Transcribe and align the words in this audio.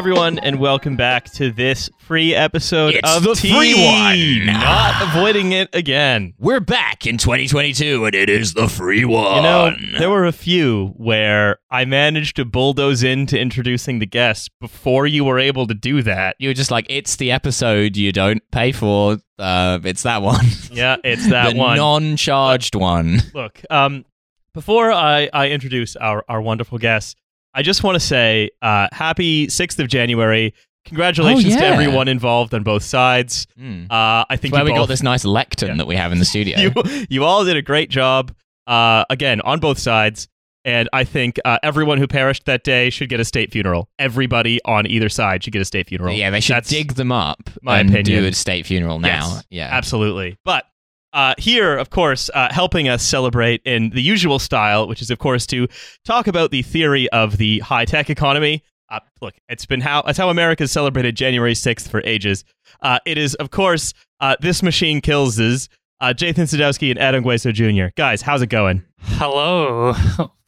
everyone, 0.00 0.38
and 0.38 0.58
welcome 0.58 0.96
back 0.96 1.26
to 1.30 1.50
this 1.50 1.90
free 1.98 2.34
episode 2.34 2.94
It's 2.94 3.16
of 3.18 3.22
the 3.22 3.34
Tea. 3.34 3.52
free 3.52 3.74
one. 3.74 4.46
Not 4.46 5.02
avoiding 5.02 5.52
it 5.52 5.68
again. 5.74 6.32
We're 6.38 6.60
back 6.60 7.06
in 7.06 7.18
2022, 7.18 8.06
and 8.06 8.14
it 8.14 8.30
is 8.30 8.54
the 8.54 8.66
free 8.66 9.04
one. 9.04 9.36
You 9.36 9.42
know, 9.42 9.76
there 9.98 10.08
were 10.08 10.24
a 10.24 10.32
few 10.32 10.94
where 10.96 11.58
I 11.70 11.84
managed 11.84 12.36
to 12.36 12.46
bulldoze 12.46 13.02
into 13.02 13.38
introducing 13.38 13.98
the 13.98 14.06
guests 14.06 14.48
before 14.58 15.06
you 15.06 15.22
were 15.22 15.38
able 15.38 15.66
to 15.66 15.74
do 15.74 16.00
that. 16.02 16.34
you 16.38 16.48
were 16.48 16.54
just 16.54 16.70
like, 16.70 16.86
it's 16.88 17.16
the 17.16 17.30
episode 17.30 17.94
you 17.98 18.10
don't 18.10 18.42
pay 18.50 18.72
for. 18.72 19.18
Uh, 19.38 19.80
it's 19.84 20.04
that 20.04 20.22
one. 20.22 20.46
Yeah, 20.72 20.96
it's 21.04 21.28
that 21.28 21.50
the 21.52 21.58
one. 21.58 21.76
non-charged 21.76 22.74
one. 22.74 23.18
Look, 23.34 23.60
um, 23.68 24.06
before 24.54 24.90
I, 24.90 25.28
I 25.30 25.50
introduce 25.50 25.94
our, 25.96 26.24
our 26.26 26.40
wonderful 26.40 26.78
guests, 26.78 27.16
I 27.54 27.62
just 27.62 27.82
want 27.82 27.96
to 27.96 28.00
say 28.00 28.50
uh, 28.62 28.88
happy 28.92 29.46
6th 29.48 29.78
of 29.78 29.88
January. 29.88 30.54
Congratulations 30.86 31.54
Oh, 31.56 31.58
to 31.58 31.64
everyone 31.66 32.08
involved 32.08 32.54
on 32.54 32.62
both 32.62 32.82
sides. 32.82 33.46
Mm. 33.60 33.84
Uh, 33.90 34.24
I 34.28 34.36
think 34.36 34.54
Where 34.54 34.64
we 34.64 34.70
both, 34.70 34.78
got 34.78 34.88
this 34.88 35.02
nice 35.02 35.24
lectern 35.24 35.70
Yeah. 35.70 35.74
that 35.76 35.86
we 35.86 35.94
have 35.96 36.10
in 36.12 36.18
the 36.18 36.24
studio. 36.24 36.58
you, 36.60 36.72
you 37.10 37.24
all 37.24 37.44
did 37.44 37.56
a 37.56 37.62
great 37.62 37.90
job, 37.90 38.32
uh, 38.66 39.04
again, 39.10 39.40
on 39.42 39.60
both 39.60 39.78
sides. 39.78 40.26
And 40.64 40.88
I 40.92 41.04
think 41.04 41.38
uh, 41.44 41.58
everyone 41.62 41.96
who 41.98 42.06
perished 42.06 42.44
that 42.44 42.64
day 42.64 42.90
should 42.90 43.08
get 43.08 43.18
a 43.18 43.24
state 43.24 43.50
funeral. 43.50 43.88
Everybody 43.98 44.60
on 44.64 44.86
either 44.86 45.08
side 45.08 45.42
should 45.42 45.52
get 45.54 45.62
a 45.62 45.64
state 45.64 45.88
funeral. 45.88 46.12
yeah, 46.14 46.28
they 46.30 46.40
should 46.40 46.56
That's 46.56 46.68
dig 46.70 46.94
them 46.94 47.10
up 47.12 47.38
my 47.62 47.78
and 47.80 47.88
opinion. 47.90 48.22
do 48.22 48.28
a 48.28 48.32
state 48.32 48.66
funeral 48.66 48.98
now. 48.98 49.08
Yes, 49.34 49.44
yeah. 49.50 49.68
Absolutely. 49.72 50.38
But 50.44 50.66
uh, 51.12 51.34
here, 51.38 51.76
of 51.76 51.90
course, 51.90 52.30
uh, 52.34 52.52
helping 52.52 52.88
us 52.88 53.02
celebrate 53.02 53.62
in 53.64 53.90
the 53.90 54.02
usual 54.02 54.38
style, 54.38 54.86
which 54.88 55.02
is, 55.02 55.10
of 55.10 55.18
course, 55.18 55.46
to 55.46 55.66
talk 56.04 56.26
about 56.26 56.50
the 56.50 56.62
theory 56.62 57.08
of 57.10 57.36
the 57.36 57.58
high 57.60 57.84
tech 57.84 58.10
economy. 58.10 58.62
Uh, 58.88 59.00
look, 59.20 59.34
it's 59.48 59.66
been 59.66 59.80
how 59.80 60.00
it's 60.02 60.18
how 60.18 60.30
America's 60.30 60.72
celebrated 60.72 61.16
January 61.16 61.54
6th 61.54 61.88
for 61.88 62.02
ages. 62.04 62.44
Uh, 62.82 62.98
it 63.06 63.18
is, 63.18 63.34
of 63.36 63.50
course, 63.50 63.94
uh, 64.20 64.36
This 64.40 64.62
Machine 64.62 65.00
Kills 65.00 65.38
is 65.38 65.68
uh, 66.00 66.12
Jathan 66.16 66.48
Sadowski 66.48 66.90
and 66.90 66.98
Ed 66.98 67.14
Ongweso 67.14 67.52
Jr. 67.52 67.92
Guys, 67.96 68.22
how's 68.22 68.42
it 68.42 68.48
going? 68.48 68.82
Hello. 68.98 69.94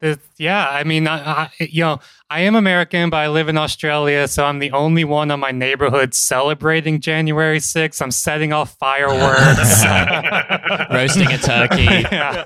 This- 0.00 0.18
yeah, 0.38 0.66
I 0.68 0.84
mean, 0.84 1.08
I, 1.08 1.18
I, 1.44 1.50
you 1.58 1.82
know, 1.82 2.00
I 2.28 2.40
am 2.40 2.56
American, 2.56 3.08
but 3.08 3.18
I 3.18 3.28
live 3.28 3.48
in 3.48 3.56
Australia, 3.56 4.26
so 4.28 4.44
I'm 4.44 4.58
the 4.58 4.72
only 4.72 5.04
one 5.04 5.30
on 5.30 5.40
my 5.40 5.52
neighborhood 5.52 6.12
celebrating 6.12 7.00
January 7.00 7.58
6th. 7.58 8.02
I'm 8.02 8.10
setting 8.10 8.52
off 8.52 8.76
fireworks, 8.78 9.84
Roasting 10.92 11.30
a 11.32 11.38
turkey. 11.38 11.84
yeah. 11.84 12.44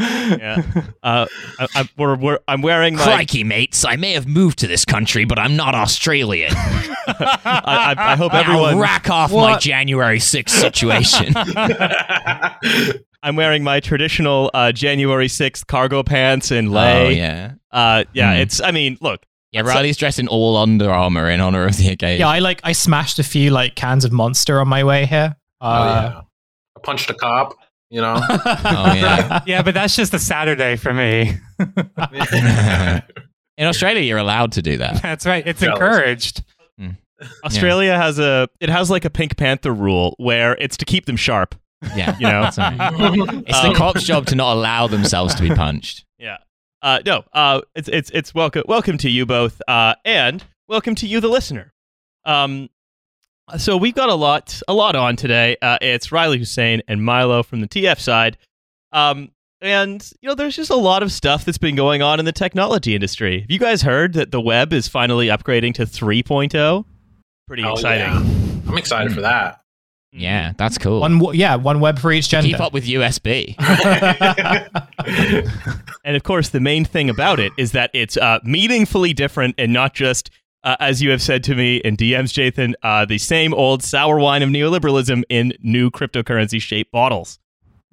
Yeah. 0.00 0.62
Uh, 1.02 1.26
I, 1.58 1.66
I, 1.74 1.88
we're, 1.96 2.16
we're, 2.16 2.38
I'm 2.46 2.62
wearing 2.62 2.94
my. 2.96 3.02
Crikey, 3.04 3.42
mates! 3.42 3.84
I 3.84 3.96
may 3.96 4.12
have 4.12 4.26
moved 4.26 4.58
to 4.60 4.66
this 4.66 4.84
country, 4.84 5.24
but 5.24 5.38
I'm 5.38 5.56
not 5.56 5.74
Australian. 5.74 6.52
I, 6.54 7.94
I, 7.96 8.12
I 8.12 8.16
hope 8.16 8.34
I'll 8.34 8.40
everyone. 8.40 8.78
rack 8.78 9.08
off 9.10 9.32
my 9.32 9.58
January 9.58 10.18
6th 10.18 10.50
situation. 10.50 11.32
I'm 13.26 13.34
wearing 13.36 13.64
my 13.64 13.80
traditional 13.80 14.50
uh, 14.54 14.70
January 14.72 15.26
6th 15.26 15.66
cargo 15.66 16.02
pants 16.02 16.50
and 16.50 16.70
lay. 16.72 17.06
oh 17.06 17.08
yeah, 17.10 17.52
Uh, 17.72 18.04
yeah, 18.12 18.34
Hmm. 18.34 18.40
it's. 18.40 18.60
I 18.60 18.70
mean, 18.70 18.96
look. 19.00 19.26
yeah. 19.52 19.62
Riley's 19.62 19.96
dressed 19.96 20.18
in 20.18 20.28
all 20.28 20.56
Under 20.56 20.90
Armour 20.90 21.28
in 21.28 21.40
honor 21.40 21.66
of 21.66 21.76
the 21.76 21.88
occasion. 21.88 22.20
Yeah, 22.20 22.28
I 22.28 22.38
like 22.38 22.60
I 22.64 22.72
smashed 22.72 23.18
a 23.18 23.24
few 23.24 23.50
like 23.50 23.74
cans 23.74 24.04
of 24.04 24.12
Monster 24.12 24.60
on 24.60 24.68
my 24.68 24.84
way 24.84 25.06
here. 25.06 25.34
Oh 25.60 25.68
Uh, 25.68 26.10
yeah. 26.14 26.20
I 26.76 26.80
punched 26.82 27.10
a 27.10 27.14
cop, 27.14 27.54
you 27.90 28.00
know. 28.00 28.14
Oh 28.46 28.92
yeah. 28.94 29.40
yeah, 29.46 29.62
but 29.62 29.74
that's 29.74 29.96
just 29.96 30.14
a 30.14 30.18
Saturday 30.18 30.76
for 30.76 30.94
me. 30.94 31.32
in 33.58 33.66
Australia, 33.66 34.02
you're 34.02 34.18
allowed 34.18 34.52
to 34.52 34.62
do 34.62 34.76
that. 34.78 35.02
That's 35.02 35.26
right. 35.26 35.46
It's 35.46 35.60
Jealous. 35.60 35.74
encouraged. 35.80 36.42
Australia 37.44 37.96
has 37.96 38.18
a. 38.18 38.46
It 38.60 38.68
has 38.68 38.90
like 38.90 39.06
a 39.06 39.10
Pink 39.10 39.38
Panther 39.38 39.72
rule 39.72 40.14
where 40.18 40.52
it's 40.60 40.76
to 40.76 40.84
keep 40.84 41.06
them 41.06 41.16
sharp. 41.16 41.54
Yeah, 41.94 42.16
You 42.18 42.26
know. 42.26 42.42
That's 42.42 42.58
right. 42.58 42.76
It's 43.46 43.58
Um, 43.64 43.72
the 43.72 43.74
cop's 43.76 44.02
job 44.04 44.26
to 44.26 44.34
not 44.34 44.54
allow 44.54 44.86
themselves 44.86 45.34
to 45.36 45.42
be 45.42 45.50
punched. 45.54 46.04
Yeah. 46.18 46.38
Uh, 46.82 47.00
no. 47.04 47.24
Uh, 47.32 47.60
it's 47.74 47.88
it's 47.88 48.10
it's 48.10 48.34
welcome 48.34 48.62
welcome 48.66 48.98
to 48.98 49.10
you 49.10 49.26
both. 49.26 49.60
Uh, 49.68 49.94
and 50.04 50.44
welcome 50.68 50.94
to 50.96 51.06
you, 51.06 51.20
the 51.20 51.28
listener. 51.28 51.72
Um, 52.24 52.68
so 53.58 53.76
we've 53.76 53.94
got 53.94 54.08
a 54.08 54.14
lot 54.14 54.60
a 54.68 54.74
lot 54.74 54.96
on 54.96 55.16
today. 55.16 55.56
Uh, 55.62 55.78
it's 55.80 56.10
Riley 56.12 56.38
Hussein 56.38 56.82
and 56.88 57.04
Milo 57.04 57.42
from 57.42 57.60
the 57.60 57.68
TF 57.68 57.98
side. 58.00 58.36
Um, 58.92 59.30
and 59.60 60.08
you 60.20 60.28
know, 60.28 60.34
there's 60.34 60.56
just 60.56 60.70
a 60.70 60.76
lot 60.76 61.02
of 61.02 61.10
stuff 61.12 61.44
that's 61.44 61.58
been 61.58 61.76
going 61.76 62.02
on 62.02 62.18
in 62.18 62.24
the 62.24 62.32
technology 62.32 62.94
industry. 62.94 63.40
Have 63.40 63.50
you 63.50 63.58
guys 63.58 63.82
heard 63.82 64.12
that 64.14 64.30
the 64.30 64.40
web 64.40 64.72
is 64.72 64.86
finally 64.88 65.28
upgrading 65.28 65.74
to 65.74 65.86
3.0? 65.86 66.84
Pretty 67.46 67.62
Hell 67.62 67.72
exciting. 67.74 68.06
yeah. 68.06 68.70
I'm 68.70 68.78
excited 68.78 69.12
for 69.12 69.20
that. 69.22 69.60
Yeah, 70.12 70.52
that's 70.56 70.78
cool. 70.78 71.00
one 71.00 71.34
yeah, 71.34 71.56
one 71.56 71.80
web 71.80 71.98
for 71.98 72.10
each 72.10 72.28
gender. 72.28 72.48
Keep 72.48 72.60
up 72.60 72.72
with 72.72 72.86
USB. 72.86 73.54
And 76.06 76.14
of 76.14 76.22
course, 76.22 76.50
the 76.50 76.60
main 76.60 76.84
thing 76.84 77.10
about 77.10 77.40
it 77.40 77.52
is 77.58 77.72
that 77.72 77.90
it's 77.92 78.16
uh, 78.16 78.38
meaningfully 78.44 79.12
different 79.12 79.56
and 79.58 79.72
not 79.72 79.92
just, 79.92 80.30
uh, 80.62 80.76
as 80.78 81.02
you 81.02 81.10
have 81.10 81.20
said 81.20 81.42
to 81.44 81.56
me 81.56 81.78
in 81.78 81.96
DMs, 81.96 82.32
Jathan, 82.32 82.74
uh, 82.84 83.04
the 83.04 83.18
same 83.18 83.52
old 83.52 83.82
sour 83.82 84.20
wine 84.20 84.44
of 84.44 84.48
neoliberalism 84.48 85.24
in 85.28 85.52
new 85.60 85.90
cryptocurrency 85.90 86.62
shaped 86.62 86.92
bottles. 86.92 87.40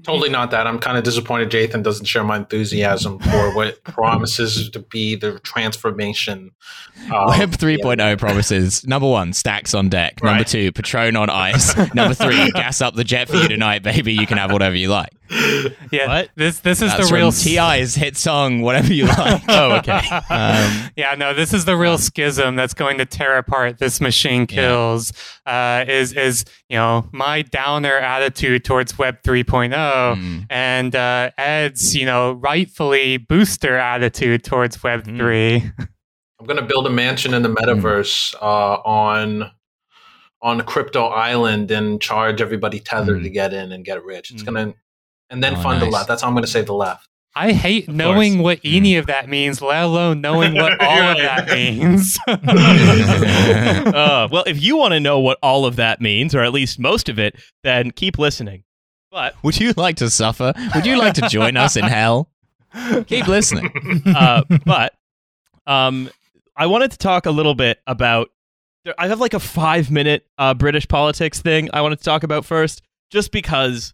Totally 0.02 0.30
not 0.30 0.52
that. 0.52 0.66
I'm 0.68 0.80
kind 0.80 0.98
of 0.98 1.04
disappointed 1.04 1.50
Jathan 1.52 1.84
doesn't 1.84 2.06
share 2.06 2.24
my 2.24 2.38
enthusiasm 2.38 3.20
for 3.20 3.56
what 3.56 3.82
promises 3.86 4.70
to 4.72 4.80
be 4.80 5.16
the 5.16 5.40
transformation. 5.40 6.52
um, 7.14 7.28
Web 7.28 7.52
3.0 7.52 8.18
promises 8.18 8.86
number 8.86 9.08
one, 9.08 9.34
stacks 9.34 9.74
on 9.74 9.90
deck. 9.90 10.22
Number 10.24 10.44
two, 10.44 10.72
Patron 10.72 11.16
on 11.16 11.30
ice. 11.30 11.76
number 11.94 12.14
three, 12.16 12.52
gas 12.52 12.82
up 12.82 12.96
the 12.96 13.04
jet 13.04 13.30
for 13.30 13.38
you 13.38 13.48
tonight, 13.48 13.84
baby. 13.84 14.14
You 14.14 14.28
can 14.28 14.38
have 14.38 14.52
whatever 14.52 14.76
you 14.76 14.90
like. 14.90 15.10
Yeah, 15.92 16.08
What? 16.08 16.30
this 16.36 16.60
this 16.60 16.82
is 16.82 16.92
That's 16.92 17.10
the 17.10 17.16
real 17.16 17.32
from 17.32 17.40
T.I.'s 17.42 17.96
hit 17.96 18.18
song, 18.18 18.62
whatever 18.62 18.94
you 18.94 19.06
like. 19.08 19.42
Oh, 19.50 19.78
okay. 19.78 19.98
Um, 20.30 20.92
yeah, 20.96 21.16
no, 21.18 21.34
this 21.34 21.54
is 21.54 21.66
the 21.66 21.76
real 21.76 21.98
schism 21.98 22.56
that's 22.56 22.74
going 22.76 23.00
to 23.00 23.06
tear 23.06 23.38
apart 23.38 23.80
this 23.80 24.00
machine 24.00 24.46
kills. 24.46 25.12
Uh, 25.46 25.86
is 25.88 26.14
is 26.14 26.46
you 26.70 26.76
know 26.78 27.08
my 27.12 27.42
downer 27.42 27.98
attitude 27.98 28.64
towards 28.64 28.98
Web 29.00 29.24
3.0 29.24 29.74
mm, 30.18 30.46
and 30.50 30.96
uh, 30.96 31.32
Ed's 31.38 31.96
you 31.96 32.06
know 32.06 32.34
rightfully 32.34 33.18
booster 33.18 33.78
attitude 33.78 34.44
towards 34.44 34.82
Web 34.84 35.06
Mm. 35.06 35.18
3. 35.18 35.72
I'm 36.40 36.46
going 36.46 36.60
to 36.60 36.66
build 36.66 36.86
a 36.88 36.90
mansion 36.90 37.34
in 37.34 37.42
the 37.42 37.50
Hmm. 37.50 37.56
metaverse 37.56 38.36
uh, 38.42 38.82
on 38.86 39.50
on 40.42 40.60
Crypto 40.62 41.06
Island 41.08 41.72
and 41.72 42.02
charge 42.02 42.42
everybody 42.42 42.80
tether 42.82 43.16
Mm. 43.16 43.24
to 43.24 43.30
get 43.30 43.54
in 43.54 43.72
and 43.72 43.86
get 43.86 44.04
rich. 44.04 44.32
It's 44.32 44.44
Mm. 44.44 44.54
going 44.54 44.72
to 44.72 44.78
and 45.30 45.42
then 45.44 45.56
Oh, 45.56 45.62
fund 45.62 45.82
the 45.82 45.86
left. 45.86 46.08
That's 46.10 46.22
how 46.22 46.28
I'm 46.28 46.34
going 46.34 46.44
to 46.44 46.52
save 46.52 46.66
the 46.66 46.74
left. 46.74 47.08
I 47.36 47.54
hate 47.54 47.88
Of 47.88 47.96
knowing 47.96 48.34
course. 48.36 48.44
what 48.44 48.60
any 48.64 48.98
of 48.98 49.08
that 49.08 49.28
means, 49.28 49.60
let 49.62 49.84
alone 49.84 50.22
knowing 50.22 50.54
what 50.54 50.74
all 50.82 51.00
of 51.00 51.18
that 51.18 51.50
means. 51.50 52.20
uh, 52.28 54.28
well, 54.32 54.44
if 54.46 54.62
you 54.62 54.78
want 54.78 54.94
to 54.94 55.00
know 55.00 55.20
what 55.20 55.38
all 55.42 55.66
of 55.66 55.76
that 55.78 56.02
means, 56.02 56.36
or 56.36 56.42
at 56.42 56.54
least 56.54 56.78
most 56.80 57.10
of 57.10 57.18
it, 57.20 57.36
then 57.64 57.92
keep 57.92 58.18
listening. 58.20 58.64
But 59.14 59.36
would 59.44 59.60
you 59.60 59.74
like 59.78 59.98
to 59.98 60.10
suffer? 60.10 60.54
Would 60.74 60.88
you 60.88 60.98
like 60.98 61.14
to 61.14 61.30
join 61.30 61.56
us 61.56 61.78
in 61.78 61.84
hell? 61.84 62.32
Keep 63.06 63.28
listening. 63.28 63.72
uh, 64.08 64.42
but 64.66 64.96
um, 65.68 66.10
I 66.58 66.66
wanted 66.66 66.90
to 66.94 66.98
talk 66.98 67.28
a 67.28 67.32
little 67.32 67.54
bit 67.54 67.80
about. 67.86 68.32
I 68.98 69.08
have 69.08 69.20
like 69.20 69.36
a 69.36 69.40
five 69.40 69.92
minute 69.92 70.26
uh, 70.40 70.56
British 70.56 70.88
politics 70.88 71.40
thing 71.40 71.70
I 71.74 71.82
wanted 71.82 72.00
to 72.00 72.04
talk 72.04 72.24
about 72.24 72.44
first, 72.44 72.82
just 73.12 73.32
because. 73.32 73.94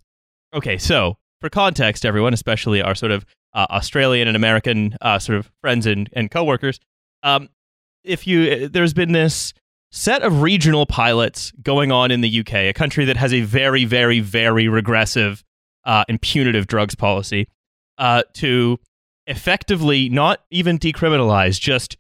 Okay, 0.54 0.78
so 0.78 1.18
for 1.42 1.50
context, 1.50 2.06
everyone, 2.06 2.34
especially 2.34 2.82
our 2.82 2.96
sort 2.96 3.12
of 3.12 3.26
uh, 3.54 3.68
Australian 3.72 4.30
and 4.30 4.38
American 4.38 4.96
uh, 5.02 5.20
sort 5.20 5.38
of 5.38 5.52
friends 5.60 5.86
and, 5.86 6.10
and 6.14 6.32
coworkers, 6.32 6.80
um, 7.24 7.50
if 8.06 8.26
you 8.26 8.70
there's 8.70 8.94
been 8.94 9.12
this 9.12 9.54
set 9.92 10.22
of 10.22 10.42
regional 10.42 10.86
pilots 10.86 11.52
going 11.62 11.92
on 11.92 12.12
in 12.12 12.22
the 12.22 12.40
UK, 12.40 12.54
a 12.54 12.74
country 12.74 13.06
that 13.06 13.18
has 13.18 13.34
a 13.34 13.42
very, 13.42 13.86
very, 13.86 14.20
very 14.20 14.68
regressive 14.68 15.44
uh, 15.86 16.04
and 16.08 16.22
punitive 16.22 16.68
drugs 16.68 16.96
policy, 16.96 17.48
uh, 17.98 18.24
to 18.34 18.80
effectively 19.28 20.10
not 20.10 20.42
even 20.52 20.78
decriminalize, 20.78 21.60
just 21.60 21.98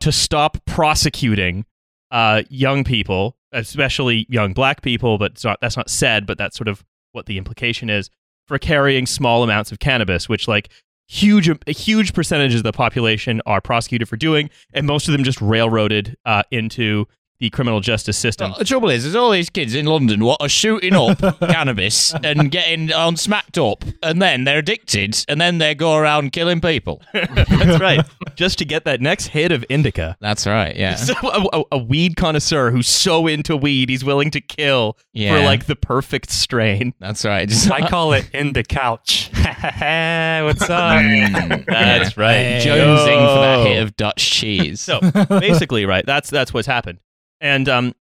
to 0.00 0.12
stop 0.12 0.58
prosecuting 0.66 1.64
uh, 2.10 2.42
young 2.48 2.84
people, 2.84 3.36
especially 3.52 4.26
young 4.28 4.52
black 4.52 4.82
people. 4.82 5.18
But 5.18 5.42
not, 5.44 5.58
that's 5.60 5.76
not 5.76 5.90
said, 5.90 6.26
but 6.26 6.38
that's 6.38 6.56
sort 6.56 6.68
of 6.68 6.84
what 7.12 7.26
the 7.26 7.38
implication 7.38 7.90
is 7.90 8.10
for 8.46 8.58
carrying 8.58 9.06
small 9.06 9.42
amounts 9.42 9.72
of 9.72 9.78
cannabis, 9.78 10.28
which 10.28 10.46
like 10.46 10.70
huge 11.06 11.48
a 11.48 11.72
huge 11.72 12.12
percentages 12.12 12.60
of 12.60 12.64
the 12.64 12.72
population 12.72 13.40
are 13.46 13.60
prosecuted 13.60 14.08
for 14.08 14.16
doing, 14.16 14.50
and 14.72 14.86
most 14.86 15.08
of 15.08 15.12
them 15.12 15.24
just 15.24 15.40
railroaded 15.40 16.16
uh, 16.24 16.42
into 16.50 17.06
the 17.38 17.50
criminal 17.50 17.80
justice 17.80 18.16
system. 18.16 18.54
The 18.58 18.64
trouble 18.64 18.90
is, 18.90 19.02
there's 19.04 19.14
all 19.14 19.30
these 19.30 19.50
kids 19.50 19.74
in 19.74 19.86
London 19.86 20.24
what 20.24 20.40
are 20.40 20.48
shooting 20.48 20.94
up 20.94 21.18
cannabis 21.40 22.14
and 22.14 22.50
getting 22.50 22.92
on 22.92 23.16
smacked 23.16 23.58
up, 23.58 23.84
and 24.02 24.20
then 24.22 24.44
they're 24.44 24.58
addicted, 24.58 25.24
and 25.28 25.40
then 25.40 25.58
they 25.58 25.74
go 25.74 25.96
around 25.96 26.32
killing 26.32 26.60
people. 26.60 27.02
That's 27.12 27.80
right. 27.80 28.04
Just 28.36 28.58
to 28.58 28.64
get 28.64 28.84
that 28.84 29.00
next 29.00 29.28
hit 29.28 29.52
of 29.52 29.64
indica. 29.68 30.16
That's 30.20 30.46
right. 30.46 30.74
Yeah. 30.76 30.96
So 31.06 31.14
a, 31.22 31.48
a, 31.60 31.64
a 31.72 31.78
weed 31.78 32.16
connoisseur 32.16 32.70
who's 32.70 32.88
so 32.88 33.26
into 33.26 33.56
weed, 33.56 33.88
he's 33.90 34.04
willing 34.04 34.30
to 34.32 34.40
kill 34.40 34.96
Yeah. 35.12 35.36
for 35.38 35.44
like 35.44 35.66
the 35.66 35.76
perfect 35.76 36.30
strain. 36.30 36.94
That's 36.98 37.24
right. 37.24 37.48
Just 37.48 37.70
I 37.70 37.88
call 37.88 38.12
it 38.12 38.28
in 38.32 38.52
the 38.54 38.64
couch. 38.64 39.30
What's 39.32 40.62
up? 40.62 41.00
Mm. 41.00 41.64
That's 41.66 42.16
right. 42.16 42.60
jonesing 42.62 43.34
for 43.34 43.40
that 43.40 43.66
hit 43.66 43.82
of 43.82 43.96
Dutch 43.96 44.30
cheese. 44.30 44.80
So 44.80 45.00
basically, 45.28 45.86
right, 45.86 46.04
that's 46.04 46.30
that's 46.30 46.52
what's 46.52 46.66
happened. 46.66 46.98
And 47.40 47.68
um, 47.68 47.94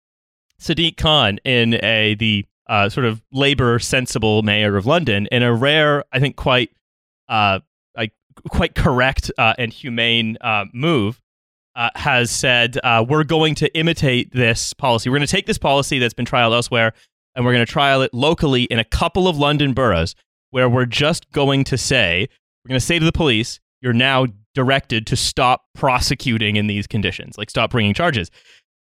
Sadiq 0.61 0.97
Khan, 0.97 1.39
in 1.45 1.75
a 1.85 2.15
the 2.15 2.47
uh, 2.69 2.89
sort 2.89 3.07
of 3.07 3.23
labor 3.33 3.79
sensible 3.79 4.43
mayor 4.43 4.77
of 4.77 4.87
London, 4.87 5.27
in 5.31 5.43
a 5.43 5.55
rare, 5.55 6.05
I 6.13 6.21
think, 6.21 6.37
quite 6.37 6.71
uh, 7.29 7.61
like 7.97 8.13
quite 8.49 8.75
correct 8.75 9.31
uh, 9.39 9.55
and 9.59 9.73
humane 9.73 10.39
uh, 10.41 10.65
move, 10.73 11.21
uh, 11.77 11.91
has 11.97 12.31
said 12.31 12.79
uh, 12.85 13.05
we're 13.07 13.25
going 13.25 13.55
to 13.57 13.77
imitate 13.77 14.33
this 14.33 14.73
policy. 14.73 15.11
We're 15.11 15.19
going 15.19 15.27
to 15.27 15.33
take 15.33 15.47
this 15.47 15.59
policy 15.59 15.99
that's 15.99 16.15
been 16.15 16.27
trialed 16.27 16.55
elsewhere, 16.55 16.93
and 17.35 17.45
we're 17.45 17.53
going 17.53 17.67
to 17.67 17.73
trial 17.73 18.03
it 18.03 18.15
locally 18.15 18.65
in 18.65 18.79
a 18.79 18.85
couple 18.85 19.29
of 19.29 19.37
London 19.37 19.73
boroughs, 19.73 20.15
where 20.51 20.69
we're 20.69 20.87
just 20.87 21.31
going 21.33 21.65
to 21.65 21.77
say 21.77 22.29
we're 22.65 22.71
going 22.71 22.81
to 22.81 22.87
say 22.87 22.99
to 22.99 23.05
the 23.05 23.13
police, 23.13 23.61
you're 23.83 23.93
now 23.93 24.27
directed 24.55 25.07
to 25.09 25.17
stop 25.17 25.65
prosecuting 25.75 26.57
in 26.57 26.67
these 26.67 26.87
conditions, 26.87 27.37
like 27.37 27.51
stop 27.51 27.71
bringing 27.71 27.93
charges. 27.93 28.31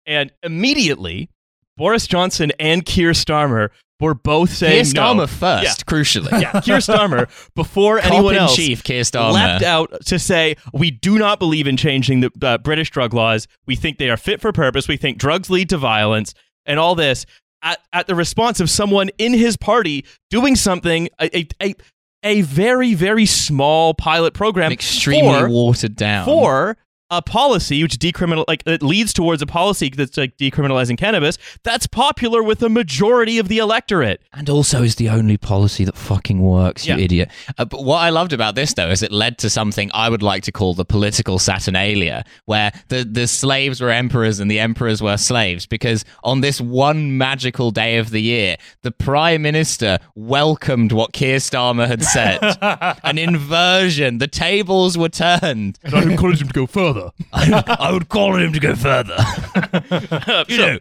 And 0.07 0.33
immediately, 0.43 1.31
Boris 1.77 2.07
Johnson 2.07 2.53
and 2.59 2.85
Keir 2.85 3.11
Starmer 3.13 3.71
were 4.01 4.15
both 4.15 4.51
saying 4.51 4.85
Keir 4.85 4.95
Starmer 5.03 5.17
no. 5.17 5.27
first, 5.27 5.87
crucially. 5.87 6.41
Yeah, 6.41 6.61
Keir 6.61 6.79
Starmer 6.79 7.29
before 7.55 8.01
Cop 8.01 8.13
anyone 8.13 8.35
in 8.35 8.41
else 8.43 8.57
chief, 8.57 8.83
Keir 8.85 9.03
Starmer. 9.03 9.33
leapt 9.33 9.65
out 9.65 10.05
to 10.07 10.19
say 10.19 10.57
we 10.73 10.91
do 10.91 11.19
not 11.19 11.39
believe 11.39 11.67
in 11.67 11.77
changing 11.77 12.21
the 12.21 12.31
uh, 12.43 12.59
British 12.59 12.91
drug 12.91 13.15
laws. 13.15 13.49
We 13.67 13.77
think 13.77 13.99
they 13.99 14.11
are 14.11 14.17
fit 14.17 14.41
for 14.41 14.53
purpose. 14.53 14.89
We 14.89 14.97
think 14.97 15.19
drugs 15.19 15.49
lead 15.49 15.69
to 15.71 15.79
violence 15.79 16.35
and 16.67 16.79
all 16.79 16.95
this. 16.95 17.25
At, 17.63 17.81
at 17.95 18.07
the 18.07 18.15
response 18.15 18.61
of 18.61 18.69
someone 18.69 19.09
in 19.17 19.33
his 19.33 19.57
party 19.57 20.05
doing 20.29 20.55
something, 20.55 21.09
a, 21.19 21.35
a, 21.39 21.49
a, 21.63 21.75
a 22.23 22.41
very, 22.43 22.93
very 22.93 23.25
small 23.25 23.95
pilot 23.95 24.35
program 24.35 24.71
extremely 24.71 25.33
for- 25.41 25.49
watered 25.49 25.97
down. 25.97 26.27
for 26.27 26.77
a 27.11 27.21
policy 27.23 27.83
which 27.83 27.99
decriminal 27.99 28.45
like 28.49 28.63
it 28.67 28.83
leads 28.83 29.13
towards 29.13 29.43
a 29.43 29.47
policy 29.47 29.91
that's 29.91 30.17
like 30.17 30.37
decriminalizing 30.39 30.97
cannabis 30.97 31.37
that's 31.63 31.87
popular 31.87 32.43
with 32.43 32.59
the 32.61 32.69
majority 32.71 33.39
of 33.39 33.49
the 33.49 33.59
electorate. 33.59 34.23
And 34.33 34.49
also 34.49 34.83
is 34.83 34.97
the 34.97 35.09
only 35.11 35.37
policy 35.37 35.85
that 35.85 35.97
fucking 35.97 36.41
works, 36.41 36.87
you 36.87 36.95
Yeah. 36.95 37.01
idiot. 37.05 37.31
Uh, 37.59 37.67
but 37.67 37.85
what 37.85 37.99
I 37.99 38.09
loved 38.11 38.33
about 38.33 38.55
this, 38.55 38.73
though, 38.75 38.89
is 38.91 39.03
it 39.03 39.13
led 39.13 39.39
to 39.39 39.51
something 39.51 39.91
I 39.93 40.09
would 40.09 40.23
like 40.23 40.43
to 40.45 40.53
call 40.53 40.73
the 40.75 40.85
political 40.85 41.39
Saturnalia, 41.39 42.25
where 42.47 42.73
the, 42.89 43.05
the 43.05 43.27
slaves 43.27 43.81
were 43.81 43.91
emperors 43.91 44.41
and 44.41 44.51
the 44.51 44.59
emperors 44.59 45.03
were 45.03 45.17
slaves. 45.19 45.67
Because 45.67 46.05
on 46.25 46.41
this 46.41 46.61
one 46.61 47.19
magical 47.19 47.71
day 47.71 47.99
of 47.99 48.11
the 48.11 48.21
year, 48.21 48.57
the 48.83 48.91
prime 48.91 49.43
minister 49.43 49.99
welcomed 50.15 50.93
what 50.93 51.13
Keir 51.13 51.37
Starmer 51.37 51.87
had 51.87 52.03
said 52.03 52.39
an 53.05 53.19
inversion. 53.19 54.19
The 54.19 54.27
tables 54.29 54.97
were 54.97 55.11
turned. 55.11 55.79
And 55.83 55.95
I 55.95 56.03
encourage 56.03 56.41
him 56.41 56.49
to 56.49 56.55
go 56.55 56.67
further. 56.67 56.94
I 57.33 57.91
would 57.93 58.09
call 58.09 58.35
on 58.35 58.43
him 58.43 58.53
to 58.53 58.61
go 58.61 58.75
further. 58.75 59.17
you 60.49 60.59
know. 60.59 60.79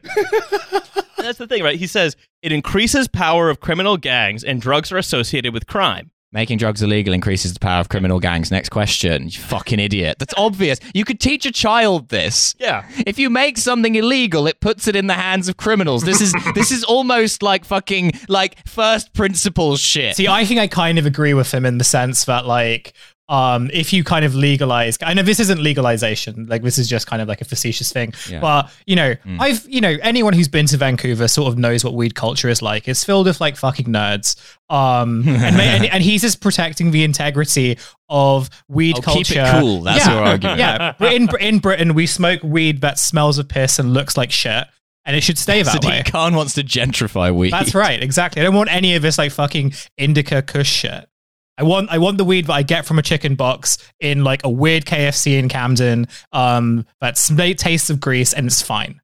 That's 1.18 1.38
the 1.38 1.48
thing, 1.48 1.64
right? 1.64 1.78
He 1.78 1.88
says 1.88 2.16
it 2.42 2.52
increases 2.52 3.08
power 3.08 3.50
of 3.50 3.60
criminal 3.60 3.98
gangs 3.98 4.44
and 4.44 4.62
drugs 4.62 4.92
are 4.92 4.98
associated 4.98 5.54
with 5.54 5.68
crime. 5.68 6.12
Making 6.34 6.58
drugs 6.58 6.82
illegal 6.82 7.14
increases 7.14 7.54
the 7.54 7.60
power 7.60 7.80
of 7.80 7.90
criminal 7.90 8.20
gangs. 8.20 8.50
Next 8.50 8.70
question. 8.70 9.26
You 9.26 9.40
fucking 9.40 9.80
idiot. 9.80 10.18
That's 10.18 10.34
obvious. 10.36 10.80
You 10.96 11.06
could 11.06 11.20
teach 11.20 11.46
a 11.46 11.52
child 11.52 12.10
this. 12.10 12.56
Yeah. 12.58 12.90
If 13.06 13.20
you 13.20 13.30
make 13.30 13.60
something 13.60 13.94
illegal, 13.94 14.48
it 14.48 14.60
puts 14.60 14.88
it 14.88 14.96
in 14.96 15.06
the 15.06 15.14
hands 15.14 15.48
of 15.48 15.58
criminals. 15.58 16.04
This 16.04 16.22
is 16.22 16.34
this 16.56 16.72
is 16.72 16.84
almost 16.86 17.44
like 17.44 17.66
fucking 17.66 18.14
like 18.30 18.68
first 18.68 19.14
principles 19.14 19.80
shit. 19.80 20.16
See, 20.16 20.28
I 20.28 20.44
think 20.44 20.60
I 20.60 20.66
kind 20.66 20.98
of 20.98 21.06
agree 21.06 21.36
with 21.36 21.54
him 21.54 21.68
in 21.68 21.78
the 21.78 21.84
sense 21.84 22.26
that 22.26 22.48
like 22.48 22.94
um 23.30 23.70
if 23.74 23.94
you 23.94 24.04
kind 24.04 24.26
of 24.26 24.36
legalize 24.36 24.98
I 25.02 25.14
know 25.14 25.22
this 25.24 25.40
isn't 25.40 25.62
legalization, 25.62 26.46
like 26.48 26.62
this 26.62 26.78
is 26.78 26.90
just 26.90 27.08
kind 27.08 27.22
of 27.22 27.28
like 27.30 27.40
a 27.40 27.46
facetious 27.46 27.92
thing. 27.92 28.14
Yeah. 28.30 28.42
But 28.42 28.70
you 28.86 28.96
know, 28.98 29.16
I've 29.40 29.66
you 29.68 29.80
know, 29.80 29.96
anyone 30.02 30.34
who's 30.34 30.50
been 30.50 30.66
to 30.68 30.78
Vancouver 30.78 31.28
sort 31.30 31.48
of 31.48 31.58
knows 31.58 31.86
what 31.86 31.94
weed 31.94 32.16
culture 32.16 32.50
is 32.50 32.62
like. 32.62 32.88
It's 32.88 33.04
filled 33.04 33.28
with 33.28 33.40
like 33.40 33.56
fucking 33.56 33.86
nerds. 33.86 34.36
Um 34.70 35.24
and, 35.28 35.56
and, 35.60 35.86
and 35.86 36.04
he's 36.04 36.22
just 36.22 36.42
protecting 36.42 36.92
the 36.92 37.04
integrity 37.06 37.78
of 38.10 38.50
weed 38.68 38.98
Oh, 38.98 39.02
keep 39.14 39.28
culture. 39.28 39.42
it 39.42 39.60
cool. 39.62 39.82
That's 39.84 40.06
yeah. 40.06 40.14
your 40.14 40.24
argument. 40.24 40.60
Yeah. 40.60 40.94
In 41.12 41.30
in 41.40 41.60
Britain 41.60 41.94
we 41.94 42.08
smoke 42.08 42.44
weed 42.44 42.82
that 42.82 43.00
smells 43.00 43.38
of 43.38 43.48
piss 43.48 43.80
and 43.80 43.94
looks 43.94 44.18
like 44.18 44.32
shit. 44.32 44.66
And 45.06 45.16
it 45.18 45.22
should 45.22 45.38
stay 45.38 45.62
that 45.64 45.84
way. 45.84 46.02
Sadiq 46.02 46.06
Khan 46.12 46.34
wants 46.36 46.54
to 46.54 46.64
gentrify 46.64 47.34
weed. 47.36 47.52
That's 47.52 47.76
right, 47.76 48.02
exactly. 48.02 48.42
I 48.42 48.46
don't 48.46 48.56
want 48.56 48.72
any 48.72 48.96
of 48.96 49.02
this 49.02 49.18
like 49.18 49.32
fucking 49.34 49.74
indica 49.98 50.42
kush 50.42 50.70
shit. 50.70 51.10
I 51.58 51.64
want 51.64 51.90
I 51.92 51.98
want 52.00 52.18
the 52.18 52.26
weed 52.26 52.48
that 52.48 52.54
I 52.54 52.64
get 52.64 52.86
from 52.86 52.98
a 52.98 53.04
chicken 53.04 53.36
box 53.36 53.78
in 54.00 54.24
like 54.24 54.44
a 54.44 54.50
weird 54.50 54.86
KFC 54.86 55.38
in 55.38 55.50
Camden. 55.50 56.08
Um, 56.32 56.86
that 57.00 57.18
slight 57.18 57.58
taste 57.58 57.90
of 57.90 58.00
grease 58.00 58.34
and 58.34 58.48
it's 58.48 58.62
fine. 58.62 59.02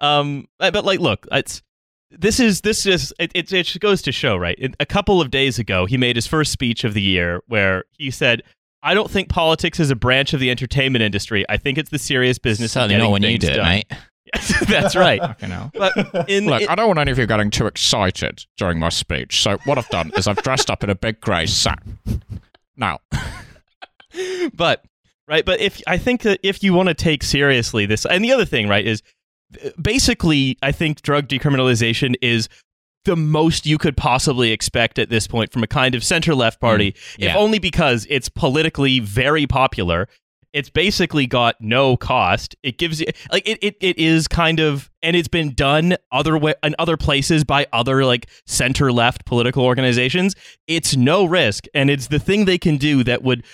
um, 0.00 0.46
but 0.58 0.72
but, 0.72 0.84
like, 0.84 1.00
look, 1.00 1.26
it's 1.32 1.62
this 2.10 2.40
is 2.40 2.60
this 2.62 2.86
is 2.86 3.12
it. 3.18 3.32
It, 3.34 3.52
it 3.52 3.80
goes 3.80 4.02
to 4.02 4.12
show, 4.12 4.36
right? 4.36 4.56
It, 4.58 4.74
a 4.80 4.86
couple 4.86 5.20
of 5.20 5.30
days 5.30 5.58
ago, 5.58 5.86
he 5.86 5.96
made 5.96 6.16
his 6.16 6.26
first 6.26 6.52
speech 6.52 6.84
of 6.84 6.94
the 6.94 7.02
year 7.02 7.40
where 7.46 7.84
he 7.96 8.10
said, 8.10 8.42
"I 8.82 8.94
don't 8.94 9.10
think 9.10 9.28
politics 9.28 9.80
is 9.80 9.90
a 9.90 9.96
branch 9.96 10.34
of 10.34 10.40
the 10.40 10.50
entertainment 10.50 11.02
industry. 11.02 11.44
I 11.48 11.56
think 11.56 11.78
it's 11.78 11.90
the 11.90 11.98
serious 11.98 12.38
business 12.38 12.76
of 12.76 12.82
Certainly 12.82 12.94
getting 12.94 13.04
not 13.04 13.12
when 13.12 13.22
you 13.22 13.28
things 13.28 13.44
do 13.44 13.50
it, 13.50 13.56
done." 13.56 13.66
mate. 13.66 13.86
That's 14.68 14.94
right. 14.94 15.20
But 15.74 16.28
in, 16.28 16.46
Look, 16.46 16.62
in- 16.62 16.68
I 16.68 16.74
don't 16.74 16.86
want 16.86 16.98
any 16.98 17.10
of 17.10 17.18
you 17.18 17.26
getting 17.26 17.50
too 17.50 17.66
excited 17.66 18.44
during 18.56 18.78
my 18.78 18.88
speech. 18.88 19.42
So 19.42 19.58
what 19.64 19.78
I've 19.78 19.88
done 19.88 20.12
is 20.16 20.26
I've 20.26 20.42
dressed 20.42 20.70
up 20.70 20.84
in 20.84 20.90
a 20.90 20.94
big 20.94 21.20
grey 21.20 21.46
sack. 21.46 21.82
Now, 22.76 23.00
but 24.54 24.84
right 25.30 25.44
but 25.44 25.60
if 25.60 25.80
i 25.86 25.96
think 25.96 26.22
that 26.22 26.38
if 26.42 26.62
you 26.62 26.74
want 26.74 26.88
to 26.88 26.94
take 26.94 27.22
seriously 27.22 27.86
this 27.86 28.04
and 28.04 28.22
the 28.24 28.32
other 28.32 28.44
thing 28.44 28.68
right 28.68 28.86
is 28.86 29.02
basically 29.80 30.58
i 30.62 30.72
think 30.72 31.00
drug 31.02 31.28
decriminalization 31.28 32.14
is 32.20 32.48
the 33.06 33.16
most 33.16 33.64
you 33.64 33.78
could 33.78 33.96
possibly 33.96 34.52
expect 34.52 34.98
at 34.98 35.08
this 35.08 35.26
point 35.26 35.52
from 35.52 35.62
a 35.62 35.66
kind 35.66 35.94
of 35.94 36.04
center 36.04 36.34
left 36.34 36.60
party 36.60 36.92
mm, 36.92 36.96
if 37.18 37.24
yeah. 37.24 37.36
only 37.36 37.58
because 37.58 38.06
it's 38.10 38.28
politically 38.28 39.00
very 39.00 39.46
popular 39.46 40.06
it's 40.52 40.70
basically 40.70 41.26
got 41.26 41.56
no 41.60 41.96
cost. 41.96 42.56
It 42.62 42.78
gives 42.78 43.00
you 43.00 43.06
like 43.30 43.46
it, 43.48 43.58
it, 43.62 43.76
it 43.80 43.98
is 43.98 44.28
kind 44.28 44.60
of 44.60 44.90
and 45.02 45.16
it's 45.16 45.28
been 45.28 45.54
done 45.54 45.96
other 46.12 46.36
way 46.36 46.54
in 46.62 46.74
other 46.78 46.96
places 46.96 47.44
by 47.44 47.66
other 47.72 48.04
like 48.04 48.28
center 48.46 48.92
left 48.92 49.24
political 49.24 49.64
organizations. 49.64 50.34
It's 50.66 50.96
no 50.96 51.24
risk 51.24 51.64
and 51.74 51.90
it's 51.90 52.08
the 52.08 52.18
thing 52.18 52.44
they 52.44 52.58
can 52.58 52.76
do 52.76 53.04
that 53.04 53.22
would 53.22 53.44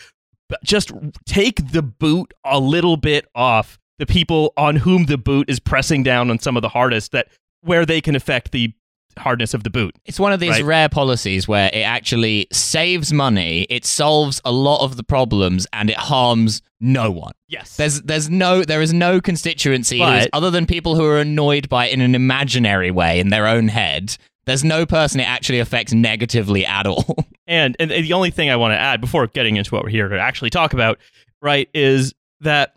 just 0.64 0.92
take 1.26 1.72
the 1.72 1.82
boot 1.82 2.32
a 2.44 2.58
little 2.60 2.96
bit 2.96 3.26
off 3.34 3.78
the 3.98 4.06
people 4.06 4.52
on 4.56 4.76
whom 4.76 5.06
the 5.06 5.18
boot 5.18 5.50
is 5.50 5.58
pressing 5.58 6.02
down 6.02 6.30
on 6.30 6.38
some 6.38 6.56
of 6.56 6.62
the 6.62 6.68
hardest 6.68 7.12
that 7.12 7.28
where 7.62 7.84
they 7.84 8.00
can 8.00 8.14
affect 8.14 8.52
the 8.52 8.72
hardness 9.18 9.54
of 9.54 9.64
the 9.64 9.70
boot 9.70 9.94
It's 10.04 10.20
one 10.20 10.32
of 10.32 10.40
these 10.40 10.50
Right. 10.50 10.64
rare 10.64 10.88
policies 10.88 11.46
where 11.48 11.70
it 11.72 11.80
actually 11.82 12.46
saves 12.52 13.12
money, 13.12 13.66
it 13.70 13.84
solves 13.84 14.40
a 14.44 14.52
lot 14.52 14.82
of 14.84 14.96
the 14.96 15.02
problems, 15.04 15.66
and 15.72 15.88
it 15.90 15.96
harms 15.96 16.62
no 16.80 17.10
one. 17.10 17.32
yes 17.48 17.76
There's 17.76 18.02
there's 18.02 18.28
no 18.28 18.64
there 18.64 18.82
is 18.82 18.92
no 18.92 19.20
constituency 19.20 19.98
But- 19.98 20.28
other 20.32 20.50
than 20.50 20.66
people 20.66 20.94
who 20.96 21.04
are 21.04 21.18
annoyed 21.20 21.68
by 21.68 21.86
it 21.86 21.92
in 21.94 22.00
an 22.00 22.14
imaginary 22.14 22.90
way 22.90 23.18
in 23.20 23.28
their 23.28 23.46
own 23.46 23.68
head. 23.68 24.16
There's 24.44 24.62
no 24.62 24.86
person 24.86 25.18
it 25.20 25.24
actually 25.28 25.58
affects 25.58 25.92
negatively 25.92 26.64
at 26.66 26.86
all. 26.86 27.16
And, 27.48 27.76
and 27.78 27.92
the 27.92 28.12
only 28.12 28.30
thing 28.32 28.50
I 28.50 28.56
want 28.56 28.72
to 28.72 28.76
add 28.76 29.00
before 29.00 29.24
getting 29.28 29.54
into 29.54 29.72
what 29.72 29.84
we're 29.84 29.88
here 29.90 30.08
to 30.08 30.18
actually 30.18 30.50
talk 30.50 30.72
about, 30.72 30.98
right, 31.40 31.68
is 31.74 32.12
that 32.40 32.74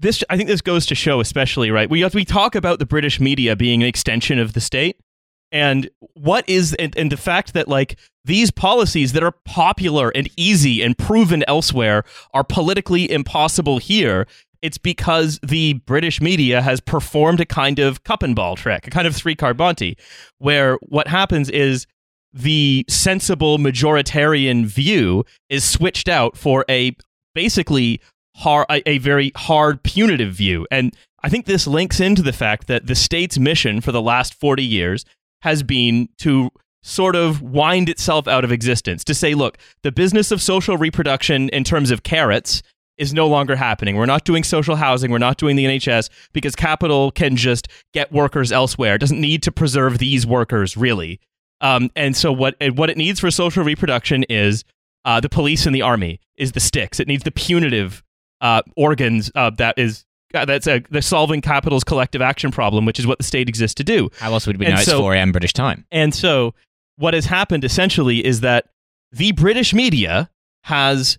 this 0.00 0.24
I 0.28 0.36
think 0.36 0.48
this 0.48 0.60
goes 0.60 0.86
to 0.86 0.96
show 0.96 1.20
especially, 1.20 1.70
right? 1.70 1.88
We 1.88 2.04
we 2.04 2.24
talk 2.24 2.56
about 2.56 2.80
the 2.80 2.84
British 2.86 3.20
media 3.20 3.54
being 3.54 3.80
an 3.80 3.88
extension 3.88 4.40
of 4.40 4.54
the 4.54 4.60
state. 4.60 4.96
And 5.50 5.88
what 6.14 6.48
is 6.48 6.74
and, 6.74 6.96
and 6.96 7.10
the 7.10 7.16
fact 7.16 7.54
that 7.54 7.68
like 7.68 7.98
these 8.24 8.50
policies 8.50 9.12
that 9.12 9.22
are 9.22 9.32
popular 9.44 10.10
and 10.14 10.28
easy 10.36 10.82
and 10.82 10.96
proven 10.96 11.44
elsewhere 11.48 12.04
are 12.34 12.44
politically 12.44 13.10
impossible 13.10 13.78
here 13.78 14.26
it's 14.62 14.78
because 14.78 15.38
the 15.42 15.74
British 15.74 16.20
media 16.20 16.62
has 16.62 16.80
performed 16.80 17.40
a 17.40 17.46
kind 17.46 17.78
of 17.78 18.02
cup 18.04 18.22
and 18.22 18.34
ball 18.34 18.56
trick, 18.56 18.86
a 18.86 18.90
kind 18.90 19.06
of 19.06 19.14
three 19.14 19.34
card 19.34 19.58
Monty, 19.58 19.96
where 20.38 20.76
what 20.82 21.08
happens 21.08 21.48
is 21.48 21.86
the 22.32 22.84
sensible 22.88 23.58
majoritarian 23.58 24.66
view 24.66 25.24
is 25.48 25.64
switched 25.64 26.08
out 26.08 26.36
for 26.36 26.64
a 26.68 26.94
basically 27.34 28.00
a, 28.44 28.82
a 28.86 28.98
very 28.98 29.32
hard 29.36 29.82
punitive 29.82 30.32
view. 30.32 30.66
And 30.70 30.94
I 31.22 31.28
think 31.28 31.46
this 31.46 31.66
links 31.66 32.00
into 32.00 32.22
the 32.22 32.32
fact 32.32 32.66
that 32.68 32.86
the 32.86 32.94
state's 32.94 33.38
mission 33.38 33.80
for 33.80 33.92
the 33.92 34.02
last 34.02 34.34
40 34.34 34.64
years 34.64 35.04
has 35.42 35.62
been 35.62 36.08
to 36.18 36.50
sort 36.82 37.16
of 37.16 37.42
wind 37.42 37.88
itself 37.88 38.26
out 38.28 38.44
of 38.44 38.52
existence 38.52 39.04
to 39.04 39.14
say, 39.14 39.34
look, 39.34 39.58
the 39.82 39.92
business 39.92 40.30
of 40.30 40.40
social 40.40 40.76
reproduction 40.76 41.48
in 41.50 41.64
terms 41.64 41.90
of 41.90 42.02
carrots 42.02 42.62
is 42.96 43.14
no 43.14 43.28
longer 43.28 43.56
happening. 43.56 43.96
We're 43.96 44.06
not 44.06 44.24
doing 44.24 44.42
social 44.42 44.76
housing. 44.76 45.10
We're 45.10 45.18
not 45.18 45.38
doing 45.38 45.56
the 45.56 45.64
NHS 45.64 46.10
because 46.32 46.56
capital 46.56 47.12
can 47.12 47.36
just 47.36 47.68
get 47.92 48.12
workers 48.12 48.50
elsewhere. 48.50 48.96
It 48.96 48.98
doesn't 48.98 49.20
need 49.20 49.42
to 49.44 49.52
preserve 49.52 49.98
these 49.98 50.26
workers, 50.26 50.76
really. 50.76 51.20
Um, 51.60 51.90
and 51.96 52.16
so 52.16 52.32
what 52.32 52.56
what 52.74 52.90
it 52.90 52.96
needs 52.96 53.20
for 53.20 53.30
social 53.30 53.64
reproduction 53.64 54.24
is 54.24 54.64
uh, 55.04 55.20
the 55.20 55.28
police 55.28 55.66
and 55.66 55.74
the 55.74 55.82
army 55.82 56.20
is 56.36 56.52
the 56.52 56.60
sticks. 56.60 57.00
It 57.00 57.08
needs 57.08 57.24
the 57.24 57.30
punitive 57.30 58.02
uh, 58.40 58.62
organs 58.76 59.30
uh, 59.34 59.50
that 59.50 59.78
is 59.78 60.04
uh, 60.34 60.44
that's 60.44 60.66
a, 60.66 60.82
the 60.90 61.02
solving 61.02 61.40
capital's 61.40 61.84
collective 61.84 62.20
action 62.20 62.50
problem, 62.50 62.84
which 62.84 62.98
is 62.98 63.06
what 63.06 63.18
the 63.18 63.24
state 63.24 63.48
exists 63.48 63.74
to 63.76 63.84
do. 63.84 64.10
How 64.18 64.32
else 64.32 64.46
would 64.46 64.58
we 64.58 64.66
And 64.66 64.74
know 64.74 64.80
it's 64.80 64.92
4 64.92 65.14
a.m. 65.14 65.32
British 65.32 65.52
time? 65.52 65.84
And 65.90 66.14
so 66.14 66.54
what 66.96 67.14
has 67.14 67.26
happened 67.26 67.64
essentially 67.64 68.24
is 68.24 68.40
that 68.40 68.66
the 69.12 69.32
British 69.32 69.72
media 69.72 70.28
has, 70.64 71.18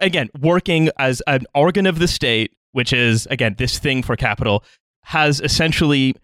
again, 0.00 0.28
working 0.40 0.90
as 0.98 1.22
an 1.26 1.44
organ 1.54 1.86
of 1.86 1.98
the 1.98 2.08
state, 2.08 2.52
which 2.72 2.92
is, 2.92 3.26
again, 3.30 3.54
this 3.58 3.78
thing 3.78 4.02
for 4.02 4.16
capital, 4.16 4.64
has 5.04 5.40
essentially 5.40 6.14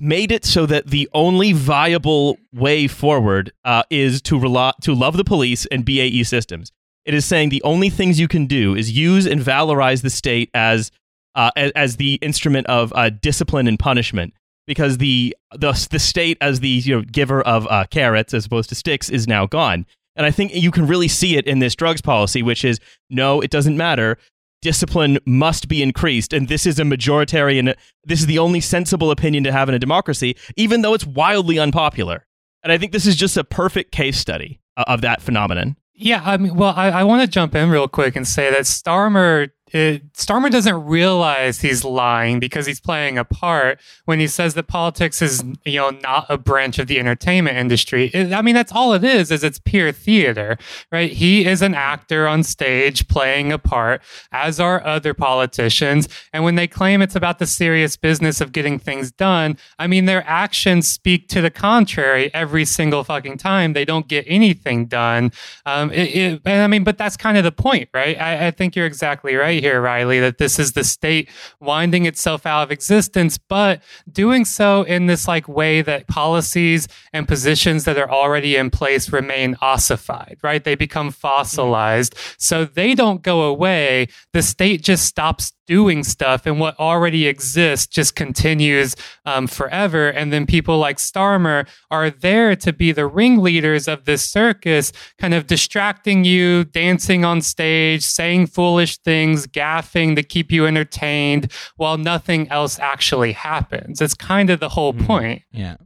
made 0.00 0.30
it 0.30 0.44
so 0.44 0.66
that 0.66 0.86
the 0.88 1.08
only 1.12 1.52
viable 1.52 2.38
way 2.52 2.86
forward 2.86 3.52
uh, 3.64 3.82
is 3.90 4.22
to 4.22 4.38
rely, 4.38 4.72
to 4.82 4.94
love 4.94 5.16
the 5.16 5.24
police 5.24 5.66
and 5.66 5.84
BAE 5.84 6.22
systems. 6.22 6.70
It 7.04 7.14
is 7.14 7.24
saying 7.24 7.48
the 7.48 7.62
only 7.62 7.90
things 7.90 8.20
you 8.20 8.28
can 8.28 8.46
do 8.46 8.74
is 8.74 8.92
use 8.92 9.26
and 9.26 9.40
valorize 9.40 10.02
the 10.02 10.10
state 10.10 10.50
as 10.52 10.92
uh, 11.34 11.50
as, 11.56 11.70
as 11.72 11.96
the 11.96 12.14
instrument 12.14 12.66
of 12.66 12.92
uh, 12.94 13.10
discipline 13.10 13.66
and 13.66 13.78
punishment 13.78 14.34
because 14.68 14.98
the 14.98 15.34
the 15.52 15.88
the 15.90 15.98
state 15.98 16.38
as 16.40 16.60
the 16.60 16.68
you 16.68 16.96
know 16.96 17.02
giver 17.02 17.42
of 17.42 17.66
uh, 17.68 17.84
carrots 17.90 18.34
as 18.34 18.46
opposed 18.46 18.68
to 18.68 18.76
sticks 18.76 19.08
is 19.08 19.26
now 19.26 19.46
gone. 19.46 19.84
And 20.14 20.26
I 20.26 20.30
think 20.30 20.52
you 20.54 20.70
can 20.70 20.86
really 20.86 21.08
see 21.08 21.36
it 21.36 21.46
in 21.46 21.60
this 21.60 21.74
drugs 21.74 22.02
policy, 22.02 22.42
which 22.42 22.64
is 22.64 22.78
no, 23.08 23.40
it 23.40 23.50
doesn't 23.50 23.76
matter. 23.76 24.18
Discipline 24.60 25.18
must 25.24 25.68
be 25.68 25.82
increased, 25.82 26.32
and 26.32 26.48
this 26.48 26.66
is 26.66 26.78
a 26.80 26.82
majoritarian. 26.82 27.74
This 28.04 28.20
is 28.20 28.26
the 28.26 28.40
only 28.40 28.60
sensible 28.60 29.10
opinion 29.12 29.44
to 29.44 29.52
have 29.52 29.68
in 29.68 29.74
a 29.74 29.78
democracy, 29.78 30.36
even 30.56 30.82
though 30.82 30.94
it's 30.94 31.06
wildly 31.06 31.58
unpopular. 31.58 32.26
And 32.64 32.72
I 32.72 32.78
think 32.78 32.90
this 32.90 33.06
is 33.06 33.14
just 33.14 33.36
a 33.36 33.44
perfect 33.44 33.92
case 33.92 34.18
study 34.18 34.60
uh, 34.76 34.84
of 34.88 35.00
that 35.02 35.22
phenomenon. 35.22 35.76
Yeah, 35.94 36.22
I 36.24 36.36
mean, 36.36 36.56
well, 36.56 36.74
I, 36.76 36.90
I 36.90 37.04
want 37.04 37.22
to 37.22 37.28
jump 37.28 37.54
in 37.54 37.70
real 37.70 37.88
quick 37.88 38.16
and 38.16 38.26
say 38.26 38.50
that 38.50 38.62
Starmer, 38.62 39.50
it, 39.72 40.12
Starmer 40.12 40.50
doesn't 40.50 40.84
realize 40.86 41.60
he's 41.60 41.84
lying 41.84 42.40
because 42.40 42.66
he's 42.66 42.80
playing 42.80 43.18
a 43.18 43.24
part 43.24 43.80
when 44.04 44.20
he 44.20 44.26
says 44.26 44.54
that 44.54 44.64
politics 44.64 45.20
is, 45.22 45.42
you 45.64 45.78
know, 45.78 45.90
not 45.90 46.26
a 46.28 46.38
branch 46.38 46.78
of 46.78 46.86
the 46.86 46.98
entertainment 46.98 47.56
industry. 47.56 48.10
It- 48.14 48.32
I 48.32 48.42
mean, 48.42 48.54
that's 48.54 48.72
all 48.72 48.92
it 48.94 49.04
is. 49.04 49.30
Is 49.30 49.44
it's 49.44 49.58
pure 49.58 49.92
theater, 49.92 50.56
right? 50.92 51.10
He 51.10 51.46
is 51.46 51.62
an 51.62 51.74
actor 51.74 52.26
on 52.26 52.42
stage 52.42 53.08
playing 53.08 53.52
a 53.52 53.58
part, 53.58 54.02
as 54.32 54.58
are 54.60 54.84
other 54.86 55.14
politicians. 55.14 56.08
And 56.32 56.44
when 56.44 56.54
they 56.54 56.66
claim 56.66 57.02
it's 57.02 57.16
about 57.16 57.38
the 57.38 57.46
serious 57.46 57.96
business 57.96 58.40
of 58.40 58.52
getting 58.52 58.78
things 58.78 59.10
done, 59.10 59.56
I 59.78 59.86
mean, 59.86 60.04
their 60.06 60.24
actions 60.26 60.88
speak 60.88 61.28
to 61.28 61.40
the 61.40 61.50
contrary 61.50 62.32
every 62.34 62.64
single 62.64 63.04
fucking 63.04 63.38
time. 63.38 63.72
They 63.72 63.84
don't 63.84 64.08
get 64.08 64.24
anything 64.28 64.86
done. 64.86 65.32
Um, 65.66 65.90
it, 65.92 66.40
I 66.46 66.66
mean, 66.66 66.84
but 66.84 66.98
that's 66.98 67.16
kind 67.16 67.36
of 67.38 67.44
the 67.44 67.52
point, 67.52 67.88
right? 67.94 68.20
I, 68.20 68.48
I 68.48 68.50
think 68.50 68.76
you're 68.76 68.86
exactly 68.86 69.34
right 69.34 69.57
here, 69.60 69.80
Riley, 69.80 70.20
that 70.20 70.38
this 70.38 70.58
is 70.58 70.72
the 70.72 70.84
state 70.84 71.28
winding 71.60 72.06
itself 72.06 72.46
out 72.46 72.62
of 72.62 72.72
existence, 72.72 73.38
but 73.38 73.82
doing 74.10 74.44
so 74.44 74.82
in 74.82 75.06
this 75.06 75.28
like 75.28 75.48
way 75.48 75.82
that 75.82 76.06
policies 76.06 76.88
and 77.12 77.28
positions 77.28 77.84
that 77.84 77.98
are 77.98 78.10
already 78.10 78.56
in 78.56 78.70
place 78.70 79.12
remain 79.12 79.56
ossified, 79.60 80.38
right? 80.42 80.62
They 80.62 80.74
become 80.74 81.08
mm-hmm. 81.08 81.20
fossilized. 81.20 82.14
So 82.38 82.64
they 82.64 82.94
don't 82.94 83.22
go 83.22 83.42
away. 83.42 84.08
The 84.32 84.42
state 84.42 84.82
just 84.82 85.04
stops 85.04 85.52
doing 85.68 86.02
stuff 86.02 86.46
and 86.46 86.58
what 86.58 86.76
already 86.80 87.28
exists 87.28 87.86
just 87.86 88.16
continues 88.16 88.96
um, 89.26 89.46
forever. 89.46 90.08
And 90.08 90.32
then 90.32 90.46
people 90.46 90.78
like 90.78 90.96
Starmer 90.96 91.68
are 91.90 92.10
there 92.10 92.56
to 92.56 92.72
be 92.72 92.90
the 92.90 93.06
ringleaders 93.06 93.86
of 93.86 94.06
this 94.06 94.28
circus, 94.28 94.92
kind 95.18 95.34
of 95.34 95.46
distracting 95.46 96.24
you, 96.24 96.64
dancing 96.64 97.24
on 97.24 97.42
stage, 97.42 98.02
saying 98.02 98.46
foolish 98.46 98.98
things, 98.98 99.46
gaffing 99.46 100.16
to 100.16 100.22
keep 100.22 100.50
you 100.50 100.66
entertained 100.66 101.52
while 101.76 101.98
nothing 101.98 102.48
else 102.48 102.78
actually 102.80 103.32
happens. 103.32 104.00
It's 104.00 104.14
kind 104.14 104.50
of 104.50 104.58
the 104.58 104.70
whole 104.70 104.94
point. 104.94 105.42
Yeah. 105.52 105.76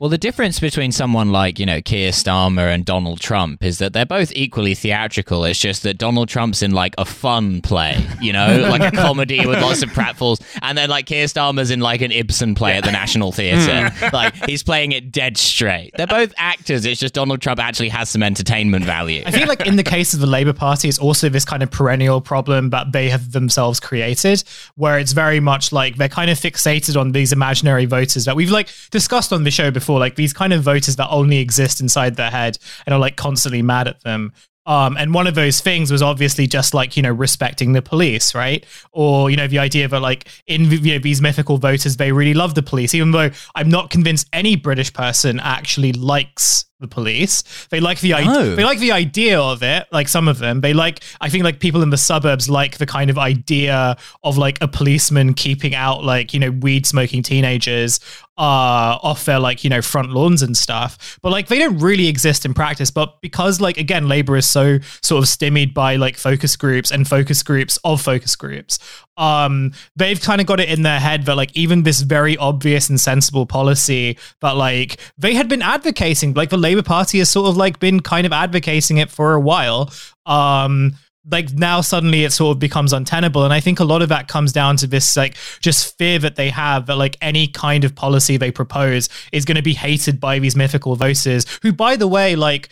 Well, 0.00 0.08
the 0.08 0.16
difference 0.16 0.58
between 0.58 0.92
someone 0.92 1.30
like, 1.30 1.58
you 1.58 1.66
know, 1.66 1.82
Keir 1.82 2.10
Starmer 2.12 2.72
and 2.72 2.86
Donald 2.86 3.20
Trump 3.20 3.62
is 3.62 3.76
that 3.80 3.92
they're 3.92 4.06
both 4.06 4.32
equally 4.34 4.74
theatrical. 4.74 5.44
It's 5.44 5.60
just 5.60 5.82
that 5.82 5.98
Donald 5.98 6.30
Trump's 6.30 6.62
in 6.62 6.70
like 6.70 6.94
a 6.96 7.04
fun 7.04 7.60
play, 7.60 8.02
you 8.18 8.32
know, 8.32 8.66
like 8.70 8.80
a 8.80 8.96
comedy 8.96 9.44
with 9.46 9.60
lots 9.60 9.82
of 9.82 9.90
pratfalls. 9.90 10.40
And 10.62 10.78
then 10.78 10.88
like 10.88 11.04
Keir 11.04 11.26
Starmer's 11.26 11.70
in 11.70 11.80
like 11.80 12.00
an 12.00 12.12
Ibsen 12.12 12.54
play 12.54 12.78
at 12.78 12.84
the 12.84 12.92
National 12.92 13.30
Theatre. 13.30 13.90
Hmm. 13.90 14.06
like 14.14 14.34
he's 14.46 14.62
playing 14.62 14.92
it 14.92 15.12
dead 15.12 15.36
straight. 15.36 15.90
They're 15.98 16.06
both 16.06 16.32
actors. 16.38 16.86
It's 16.86 16.98
just 16.98 17.12
Donald 17.12 17.42
Trump 17.42 17.60
actually 17.60 17.90
has 17.90 18.08
some 18.08 18.22
entertainment 18.22 18.86
value. 18.86 19.22
I 19.26 19.32
feel 19.32 19.48
like 19.48 19.66
in 19.66 19.76
the 19.76 19.82
case 19.82 20.14
of 20.14 20.20
the 20.20 20.26
Labour 20.26 20.54
Party, 20.54 20.88
it's 20.88 20.98
also 20.98 21.28
this 21.28 21.44
kind 21.44 21.62
of 21.62 21.70
perennial 21.70 22.22
problem 22.22 22.70
that 22.70 22.92
they 22.92 23.10
have 23.10 23.32
themselves 23.32 23.78
created, 23.80 24.44
where 24.76 24.98
it's 24.98 25.12
very 25.12 25.40
much 25.40 25.72
like 25.72 25.96
they're 25.96 26.08
kind 26.08 26.30
of 26.30 26.38
fixated 26.38 26.98
on 26.98 27.12
these 27.12 27.34
imaginary 27.34 27.84
voters 27.84 28.24
that 28.24 28.34
we've 28.34 28.50
like 28.50 28.70
discussed 28.90 29.30
on 29.30 29.44
the 29.44 29.50
show 29.50 29.70
before, 29.70 29.89
like 29.98 30.16
these 30.16 30.32
kind 30.32 30.52
of 30.52 30.62
voters 30.62 30.96
that 30.96 31.08
only 31.10 31.38
exist 31.38 31.80
inside 31.80 32.16
their 32.16 32.30
head 32.30 32.58
and 32.86 32.94
are 32.94 33.00
like 33.00 33.16
constantly 33.16 33.62
mad 33.62 33.88
at 33.88 34.02
them. 34.02 34.32
Um, 34.66 34.96
and 34.96 35.14
one 35.14 35.26
of 35.26 35.34
those 35.34 35.60
things 35.60 35.90
was 35.90 36.02
obviously 36.02 36.46
just 36.46 36.74
like 36.74 36.96
you 36.96 37.02
know 37.02 37.10
respecting 37.10 37.72
the 37.72 37.82
police, 37.82 38.34
right? 38.34 38.64
Or 38.92 39.30
you 39.30 39.36
know 39.36 39.46
the 39.48 39.58
idea 39.58 39.88
that 39.88 40.00
like 40.00 40.28
in 40.46 40.70
you 40.70 40.92
know 40.92 40.98
these 40.98 41.20
mythical 41.20 41.58
voters 41.58 41.96
they 41.96 42.12
really 42.12 42.34
love 42.34 42.54
the 42.54 42.62
police, 42.62 42.94
even 42.94 43.10
though 43.10 43.30
I'm 43.54 43.68
not 43.68 43.90
convinced 43.90 44.28
any 44.32 44.56
British 44.56 44.92
person 44.92 45.40
actually 45.40 45.92
likes 45.92 46.66
the 46.80 46.88
police. 46.88 47.42
They 47.70 47.78
like 47.78 48.00
the 48.00 48.14
idea. 48.14 48.32
No. 48.32 48.56
They 48.56 48.64
like 48.64 48.78
the 48.78 48.92
idea 48.92 49.40
of 49.40 49.62
it. 49.62 49.86
Like 49.92 50.08
some 50.08 50.28
of 50.28 50.38
them, 50.38 50.60
they 50.60 50.72
like. 50.72 51.00
I 51.20 51.28
think 51.28 51.44
like 51.44 51.60
people 51.60 51.82
in 51.82 51.90
the 51.90 51.96
suburbs 51.96 52.48
like 52.48 52.78
the 52.78 52.86
kind 52.86 53.10
of 53.10 53.18
idea 53.18 53.96
of 54.24 54.38
like 54.38 54.58
a 54.60 54.68
policeman 54.68 55.34
keeping 55.34 55.74
out 55.74 56.02
like 56.04 56.32
you 56.34 56.40
know 56.40 56.50
weed 56.50 56.86
smoking 56.86 57.22
teenagers 57.22 58.00
uh 58.38 58.96
off 59.02 59.26
their 59.26 59.38
like 59.38 59.64
you 59.64 59.68
know 59.68 59.82
front 59.82 60.10
lawns 60.10 60.42
and 60.42 60.56
stuff. 60.56 61.18
But 61.22 61.30
like 61.30 61.48
they 61.48 61.58
don't 61.58 61.78
really 61.78 62.08
exist 62.08 62.46
in 62.46 62.54
practice. 62.54 62.90
But 62.90 63.20
because 63.20 63.60
like 63.60 63.76
again, 63.76 64.08
labor 64.08 64.36
is 64.36 64.48
so 64.48 64.78
sort 65.02 65.22
of 65.22 65.28
stymied 65.28 65.74
by 65.74 65.96
like 65.96 66.16
focus 66.16 66.56
groups 66.56 66.90
and 66.90 67.06
focus 67.06 67.42
groups 67.42 67.78
of 67.84 68.00
focus 68.00 68.34
groups. 68.36 68.78
Um, 69.20 69.72
they've 69.96 70.20
kind 70.20 70.40
of 70.40 70.46
got 70.46 70.60
it 70.60 70.70
in 70.70 70.82
their 70.82 70.98
head 70.98 71.26
that 71.26 71.36
like 71.36 71.54
even 71.54 71.82
this 71.82 72.00
very 72.00 72.38
obvious 72.38 72.88
and 72.88 72.98
sensible 72.98 73.44
policy 73.44 74.16
that 74.40 74.56
like 74.56 74.98
they 75.18 75.34
had 75.34 75.46
been 75.46 75.60
advocating, 75.60 76.32
like 76.32 76.48
the 76.48 76.56
Labour 76.70 76.82
Party 76.82 77.18
has 77.18 77.28
sort 77.28 77.48
of 77.48 77.56
like 77.56 77.80
been 77.80 77.98
kind 77.98 78.26
of 78.26 78.32
advocating 78.32 78.98
it 78.98 79.10
for 79.10 79.34
a 79.34 79.40
while. 79.40 79.90
Um, 80.24 80.94
like 81.28 81.52
now 81.52 81.80
suddenly 81.80 82.24
it 82.24 82.32
sort 82.32 82.54
of 82.56 82.58
becomes 82.58 82.94
untenable 82.94 83.44
and 83.44 83.52
i 83.52 83.60
think 83.60 83.78
a 83.78 83.84
lot 83.84 84.00
of 84.00 84.08
that 84.08 84.26
comes 84.26 84.54
down 84.54 84.74
to 84.74 84.86
this 84.86 85.18
like 85.18 85.36
just 85.60 85.98
fear 85.98 86.18
that 86.18 86.36
they 86.36 86.48
have 86.48 86.86
that 86.86 86.96
like 86.96 87.14
any 87.20 87.46
kind 87.46 87.84
of 87.84 87.94
policy 87.94 88.38
they 88.38 88.50
propose 88.50 89.10
is 89.30 89.44
going 89.44 89.56
to 89.56 89.62
be 89.62 89.74
hated 89.74 90.18
by 90.18 90.38
these 90.38 90.56
mythical 90.56 90.96
voters 90.96 91.44
who 91.60 91.74
by 91.74 91.94
the 91.94 92.08
way 92.08 92.36
like 92.36 92.70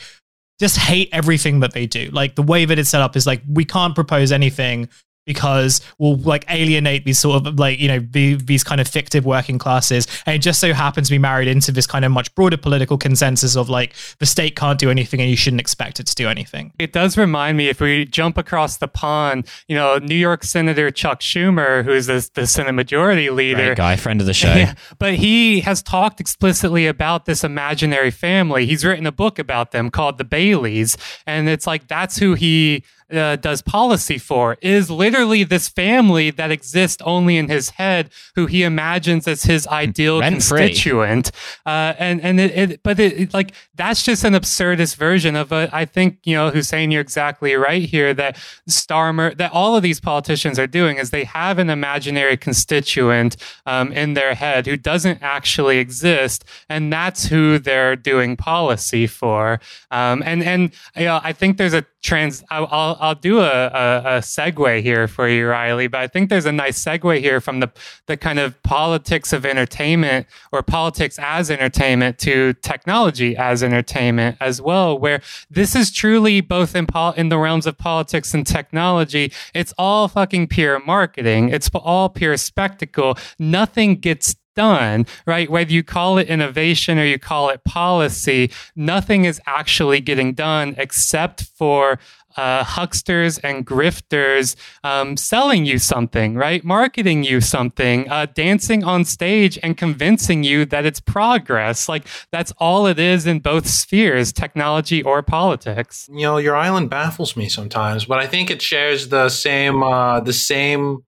just 0.58 0.78
hate 0.78 1.10
everything 1.12 1.60
that 1.60 1.74
they 1.74 1.86
do 1.86 2.08
like 2.10 2.36
the 2.36 2.42
way 2.42 2.64
that 2.64 2.78
it's 2.78 2.88
set 2.88 3.02
up 3.02 3.16
is 3.16 3.26
like 3.26 3.42
we 3.46 3.66
can't 3.66 3.94
propose 3.94 4.32
anything 4.32 4.88
because 5.28 5.80
we'll 5.98 6.16
like 6.16 6.44
alienate 6.50 7.04
these 7.04 7.20
sort 7.20 7.46
of 7.46 7.58
like 7.60 7.78
you 7.78 7.86
know 7.86 8.00
the, 8.00 8.34
these 8.34 8.64
kind 8.64 8.80
of 8.80 8.88
fictive 8.88 9.24
working 9.24 9.58
classes 9.58 10.08
and 10.26 10.34
it 10.34 10.40
just 10.40 10.58
so 10.58 10.72
happens 10.72 11.06
to 11.06 11.14
be 11.14 11.18
married 11.18 11.46
into 11.46 11.70
this 11.70 11.86
kind 11.86 12.04
of 12.04 12.10
much 12.10 12.34
broader 12.34 12.56
political 12.56 12.98
consensus 12.98 13.54
of 13.54 13.68
like 13.68 13.94
the 14.18 14.26
state 14.26 14.56
can't 14.56 14.80
do 14.80 14.90
anything 14.90 15.20
and 15.20 15.30
you 15.30 15.36
shouldn't 15.36 15.60
expect 15.60 16.00
it 16.00 16.06
to 16.06 16.14
do 16.16 16.28
anything 16.28 16.72
It 16.80 16.92
does 16.92 17.16
remind 17.16 17.56
me 17.56 17.68
if 17.68 17.80
we 17.80 18.06
jump 18.06 18.38
across 18.38 18.78
the 18.78 18.88
pond, 18.88 19.46
you 19.68 19.76
know, 19.76 19.98
New 19.98 20.14
York 20.14 20.42
Senator 20.44 20.90
Chuck 20.90 21.20
Schumer, 21.20 21.84
who's 21.84 22.06
the, 22.06 22.28
the 22.34 22.46
Senate 22.46 22.72
Majority 22.72 23.30
Leader. 23.30 23.66
Great 23.66 23.76
guy, 23.76 23.96
friend 23.96 24.20
of 24.20 24.26
the 24.26 24.34
show. 24.34 24.54
Yeah, 24.54 24.74
but 24.98 25.14
he 25.14 25.60
has 25.60 25.82
talked 25.82 26.20
explicitly 26.20 26.86
about 26.86 27.26
this 27.26 27.44
imaginary 27.44 28.10
family. 28.10 28.66
He's 28.66 28.84
written 28.84 29.06
a 29.06 29.12
book 29.12 29.38
about 29.38 29.72
them 29.72 29.90
called 29.90 30.18
The 30.18 30.24
Baileys. 30.24 30.96
And 31.26 31.48
it's 31.48 31.66
like 31.66 31.86
that's 31.88 32.18
who 32.18 32.34
he 32.34 32.84
uh, 33.12 33.36
does 33.36 33.62
policy 33.62 34.18
for 34.18 34.56
is 34.60 34.90
literally 34.90 35.44
this 35.44 35.68
family 35.68 36.30
that 36.30 36.50
exists 36.50 37.02
only 37.04 37.36
in 37.36 37.48
his 37.48 37.70
head, 37.70 38.10
who 38.34 38.46
he 38.46 38.62
imagines 38.62 39.26
as 39.26 39.44
his 39.44 39.66
ideal 39.68 40.20
Rent-free. 40.20 40.58
constituent. 40.58 41.30
Uh, 41.64 41.94
and 41.98 42.20
and 42.20 42.38
it, 42.40 42.50
it 42.56 42.82
but 42.82 42.98
it, 43.00 43.18
it- 43.20 43.34
like 43.34 43.52
that's 43.74 44.02
just 44.02 44.24
an 44.24 44.34
absurdist 44.34 44.96
version 44.96 45.36
of 45.36 45.52
a. 45.52 45.68
I 45.72 45.84
think 45.84 46.18
you 46.24 46.34
know 46.34 46.50
Hussein, 46.50 46.90
you're 46.90 47.00
exactly 47.00 47.54
right 47.54 47.82
here 47.82 48.12
that 48.14 48.36
Starmer 48.68 49.36
that 49.38 49.52
all 49.52 49.76
of 49.76 49.82
these 49.82 50.00
politicians 50.00 50.58
are 50.58 50.66
doing 50.66 50.96
is 50.98 51.10
they 51.10 51.24
have 51.24 51.58
an 51.58 51.70
imaginary 51.70 52.36
constituent 52.36 53.36
um, 53.66 53.92
in 53.92 54.14
their 54.14 54.34
head 54.34 54.66
who 54.66 54.76
doesn't 54.76 55.22
actually 55.22 55.78
exist, 55.78 56.44
and 56.68 56.92
that's 56.92 57.26
who 57.26 57.58
they're 57.58 57.96
doing 57.96 58.36
policy 58.36 59.06
for. 59.06 59.60
Um, 59.90 60.22
and 60.26 60.42
and 60.42 60.72
you 60.96 61.04
know, 61.04 61.20
I 61.22 61.32
think 61.32 61.56
there's 61.56 61.74
a 61.74 61.84
trans. 62.02 62.44
I'll 62.50 62.68
I'll, 62.70 62.97
I'll 63.00 63.14
do 63.14 63.40
a, 63.40 63.66
a, 63.66 64.02
a 64.04 64.18
segue 64.20 64.82
here 64.82 65.08
for 65.08 65.28
you, 65.28 65.48
Riley. 65.48 65.86
But 65.86 66.00
I 66.00 66.06
think 66.06 66.30
there's 66.30 66.46
a 66.46 66.52
nice 66.52 66.82
segue 66.82 67.20
here 67.20 67.40
from 67.40 67.60
the 67.60 67.70
the 68.06 68.16
kind 68.16 68.38
of 68.38 68.60
politics 68.62 69.32
of 69.32 69.46
entertainment 69.46 70.26
or 70.52 70.62
politics 70.62 71.18
as 71.20 71.50
entertainment 71.50 72.18
to 72.18 72.54
technology 72.54 73.36
as 73.36 73.62
entertainment 73.62 74.36
as 74.40 74.60
well, 74.60 74.98
where 74.98 75.20
this 75.50 75.74
is 75.74 75.92
truly 75.92 76.40
both 76.40 76.74
in 76.74 76.86
pol- 76.86 77.12
in 77.12 77.28
the 77.28 77.38
realms 77.38 77.66
of 77.66 77.78
politics 77.78 78.34
and 78.34 78.46
technology. 78.46 79.32
It's 79.54 79.72
all 79.78 80.08
fucking 80.08 80.48
pure 80.48 80.80
marketing. 80.84 81.50
It's 81.50 81.70
all 81.74 82.08
pure 82.08 82.36
spectacle. 82.36 83.16
Nothing 83.38 83.96
gets 83.96 84.36
done, 84.58 85.06
right? 85.24 85.48
Whether 85.48 85.72
you 85.72 85.84
call 85.84 86.18
it 86.18 86.26
innovation 86.26 86.98
or 86.98 87.04
you 87.04 87.16
call 87.16 87.48
it 87.48 87.62
policy, 87.62 88.50
nothing 88.74 89.24
is 89.24 89.40
actually 89.46 90.00
getting 90.00 90.34
done 90.34 90.74
except 90.76 91.44
for 91.44 92.00
uh, 92.38 92.64
hucksters 92.64 93.38
and 93.42 93.66
grifters 93.66 94.56
um, 94.84 95.16
selling 95.16 95.66
you 95.66 95.78
something, 95.78 96.34
right? 96.34 96.64
Marketing 96.64 97.22
you 97.24 97.40
something, 97.40 98.08
uh, 98.08 98.26
dancing 98.34 98.84
on 98.84 99.04
stage 99.04 99.58
and 99.62 99.76
convincing 99.76 100.44
you 100.44 100.64
that 100.66 100.86
it's 100.86 101.00
progress. 101.00 101.88
Like 101.88 102.06
that's 102.32 102.52
all 102.58 102.86
it 102.86 102.98
is 102.98 103.26
in 103.26 103.40
both 103.40 103.66
spheres, 103.66 104.32
technology 104.32 105.02
or 105.02 105.22
politics. 105.22 106.08
you 106.12 106.22
know 106.22 106.36
your 106.38 106.54
island 106.56 106.88
baffles 106.90 107.36
me 107.36 107.48
sometimes 107.48 108.04
but 108.04 108.18
i 108.18 108.26
think 108.26 108.50
it 108.50 108.62
shares 108.62 109.08
the 109.08 109.28
same 109.28 109.82
uh 109.82 110.20
the 110.20 110.32
same 110.32 110.98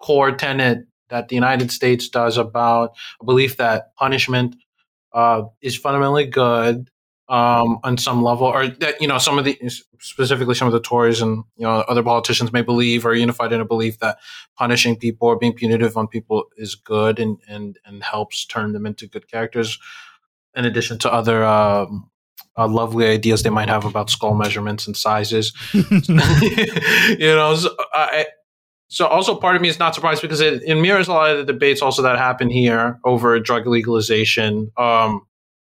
core 0.00 0.32
tenet 0.32 0.78
that 1.08 1.28
the 1.28 1.34
united 1.34 1.70
states 1.70 2.08
does 2.08 2.36
about 2.36 2.90
a 3.20 3.24
belief 3.24 3.56
that 3.56 3.94
punishment 3.96 4.56
uh 5.12 5.42
is 5.62 5.76
fundamentally 5.76 6.26
good 6.26 6.89
um 7.30 7.78
on 7.84 7.96
some 7.96 8.22
level 8.24 8.46
or 8.46 8.66
that 8.66 9.00
you 9.00 9.06
know 9.06 9.16
some 9.16 9.38
of 9.38 9.44
the 9.44 9.56
specifically 10.00 10.54
some 10.54 10.66
of 10.66 10.72
the 10.72 10.80
tories 10.80 11.22
and 11.22 11.44
you 11.56 11.64
know 11.64 11.84
other 11.88 12.02
politicians 12.02 12.52
may 12.52 12.60
believe 12.60 13.06
are 13.06 13.14
unified 13.14 13.52
in 13.52 13.60
a 13.60 13.64
belief 13.64 14.00
that 14.00 14.18
punishing 14.56 14.96
people 14.96 15.28
or 15.28 15.38
being 15.38 15.52
punitive 15.52 15.96
on 15.96 16.08
people 16.08 16.44
is 16.56 16.74
good 16.74 17.20
and 17.20 17.38
and 17.46 17.78
and 17.84 18.02
helps 18.02 18.44
turn 18.44 18.72
them 18.72 18.84
into 18.84 19.06
good 19.06 19.30
characters 19.30 19.78
in 20.56 20.64
addition 20.64 20.98
to 20.98 21.12
other 21.12 21.44
um 21.44 22.10
uh, 22.58 22.66
lovely 22.66 23.06
ideas 23.06 23.44
they 23.44 23.50
might 23.50 23.68
have 23.68 23.84
about 23.84 24.10
skull 24.10 24.34
measurements 24.34 24.86
and 24.86 24.96
sizes. 24.96 25.52
you 25.72 25.86
know, 27.20 27.54
so, 27.54 27.74
I, 27.94 28.26
so 28.88 29.06
also 29.06 29.36
part 29.36 29.54
of 29.56 29.62
me 29.62 29.68
is 29.68 29.78
not 29.78 29.94
surprised 29.94 30.20
because 30.20 30.40
it, 30.40 30.62
it 30.64 30.74
mirrors 30.74 31.06
a 31.06 31.12
lot 31.12 31.30
of 31.30 31.38
the 31.38 31.52
debates 31.52 31.80
also 31.80 32.02
that 32.02 32.18
happen 32.18 32.50
here 32.50 32.98
over 33.04 33.38
drug 33.38 33.66
legalization. 33.66 34.72
Um, 34.76 35.22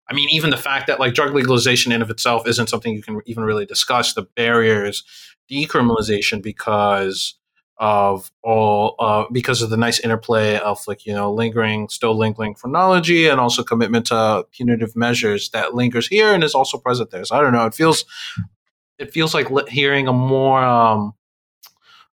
I 0.08 0.14
mean, 0.14 0.28
even 0.30 0.50
the 0.50 0.56
fact 0.56 0.86
that 0.88 1.00
like 1.00 1.14
drug 1.14 1.34
legalization 1.34 1.92
in 1.92 2.02
of 2.02 2.10
itself 2.10 2.46
isn't 2.46 2.68
something 2.68 2.92
you 2.92 3.02
can 3.02 3.20
even 3.26 3.44
really 3.44 3.66
discuss. 3.66 4.14
The 4.14 4.22
barriers, 4.22 5.04
decriminalization, 5.50 6.42
because 6.42 7.34
of 7.78 8.30
all 8.42 8.94
uh, 9.00 9.24
because 9.32 9.60
of 9.60 9.70
the 9.70 9.76
nice 9.76 9.98
interplay 9.98 10.56
of 10.58 10.78
like 10.86 11.04
you 11.04 11.12
know 11.12 11.32
lingering 11.32 11.88
still 11.88 12.16
lingering 12.16 12.54
phrenology 12.54 13.26
and 13.26 13.40
also 13.40 13.62
commitment 13.64 14.06
to 14.06 14.46
punitive 14.52 14.94
measures 14.94 15.50
that 15.50 15.74
lingers 15.74 16.06
here 16.06 16.32
and 16.32 16.44
is 16.44 16.54
also 16.54 16.78
present 16.78 17.10
there. 17.10 17.24
So 17.24 17.36
i 17.36 17.40
don't 17.40 17.52
know. 17.52 17.66
It 17.66 17.74
feels 17.74 18.04
it 18.98 19.12
feels 19.12 19.34
like 19.34 19.48
hearing 19.68 20.06
a 20.06 20.12
more 20.12 20.62
um 20.62 21.14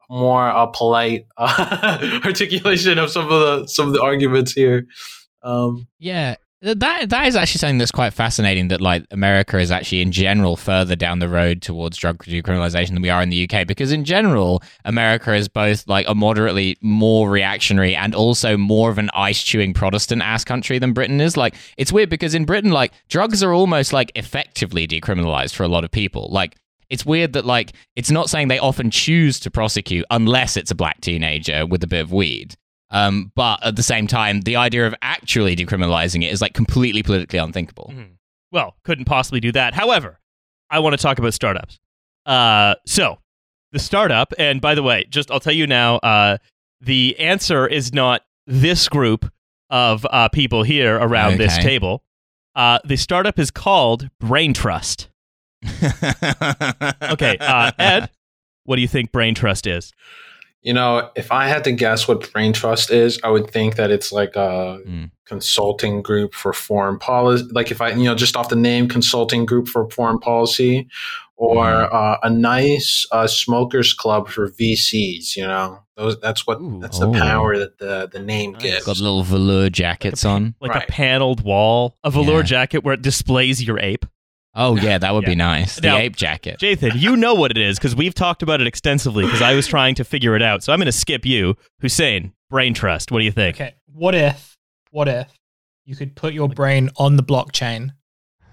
more 0.08 0.48
uh, 0.48 0.66
polite 0.66 1.26
uh, 1.36 2.20
articulation 2.24 2.98
of 2.98 3.10
some 3.10 3.24
of 3.24 3.30
the 3.30 3.66
some 3.66 3.88
of 3.88 3.94
the 3.94 4.02
arguments 4.02 4.52
here. 4.52 4.86
Um 5.42 5.88
Yeah, 5.98 6.36
that 6.62 7.10
that 7.10 7.26
is 7.26 7.36
actually 7.36 7.58
something 7.58 7.78
that's 7.78 7.90
quite 7.90 8.14
fascinating. 8.14 8.68
That 8.68 8.80
like 8.80 9.04
America 9.10 9.58
is 9.58 9.70
actually 9.70 10.00
in 10.00 10.10
general 10.10 10.56
further 10.56 10.96
down 10.96 11.18
the 11.18 11.28
road 11.28 11.60
towards 11.60 11.98
drug 11.98 12.24
decriminalization 12.24 12.94
than 12.94 13.02
we 13.02 13.10
are 13.10 13.22
in 13.22 13.28
the 13.28 13.48
UK. 13.48 13.66
Because 13.66 13.92
in 13.92 14.04
general, 14.04 14.62
America 14.84 15.34
is 15.34 15.48
both 15.48 15.86
like 15.86 16.08
a 16.08 16.14
moderately 16.14 16.76
more 16.80 17.28
reactionary 17.28 17.94
and 17.94 18.14
also 18.14 18.56
more 18.56 18.90
of 18.90 18.98
an 18.98 19.10
ice 19.12 19.42
chewing 19.42 19.74
Protestant 19.74 20.22
ass 20.22 20.44
country 20.44 20.78
than 20.78 20.94
Britain 20.94 21.20
is. 21.20 21.36
Like 21.36 21.54
it's 21.76 21.92
weird 21.92 22.08
because 22.08 22.34
in 22.34 22.46
Britain, 22.46 22.70
like 22.70 22.92
drugs 23.08 23.42
are 23.42 23.52
almost 23.52 23.92
like 23.92 24.10
effectively 24.14 24.88
decriminalized 24.88 25.54
for 25.54 25.62
a 25.62 25.68
lot 25.68 25.84
of 25.84 25.90
people. 25.90 26.28
Like 26.30 26.56
it's 26.88 27.04
weird 27.04 27.34
that 27.34 27.44
like 27.44 27.72
it's 27.96 28.10
not 28.10 28.30
saying 28.30 28.48
they 28.48 28.58
often 28.58 28.90
choose 28.90 29.38
to 29.40 29.50
prosecute 29.50 30.06
unless 30.10 30.56
it's 30.56 30.70
a 30.70 30.74
black 30.74 31.00
teenager 31.02 31.66
with 31.66 31.84
a 31.84 31.86
bit 31.86 32.00
of 32.00 32.12
weed. 32.12 32.56
Um, 32.90 33.32
but 33.34 33.64
at 33.64 33.76
the 33.76 33.82
same 33.82 34.06
time, 34.06 34.42
the 34.42 34.56
idea 34.56 34.86
of 34.86 34.94
actually 35.02 35.56
decriminalizing 35.56 36.22
it 36.22 36.32
is 36.32 36.40
like 36.40 36.54
completely 36.54 37.02
politically 37.02 37.38
unthinkable. 37.38 37.90
Mhm. 37.94 38.10
Well, 38.52 38.76
couldn't 38.84 39.06
possibly 39.06 39.40
do 39.40 39.50
that. 39.52 39.74
However, 39.74 40.20
I 40.70 40.78
want 40.78 40.96
to 40.96 41.02
talk 41.02 41.18
about 41.18 41.34
startups. 41.34 41.78
Uh, 42.24 42.76
so 42.86 43.18
the 43.72 43.78
startup, 43.80 44.32
and 44.38 44.60
by 44.60 44.74
the 44.74 44.82
way, 44.82 45.04
just 45.10 45.30
I'll 45.30 45.40
tell 45.40 45.52
you 45.52 45.66
now, 45.66 45.96
uh, 45.96 46.38
the 46.80 47.18
answer 47.18 47.66
is 47.66 47.92
not 47.92 48.22
this 48.46 48.88
group 48.88 49.30
of 49.68 50.06
uh, 50.10 50.28
people 50.28 50.62
here 50.62 50.96
around 50.96 51.38
this 51.38 51.56
table. 51.64 52.04
Uh, 52.54 52.78
the 52.84 52.96
startup 52.96 53.38
is 53.38 53.50
called 53.50 54.08
Brain 54.20 54.54
Trust. 54.54 55.08
Okay, 57.02 57.36
uh, 57.40 57.72
Ed, 57.78 58.10
what 58.64 58.76
do 58.76 58.82
you 58.82 58.88
think 58.88 59.12
Brain 59.12 59.34
Trust 59.34 59.66
is? 59.66 59.92
You 60.66 60.72
know 60.74 61.08
if 61.16 61.28
i 61.32 61.44
had 61.52 61.62
to 61.64 61.72
guess 61.72 62.06
what 62.08 62.30
brain 62.32 62.52
trust 62.52 62.90
is 62.90 63.18
i 63.24 63.28
would 63.34 63.48
think 63.50 63.76
that 63.76 63.90
it's 63.90 64.10
like 64.20 64.34
a 64.36 64.80
Mm. 64.86 65.10
consulting 65.24 66.02
group 66.02 66.34
for 66.34 66.52
foreign 66.52 66.98
policy 66.98 67.44
like 67.52 67.70
if 67.70 67.80
i 67.80 67.88
you 67.90 68.04
know 68.04 68.14
just 68.14 68.36
off 68.36 68.48
the 68.48 68.56
name 68.70 68.88
consulting 68.88 69.46
group 69.46 69.68
for 69.68 69.88
foreign 69.90 70.18
policy 70.18 70.88
or 71.36 71.66
Mm. 71.66 71.94
uh, 71.94 72.16
a 72.22 72.30
nice 72.30 73.06
uh, 73.12 73.26
smokers 73.26 73.92
club 74.02 74.28
for 74.28 74.50
vcs 74.50 75.36
you 75.36 75.46
know 75.46 75.78
those 75.96 76.18
that's 76.20 76.46
what 76.46 76.60
Ooh. 76.60 76.78
that's 76.82 76.98
the 76.98 77.08
Oh. 77.08 77.12
power 77.12 77.56
that 77.58 77.78
the 77.78 78.08
the 78.12 78.20
name 78.34 78.52
Nice. 78.52 78.62
gives 78.62 78.84
Got 78.86 78.98
little 79.00 79.22
velour 79.22 79.70
jackets 79.70 80.24
on. 80.26 80.54
Like 80.60 80.72
Right. 80.74 80.84
a 80.88 80.92
paneled 80.92 81.40
wall, 81.42 81.96
a 82.04 82.10
velour 82.10 82.38
Yeah. 82.40 82.42
jacket 82.54 82.78
where 82.84 82.92
it 82.94 83.02
displays 83.02 83.62
your 83.62 83.78
ape. 83.78 84.04
Oh 84.58 84.74
yeah, 84.76 84.96
that 84.98 85.12
would 85.14 85.24
Yeah. 85.24 85.28
be 85.30 85.34
nice. 85.36 85.76
The 85.76 85.88
Now- 85.88 85.98
ape 85.98 86.16
jacket. 86.16 86.58
Jathan, 86.60 86.98
you 86.98 87.16
know 87.16 87.34
what 87.34 87.50
it 87.50 87.58
is 87.58 87.78
because 87.78 87.94
we've 87.94 88.14
talked 88.14 88.42
about 88.42 88.60
it 88.60 88.66
extensively 88.66 89.24
because 89.24 89.42
I 89.42 89.54
was 89.54 89.66
trying 89.66 89.94
to 89.96 90.04
figure 90.04 90.34
it 90.34 90.42
out. 90.42 90.64
So 90.64 90.72
I'm 90.72 90.78
going 90.78 90.86
to 90.86 90.92
skip 90.92 91.26
you. 91.26 91.56
Hussein, 91.80 92.32
Brain 92.50 92.72
Trust, 92.74 93.12
what 93.12 93.18
do 93.18 93.24
you 93.26 93.32
think? 93.32 93.56
Okay. 93.56 93.74
What 93.92 94.14
if? 94.14 94.56
What 94.90 95.08
if 95.08 95.28
you 95.84 95.94
could 95.94 96.16
put 96.16 96.32
your 96.32 96.48
brain 96.48 96.88
on 96.96 97.16
the 97.16 97.22
blockchain? 97.22 97.90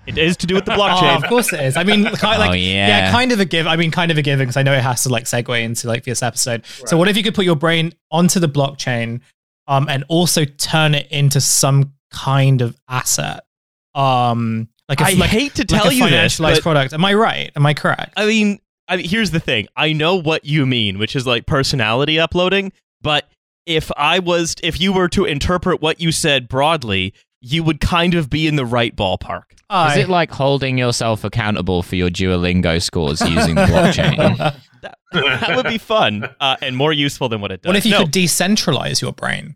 It 0.06 0.18
is 0.18 0.36
to 0.38 0.46
do 0.48 0.56
with 0.56 0.66
the 0.66 0.74
Oh, 0.74 0.78
blockchain. 0.80 1.16
of 1.16 1.24
course 1.30 1.54
it 1.54 1.62
is. 1.62 1.78
I 1.78 1.86
mean, 1.86 2.04
kind 2.16 2.38
like 2.40 2.50
Oh, 2.50 2.54
yeah. 2.54 3.10
kind 3.12 3.32
of 3.32 3.40
a 3.40 3.46
give. 3.46 3.66
I 3.66 3.78
mean, 3.78 3.90
kind 3.90 4.12
of 4.12 4.18
a 4.18 4.22
given 4.22 4.46
because 4.46 4.58
I 4.58 4.64
know 4.64 4.74
it 4.74 4.84
has 4.84 5.04
to 5.04 5.10
like 5.10 5.24
segue 5.24 5.64
into 5.64 5.88
like 5.88 6.04
this 6.04 6.22
episode. 6.22 6.66
So, 6.86 6.98
what 6.98 7.08
if 7.08 7.16
you 7.16 7.24
could 7.24 7.34
put 7.36 7.46
your 7.46 7.56
brain 7.56 7.94
onto 8.12 8.42
the 8.42 8.50
blockchain, 8.50 9.22
um, 9.68 9.88
and 9.88 10.04
also 10.10 10.44
turn 10.44 10.94
it 10.96 11.08
into 11.10 11.40
some 11.40 11.94
kind 12.12 12.62
of 12.62 12.78
asset, 12.90 13.46
um, 13.96 14.68
like 14.90 15.02
a, 15.02 15.06
I 15.06 15.12
like, 15.12 15.30
hate 15.30 15.56
to 15.56 15.62
like 15.62 15.82
tell 15.82 15.92
a 15.92 15.94
you 15.94 16.10
this, 16.10 16.40
financialized 16.40 16.56
but 16.56 16.62
product. 16.64 16.94
Am 16.94 17.06
I 17.06 17.14
right? 17.14 17.52
Am 17.56 17.66
I 17.66 17.74
correct? 17.74 18.14
I 18.18 18.26
mean, 18.26 18.60
I 18.88 18.98
mean, 18.98 19.08
here's 19.08 19.32
the 19.32 19.40
thing. 19.40 19.68
I 19.76 19.94
know 19.94 20.16
what 20.16 20.46
you 20.46 20.66
mean, 20.66 21.00
which 21.00 21.16
is 21.16 21.26
like 21.26 21.46
personality 21.46 22.20
uploading. 22.20 22.74
But 23.02 23.30
if 23.66 23.92
I 23.96 24.20
was, 24.20 24.56
if 24.62 24.80
you 24.80 24.94
were 24.94 25.08
to 25.10 25.26
interpret 25.26 25.82
what 25.82 26.02
you 26.02 26.12
said 26.12 26.48
broadly, 26.48 27.14
you 27.40 27.64
would 27.64 27.80
kind 27.80 28.14
of 28.14 28.30
be 28.30 28.48
in 28.48 28.56
the 28.56 28.66
right 28.66 28.96
ballpark. 28.96 29.44
Is 29.72 29.98
it 29.98 30.10
like 30.10 30.30
holding 30.30 30.78
yourself 30.78 31.24
accountable 31.24 31.82
for 31.82 31.96
your 31.96 32.10
Duolingo 32.10 32.82
scores 32.82 33.22
using 33.28 33.56
the 33.56 33.64
blockchain? 33.64 34.38
That, 34.82 34.98
that 35.14 35.56
would 35.56 35.66
be 35.66 35.78
fun 35.78 36.30
uh, 36.40 36.58
and 36.62 36.78
more 36.78 36.94
useful 36.94 37.30
than 37.30 37.42
what 37.42 37.52
it 37.52 37.62
does. 37.62 37.70
what 37.70 37.76
if 37.76 37.86
you 37.86 37.92
no, 37.92 38.04
could 38.04 38.12
decentralize 38.12 39.02
your 39.02 39.14
brain? 39.14 39.56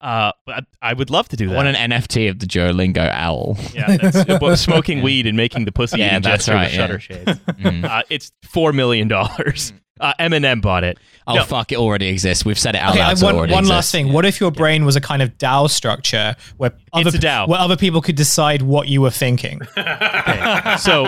Uh, 0.00 0.32
but 0.44 0.64
I 0.82 0.92
would 0.92 1.10
love 1.10 1.28
to 1.30 1.36
do 1.36 1.46
I 1.46 1.48
that. 1.48 1.54
want 1.56 1.68
an 1.68 1.90
NFT 1.90 2.28
of 2.30 2.38
the 2.38 2.46
Duolingo 2.46 3.08
owl. 3.12 3.56
yeah, 3.74 3.96
that's 3.96 4.16
about 4.28 4.58
smoking 4.58 5.02
weed 5.02 5.26
and 5.26 5.36
making 5.36 5.64
the 5.64 5.72
pussy 5.72 5.98
Yeah, 5.98 6.08
eating 6.08 6.22
that's 6.22 6.46
gesture 6.46 6.52
with 6.52 6.62
right, 6.62 6.72
yeah. 6.72 6.78
shutter 6.78 7.00
shades. 7.00 7.40
Mm. 7.56 7.84
Uh, 7.84 8.02
it's 8.10 8.32
four 8.44 8.72
million 8.72 9.08
dollars. 9.08 9.72
Uh, 9.98 10.12
Eminem 10.20 10.60
bought 10.60 10.84
it. 10.84 10.98
Oh 11.26 11.36
No. 11.36 11.44
fuck! 11.44 11.72
It 11.72 11.78
already 11.78 12.08
exists. 12.08 12.44
We've 12.44 12.58
said 12.58 12.74
it 12.74 12.82
out 12.82 12.90
Okay, 12.90 13.00
loud. 13.00 13.10
I- 13.12 13.14
so 13.14 13.26
it 13.26 13.28
one, 13.28 13.34
already 13.38 13.52
one 13.54 13.64
last 13.64 13.76
exists. 13.86 13.92
thing. 13.92 14.12
What 14.12 14.26
if 14.26 14.40
your 14.40 14.50
brain 14.50 14.84
was 14.84 14.94
a 14.94 15.00
kind 15.00 15.22
of 15.22 15.38
DAO 15.38 15.70
structure 15.70 16.36
where 16.58 16.72
other, 16.92 17.08
It's 17.08 17.16
a 17.16 17.18
DAO. 17.20 17.48
where 17.48 17.58
other 17.58 17.76
people 17.78 18.02
could 18.02 18.14
decide 18.14 18.60
what 18.60 18.88
you 18.88 19.00
were 19.00 19.10
thinking? 19.10 19.60
So 20.78 21.06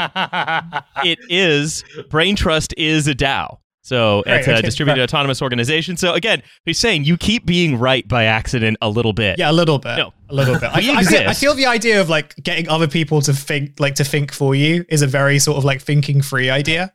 it 1.05 1.18
is 1.29 1.85
Brain 2.09 2.35
Trust 2.37 2.72
is 2.79 3.07
a 3.07 3.14
DAO. 3.14 3.59
So 3.88 4.22
Right, 4.27 4.38
it's 4.38 4.48
a 4.48 4.53
okay, 4.53 4.62
distributed 4.62 5.01
right. 5.01 5.05
autonomous 5.09 5.40
organization. 5.40 5.96
So 5.96 6.12
again, 6.12 6.42
he's 6.66 6.79
saying 6.79 7.05
you 7.05 7.16
keep 7.16 7.46
being 7.46 7.79
right 7.79 8.07
by 8.07 8.24
accident 8.24 8.77
a 8.83 8.90
little 8.90 9.14
bit. 9.14 9.38
Yeah, 9.38 9.51
a 9.51 9.53
little 9.53 9.79
bit. 9.79 9.96
No. 9.96 10.12
a 10.29 10.35
little 10.35 10.59
bit. 10.59 10.64
I, 10.74 10.81
We 10.81 10.90
I 10.90 11.03
feel, 11.05 11.29
I 11.31 11.33
feel 11.35 11.55
the 11.55 11.66
idea 11.66 12.01
of 12.01 12.09
like 12.11 12.35
getting 12.37 12.68
other 12.68 12.87
people 12.87 13.22
to 13.22 13.33
think, 13.33 13.81
like 13.81 13.94
to 13.94 14.05
think 14.05 14.33
for 14.33 14.55
you, 14.55 14.85
is 14.90 15.01
a 15.01 15.07
very 15.07 15.38
sort 15.38 15.57
of 15.57 15.64
like 15.64 15.81
thinking 15.81 16.20
free 16.20 16.51
idea. 16.51 16.92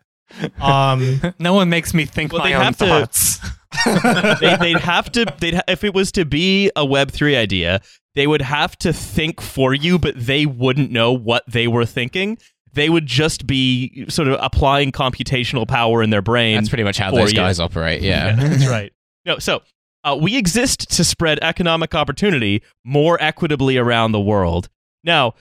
Um, 0.62 1.20
No 1.40 1.54
one 1.54 1.70
makes 1.70 1.94
me 1.94 2.06
think 2.06 2.32
Well, 2.32 2.42
my 2.44 2.50
they 2.50 2.56
own 2.56 2.62
have 2.64 2.78
to- 2.78 2.86
thoughts. 2.86 3.40
they, 4.40 4.56
they'd 4.60 4.80
have 4.80 5.12
to. 5.14 5.26
They'd 5.40 5.56
ha- 5.56 5.64
if 5.68 5.84
it 5.84 5.96
was 5.96 6.12
to 6.14 6.26
be 6.26 6.70
a 6.76 6.86
Web 6.86 7.10
three 7.12 7.36
idea, 7.36 7.82
they 8.14 8.28
would 8.28 8.44
have 8.44 8.78
to 8.80 8.94
think 8.94 9.42
for 9.42 9.74
you, 9.74 9.98
but 9.98 10.14
they 10.16 10.46
wouldn't 10.46 10.92
know 10.92 11.12
what 11.12 11.44
they 11.48 11.68
were 11.68 11.86
thinking. 11.86 12.38
They 12.74 12.90
would 12.90 13.06
just 13.06 13.46
be 13.48 14.06
sort 14.10 14.28
of 14.28 14.38
applying 14.42 14.92
computational 14.92 15.68
power 15.68 16.02
in 16.04 16.10
their 16.10 16.22
brain. 16.22 16.56
That's 16.58 16.70
pretty 16.70 16.84
much 16.84 16.98
how 16.98 17.12
those 17.12 17.32
you. 17.32 17.38
guys 17.38 17.60
operate. 17.60 18.02
Yeah. 18.02 18.36
that's 18.36 18.68
right. 18.68 18.92
No, 19.26 19.40
so 19.40 19.62
uh, 20.04 20.18
we 20.20 20.36
exist 20.36 20.90
to 20.98 21.04
spread 21.06 21.40
economic 21.42 21.96
opportunity 21.96 22.62
more 22.84 23.18
equitably 23.22 23.78
around 23.78 24.12
the 24.12 24.20
world. 24.20 24.68
Now, 25.06 25.36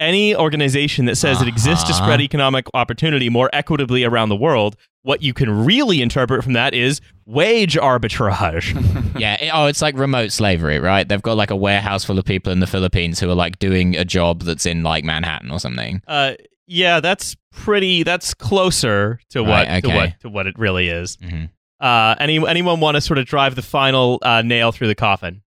any 0.00 0.34
organization 0.34 1.04
that 1.04 1.16
says 1.16 1.42
it 1.42 1.48
exists 1.48 1.84
to 1.84 1.92
Uh-huh. 1.92 2.02
spread 2.04 2.20
economic 2.22 2.66
opportunity 2.72 3.28
more 3.28 3.50
equitably 3.52 4.04
around 4.04 4.30
the 4.30 4.36
world, 4.36 4.76
what 5.02 5.22
you 5.22 5.34
can 5.34 5.64
really 5.66 6.00
interpret 6.00 6.42
from 6.44 6.54
that 6.54 6.72
is 6.72 7.00
wage 7.26 7.76
arbitrage. 7.76 8.72
yeah. 9.20 9.34
it- 9.34 9.50
oh, 9.52 9.66
it's 9.66 9.82
like 9.82 9.96
remote 9.98 10.32
slavery, 10.32 10.78
right? 10.78 11.06
They've 11.06 11.20
got 11.20 11.36
like 11.36 11.50
a 11.50 11.56
warehouse 11.56 12.04
full 12.04 12.18
of 12.18 12.24
people 12.24 12.52
in 12.52 12.60
the 12.60 12.66
Philippines 12.66 13.20
who 13.20 13.28
are 13.30 13.34
like 13.34 13.58
doing 13.58 13.96
a 13.96 14.04
job 14.04 14.42
that's 14.42 14.64
in 14.66 14.82
like 14.82 15.04
Manhattan 15.04 15.50
or 15.50 15.60
something. 15.60 16.00
uh, 16.06 16.34
yeah, 16.66 17.00
that's 17.00 17.36
pretty. 17.52 18.02
That's 18.02 18.34
closer 18.34 19.20
to 19.30 19.42
what 19.42 19.66
Right, 19.66 19.82
to 19.82 19.88
what 19.90 20.20
to 20.20 20.28
what 20.28 20.46
it 20.46 20.58
really 20.58 20.88
is. 20.88 21.16
hmm 21.22 21.44
Uh, 21.80 22.14
any 22.18 22.46
anyone 22.48 22.80
want 22.80 22.94
to 22.96 23.00
sort 23.00 23.18
of 23.18 23.26
drive 23.26 23.54
the 23.54 23.62
final 23.62 24.18
uh, 24.22 24.42
nail 24.42 24.72
through 24.72 24.88
the 24.88 24.94
coffin? 24.94 25.42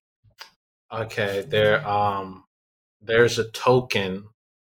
Okay, 0.92 1.44
there 1.48 1.86
um 1.86 2.44
there's 3.02 3.38
a 3.38 3.44
token 3.50 4.24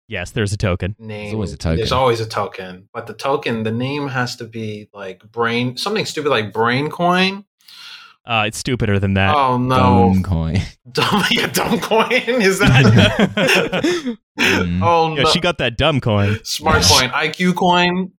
Yes, 0.09 0.31
there's 0.31 0.51
a 0.53 0.57
token. 0.57 0.95
name. 0.99 1.33
always 1.33 1.53
a 1.53 1.57
token. 1.57 1.77
There's 1.77 1.91
always 1.93 2.19
a 2.19 2.27
token, 2.27 2.89
but 2.93 3.07
the 3.07 3.13
token, 3.13 3.63
the 3.63 3.71
name 3.71 4.09
has 4.09 4.35
to 4.35 4.43
be 4.43 4.89
like 4.93 5.23
brain, 5.31 5.77
something 5.77 6.05
stupid 6.05 6.29
like 6.29 6.51
brain 6.53 6.89
coin. 6.91 7.45
Uh, 8.25 8.45
it's 8.47 8.57
stupider 8.57 8.99
than 8.99 9.15
that. 9.15 9.35
oh 9.35 9.57
no, 9.57 9.75
Dumb 10.13 10.23
coin. 10.23 10.57
dumb, 10.91 11.23
yeah, 11.31 11.47
dumb 11.47 11.79
coin 11.79 12.11
is 12.41 12.59
that? 12.59 14.17
Mm. 14.39 14.79
oh 14.81 15.15
Yeah, 15.15 15.23
no, 15.23 15.29
she 15.29 15.39
got 15.39 15.59
that 15.59 15.77
dumb 15.77 16.01
coin. 16.01 16.39
smart 16.43 16.81
coin, 16.83 17.09
IQ 17.09 17.53
coin, 17.55 18.11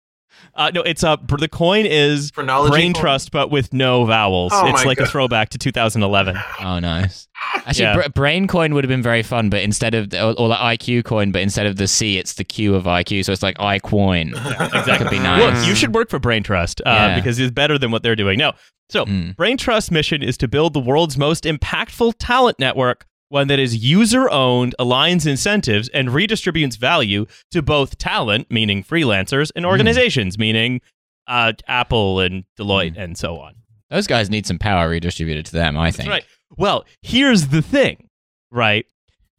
Uh, 0.56 0.70
no, 0.72 0.82
it's 0.82 1.02
uh, 1.02 1.16
br- 1.16 1.36
the 1.36 1.48
coin 1.48 1.84
is 1.84 2.30
phrenology. 2.30 2.70
brain 2.70 2.92
coin? 2.92 3.00
trust, 3.02 3.32
but 3.32 3.50
with 3.50 3.72
no 3.72 4.04
vowels. 4.04 4.52
Oh 4.54 4.66
it's 4.68 4.84
my 4.84 4.88
like 4.90 5.00
a 5.00 5.06
throwback 5.06 5.48
to 5.50 5.58
2011. 5.58 6.36
Oh, 6.60 6.78
nice. 6.78 7.26
Actually, 7.66 7.82
Yeah. 7.84 7.94
br- 7.96 8.08
brain 8.10 8.46
coin 8.46 8.72
would 8.74 8.84
have 8.84 8.88
been 8.88 9.02
very 9.02 9.22
fun, 9.24 9.50
but 9.50 9.62
instead 9.62 9.94
of 9.94 10.12
or, 10.14 10.32
or 10.38 10.48
like 10.48 10.80
IQ 10.80 11.04
coin, 11.04 11.32
but 11.32 11.42
instead 11.42 11.66
of 11.66 11.76
the 11.76 11.88
C, 11.88 12.18
it's 12.18 12.34
the 12.34 12.44
Q 12.44 12.74
of 12.76 12.84
IQ, 12.84 13.24
so 13.24 13.32
it's 13.32 13.42
like 13.42 13.58
I 13.58 13.78
coin. 13.80 14.30
That 14.34 14.96
could 14.98 15.10
be 15.10 15.18
nice. 15.18 15.58
Look, 15.60 15.68
you 15.68 15.74
should 15.74 15.94
work 15.94 16.08
for 16.10 16.18
Brain 16.18 16.42
Trust 16.42 16.80
uh, 16.86 16.90
Yeah. 16.90 17.14
because 17.16 17.38
it's 17.38 17.50
better 17.52 17.76
than 17.78 17.90
what 17.90 18.02
they're 18.02 18.16
doing. 18.16 18.38
No, 18.38 18.52
so 18.90 19.04
Mm. 19.06 19.34
Brain 19.36 19.56
Trust's 19.56 19.90
mission 19.90 20.22
is 20.22 20.36
to 20.38 20.46
build 20.48 20.72
the 20.74 20.80
world's 20.80 21.16
most 21.18 21.44
impactful 21.44 22.14
talent 22.18 22.58
network, 22.60 23.06
one 23.34 23.48
that 23.48 23.58
is 23.58 23.84
user 23.84 24.30
owned, 24.30 24.76
aligns 24.78 25.26
incentives, 25.26 25.88
and 25.88 26.10
redistributes 26.10 26.76
value 26.78 27.26
to 27.50 27.60
both 27.62 27.98
talent, 27.98 28.48
meaning 28.48 28.84
freelancers, 28.84 29.50
and 29.56 29.66
organizations, 29.66 30.38
meaning 30.38 30.80
uh, 31.26 31.52
Apple 31.66 32.20
and 32.20 32.44
Deloitte 32.56 32.94
and 32.96 33.18
so 33.18 33.38
on. 33.40 33.54
Those 33.90 34.06
guys 34.06 34.30
need 34.30 34.46
some 34.46 34.58
power 34.58 34.88
redistributed 34.88 35.46
to 35.46 35.52
them. 35.52 35.76
I 35.76 35.90
think. 35.90 36.08
Right. 36.08 36.24
Well, 36.56 36.84
here's 37.02 37.48
the 37.48 37.60
thing, 37.60 38.08
right? 38.52 38.86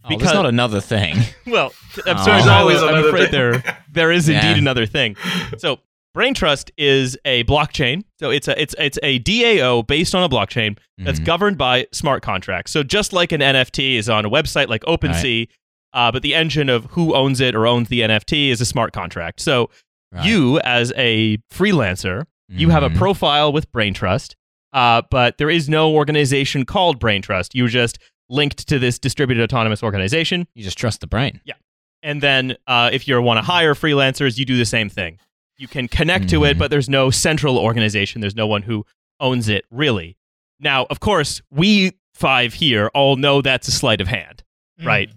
Oh, 0.03 0.09
Because- 0.09 0.23
there's 0.27 0.33
not 0.35 0.45
another 0.45 0.81
thing. 0.81 1.15
Well, 1.47 1.71
I'm 2.05 2.17
Oh. 2.17 2.23
sorry, 2.25 2.37
There's 2.41 2.47
always 2.47 2.81
I'm 2.81 2.89
another 2.89 3.07
afraid 3.09 3.29
thing. 3.29 3.31
there 3.31 3.77
there 3.93 4.11
is 4.11 4.27
indeed 4.27 4.57
another 4.57 4.85
thing. 4.87 5.15
So, 5.59 5.79
Brain 6.15 6.33
Trust 6.33 6.71
is 6.77 7.17
a 7.25 7.43
blockchain. 7.43 8.03
So 8.19 8.31
it's 8.31 8.47
a 8.47 8.59
it's 8.59 8.73
it's 8.79 8.97
a 9.03 9.19
DAO 9.19 9.85
based 9.85 10.15
on 10.15 10.23
a 10.23 10.29
blockchain 10.29 10.77
that's 10.97 11.19
Mhm. 11.19 11.25
governed 11.25 11.57
by 11.57 11.85
smart 11.91 12.23
contracts. 12.23 12.71
So 12.71 12.81
just 12.83 13.13
like 13.13 13.31
an 13.33 13.41
NFT 13.41 13.97
is 13.97 14.09
on 14.09 14.25
a 14.25 14.29
website 14.29 14.69
like 14.69 14.81
OpenSea, 14.85 15.47
uh, 15.93 16.11
but 16.13 16.21
the 16.23 16.33
engine 16.33 16.69
of 16.69 16.85
who 16.91 17.13
owns 17.13 17.41
it 17.41 17.53
or 17.53 17.67
owns 17.67 17.89
the 17.89 18.01
NFT 18.01 18.49
is 18.49 18.61
a 18.61 18.65
smart 18.65 18.93
contract. 18.93 19.41
So 19.41 19.69
Right. 20.13 20.25
you 20.25 20.59
as 20.61 20.93
a 20.95 21.37
freelancer, 21.53 22.23
you 22.47 22.69
have 22.69 22.83
a 22.83 22.89
Mhm. 22.89 22.95
profile 22.97 23.51
with 23.51 23.69
Brain 23.73 23.93
Trust, 23.93 24.37
uh, 24.71 25.01
but 25.11 25.37
there 25.37 25.49
is 25.49 25.67
no 25.67 25.93
organization 25.93 26.63
called 26.63 26.97
Brain 26.99 27.21
Trust. 27.21 27.53
You're 27.53 27.67
just 27.67 27.99
linked 28.29 28.67
to 28.69 28.79
this 28.79 28.97
distributed 28.97 29.43
autonomous 29.43 29.83
organization. 29.83 30.47
You 30.55 30.63
just 30.63 30.77
trust 30.77 31.01
the 31.01 31.07
brain. 31.07 31.41
Yeah. 31.43 31.55
And 32.01 32.21
then 32.21 32.55
uh, 32.67 32.89
if 32.93 33.05
you 33.07 33.21
want 33.21 33.37
to 33.39 33.41
hire 33.41 33.73
freelancers, 33.73 34.37
you 34.37 34.45
do 34.45 34.55
the 34.57 34.65
same 34.65 34.87
thing. 34.89 35.17
You 35.57 35.67
can 35.67 35.87
connect 35.87 36.29
to 36.29 36.43
it, 36.43 36.55
Mhm. 36.55 36.59
but 36.59 36.71
there's 36.71 36.89
no 36.89 37.09
central 37.09 37.57
organization. 37.57 38.21
There's 38.21 38.35
no 38.35 38.47
one 38.47 38.63
who 38.63 38.85
owns 39.19 39.47
it, 39.49 39.65
really. 39.71 40.17
Now, 40.59 40.85
of 40.89 40.99
course, 40.99 41.41
we 41.49 41.93
five 42.13 42.53
here 42.55 42.89
all 42.93 43.15
know 43.17 43.41
that's 43.41 43.67
a 43.67 43.71
sleight 43.71 44.01
of 44.01 44.07
hand, 44.07 44.43
right? 44.83 45.09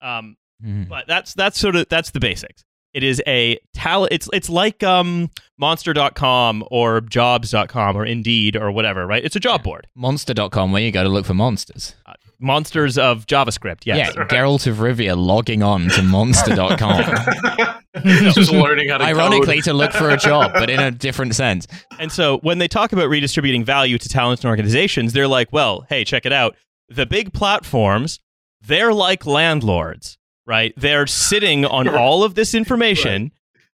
Um, 0.00 0.36
Mhm. 0.64 0.88
but 0.88 1.06
that's 1.06 1.34
that's 1.34 1.58
sort 1.58 1.76
of 1.76 1.88
that's 1.88 2.10
the 2.10 2.20
basics. 2.20 2.64
It 2.94 3.02
is 3.02 3.22
a 3.26 3.58
talent. 3.74 4.12
It's 4.12 4.28
it's 4.32 4.48
like 4.48 4.82
um, 4.82 5.30
Monster.com 5.58 6.64
or 6.70 7.00
Jobs.com 7.02 7.96
or 7.96 8.04
Indeed 8.04 8.56
or 8.56 8.70
whatever, 8.72 9.06
right? 9.06 9.24
It's 9.24 9.36
a 9.36 9.40
job 9.40 9.62
board. 9.62 9.86
Monster.com, 9.94 10.72
where 10.72 10.82
you 10.82 10.90
go 10.90 11.02
to 11.02 11.08
look 11.08 11.26
for 11.26 11.34
monsters. 11.34 11.94
Monsters 12.40 12.96
of 12.98 13.26
JavaScript. 13.26 13.84
Yes. 13.84 14.14
Yeah, 14.14 14.24
Geralt 14.24 14.66
of 14.66 14.76
Rivia 14.76 15.16
logging 15.16 15.62
on 15.62 15.88
to 15.88 16.02
monster.com. 16.02 17.04
Just 18.04 18.52
learning 18.52 18.90
how 18.90 18.98
to 18.98 19.04
Ironically, 19.04 19.56
code. 19.56 19.64
to 19.64 19.72
look 19.72 19.92
for 19.92 20.10
a 20.10 20.16
job, 20.16 20.52
but 20.54 20.70
in 20.70 20.78
a 20.78 20.90
different 21.06 21.34
sense. 21.34 21.66
And 21.98 22.12
so 22.12 22.38
when 22.38 22.58
they 22.58 22.68
talk 22.68 22.92
about 22.92 23.08
redistributing 23.08 23.64
value 23.64 23.98
to 23.98 24.08
talents 24.08 24.44
and 24.44 24.50
organizations, 24.50 25.12
they're 25.12 25.28
like, 25.28 25.52
well, 25.52 25.84
hey, 25.88 26.04
check 26.04 26.24
it 26.26 26.32
out. 26.32 26.54
The 26.88 27.06
big 27.06 27.32
platforms, 27.32 28.20
they're 28.60 28.92
like 28.94 29.26
landlords, 29.26 30.16
right? 30.46 30.72
They're 30.76 31.06
sitting 31.06 31.64
on 31.64 31.88
all 31.88 32.22
of 32.22 32.34
this 32.34 32.54
information. 32.54 33.32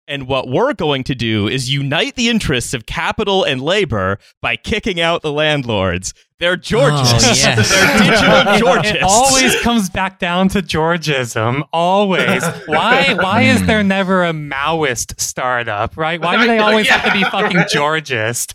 And 0.09 0.27
what 0.27 0.48
we're 0.48 0.75
going 0.75 1.05
to 1.05 1.14
do 1.14 1.46
is 1.48 1.72
unite 1.72 2.16
the 2.16 2.29
interests 2.29 2.75
of 2.75 2.87
capital 2.87 3.44
and 3.44 3.61
labor 3.62 4.18
by 4.40 4.57
kicking 4.57 5.01
out 5.01 5.22
the 5.22 5.33
landlords. 5.33 6.12
They're 6.42 6.57
Georgists. 6.57 7.24
Oh, 7.24 7.33
yes. 7.37 7.70
They're 7.70 7.98
digital 7.98 8.59
Georgists. 8.59 8.92
It 9.02 9.02
always 9.05 9.61
comes 9.61 9.88
back 9.88 10.18
down 10.18 10.48
to 10.48 10.61
Georgism. 10.61 11.62
Always. 11.72 12.44
Why? 12.66 13.14
Why 13.14 13.42
is 13.42 13.61
hmm. 13.61 13.66
there 13.66 13.85
never 13.85 14.24
a 14.24 14.33
Maoist 14.33 15.20
startup? 15.20 15.96
Right? 15.96 16.20
Why 16.20 16.37
do 16.37 16.48
they 16.48 16.59
always 16.59 16.88
have 16.88 17.05
to 17.05 17.12
be 17.12 17.22
fucking 17.22 17.61
Georgist? 17.72 18.55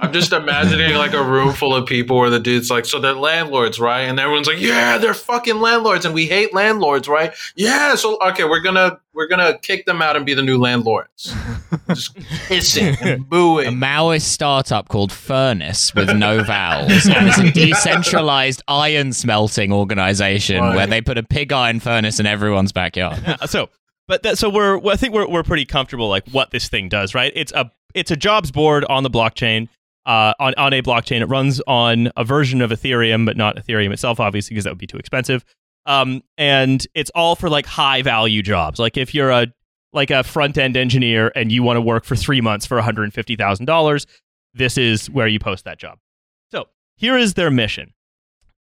I'm 0.00 0.12
just 0.12 0.32
imagining 0.32 0.96
like 0.96 1.12
a 1.12 1.22
room 1.22 1.52
full 1.52 1.72
of 1.72 1.86
people 1.86 2.18
where 2.18 2.30
the 2.30 2.40
dude's 2.40 2.68
like, 2.68 2.84
so 2.84 2.98
they're 2.98 3.14
landlords, 3.14 3.78
right? 3.78 4.02
And 4.02 4.18
everyone's 4.18 4.48
like, 4.48 4.60
yeah, 4.60 4.98
they're 4.98 5.14
fucking 5.14 5.60
landlords, 5.60 6.04
and 6.04 6.14
we 6.16 6.26
hate 6.26 6.52
landlords, 6.52 7.06
right? 7.06 7.32
Yeah, 7.54 7.94
so 7.94 8.18
okay, 8.30 8.42
we're 8.42 8.62
gonna 8.62 8.98
we're 9.14 9.28
gonna 9.28 9.56
kick 9.58 9.86
them 9.86 10.02
out 10.02 10.16
and 10.16 10.26
be 10.26 10.34
the 10.34 10.42
new 10.42 10.58
landlords. 10.58 11.32
just 11.88 12.18
hissing 12.48 12.96
and 13.00 13.22
A. 13.22 13.70
Maoist 13.70 14.22
startup 14.22 14.88
called 14.88 15.12
Furnace 15.12 15.94
with 15.94 16.14
no 16.16 16.42
vowels. 16.42 17.03
And 17.08 17.28
it's 17.28 17.38
a 17.38 17.50
decentralized 17.50 18.62
iron 18.68 19.12
smelting 19.12 19.72
organization 19.72 20.60
Right. 20.60 20.76
where 20.76 20.86
they 20.86 21.00
put 21.00 21.18
a 21.18 21.22
pig 21.22 21.52
iron 21.52 21.80
furnace 21.80 22.20
in 22.20 22.26
everyone's 22.26 22.72
backyard. 22.72 23.20
Uh, 23.26 23.46
so 23.46 23.68
but 24.08 24.22
that 24.22 24.38
so 24.38 24.48
we're 24.50 24.78
well, 24.78 24.92
I 24.94 24.96
think 24.96 25.14
we're 25.14 25.28
we're 25.28 25.42
pretty 25.42 25.64
comfortable 25.64 26.08
like 26.08 26.28
what 26.30 26.50
this 26.50 26.68
thing 26.68 26.88
does, 26.88 27.14
right? 27.14 27.32
It's 27.34 27.52
a 27.52 27.70
it's 27.94 28.10
a 28.10 28.16
jobs 28.16 28.50
board 28.50 28.84
on 28.86 29.02
the 29.02 29.10
blockchain. 29.10 29.68
Uh, 30.06 30.34
on, 30.38 30.52
on 30.58 30.74
a 30.74 30.82
blockchain, 30.82 31.22
it 31.22 31.26
runs 31.26 31.62
on 31.66 32.10
a 32.14 32.24
version 32.24 32.60
of 32.60 32.70
Ethereum, 32.70 33.24
but 33.24 33.38
not 33.38 33.56
Ethereum 33.56 33.90
itself, 33.90 34.20
obviously, 34.20 34.52
because 34.52 34.64
that 34.64 34.70
would 34.70 34.78
be 34.78 34.86
too 34.86 34.98
expensive. 34.98 35.42
Um, 35.86 36.22
and 36.36 36.86
it's 36.94 37.10
all 37.14 37.36
for 37.36 37.48
like 37.48 37.64
high 37.64 38.02
value 38.02 38.42
jobs. 38.42 38.78
Like 38.78 38.98
if 38.98 39.14
you're 39.14 39.30
a 39.30 39.46
like 39.94 40.10
a 40.10 40.22
front 40.22 40.58
end 40.58 40.76
engineer 40.76 41.32
and 41.34 41.50
you 41.50 41.62
want 41.62 41.78
to 41.78 41.80
work 41.80 42.04
for 42.04 42.16
three 42.16 42.42
months 42.42 42.66
for 42.66 42.74
one 42.76 42.84
hundred 42.84 43.14
fifty 43.14 43.34
thousand 43.36 43.64
dollars, 43.64 44.06
this 44.52 44.76
is 44.76 45.08
where 45.08 45.26
you 45.26 45.38
post 45.38 45.64
that 45.64 45.78
job. 45.78 45.98
Here 46.96 47.16
is 47.16 47.34
their 47.34 47.50
mission: 47.50 47.92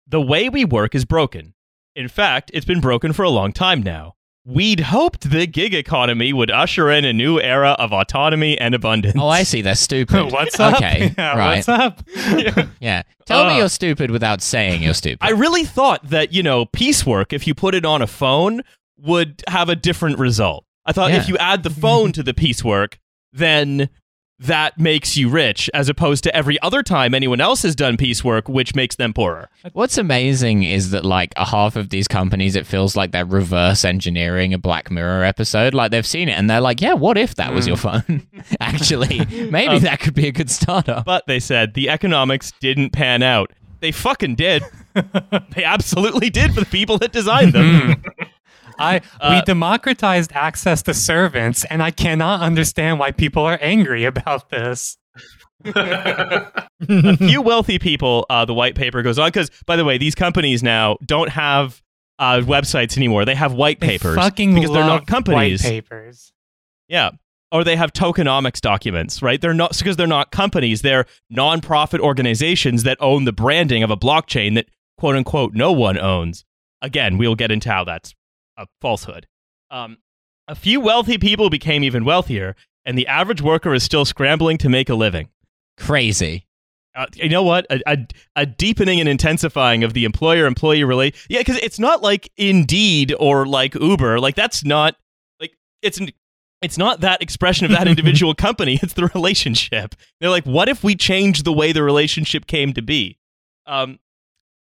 the 0.08 0.22
way 0.22 0.50
we 0.50 0.66
work 0.66 0.96
is 0.96 1.06
broken. 1.06 1.54
In 1.96 2.08
fact, 2.08 2.52
it's 2.54 2.66
been 2.66 2.82
broken 2.82 3.14
for 3.14 3.24
a 3.24 3.30
long 3.30 3.54
time 3.54 3.82
now. 3.82 4.16
We'd 4.48 4.82
hoped 4.82 5.32
the 5.32 5.48
gig 5.48 5.74
economy 5.74 6.32
would 6.32 6.52
usher 6.52 6.92
in 6.92 7.04
a 7.04 7.14
new 7.14 7.40
era 7.40 7.72
of 7.80 7.92
autonomy 7.92 8.60
and 8.60 8.76
abundance. 8.76 9.16
Oh, 9.18 9.28
I 9.28 9.42
see. 9.42 9.62
They're 9.64 9.74
stupid. 9.74 10.26
what's 10.32 10.60
up? 10.60 10.76
Okay, 10.76 11.14
Yeah, 11.18 11.36
right. 11.36 11.56
What's 11.66 11.70
up? 11.70 12.04
Yeah. 12.80 13.02
Tell 13.26 13.46
me 13.46 13.54
Uh, 13.54 13.58
you're 13.58 13.70
stupid 13.70 14.12
without 14.12 14.44
saying 14.44 14.84
you're 14.84 14.94
stupid. 14.94 15.18
I 15.22 15.32
really 15.32 15.64
thought 15.64 16.08
that, 16.10 16.32
you 16.32 16.44
know, 16.44 16.66
piecework, 16.68 17.34
if 17.34 17.48
you 17.48 17.56
put 17.56 17.74
it 17.74 17.86
on 17.86 18.04
a 18.04 18.08
phone, 18.08 18.62
would 19.00 19.42
have 19.48 19.68
a 19.70 19.76
different 19.76 20.20
result. 20.20 20.64
I 20.86 20.92
thought 20.92 21.10
if 21.12 21.28
you 21.28 21.38
add 21.38 21.64
the 21.64 21.72
phone 21.72 22.12
to 22.12 22.22
the 22.22 22.34
piecework, 22.36 23.00
then 23.34 23.90
that 24.40 24.78
makes 24.78 25.16
you 25.16 25.30
rich, 25.30 25.70
as 25.74 25.88
opposed 25.88 26.24
to 26.26 26.36
every 26.36 26.62
other 26.62 26.84
time 26.84 27.14
anyone 27.14 27.40
else 27.40 27.64
has 27.64 27.76
done 27.76 27.96
piecework, 27.96 28.50
which 28.50 28.76
makes 28.76 28.96
them 28.96 29.14
poorer. 29.14 29.50
What's 29.74 29.98
amazing 29.98 30.64
is 30.64 30.92
that 30.92 31.06
like 31.06 31.34
a 31.38 31.46
half 31.46 31.76
of 31.76 31.90
these 31.90 32.08
companies, 32.08 32.56
it 32.56 32.68
feels 32.68 32.96
like 32.96 33.12
they're 33.12 33.26
reverse 33.26 33.86
engineering 33.86 34.54
a 34.54 34.58
Black 34.58 34.92
Mirror 34.92 35.24
episode. 35.24 35.74
Like 35.74 35.92
they've 35.92 36.06
seen 36.06 36.28
it 36.28 36.34
and 36.34 36.50
they're 36.50 36.62
like, 36.62 36.82
yeah, 36.82 36.94
what 36.94 37.18
if 37.18 37.36
that 37.36 37.54
was 37.54 37.66
your 37.66 37.78
phone? 37.78 38.28
Actually, 38.60 39.20
maybe 39.50 39.76
Um, 39.76 39.84
that 39.84 40.00
could 40.02 40.14
be 40.16 40.28
a 40.28 40.32
good 40.32 40.52
startup. 40.52 41.06
But 41.06 41.26
they 41.28 41.40
said 41.40 41.74
the 41.74 41.90
economics 41.90 42.52
didn't 42.60 42.90
pan 42.92 43.24
out. 43.24 43.52
They 43.80 43.92
fucking 43.92 44.36
did. 44.36 44.64
they 45.56 45.64
absolutely 45.64 46.30
did 46.30 46.54
for 46.54 46.62
the 46.62 46.66
people 46.66 46.98
that 47.00 47.12
designed 47.12 47.54
them. 47.54 48.04
I 48.80 49.02
Uh, 49.20 49.36
we 49.36 49.42
democratized 49.46 50.32
access 50.34 50.82
to 50.84 50.94
servants, 50.94 51.66
and 51.66 51.82
I 51.82 51.92
cannot 51.92 52.42
understand 52.42 53.00
why 53.00 53.12
people 53.12 53.44
are 53.44 53.58
angry 53.62 54.06
about 54.06 54.50
this. 54.50 54.98
a 55.66 57.18
few 57.18 57.42
wealthy 57.42 57.80
people, 57.80 58.26
uh, 58.30 58.46
the 58.46 58.54
white 58.54 58.76
paper 58.76 59.02
goes 59.02 59.18
on. 59.18 59.28
Because, 59.28 59.50
by 59.66 59.76
the 59.76 59.86
way, 59.86 59.98
these 59.98 60.16
companies 60.16 60.62
now 60.62 60.98
don't 61.06 61.30
have 61.30 61.82
uh, 62.20 62.42
websites 62.42 62.98
anymore. 62.98 63.26
They 63.26 63.36
have 63.36 63.54
white 63.54 63.80
They 63.80 63.88
papers 63.88 64.16
fucking 64.16 64.54
because 64.54 64.72
they're 64.72 64.86
not 64.86 65.08
companies. 65.08 65.64
White 65.64 65.70
papers. 65.70 66.34
Yeah. 66.88 67.12
Or 67.52 67.64
they 67.64 67.76
have 67.76 67.94
tokenomics 67.94 68.60
documents, 68.60 69.22
right? 69.22 69.40
They're 69.40 69.54
not 69.54 69.78
because 69.78 69.96
they're 69.96 70.08
not 70.08 70.32
companies. 70.32 70.82
They're 70.82 71.06
nonprofit 71.32 72.00
organizations 72.00 72.84
that 72.84 72.98
own 73.00 73.26
the 73.26 73.32
branding 73.32 73.82
of 73.84 73.90
a 73.90 73.98
blockchain 73.98 74.56
that 74.56 74.68
quote 74.98 75.16
unquote 75.16 75.54
no 75.54 75.72
one 75.72 75.98
owns. 75.98 76.44
Again, 76.82 77.18
we'll 77.18 77.36
get 77.36 77.52
into 77.52 77.72
how 77.72 77.84
that's 77.84 78.14
a 78.58 78.68
falsehood. 78.82 79.28
Um, 79.70 79.98
a 80.48 80.56
few 80.56 80.80
wealthy 80.80 81.18
people 81.18 81.50
became 81.50 81.84
even 81.84 82.06
wealthier, 82.06 82.56
and 82.86 82.98
the 82.98 83.08
average 83.08 83.42
worker 83.42 83.74
is 83.74 83.84
still 83.84 84.06
scrambling 84.06 84.58
to 84.60 84.70
make 84.70 84.90
a 84.90 84.96
living. 84.96 85.30
Crazy. 85.78 86.46
Uh, 86.96 87.08
you 87.16 87.28
know 87.28 87.44
what? 87.44 87.66
A, 87.70 87.82
a, 87.86 88.08
a 88.38 88.46
deepening 88.46 89.00
and 89.00 89.10
intensifying 89.10 89.84
of 89.84 89.94
the 89.94 90.06
employer 90.06 90.46
employee 90.46 90.84
relate. 90.84 91.16
Yeah, 91.30 91.40
because 91.40 91.58
it's 91.58 91.80
not 91.80 92.02
like 92.02 92.32
Indeed 92.38 93.14
or 93.20 93.46
like 93.46 93.76
Uber. 93.76 94.20
Like 94.20 94.36
that's 94.36 94.64
not 94.64 94.96
like 95.42 95.58
it's 95.82 96.00
an, 96.00 96.12
it's 96.62 96.78
not 96.78 97.02
that 97.02 97.22
expression 97.22 97.66
of 97.66 97.72
that 97.72 97.88
individual 97.90 98.34
company. 98.34 98.80
It's 98.82 98.94
the 98.94 99.08
relationship. 99.14 99.96
They're 100.22 100.30
like, 100.30 100.46
what 100.46 100.70
if 100.70 100.84
we 100.84 100.96
change 100.96 101.44
the 101.44 101.52
way 101.52 101.74
the 101.74 101.84
relationship 101.84 102.48
came 102.48 102.72
to 102.74 102.82
be? 102.82 103.18
Um, 103.68 104.00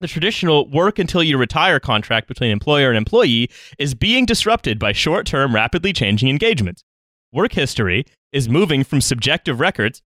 the 0.05 0.09
traditional 0.09 0.69
work 0.69 0.99
until 0.99 1.23
you 1.23 1.38
retire 1.38 1.81
contract 1.81 2.29
between 2.29 2.51
employer 2.51 2.90
and 2.90 2.99
employee 2.99 3.49
is 3.79 3.95
being 3.95 4.27
disrupted 4.27 4.79
by 4.79 4.93
short 4.93 5.27
term, 5.27 5.55
rapidly 5.55 5.95
changing 5.95 6.29
engagements. 6.29 6.85
Work 7.33 7.55
history 7.55 8.05
is 8.31 8.47
moving 8.47 8.85
from 8.85 9.01
subjective 9.01 9.61
records 9.61 10.03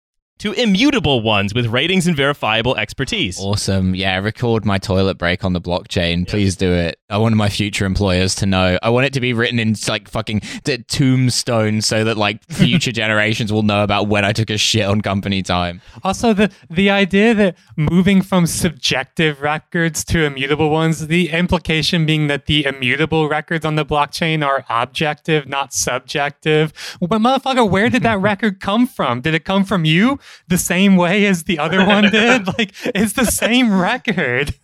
to 0.42 0.50
immutable 0.54 1.22
ones 1.22 1.54
with 1.54 1.66
ratings 1.66 2.08
and 2.08 2.16
verifiable 2.16 2.76
expertise. 2.76 3.38
Awesome. 3.38 3.94
Yeah, 3.94 4.18
record 4.18 4.64
my 4.64 4.76
toilet 4.76 5.16
break 5.16 5.44
on 5.44 5.52
the 5.52 5.60
blockchain. 5.60 6.26
Please 6.26 6.56
do 6.56 6.72
it. 6.72 6.98
I 7.08 7.18
want 7.18 7.36
my 7.36 7.48
future 7.48 7.86
employers 7.86 8.34
to 8.36 8.46
know. 8.46 8.76
I 8.82 8.90
want 8.90 9.06
it 9.06 9.12
to 9.12 9.20
be 9.20 9.32
written 9.34 9.60
in 9.60 9.76
like 9.86 10.08
fucking 10.08 10.40
t- 10.64 10.78
tombstone 10.78 11.80
so 11.80 12.02
that 12.02 12.16
like 12.16 12.42
future 12.48 12.90
generations 12.90 13.52
will 13.52 13.62
know 13.62 13.84
about 13.84 14.08
when 14.08 14.24
I 14.24 14.32
took 14.32 14.50
a 14.50 14.58
shit 14.58 14.84
on 14.84 15.00
company 15.00 15.44
time. 15.44 15.80
Also, 16.02 16.32
the 16.32 16.50
the 16.68 16.90
idea 16.90 17.34
that 17.34 17.56
moving 17.76 18.20
from 18.20 18.48
subjective 18.48 19.42
records 19.42 20.04
to 20.06 20.24
immutable 20.24 20.70
ones, 20.70 21.06
the 21.06 21.30
implication 21.30 22.04
being 22.04 22.26
that 22.26 22.46
the 22.46 22.64
immutable 22.64 23.28
records 23.28 23.64
on 23.64 23.76
the 23.76 23.84
blockchain 23.84 24.44
are 24.44 24.64
objective, 24.68 25.46
not 25.46 25.72
subjective. 25.72 26.72
But 27.00 27.20
motherfucker, 27.20 27.70
where 27.70 27.88
did 27.88 28.02
that 28.02 28.20
record 28.32 28.58
come 28.58 28.88
from? 28.88 29.20
Did 29.20 29.34
it 29.34 29.44
come 29.44 29.64
from 29.64 29.84
you 29.84 30.18
the 30.48 30.58
same 30.58 30.96
way 30.96 31.26
as 31.26 31.44
the 31.44 31.58
other 31.58 31.84
one 31.86 32.10
did? 32.10 32.46
Like, 32.58 32.74
it's 32.94 33.14
the 33.14 33.24
same 33.26 33.72
record. 33.80 34.54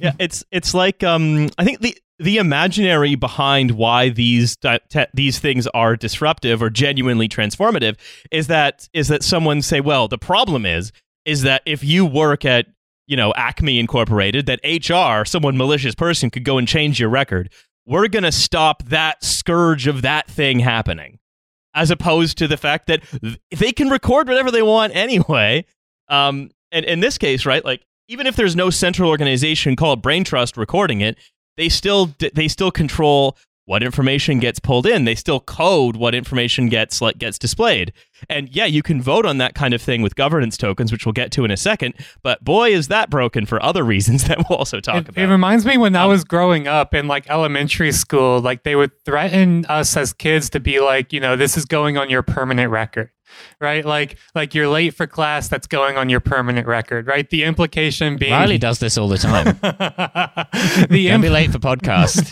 yeah, 0.00 0.12
it's 0.18 0.44
it's 0.50 0.74
like 0.74 1.02
um, 1.02 1.48
I 1.58 1.64
think 1.64 1.80
the 1.80 1.96
the 2.18 2.36
imaginary 2.38 3.14
behind 3.14 3.72
why 3.72 4.10
these 4.10 4.56
di- 4.56 4.78
te- 4.88 5.06
these 5.14 5.38
things 5.38 5.66
are 5.68 5.96
disruptive 5.96 6.62
or 6.62 6.70
genuinely 6.70 7.28
transformative 7.28 7.96
is 8.30 8.46
that 8.48 8.88
is 8.92 9.08
that 9.08 9.22
someone 9.22 9.62
say, 9.62 9.80
well, 9.80 10.08
the 10.08 10.18
problem 10.18 10.66
is 10.66 10.92
is 11.24 11.42
that 11.42 11.62
if 11.66 11.82
you 11.82 12.04
work 12.04 12.44
at 12.44 12.66
you 13.06 13.16
know 13.16 13.32
Acme 13.36 13.78
Incorporated, 13.78 14.46
that 14.46 14.60
HR, 14.64 15.24
someone 15.24 15.56
malicious 15.56 15.94
person, 15.94 16.30
could 16.30 16.44
go 16.44 16.58
and 16.58 16.68
change 16.68 17.00
your 17.00 17.08
record. 17.08 17.50
We're 17.86 18.08
gonna 18.08 18.32
stop 18.32 18.84
that 18.84 19.24
scourge 19.24 19.86
of 19.86 20.02
that 20.02 20.28
thing 20.28 20.60
happening, 20.60 21.18
as 21.74 21.90
opposed 21.90 22.38
to 22.38 22.48
the 22.48 22.56
fact 22.56 22.86
that 22.86 23.02
they 23.50 23.72
can 23.72 23.88
record 23.88 24.28
whatever 24.28 24.50
they 24.50 24.62
want 24.62 24.94
anyway. 24.94 25.64
Um, 26.08 26.50
and 26.70 26.84
in 26.84 27.00
this 27.00 27.18
case, 27.18 27.46
right, 27.46 27.64
like 27.64 27.84
even 28.08 28.26
if 28.26 28.36
there's 28.36 28.56
no 28.56 28.70
central 28.70 29.08
organization 29.08 29.76
called 29.76 30.02
Brain 30.02 30.24
Trust 30.24 30.56
recording 30.56 31.00
it, 31.00 31.18
they 31.56 31.68
still 31.68 32.14
they 32.34 32.48
still 32.48 32.70
control 32.70 33.36
what 33.72 33.82
information 33.82 34.38
gets 34.38 34.60
pulled 34.60 34.84
in. 34.86 35.06
They 35.06 35.14
still 35.14 35.40
code 35.40 35.96
what 35.96 36.14
information 36.14 36.68
gets 36.68 37.00
like 37.00 37.16
gets 37.16 37.38
displayed. 37.38 37.90
And 38.28 38.54
yeah, 38.54 38.66
you 38.66 38.82
can 38.82 39.00
vote 39.00 39.24
on 39.24 39.38
that 39.38 39.54
kind 39.54 39.72
of 39.72 39.80
thing 39.80 40.02
with 40.02 40.14
governance 40.14 40.58
tokens, 40.58 40.92
which 40.92 41.06
we'll 41.06 41.14
get 41.14 41.32
to 41.32 41.44
in 41.46 41.50
a 41.50 41.56
second. 41.56 41.94
But 42.22 42.44
boy, 42.44 42.70
is 42.72 42.88
that 42.88 43.08
broken 43.08 43.46
for 43.46 43.60
other 43.62 43.82
reasons 43.94 44.24
that 44.28 44.36
we'll 44.38 44.58
also 44.58 44.78
talk 44.78 44.96
It, 44.96 45.08
about. 45.08 45.24
it 45.24 45.26
reminds 45.28 45.64
me 45.64 45.78
when 45.78 45.96
I 45.96 46.02
Um, 46.04 46.10
was 46.10 46.22
growing 46.22 46.68
up 46.68 46.92
in 46.92 47.08
like 47.08 47.28
elementary 47.30 47.92
school, 47.92 48.40
like 48.40 48.62
they 48.62 48.76
would 48.76 48.92
threaten 49.06 49.64
us 49.70 49.96
as 49.96 50.12
kids 50.12 50.50
to 50.50 50.60
be 50.60 50.78
like, 50.78 51.12
you 51.12 51.18
know, 51.20 51.34
this 51.34 51.56
is 51.56 51.64
going 51.64 51.96
on 51.96 52.10
your 52.10 52.22
permanent 52.22 52.70
record, 52.70 53.08
right? 53.60 53.84
Like, 53.84 54.18
like 54.34 54.54
you're 54.54 54.68
late 54.68 54.94
for 54.94 55.06
class, 55.06 55.48
that's 55.48 55.66
going 55.66 55.96
on 55.96 56.08
your 56.08 56.20
permanent 56.20 56.66
record, 56.66 57.06
right? 57.06 57.28
The 57.28 57.44
implication 57.44 58.16
being 58.16 58.32
Riley 58.32 58.58
does 58.58 58.78
this 58.78 58.98
all 58.98 59.08
the 59.08 59.18
time. 59.18 59.44
the 60.90 61.08
Don't 61.08 61.20
be 61.20 61.28
late 61.28 61.50
for 61.50 61.58
podcast. 61.58 62.30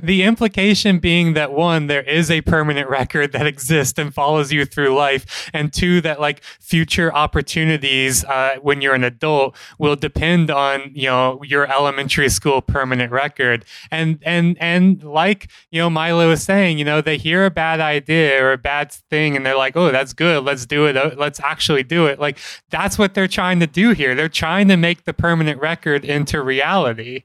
the 0.02 0.22
implication 0.22 0.98
being 0.98 1.34
that 1.34 1.52
one, 1.52 1.86
there 1.86 2.02
is 2.02 2.30
a 2.30 2.40
permanent 2.42 2.88
record 2.88 3.32
that 3.32 3.46
exists 3.46 3.98
and 3.98 4.14
follows 4.14 4.52
you 4.52 4.64
through 4.64 4.94
life, 4.94 5.50
and 5.52 5.72
two, 5.72 6.00
that 6.02 6.20
like 6.20 6.42
future 6.42 7.12
opportunities 7.14 8.24
uh, 8.24 8.56
when 8.62 8.80
you're 8.80 8.94
an 8.94 9.04
adult 9.04 9.56
will 9.78 9.96
depend 9.96 10.50
on 10.50 10.90
you 10.94 11.06
know 11.06 11.42
your 11.42 11.70
elementary 11.70 12.28
school 12.28 12.60
permanent 12.62 13.12
record, 13.12 13.64
and 13.90 14.18
and 14.22 14.56
and 14.60 15.02
like 15.02 15.48
you 15.70 15.80
know 15.80 15.90
Milo 15.90 16.28
was 16.28 16.42
saying, 16.42 16.78
you 16.78 16.84
know 16.84 17.00
they 17.00 17.16
hear 17.16 17.44
a 17.44 17.50
bad 17.50 17.80
idea 17.80 18.42
or 18.42 18.52
a 18.52 18.58
bad 18.58 18.92
thing, 18.92 19.36
and 19.36 19.44
they're 19.44 19.56
like, 19.56 19.76
oh, 19.76 19.90
that's 19.90 20.05
good, 20.12 20.44
let's 20.44 20.66
do 20.66 20.86
it, 20.86 20.96
Uh, 20.96 21.10
let's 21.16 21.40
actually 21.40 21.82
do 21.82 22.06
it. 22.06 22.18
Like 22.18 22.38
that's 22.70 22.98
what 22.98 23.14
they're 23.14 23.28
trying 23.28 23.60
to 23.60 23.66
do 23.66 23.90
here. 23.90 24.14
They're 24.14 24.28
trying 24.28 24.68
to 24.68 24.76
make 24.76 25.04
the 25.04 25.12
permanent 25.12 25.60
record 25.60 26.04
into 26.04 26.42
reality. 26.42 27.24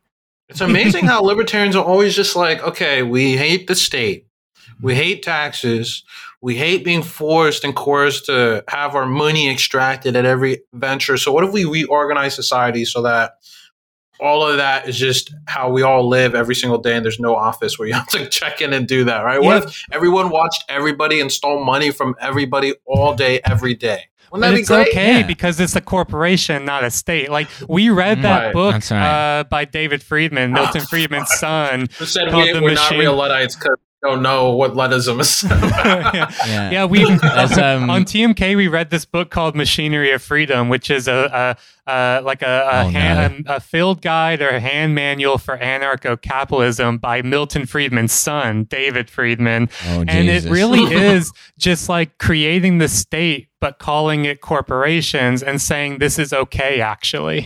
It's 0.49 0.61
amazing 0.61 1.05
how 1.05 1.21
libertarians 1.21 1.75
are 1.75 1.85
always 1.85 2.15
just 2.15 2.35
like, 2.35 2.61
okay, 2.61 3.03
we 3.03 3.37
hate 3.37 3.67
the 3.67 3.75
state, 3.75 4.27
we 4.81 4.95
hate 4.95 5.23
taxes, 5.23 6.03
we 6.41 6.57
hate 6.57 6.83
being 6.83 7.03
forced 7.03 7.63
and 7.63 7.75
coerced 7.75 8.25
to 8.25 8.63
have 8.67 8.95
our 8.95 9.05
money 9.05 9.49
extracted 9.49 10.15
at 10.15 10.25
every 10.25 10.61
venture. 10.73 11.17
So, 11.17 11.31
what 11.31 11.43
if 11.43 11.53
we 11.53 11.65
reorganize 11.65 12.35
society 12.35 12.83
so 12.83 13.01
that 13.03 13.35
all 14.21 14.45
of 14.47 14.57
that 14.57 14.87
is 14.87 14.97
just 14.97 15.33
how 15.47 15.69
we 15.69 15.81
all 15.81 16.07
live 16.07 16.35
every 16.35 16.53
single 16.55 16.77
day 16.77 16.95
and 16.95 17.03
there's 17.03 17.19
no 17.19 17.35
office 17.35 17.79
where 17.79 17.87
you 17.87 17.93
have 18.01 18.07
to 18.09 18.29
check 18.29 18.61
in 18.61 18.71
and 18.73 18.87
do 18.87 19.03
that, 19.05 19.21
right? 19.23 19.41
What 19.41 19.63
if 19.63 19.83
everyone 19.91 20.29
watched 20.29 20.63
everybody 20.69 21.19
and 21.19 21.31
stole 21.31 21.63
money 21.63 21.91
from 21.91 22.15
everybody 22.21 22.73
all 22.85 23.15
day, 23.15 23.41
every 23.45 23.73
day? 23.73 24.03
Wouldn't 24.31 24.43
But 24.43 24.49
that 24.51 24.53
be 24.55 24.59
it's 24.61 24.69
great? 24.69 24.87
okay 24.89 25.19
Yeah. 25.19 25.27
because 25.27 25.59
it's 25.59 25.75
a 25.75 25.81
corporation, 25.81 26.63
not 26.63 26.83
a 26.85 26.91
state. 26.91 27.29
Like 27.29 27.49
we 27.67 27.89
read 27.89 28.21
that 28.21 28.45
Right. 28.45 28.53
book 28.53 28.89
right. 28.91 29.39
uh, 29.39 29.43
by 29.45 29.65
David 29.65 30.01
Friedman, 30.03 30.53
Milton 30.53 30.81
Friedman's 30.89 31.31
son. 31.37 31.87
Who 31.99 32.05
said 32.05 32.33
we, 32.33 32.53
The 32.53 32.61
we're 32.61 32.73
not 32.75 32.91
real 32.91 33.15
Luddites 33.15 33.55
because 33.55 33.75
we 33.77 33.90
don't 34.03 34.21
know 34.21 34.51
what 34.51 34.73
Luddism 34.73 35.19
is? 35.19 35.43
yeah. 35.49 36.31
Yeah. 36.47 36.71
Yeah, 36.71 36.85
we 36.85 37.03
There's, 37.21 37.57
um, 37.57 37.89
on 37.89 38.03
TMK 38.03 38.55
we 38.57 38.67
read 38.67 38.89
this 38.89 39.05
book 39.05 39.29
called 39.29 39.55
Machinery 39.55 40.11
of 40.11 40.21
Freedom, 40.23 40.69
which 40.69 40.89
is 40.89 41.07
a, 41.07 41.57
a, 41.87 41.91
a 41.91 42.21
like 42.21 42.41
a 42.41 42.45
a, 42.71 42.85
Oh, 42.85 42.89
hand, 42.89 43.45
a 43.47 43.59
field 43.59 44.01
guide 44.01 44.41
or 44.41 44.49
a 44.49 44.59
hand 44.59 44.95
manual 44.95 45.37
for 45.37 45.57
anarcho-capitalism 45.57 46.97
by 46.97 47.21
Milton 47.21 47.65
Friedman's 47.65 48.13
son, 48.13 48.63
David 48.65 49.09
Friedman. 49.09 49.69
Oh, 49.87 50.03
and 50.07 50.29
it 50.29 50.45
really 50.45 50.83
is 50.93 51.31
just 51.59 51.89
like 51.89 52.17
creating 52.17 52.79
the 52.79 52.87
state 52.87 53.49
but 53.59 53.77
calling 53.77 54.25
it 54.25 54.41
corporations 54.41 55.43
and 55.43 55.61
saying 55.61 55.99
this 55.99 56.17
is 56.17 56.33
okay 56.33 56.81
actually. 56.81 57.45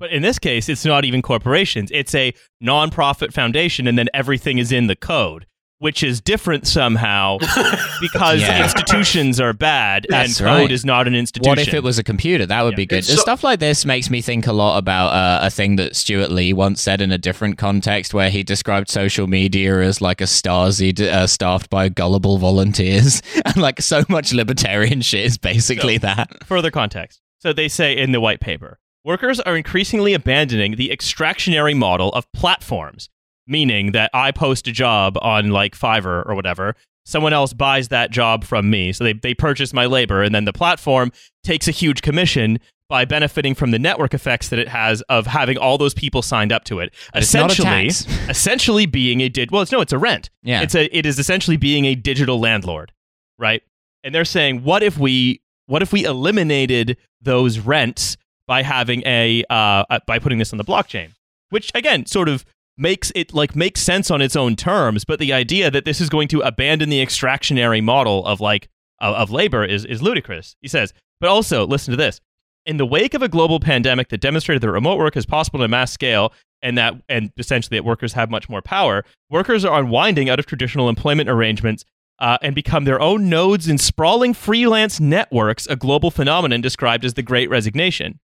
But 0.00 0.10
in 0.10 0.22
this 0.22 0.38
case, 0.40 0.68
it's 0.68 0.84
not 0.84 1.04
even 1.04 1.22
corporations. 1.22 1.90
It's 1.94 2.12
a 2.12 2.34
nonprofit 2.60 3.32
foundation, 3.32 3.86
and 3.86 3.96
then 3.96 4.08
everything 4.12 4.58
is 4.58 4.72
in 4.72 4.88
the 4.88 4.96
code. 4.96 5.46
Which 5.82 6.04
is 6.04 6.20
different 6.20 6.68
somehow 6.68 7.38
because 8.00 8.40
Yeah. 8.40 8.62
institutions 8.62 9.40
are 9.40 9.52
bad 9.52 10.06
That's 10.08 10.38
and 10.38 10.46
code 10.46 10.58
right. 10.60 10.70
is 10.70 10.84
not 10.84 11.08
an 11.08 11.14
institution. 11.16 11.50
What 11.50 11.58
if 11.58 11.74
it 11.74 11.82
was 11.82 11.98
a 11.98 12.04
computer? 12.04 12.46
That 12.46 12.62
would 12.62 12.74
Yeah. 12.74 12.76
be 12.76 12.86
good. 12.86 13.04
So- 13.04 13.16
Stuff 13.16 13.42
like 13.42 13.58
this 13.58 13.84
makes 13.84 14.08
me 14.08 14.22
think 14.22 14.46
a 14.46 14.52
lot 14.52 14.78
about 14.78 15.08
uh, 15.08 15.40
a 15.44 15.50
thing 15.50 15.74
that 15.76 15.96
Stewart 15.96 16.30
Lee 16.30 16.52
once 16.52 16.80
said 16.80 17.00
in 17.00 17.10
a 17.10 17.18
different 17.18 17.58
context, 17.58 18.14
where 18.14 18.30
he 18.30 18.44
described 18.44 18.88
social 18.90 19.26
media 19.26 19.80
as 19.80 20.00
like 20.00 20.20
a 20.20 20.24
Stasi 20.24 20.98
uh, 21.00 21.26
staffed 21.26 21.68
by 21.68 21.88
gullible 21.88 22.38
volunteers, 22.38 23.20
and 23.44 23.56
like 23.56 23.80
so 23.82 24.04
much 24.08 24.32
libertarian 24.32 25.00
shit 25.00 25.24
is 25.24 25.36
basically 25.36 25.98
that. 25.98 26.44
further 26.46 26.70
context. 26.70 27.20
So 27.40 27.52
they 27.52 27.66
say 27.68 27.96
in 27.96 28.12
the 28.12 28.20
white 28.20 28.38
paper, 28.40 28.78
workers 29.04 29.40
are 29.40 29.56
increasingly 29.56 30.14
abandoning 30.14 30.76
the 30.76 30.92
extractionary 30.92 31.74
model 31.74 32.10
of 32.10 32.30
platforms, 32.32 33.08
meaning 33.46 33.92
that 33.92 34.10
I 34.14 34.30
post 34.32 34.66
a 34.68 34.72
job 34.72 35.16
on 35.20 35.50
like 35.50 35.76
Fiverr 35.76 36.26
or 36.26 36.34
whatever, 36.34 36.74
someone 37.04 37.32
else 37.32 37.52
buys 37.52 37.88
that 37.88 38.10
job 38.10 38.44
from 38.44 38.70
me. 38.70 38.92
So 38.92 39.04
they, 39.04 39.12
they 39.12 39.34
purchase 39.34 39.72
my 39.72 39.86
labor, 39.86 40.22
and 40.22 40.34
then 40.34 40.44
the 40.44 40.52
platform 40.52 41.12
takes 41.44 41.68
a 41.68 41.72
huge 41.72 42.02
commission 42.02 42.58
by 42.88 43.06
benefiting 43.06 43.54
from 43.54 43.70
the 43.70 43.78
network 43.78 44.12
effects 44.12 44.50
that 44.50 44.58
it 44.58 44.68
has 44.68 45.00
of 45.08 45.26
having 45.26 45.56
all 45.56 45.78
those 45.78 45.94
people 45.94 46.20
signed 46.20 46.52
up 46.52 46.64
to 46.64 46.78
it. 46.78 46.92
But 47.14 47.22
it's 47.22 47.32
not 47.32 47.48
a 47.48 47.52
essentially, 47.52 47.86
essentially 48.28 48.86
being 48.86 49.22
a 49.22 49.28
did 49.28 49.50
well, 49.50 49.62
it's 49.62 49.72
no, 49.72 49.80
it's 49.80 49.94
a 49.94 49.98
rent. 49.98 50.28
Yeah. 50.42 50.60
It's 50.60 50.74
a 50.74 50.94
it 50.96 51.06
is 51.06 51.18
essentially 51.18 51.56
being 51.56 51.86
a 51.86 51.94
digital 51.94 52.38
landlord, 52.38 52.92
right? 53.38 53.62
And 54.04 54.14
they're 54.14 54.26
saying, 54.26 54.62
what 54.62 54.82
if 54.82 54.98
we 54.98 55.40
what 55.66 55.80
if 55.80 55.92
we 55.92 56.04
eliminated 56.04 56.98
those 57.22 57.58
rents 57.58 58.18
by 58.46 58.62
having 58.62 59.02
a 59.06 59.42
uh, 59.48 59.84
uh, 59.88 60.00
by 60.06 60.18
putting 60.18 60.38
this 60.38 60.52
on 60.52 60.58
the 60.58 60.64
blockchain, 60.64 61.12
which 61.48 61.72
again 61.74 62.04
sort 62.04 62.28
of 62.28 62.44
makes 62.82 63.10
it 63.14 63.32
like 63.32 63.56
makes 63.56 63.80
sense 63.80 64.10
on 64.10 64.20
its 64.20 64.36
own 64.36 64.56
terms, 64.56 65.04
but 65.04 65.18
the 65.18 65.32
idea 65.32 65.70
that 65.70 65.86
this 65.86 66.00
is 66.00 66.10
going 66.10 66.28
to 66.28 66.40
abandon 66.40 66.90
the 66.90 67.00
extractionary 67.00 67.80
model 67.80 68.26
of 68.26 68.40
like 68.40 68.68
of, 69.00 69.14
of 69.14 69.30
labor 69.30 69.64
is 69.64 69.86
is 69.86 70.02
ludicrous. 70.02 70.56
He 70.60 70.68
says, 70.68 70.92
but 71.20 71.30
also 71.30 71.66
listen 71.66 71.92
to 71.92 71.96
this. 71.96 72.20
In 72.66 72.76
the 72.76 72.86
wake 72.86 73.14
of 73.14 73.22
a 73.22 73.28
global 73.28 73.60
pandemic 73.60 74.08
that 74.08 74.20
demonstrated 74.20 74.62
that 74.62 74.70
remote 74.70 74.98
work 74.98 75.16
is 75.16 75.24
possible 75.24 75.60
on 75.60 75.64
a 75.64 75.68
mass 75.68 75.92
scale 75.92 76.32
and 76.60 76.76
that 76.76 76.94
and 77.08 77.32
essentially 77.38 77.78
that 77.78 77.84
workers 77.84 78.12
have 78.12 78.30
much 78.30 78.48
more 78.48 78.60
power, 78.60 79.04
workers 79.30 79.64
are 79.64 79.80
unwinding 79.80 80.28
out 80.28 80.38
of 80.38 80.46
traditional 80.46 80.88
employment 80.88 81.30
arrangements 81.30 81.84
uh, 82.18 82.38
and 82.42 82.54
become 82.54 82.84
their 82.84 83.00
own 83.00 83.28
nodes 83.28 83.68
in 83.68 83.78
sprawling 83.78 84.34
freelance 84.34 85.00
networks, 85.00 85.66
a 85.66 85.76
global 85.76 86.10
phenomenon 86.10 86.60
described 86.60 87.04
as 87.04 87.14
the 87.14 87.22
Great 87.22 87.48
Resignation. 87.48 88.20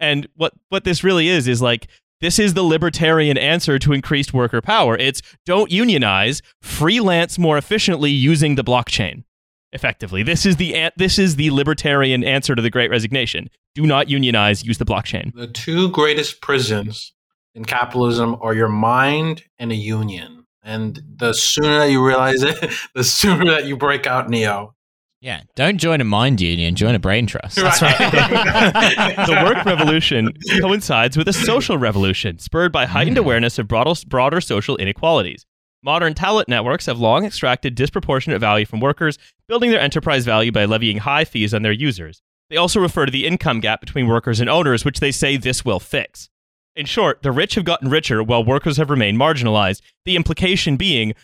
And 0.00 0.28
what 0.34 0.52
what 0.68 0.84
this 0.84 1.04
really 1.04 1.28
is 1.28 1.48
is 1.48 1.62
like 1.62 1.88
this 2.20 2.38
is 2.38 2.54
the 2.54 2.62
libertarian 2.62 3.38
answer 3.38 3.78
to 3.78 3.92
increased 3.92 4.34
worker 4.34 4.60
power. 4.60 4.96
It's 4.96 5.22
don't 5.46 5.70
unionize, 5.70 6.42
freelance 6.60 7.38
more 7.38 7.56
efficiently 7.56 8.10
using 8.10 8.56
the 8.56 8.64
blockchain. 8.64 9.24
Effectively, 9.72 10.22
this 10.22 10.46
is 10.46 10.56
the 10.56 10.90
this 10.96 11.18
is 11.18 11.36
the 11.36 11.50
libertarian 11.50 12.24
answer 12.24 12.54
to 12.54 12.62
the 12.62 12.70
Great 12.70 12.90
Resignation. 12.90 13.50
Do 13.74 13.86
not 13.86 14.08
unionize, 14.08 14.64
use 14.64 14.78
the 14.78 14.86
blockchain. 14.86 15.34
The 15.34 15.46
two 15.46 15.90
greatest 15.90 16.40
prisons 16.40 17.12
in 17.54 17.64
capitalism 17.64 18.36
are 18.40 18.54
your 18.54 18.68
mind 18.68 19.42
and 19.58 19.70
a 19.70 19.76
union. 19.76 20.46
And 20.62 21.00
the 21.16 21.32
sooner 21.34 21.78
that 21.78 21.90
you 21.90 22.04
realize 22.04 22.42
it, 22.42 22.70
the 22.94 23.04
sooner 23.04 23.44
that 23.46 23.66
you 23.66 23.76
break 23.76 24.06
out 24.06 24.28
Neo. 24.28 24.74
Yeah, 25.20 25.42
don't 25.56 25.78
join 25.78 26.00
a 26.00 26.04
mind 26.04 26.40
union, 26.40 26.76
join 26.76 26.94
a 26.94 27.00
brain 27.00 27.26
trust. 27.26 27.56
That's 27.56 27.82
right. 27.82 27.98
the 29.26 29.42
work 29.44 29.64
revolution 29.64 30.32
coincides 30.60 31.16
with 31.16 31.26
a 31.26 31.32
social 31.32 31.76
revolution 31.76 32.38
spurred 32.38 32.70
by 32.70 32.86
heightened 32.86 33.16
hmm. 33.16 33.24
awareness 33.24 33.58
of 33.58 33.66
broader, 33.66 33.94
broader 34.06 34.40
social 34.40 34.76
inequalities. 34.76 35.44
Modern 35.82 36.14
talent 36.14 36.48
networks 36.48 36.86
have 36.86 36.98
long 36.98 37.24
extracted 37.24 37.74
disproportionate 37.74 38.40
value 38.40 38.66
from 38.66 38.80
workers, 38.80 39.18
building 39.48 39.70
their 39.70 39.80
enterprise 39.80 40.24
value 40.24 40.52
by 40.52 40.64
levying 40.64 40.98
high 40.98 41.24
fees 41.24 41.52
on 41.52 41.62
their 41.62 41.72
users. 41.72 42.22
They 42.50 42.56
also 42.56 42.80
refer 42.80 43.06
to 43.06 43.12
the 43.12 43.26
income 43.26 43.60
gap 43.60 43.80
between 43.80 44.06
workers 44.06 44.40
and 44.40 44.48
owners, 44.48 44.84
which 44.84 45.00
they 45.00 45.12
say 45.12 45.36
this 45.36 45.64
will 45.64 45.80
fix. 45.80 46.30
In 46.74 46.86
short, 46.86 47.22
the 47.22 47.32
rich 47.32 47.56
have 47.56 47.64
gotten 47.64 47.90
richer 47.90 48.22
while 48.22 48.44
workers 48.44 48.76
have 48.76 48.88
remained 48.88 49.18
marginalized. 49.18 49.82
The 50.04 50.16
implication 50.16 50.76
being 50.76 51.14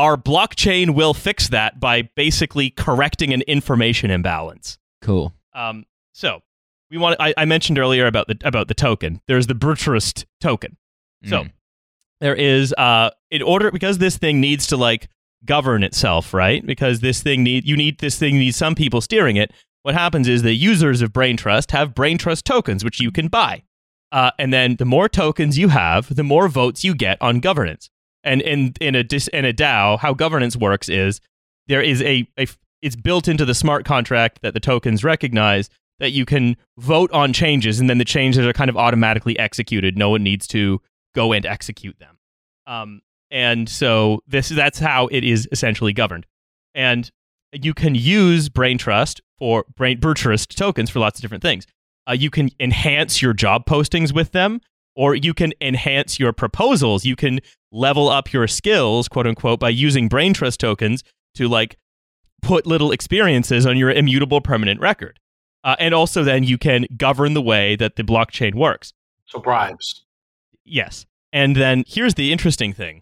our 0.00 0.16
blockchain 0.16 0.94
will 0.94 1.14
fix 1.14 1.48
that 1.48 1.78
by 1.78 2.02
basically 2.16 2.70
correcting 2.70 3.32
an 3.32 3.42
information 3.42 4.10
imbalance. 4.10 4.78
Cool. 5.02 5.32
Um, 5.54 5.84
so 6.12 6.40
we 6.90 6.98
want. 6.98 7.16
I, 7.20 7.34
I 7.36 7.44
mentioned 7.44 7.78
earlier 7.78 8.06
about 8.06 8.26
the 8.28 8.38
about 8.44 8.68
the 8.68 8.74
token. 8.74 9.20
There's 9.28 9.46
the 9.46 9.54
Brain 9.54 9.76
Trust 9.76 10.26
token. 10.40 10.76
So 11.26 11.44
Mm. 11.44 11.52
there 12.20 12.34
is 12.34 12.72
uh 12.78 13.10
in 13.30 13.42
order 13.42 13.70
because 13.70 13.98
this 13.98 14.16
thing 14.16 14.40
needs 14.40 14.66
to 14.68 14.76
like 14.76 15.08
govern 15.44 15.82
itself, 15.82 16.32
right? 16.34 16.64
Because 16.64 17.00
this 17.00 17.22
thing 17.22 17.42
need 17.42 17.66
you 17.66 17.76
need 17.76 17.98
this 17.98 18.18
thing 18.18 18.38
needs 18.38 18.56
some 18.56 18.74
people 18.74 19.00
steering 19.00 19.36
it. 19.36 19.52
What 19.82 19.94
happens 19.94 20.28
is 20.28 20.42
the 20.42 20.54
users 20.54 21.02
of 21.02 21.12
Brain 21.12 21.36
Trust 21.36 21.70
have 21.72 21.94
Brain 21.94 22.18
Trust 22.18 22.44
tokens, 22.44 22.84
which 22.84 23.00
you 23.00 23.10
can 23.10 23.28
buy. 23.28 23.62
Uh, 24.12 24.30
and 24.38 24.52
then 24.52 24.76
the 24.76 24.84
more 24.84 25.08
tokens 25.08 25.56
you 25.56 25.68
have, 25.68 26.14
the 26.14 26.24
more 26.24 26.48
votes 26.48 26.84
you 26.84 26.94
get 26.94 27.16
on 27.22 27.38
governance. 27.40 27.90
And 28.22 28.42
in 28.42 28.74
in 28.80 28.94
a 28.94 29.02
dis, 29.02 29.28
in 29.28 29.44
a 29.44 29.52
DAO, 29.52 29.98
how 29.98 30.14
governance 30.14 30.56
works 30.56 30.88
is 30.88 31.20
there 31.68 31.82
is 31.82 32.02
a, 32.02 32.28
a 32.38 32.46
it's 32.82 32.96
built 32.96 33.28
into 33.28 33.44
the 33.44 33.54
smart 33.54 33.84
contract 33.84 34.40
that 34.42 34.54
the 34.54 34.60
tokens 34.60 35.04
recognize 35.04 35.68
that 35.98 36.12
you 36.12 36.24
can 36.24 36.56
vote 36.78 37.10
on 37.12 37.32
changes 37.32 37.78
and 37.78 37.88
then 37.88 37.98
the 37.98 38.04
changes 38.04 38.44
are 38.44 38.52
kind 38.52 38.70
of 38.70 38.76
automatically 38.76 39.38
executed. 39.38 39.96
No 39.96 40.10
one 40.10 40.22
needs 40.22 40.46
to 40.48 40.80
go 41.14 41.32
and 41.32 41.44
execute 41.44 41.98
them. 41.98 42.18
Um, 42.66 43.02
and 43.30 43.68
so 43.68 44.22
this 44.26 44.48
that's 44.48 44.78
how 44.78 45.06
it 45.08 45.24
is 45.24 45.48
essentially 45.52 45.92
governed. 45.92 46.26
And 46.74 47.10
you 47.52 47.74
can 47.74 47.94
use 47.94 48.48
Brain 48.48 48.78
Trust 48.78 49.20
for 49.38 49.64
Brain 49.76 50.00
Trust 50.00 50.56
tokens 50.56 50.90
for 50.90 50.98
lots 50.98 51.18
of 51.18 51.22
different 51.22 51.42
things. 51.42 51.66
Uh, 52.08 52.12
you 52.12 52.30
can 52.30 52.50
enhance 52.58 53.20
your 53.20 53.32
job 53.32 53.66
postings 53.66 54.12
with 54.12 54.32
them, 54.32 54.60
or 55.00 55.14
you 55.14 55.32
can 55.32 55.54
enhance 55.62 56.18
your 56.18 56.30
proposals. 56.30 57.06
You 57.06 57.16
can 57.16 57.40
level 57.72 58.10
up 58.10 58.34
your 58.34 58.46
skills, 58.46 59.08
quote 59.08 59.26
unquote, 59.26 59.58
by 59.58 59.70
using 59.70 60.08
Brain 60.08 60.34
Trust 60.34 60.60
tokens 60.60 61.02
to 61.36 61.48
like 61.48 61.78
put 62.42 62.66
little 62.66 62.92
experiences 62.92 63.64
on 63.64 63.78
your 63.78 63.90
immutable 63.90 64.42
permanent 64.42 64.78
record. 64.78 65.18
Uh, 65.64 65.74
and 65.78 65.94
also, 65.94 66.22
then 66.22 66.44
you 66.44 66.58
can 66.58 66.84
govern 66.98 67.32
the 67.32 67.40
way 67.40 67.76
that 67.76 67.96
the 67.96 68.02
blockchain 68.02 68.54
works. 68.54 68.92
So 69.24 69.38
bribes. 69.38 70.04
Yes. 70.66 71.06
And 71.32 71.56
then 71.56 71.84
here's 71.86 72.16
the 72.16 72.30
interesting 72.30 72.74
thing. 72.74 73.00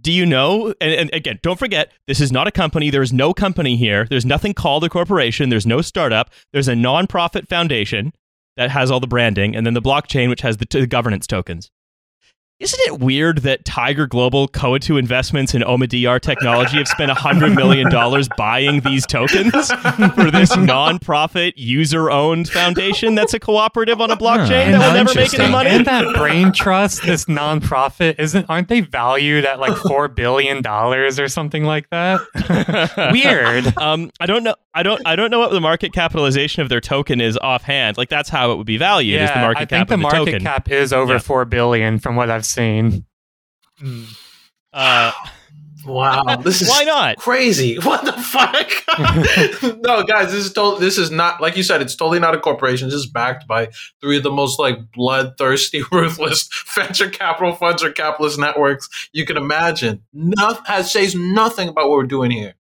Do 0.00 0.10
you 0.10 0.24
know? 0.24 0.72
And, 0.80 0.94
and 0.94 1.10
again, 1.12 1.40
don't 1.42 1.58
forget, 1.58 1.92
this 2.06 2.22
is 2.22 2.32
not 2.32 2.46
a 2.46 2.50
company. 2.50 2.88
There's 2.88 3.12
no 3.12 3.34
company 3.34 3.76
here. 3.76 4.06
There's 4.08 4.24
nothing 4.24 4.54
called 4.54 4.82
a 4.82 4.88
corporation. 4.88 5.50
There's 5.50 5.66
no 5.66 5.82
startup. 5.82 6.30
There's 6.54 6.68
a 6.68 6.74
nonprofit 6.74 7.48
foundation 7.48 8.14
that 8.56 8.70
has 8.70 8.90
all 8.90 9.00
the 9.00 9.06
branding, 9.06 9.56
and 9.56 9.66
then 9.66 9.74
the 9.74 9.82
blockchain, 9.82 10.28
which 10.28 10.42
has 10.42 10.58
the, 10.58 10.66
t- 10.66 10.80
the 10.80 10.86
governance 10.86 11.26
tokens. 11.26 11.70
Isn't 12.62 12.80
it 12.86 13.00
weird 13.00 13.38
that 13.38 13.64
Tiger 13.64 14.06
Global, 14.06 14.46
Coatue 14.46 14.96
Investments, 14.96 15.52
and 15.52 15.64
Omidyar 15.64 16.20
Technology 16.20 16.76
have 16.76 16.86
spent 16.86 17.10
$100 17.10 17.56
million 17.56 17.88
buying 18.38 18.78
these 18.82 19.04
tokens 19.04 19.50
for 19.50 20.30
this 20.30 20.52
nonprofit, 20.52 21.54
user 21.56 22.08
owned 22.08 22.48
foundation 22.48 23.16
that's 23.16 23.34
a 23.34 23.40
cooperative 23.40 24.00
on 24.00 24.12
a 24.12 24.16
blockchain 24.16 24.70
that 24.70 24.78
will 24.78 24.94
never 24.94 25.12
make 25.12 25.34
any 25.34 25.50
money? 25.50 25.70
And 25.70 25.84
that 25.86 26.14
brain 26.14 26.52
trust, 26.52 27.02
this 27.02 27.24
nonprofit, 27.24 28.20
isn't 28.20 28.46
aren't 28.48 28.68
they 28.68 28.80
valued 28.80 29.44
at 29.44 29.58
like 29.58 29.76
four 29.78 30.06
billion 30.06 30.62
dollars 30.62 31.18
or 31.18 31.26
something 31.26 31.64
like 31.64 31.90
that? 31.90 32.20
Weird. 33.12 33.76
Um, 33.76 34.12
I 34.20 34.26
don't 34.26 34.44
know. 34.44 34.54
I 34.74 34.82
don't. 34.82 35.02
I 35.06 35.16
don't 35.16 35.30
know 35.30 35.38
what 35.38 35.50
the 35.52 35.60
market 35.60 35.92
capitalization 35.92 36.62
of 36.62 36.68
their 36.70 36.80
token 36.80 37.20
is 37.20 37.36
offhand. 37.38 37.98
Like 37.98 38.08
that's 38.08 38.28
how 38.30 38.52
it 38.52 38.56
would 38.56 38.66
be 38.66 38.78
valued. 38.78 39.20
is 39.20 39.28
the 39.30 39.36
market 39.36 39.58
I 39.62 39.64
cap 39.66 39.68
think 39.68 39.88
the 39.88 39.94
of 39.94 40.00
the 40.00 40.02
market 40.02 40.24
token. 40.32 40.40
cap 40.42 40.70
is 40.70 40.92
over 40.92 41.14
Yeah. 41.14 41.18
four 41.18 41.44
billion 41.44 41.98
from 41.98 42.16
what 42.16 42.30
I've 42.30 42.46
seen. 42.46 43.04
Uh, 44.72 45.12
Wow, 45.84 46.36
this 46.44 46.62
is 46.62 46.68
why 46.68 46.84
not? 46.84 47.16
crazy. 47.18 47.74
What 47.82 48.04
the 48.04 48.12
fuck? 48.12 48.70
no, 49.82 50.04
guys, 50.04 50.30
this 50.30 50.44
is 50.46 50.52
to- 50.52 50.76
this 50.78 50.96
is 50.96 51.10
not 51.10 51.40
like 51.40 51.56
you 51.56 51.64
said. 51.64 51.82
It's 51.82 51.96
totally 51.96 52.20
not 52.20 52.34
a 52.36 52.38
corporation. 52.38 52.86
This 52.88 52.94
is 52.94 53.06
backed 53.06 53.48
by 53.48 53.68
three 54.00 54.16
of 54.18 54.22
the 54.22 54.30
most 54.30 54.60
like 54.60 54.78
bloodthirsty, 54.92 55.82
ruthless 55.90 56.48
venture 56.76 57.10
capital 57.10 57.52
funds 57.54 57.82
or 57.82 57.90
capitalist 57.90 58.38
networks 58.38 58.88
you 59.12 59.26
can 59.26 59.36
imagine. 59.36 60.02
Nothing 60.12 60.64
has 60.66 60.92
says 60.92 61.16
nothing 61.16 61.68
about 61.70 61.88
what 61.88 61.96
we're 61.96 62.04
doing 62.04 62.30
here. 62.30 62.54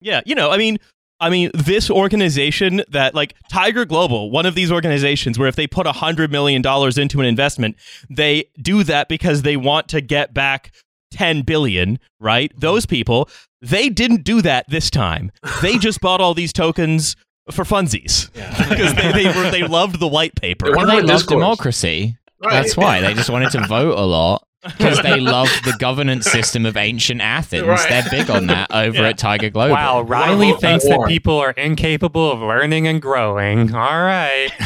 Yeah, 0.00 0.22
you 0.24 0.34
know, 0.34 0.50
I 0.50 0.56
mean, 0.56 0.78
I 1.22 1.30
mean, 1.30 1.52
this 1.54 1.88
organization 1.88 2.82
that 2.88 3.14
like 3.14 3.36
Tiger 3.48 3.84
Global, 3.84 4.30
one 4.32 4.44
of 4.44 4.56
these 4.56 4.72
organizations 4.72 5.38
where 5.38 5.46
if 5.46 5.54
they 5.54 5.68
put 5.68 5.86
a 5.86 5.92
hundred 5.92 6.32
million 6.32 6.62
dollars 6.62 6.98
into 6.98 7.20
an 7.20 7.26
investment, 7.26 7.76
they 8.10 8.46
do 8.60 8.82
that 8.82 9.08
because 9.08 9.42
they 9.42 9.56
want 9.56 9.86
to 9.88 10.00
get 10.00 10.34
back 10.34 10.72
ten 11.12 11.42
billion. 11.42 12.00
Right? 12.18 12.52
Those 12.58 12.86
people, 12.86 13.30
they 13.60 13.88
didn't 13.88 14.24
do 14.24 14.42
that 14.42 14.68
this 14.68 14.90
time. 14.90 15.30
They 15.62 15.78
just 15.78 16.00
bought 16.00 16.20
all 16.20 16.34
these 16.34 16.52
tokens 16.52 17.14
for 17.52 17.64
funsies 17.64 18.28
Yeah. 18.34 18.68
because 18.68 18.94
they 18.94 19.12
they, 19.12 19.26
were, 19.26 19.48
they 19.50 19.62
loved 19.62 20.00
the 20.00 20.08
white 20.08 20.34
paper. 20.34 20.66
They 20.66 20.72
Well, 20.72 20.86
they 20.88 21.00
to 21.02 21.06
love 21.06 21.26
democracy. 21.28 22.16
Right. 22.42 22.62
That's 22.62 22.76
why 22.76 23.00
they 23.00 23.14
just 23.14 23.30
wanted 23.30 23.50
to 23.50 23.64
vote 23.68 23.96
a 23.96 24.02
lot 24.02 24.44
because 24.62 25.02
they 25.02 25.20
love 25.20 25.48
the 25.64 25.74
governance 25.78 26.30
system 26.30 26.66
of 26.66 26.76
ancient 26.76 27.20
Athens. 27.20 27.66
Right. 27.66 27.88
They're 27.88 28.10
big 28.10 28.30
on 28.30 28.46
that 28.46 28.70
over 28.74 28.98
Yeah. 28.98 29.08
at 29.08 29.18
Tiger 29.18 29.50
Global. 29.50 29.74
Wow, 29.74 30.02
Riley 30.02 30.52
vote 30.52 30.60
thinks 30.60 30.84
that 30.88 31.04
people 31.08 31.38
are 31.38 31.50
incapable 31.52 32.30
of 32.32 32.40
learning 32.40 32.86
and 32.86 33.00
growing. 33.02 33.74
All 33.74 33.80
right. 34.02 34.50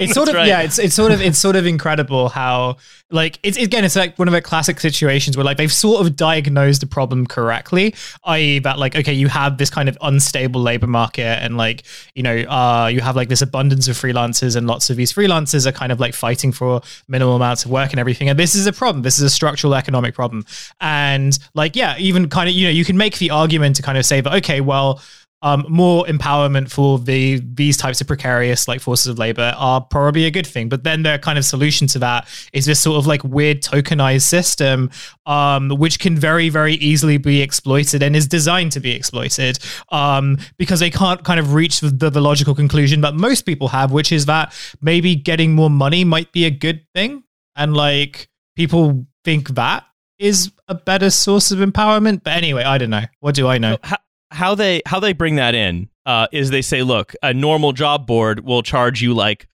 it's 0.00 0.14
sort 0.14 0.28
of 0.28 0.34
right. 0.34 0.46
yeah 0.46 0.60
it's 0.62 0.78
it's 0.78 0.94
sort 0.94 1.12
of 1.12 1.20
it's 1.20 1.38
sort 1.38 1.56
of 1.56 1.66
incredible 1.66 2.28
how 2.28 2.76
like 3.10 3.38
it's 3.42 3.56
again 3.56 3.84
it's 3.84 3.96
like 3.96 4.18
one 4.18 4.28
of 4.28 4.32
the 4.32 4.40
classic 4.42 4.80
situations 4.80 5.36
where 5.36 5.44
like 5.44 5.56
they've 5.56 5.72
sort 5.72 6.04
of 6.04 6.16
diagnosed 6.16 6.80
the 6.80 6.86
problem 6.86 7.26
correctly 7.26 7.94
i.e 8.24 8.58
that 8.58 8.78
like 8.78 8.94
okay 8.96 9.12
you 9.12 9.28
have 9.28 9.58
this 9.58 9.70
kind 9.70 9.88
of 9.88 9.96
unstable 10.02 10.60
labor 10.60 10.86
market 10.86 11.42
and 11.42 11.56
like 11.56 11.82
you 12.14 12.22
know 12.22 12.36
uh 12.48 12.88
you 12.92 13.00
have 13.00 13.16
like 13.16 13.28
this 13.28 13.42
abundance 13.42 13.88
of 13.88 13.96
freelancers 13.96 14.56
and 14.56 14.66
lots 14.66 14.90
of 14.90 14.96
these 14.96 15.12
freelancers 15.12 15.66
are 15.66 15.72
kind 15.72 15.92
of 15.92 16.00
like 16.00 16.14
fighting 16.14 16.52
for 16.52 16.80
minimal 17.08 17.36
amounts 17.36 17.64
of 17.64 17.70
work 17.70 17.90
and 17.92 18.00
everything 18.00 18.28
and 18.28 18.37
this 18.38 18.54
is 18.54 18.66
a 18.66 18.72
problem. 18.72 19.02
This 19.02 19.18
is 19.18 19.24
a 19.24 19.30
structural 19.30 19.74
economic 19.74 20.14
problem. 20.14 20.44
And 20.80 21.38
like 21.54 21.76
yeah 21.76 21.96
even 21.98 22.28
kind 22.28 22.48
of 22.48 22.54
you 22.54 22.66
know 22.66 22.70
you 22.70 22.84
can 22.84 22.96
make 22.96 23.18
the 23.18 23.30
argument 23.30 23.76
to 23.76 23.82
kind 23.82 23.98
of 23.98 24.04
say 24.06 24.20
that 24.20 24.32
okay 24.34 24.60
well 24.60 25.00
um, 25.40 25.64
more 25.68 26.04
empowerment 26.06 26.68
for 26.68 26.98
the 26.98 27.40
these 27.54 27.76
types 27.76 28.00
of 28.00 28.08
precarious 28.08 28.66
like 28.66 28.80
forces 28.80 29.06
of 29.06 29.18
labor 29.18 29.54
are 29.56 29.80
probably 29.80 30.24
a 30.24 30.32
good 30.32 30.46
thing. 30.46 30.68
But 30.68 30.82
then 30.82 31.04
their 31.04 31.18
kind 31.18 31.38
of 31.38 31.44
solution 31.44 31.86
to 31.88 32.00
that 32.00 32.26
is 32.52 32.66
this 32.66 32.80
sort 32.80 32.98
of 32.98 33.06
like 33.06 33.22
weird 33.22 33.62
tokenized 33.62 34.22
system, 34.22 34.90
um, 35.26 35.68
which 35.70 36.00
can 36.00 36.16
very 36.16 36.48
very 36.48 36.74
easily 36.74 37.18
be 37.18 37.40
exploited 37.40 38.02
and 38.02 38.16
is 38.16 38.26
designed 38.26 38.72
to 38.72 38.80
be 38.80 38.90
exploited 38.90 39.60
um, 39.90 40.38
because 40.56 40.80
they 40.80 40.90
can't 40.90 41.22
kind 41.22 41.38
of 41.38 41.54
reach 41.54 41.80
the, 41.80 42.10
the 42.10 42.20
logical 42.20 42.54
conclusion 42.54 43.02
that 43.02 43.14
most 43.14 43.42
people 43.42 43.68
have, 43.68 43.92
which 43.92 44.10
is 44.10 44.26
that 44.26 44.52
maybe 44.80 45.14
getting 45.14 45.54
more 45.54 45.70
money 45.70 46.02
might 46.02 46.32
be 46.32 46.46
a 46.46 46.50
good 46.50 46.84
thing, 46.96 47.22
and 47.54 47.76
like 47.76 48.27
people 48.58 49.06
think 49.24 49.50
that 49.50 49.86
is 50.18 50.50
a 50.66 50.74
better 50.74 51.10
source 51.10 51.52
of 51.52 51.60
empowerment. 51.60 52.24
But 52.24 52.32
anyway, 52.32 52.64
I 52.64 52.76
don't 52.76 52.90
know. 52.90 53.04
What 53.20 53.36
do 53.36 53.46
I 53.46 53.56
know? 53.56 53.78
how, 53.84 53.96
how 54.30 54.54
they 54.54 54.82
how 54.84 55.00
they 55.00 55.12
bring 55.12 55.36
that 55.36 55.54
in 55.54 55.88
uh, 56.04 56.26
is 56.32 56.50
they 56.50 56.60
say, 56.60 56.82
look, 56.82 57.14
a 57.22 57.32
normal 57.32 57.72
job 57.72 58.06
board 58.06 58.40
will 58.40 58.62
charge 58.62 59.00
you 59.00 59.14
like 59.14 59.46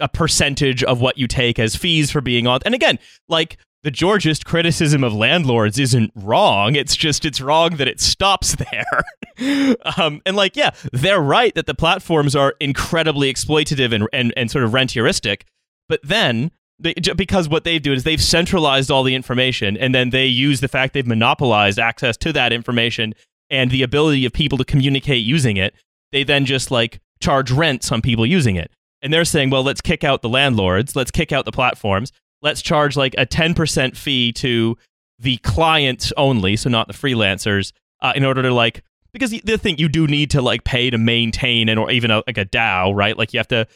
a 0.00 0.08
percentage 0.08 0.82
of 0.82 1.00
what 1.00 1.16
you 1.16 1.28
take 1.28 1.58
as 1.58 1.76
fees 1.76 2.10
for 2.10 2.20
being 2.20 2.46
on. 2.46 2.60
And 2.66 2.74
again, 2.74 2.98
like 3.28 3.56
the 3.84 3.90
Georgist 3.90 4.44
criticism 4.44 5.04
of 5.04 5.14
landlords 5.14 5.78
isn't 5.78 6.10
wrong. 6.16 6.74
It's 6.74 6.96
just 6.96 7.24
it's 7.24 7.40
wrong 7.40 7.76
that 7.76 7.86
it 7.86 8.00
stops 8.00 8.56
there. 9.38 9.78
um, 9.96 10.20
and 10.26 10.34
like, 10.34 10.56
yeah, 10.56 10.70
they're 10.92 11.20
right 11.20 11.54
that 11.54 11.66
the 11.66 11.74
platforms 11.74 12.34
are 12.34 12.54
incredibly 12.58 13.32
exploitative 13.32 13.92
and 13.92 14.08
and, 14.12 14.34
and 14.36 14.50
sort 14.50 14.64
of 14.64 14.72
rentieristic. 14.72 15.42
But 15.88 16.00
then 16.02 16.50
they, 16.80 16.94
because 17.16 17.48
what 17.48 17.64
they 17.64 17.78
do 17.78 17.92
is 17.92 18.04
they've 18.04 18.22
centralized 18.22 18.90
all 18.90 19.02
the 19.02 19.14
information 19.14 19.76
and 19.76 19.94
then 19.94 20.10
they 20.10 20.26
use 20.26 20.60
the 20.60 20.68
fact 20.68 20.94
they've 20.94 21.06
monopolized 21.06 21.78
access 21.78 22.16
to 22.18 22.32
that 22.32 22.52
information 22.52 23.14
and 23.50 23.70
the 23.70 23.82
ability 23.82 24.24
of 24.24 24.32
people 24.32 24.58
to 24.58 24.64
communicate 24.64 25.24
using 25.24 25.56
it. 25.56 25.74
They 26.12 26.24
then 26.24 26.44
just 26.44 26.70
like 26.70 27.00
charge 27.20 27.50
rents 27.50 27.92
on 27.92 28.02
people 28.02 28.24
using 28.24 28.56
it. 28.56 28.70
And 29.02 29.12
they're 29.12 29.24
saying 29.24 29.50
well 29.50 29.62
let's 29.62 29.80
kick 29.80 30.04
out 30.04 30.22
the 30.22 30.28
landlords. 30.28 30.96
Let's 30.96 31.10
kick 31.10 31.32
out 31.32 31.44
the 31.44 31.52
platforms. 31.52 32.12
Let's 32.42 32.62
charge 32.62 32.96
like 32.96 33.14
a 33.18 33.26
10% 33.26 33.96
fee 33.96 34.32
to 34.32 34.78
the 35.18 35.36
clients 35.38 36.12
only 36.16 36.56
so 36.56 36.70
not 36.70 36.88
the 36.88 36.94
freelancers 36.94 37.72
uh, 38.00 38.12
in 38.16 38.24
order 38.24 38.42
to 38.42 38.52
like 38.52 38.82
because 39.12 39.30
the 39.30 39.58
thing 39.58 39.76
you 39.78 39.88
do 39.88 40.06
need 40.06 40.30
to 40.30 40.40
like 40.40 40.64
pay 40.64 40.90
to 40.90 40.98
maintain 40.98 41.68
and 41.68 41.78
or 41.78 41.90
even 41.90 42.10
a, 42.10 42.22
like 42.26 42.38
a 42.38 42.44
DAO, 42.44 42.94
right? 42.94 43.16
Like 43.18 43.32
you 43.32 43.38
have 43.38 43.48
to 43.48 43.66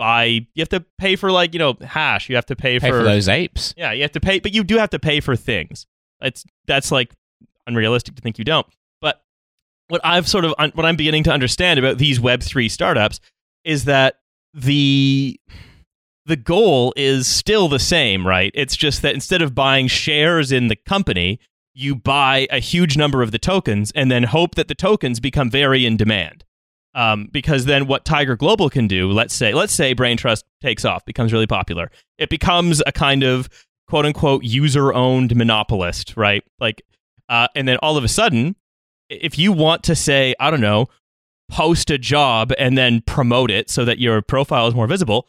buy, 0.00 0.24
you 0.24 0.60
have 0.60 0.70
to 0.70 0.84
pay 0.98 1.14
for 1.14 1.30
like 1.30 1.52
you 1.52 1.58
know 1.58 1.76
hash. 1.82 2.28
You 2.30 2.34
have 2.36 2.46
to 2.46 2.56
pay, 2.56 2.78
Pay 2.80 2.90
for 2.90 3.02
those 3.02 3.28
apes. 3.28 3.74
yeah, 3.76 3.92
you 3.92 4.02
have 4.02 4.12
to 4.12 4.20
pay, 4.20 4.40
but 4.40 4.52
you 4.54 4.64
do 4.64 4.78
have 4.78 4.90
to 4.90 4.98
pay 4.98 5.20
for 5.20 5.36
things. 5.36 5.86
It's 6.22 6.44
that's 6.66 6.90
like 6.90 7.14
unrealistic 7.66 8.16
to 8.16 8.22
think 8.22 8.38
you 8.38 8.44
don't. 8.44 8.66
But 9.00 9.22
what 9.88 10.00
I've 10.02 10.26
sort 10.26 10.44
of 10.46 10.54
what 10.58 10.84
I'm 10.86 10.96
beginning 10.96 11.24
to 11.24 11.32
understand 11.32 11.78
about 11.78 11.98
these 11.98 12.18
Web 12.18 12.42
three 12.42 12.68
startups 12.68 13.20
is 13.62 13.84
that 13.84 14.16
the 14.54 15.38
the 16.26 16.36
goal 16.36 16.94
is 16.96 17.26
still 17.26 17.68
the 17.68 17.78
same, 17.78 18.26
right? 18.26 18.52
It's 18.54 18.76
just 18.76 19.02
that 19.02 19.14
instead 19.14 19.42
of 19.42 19.54
buying 19.54 19.86
shares 19.86 20.50
in 20.50 20.68
the 20.68 20.76
company, 20.76 21.38
you 21.74 21.94
buy 21.94 22.46
a 22.50 22.58
huge 22.58 22.96
number 22.96 23.22
of 23.22 23.32
the 23.32 23.38
tokens 23.38 23.92
and 23.94 24.10
then 24.10 24.24
hope 24.24 24.54
that 24.54 24.68
the 24.68 24.74
tokens 24.74 25.20
become 25.20 25.50
very 25.50 25.84
in 25.86 25.96
demand. 25.96 26.44
Um, 26.94 27.28
because 27.30 27.66
then 27.66 27.86
what 27.86 28.04
Tiger 28.04 28.36
Global 28.36 28.68
can 28.68 28.88
do, 28.88 29.12
let's 29.12 29.34
say, 29.34 29.54
let's 29.54 29.72
say 29.72 29.92
Brain 29.92 30.16
Trust 30.16 30.44
takes 30.60 30.84
off, 30.84 31.04
becomes 31.04 31.32
really 31.32 31.46
popular. 31.46 31.90
It 32.18 32.30
becomes 32.30 32.82
a 32.84 32.92
kind 32.92 33.22
of 33.22 33.48
quote 33.86 34.06
unquote 34.06 34.44
user 34.44 34.92
owned 34.92 35.34
monopolist, 35.36 36.16
right? 36.16 36.42
Like, 36.58 36.82
uh, 37.28 37.46
and 37.54 37.68
then 37.68 37.76
all 37.76 37.96
of 37.96 38.02
a 38.02 38.08
sudden, 38.08 38.56
if 39.08 39.38
you 39.38 39.52
want 39.52 39.84
to 39.84 39.94
say, 39.94 40.34
I 40.40 40.50
don't 40.50 40.60
know, 40.60 40.88
post 41.50 41.90
a 41.90 41.98
job 41.98 42.52
and 42.58 42.78
then 42.78 43.02
promote 43.02 43.50
it 43.50 43.70
so 43.70 43.84
that 43.84 43.98
your 43.98 44.22
profile 44.22 44.66
is 44.66 44.74
more 44.74 44.86
visible, 44.86 45.28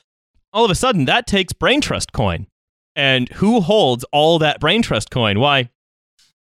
all 0.54 0.66
of 0.66 0.72
a 0.72 0.76
sudden 0.76 1.06
that 1.06 1.28
takes 1.28 1.54
Brain 1.54 1.82
Trust 1.82 2.12
coin. 2.14 2.48
And 2.96 3.30
who 3.30 3.62
holds 3.62 4.04
all 4.12 4.40
that 4.40 4.60
Brain 4.60 4.82
Trust 4.82 5.12
coin? 5.12 5.40
Why? 5.40 5.70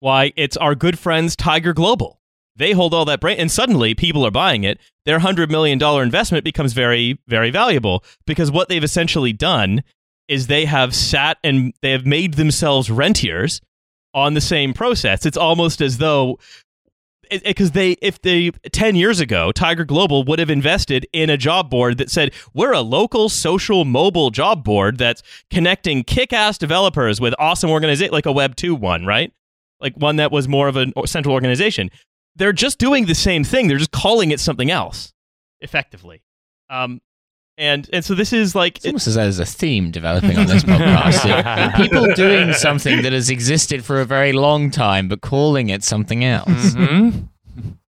Why, 0.00 0.32
it's 0.36 0.56
our 0.56 0.74
good 0.74 0.98
friends 0.98 1.36
Tiger 1.36 1.72
Global. 1.72 2.17
They 2.58 2.72
hold 2.72 2.92
all 2.92 3.04
that 3.06 3.20
brain, 3.20 3.38
and 3.38 3.50
suddenly 3.50 3.94
people 3.94 4.26
are 4.26 4.30
buying 4.30 4.64
it. 4.64 4.78
Their 5.04 5.20
$100 5.20 5.50
million 5.50 5.82
investment 5.82 6.44
becomes 6.44 6.72
very, 6.72 7.18
very 7.26 7.50
valuable 7.50 8.04
because 8.26 8.50
what 8.50 8.68
they've 8.68 8.84
essentially 8.84 9.32
done 9.32 9.82
is 10.28 10.46
they 10.46 10.66
have 10.66 10.94
sat 10.94 11.38
and 11.42 11.72
they 11.80 11.92
have 11.92 12.04
made 12.04 12.34
themselves 12.34 12.90
rentiers 12.90 13.60
on 14.12 14.34
the 14.34 14.40
same 14.40 14.74
process. 14.74 15.24
It's 15.24 15.36
almost 15.36 15.80
as 15.80 15.98
though 15.98 16.38
because 17.30 17.72
they 17.72 17.92
if 18.00 18.20
they 18.22 18.50
10 18.50 18.96
years 18.96 19.20
ago 19.20 19.52
tiger 19.52 19.84
global 19.84 20.24
would 20.24 20.38
have 20.38 20.48
invested 20.48 21.06
in 21.12 21.28
a 21.28 21.36
job 21.36 21.68
board 21.68 21.98
that 21.98 22.10
said 22.10 22.32
we're 22.54 22.72
a 22.72 22.80
local 22.80 23.28
social 23.28 23.84
mobile 23.84 24.30
job 24.30 24.64
board 24.64 24.96
that's 24.96 25.22
connecting 25.50 26.02
kick-ass 26.02 26.56
developers 26.56 27.20
with 27.20 27.34
awesome 27.38 27.68
organization 27.68 28.12
like 28.12 28.24
a 28.24 28.32
web 28.32 28.56
2 28.56 28.74
one 28.74 29.04
right 29.04 29.30
like 29.78 29.94
one 29.96 30.16
that 30.16 30.32
was 30.32 30.48
more 30.48 30.68
of 30.68 30.76
a 30.76 30.86
central 31.06 31.34
organization 31.34 31.90
they're 32.38 32.52
just 32.52 32.78
doing 32.78 33.06
the 33.06 33.14
same 33.14 33.44
thing 33.44 33.68
they're 33.68 33.78
just 33.78 33.92
calling 33.92 34.30
it 34.30 34.40
something 34.40 34.70
else 34.70 35.12
effectively 35.60 36.22
um 36.70 37.00
and 37.58 37.90
and 37.92 38.04
so 38.04 38.14
this 38.14 38.32
is 38.32 38.54
like 38.54 38.76
It's 38.76 38.86
almost 38.86 39.08
as 39.08 39.16
though 39.16 39.22
there's 39.22 39.40
a 39.40 39.44
theme 39.44 39.90
developing 39.90 40.38
on 40.38 40.46
this 40.46 40.62
podcast. 40.62 41.68
of 41.68 41.74
People 41.74 42.06
doing 42.14 42.52
something 42.52 43.02
that 43.02 43.12
has 43.12 43.30
existed 43.30 43.84
for 43.84 44.00
a 44.00 44.04
very 44.04 44.30
long 44.32 44.70
time, 44.70 45.08
but 45.08 45.22
calling 45.22 45.68
it 45.68 45.82
something 45.82 46.24
else. 46.24 46.74
Mhm. 46.76 47.28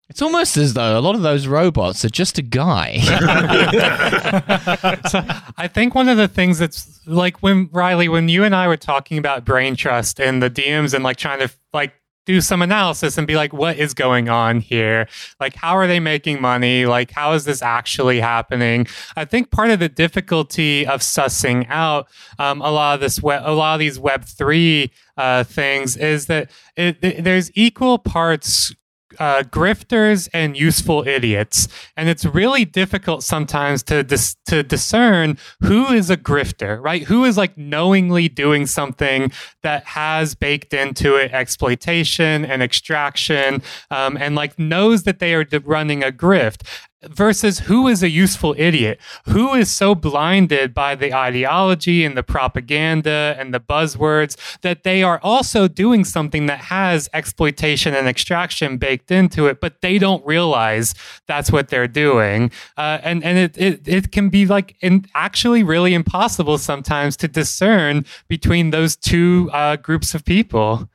It's 0.09 0.21
almost 0.23 0.57
as 0.57 0.75
though 0.75 0.99
a 0.99 1.01
lot 1.01 1.15
of 1.15 1.23
those 1.23 1.47
robots 1.47 2.05
are 2.05 2.09
just 2.11 2.37
a 2.37 2.43
guy. 2.43 2.99
so 5.09 5.23
I 5.57 5.69
think 5.73 5.95
one 5.95 6.09
of 6.09 6.17
the 6.17 6.27
things 6.27 6.59
that's 6.59 7.01
like 7.07 7.41
when 7.43 7.69
Riley, 7.73 8.09
when 8.09 8.29
you 8.29 8.43
and 8.45 8.55
I 8.57 8.67
were 8.67 8.77
talking 8.77 9.19
about 9.19 9.45
brain 9.45 9.77
trust 9.77 10.19
and 10.21 10.43
the 10.43 10.51
DMs 10.51 10.95
and 10.95 11.05
like 11.05 11.17
trying 11.17 11.39
to 11.41 11.51
like 11.73 11.93
do 12.31 12.41
some 12.41 12.63
analysis 12.63 13.19
and 13.19 13.27
be 13.27 13.35
like, 13.37 13.53
what 13.53 13.77
is 13.77 13.93
going 13.95 14.29
on 14.29 14.61
here? 14.61 15.09
Like, 15.41 15.55
how 15.57 15.77
are 15.77 15.87
they 15.87 15.99
making 16.01 16.41
money? 16.41 16.87
Like, 16.87 17.11
how 17.11 17.33
is 17.33 17.45
this 17.45 17.61
actually 17.63 18.21
happening? 18.21 18.87
I 19.17 19.25
think 19.25 19.51
part 19.51 19.71
of 19.71 19.81
the 19.81 19.89
difficulty 19.89 20.87
of 20.87 21.01
sussing 21.01 21.67
out 21.69 22.09
um, 22.39 22.61
a 22.63 22.71
lot 22.71 22.95
of 22.95 23.01
this, 23.01 23.21
web, 23.23 23.43
a 23.45 23.53
lot 23.53 23.75
of 23.75 23.81
these 23.81 23.99
Web 23.99 24.25
three 24.25 24.93
uh, 25.17 25.45
things 25.45 25.97
is 25.97 26.27
that 26.27 26.51
it, 26.77 26.99
it- 27.03 27.25
there's 27.25 27.51
equal 27.55 27.99
parts 27.99 28.75
uh, 29.19 29.43
grifters 29.43 30.29
and 30.33 30.57
useful 30.57 31.07
idiots, 31.07 31.69
and 31.97 32.09
it's 32.09 32.25
really 32.25 32.65
difficult 32.65 33.23
sometimes 33.23 33.83
to 33.85 34.03
dis- 34.03 34.37
to 34.47 34.63
discern 34.63 35.39
who 35.63 35.87
is 35.89 36.11
a 36.11 36.17
grifter, 36.17 36.83
right? 36.83 37.03
Who 37.05 37.25
is 37.25 37.37
like 37.37 37.57
knowingly 37.57 38.29
doing 38.29 38.67
something 38.67 39.33
that 39.63 39.85
has 39.85 40.35
baked 40.35 40.73
into 40.73 41.17
it 41.17 41.33
exploitation 41.33 42.45
and 42.45 42.63
extraction, 42.63 43.63
um, 43.91 44.17
and 44.17 44.35
like 44.35 44.59
knows 44.59 45.03
that 45.05 45.19
they 45.19 45.35
are 45.35 45.47
running 45.65 46.03
a 46.03 46.13
grift. 46.13 46.63
Versus 47.03 47.61
who 47.61 47.89
is 47.89 48.03
a 48.03 48.11
useful 48.11 48.55
idiot? 48.59 49.01
Who 49.25 49.55
is 49.55 49.71
so 49.71 49.95
blinded 49.95 50.75
by 50.75 50.95
the 50.95 51.15
ideology 51.15 52.05
and 52.05 52.15
the 52.15 52.23
propaganda 52.23 53.35
and 53.39 53.55
the 53.55 53.61
buzzwords 53.61 54.37
that 54.61 54.83
they 54.83 55.03
are 55.03 55.19
also 55.23 55.67
doing 55.67 56.05
something 56.05 56.45
that 56.45 56.59
has 56.59 57.09
exploitation 57.15 57.95
and 57.95 58.07
extraction 58.07 58.77
baked 58.77 59.11
into 59.11 59.47
it, 59.47 59.63
but 59.63 59.81
they 59.81 59.97
don't 59.97 60.25
realize 60.27 60.95
that's 61.27 61.51
what 61.51 61.69
they're 61.69 61.89
doing. 61.89 62.51
Uh, 62.77 62.99
and 63.03 63.25
and 63.25 63.39
it, 63.39 63.57
it, 63.57 63.89
it 63.89 64.13
can 64.13 64.29
be 64.29 64.45
like 64.45 64.77
in, 64.83 65.07
actually 65.15 65.63
really 65.63 65.95
impossible 65.95 66.59
sometimes 66.59 67.17
to 67.17 67.29
discern 67.29 68.05
between 68.29 68.73
those 68.73 68.95
two 68.95 69.49
uh, 69.55 69.77
groups 69.77 70.15
of 70.15 70.23
people. 70.27 70.91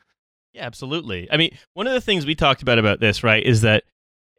Yeah, 0.54 0.66
absolutely. 0.66 1.28
I 1.32 1.38
mean, 1.38 1.58
one 1.74 1.88
of 1.88 1.94
the 1.94 2.00
things 2.00 2.28
we 2.28 2.36
talked 2.36 2.62
about 2.62 2.78
about 2.78 3.00
this, 3.00 3.24
right, 3.24 3.44
is 3.44 3.62
that 3.62 3.86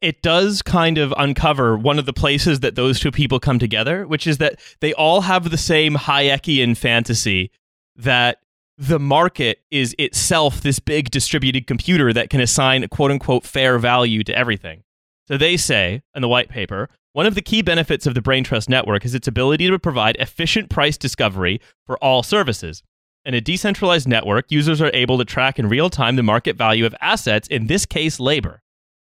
it 0.03 0.23
does 0.23 0.63
kind 0.63 0.99
of 0.99 1.15
uncover 1.17 1.77
one 1.77 1.99
of 1.99 2.07
the 2.07 2.13
places 2.13 2.61
that 2.61 2.75
those 2.75 3.01
two 3.01 3.11
people 3.11 3.41
come 3.41 3.59
together, 3.59 4.07
which 4.07 4.27
is 4.27 4.39
that 4.39 4.61
they 4.81 4.93
all 4.95 5.23
have 5.23 5.51
the 5.51 5.57
same 5.57 5.95
Hayekian 5.95 6.77
fantasy 6.77 7.51
that 7.97 8.39
the 8.79 8.99
market 8.99 9.61
is 9.71 9.95
itself 9.99 10.61
this 10.61 10.79
big 10.79 11.11
distributed 11.11 11.67
computer 11.67 12.13
that 12.13 12.29
can 12.29 12.41
assign 12.41 12.87
quote 12.89 13.11
unquote 13.11 13.45
fair 13.45 13.79
value 13.79 14.23
to 14.25 14.37
everything. 14.37 14.83
So 15.29 15.39
they 15.39 15.57
say 15.57 16.03
in 16.15 16.23
the 16.23 16.29
white 16.29 16.51
paper, 16.51 16.89
one 17.13 17.27
of 17.27 17.35
the 17.35 17.43
key 17.43 17.63
benefits 17.63 18.07
of 18.07 18.15
the 18.15 18.21
Brain 18.21 18.45
Trust 18.45 18.69
network 18.69 19.05
is 19.07 19.15
its 19.15 19.27
ability 19.27 19.69
to 19.69 19.79
provide 19.79 20.17
efficient 20.17 20.69
price 20.69 20.99
discovery 20.99 21.61
for 21.87 21.97
all 22.05 22.23
services. 22.23 22.83
In 23.25 23.33
a 23.33 23.41
decentralized 23.41 24.07
network, 24.07 24.53
users 24.53 24.83
are 24.83 24.91
able 24.93 25.17
to 25.19 25.25
track 25.25 25.59
in 25.59 25.69
real 25.69 25.89
time 25.89 26.17
the 26.17 26.23
market 26.23 26.57
value 26.57 26.85
of 26.85 26.95
assets, 27.01 27.49
in 27.49 27.67
this 27.67 27.87
case, 27.87 28.21
labor. 28.21 28.63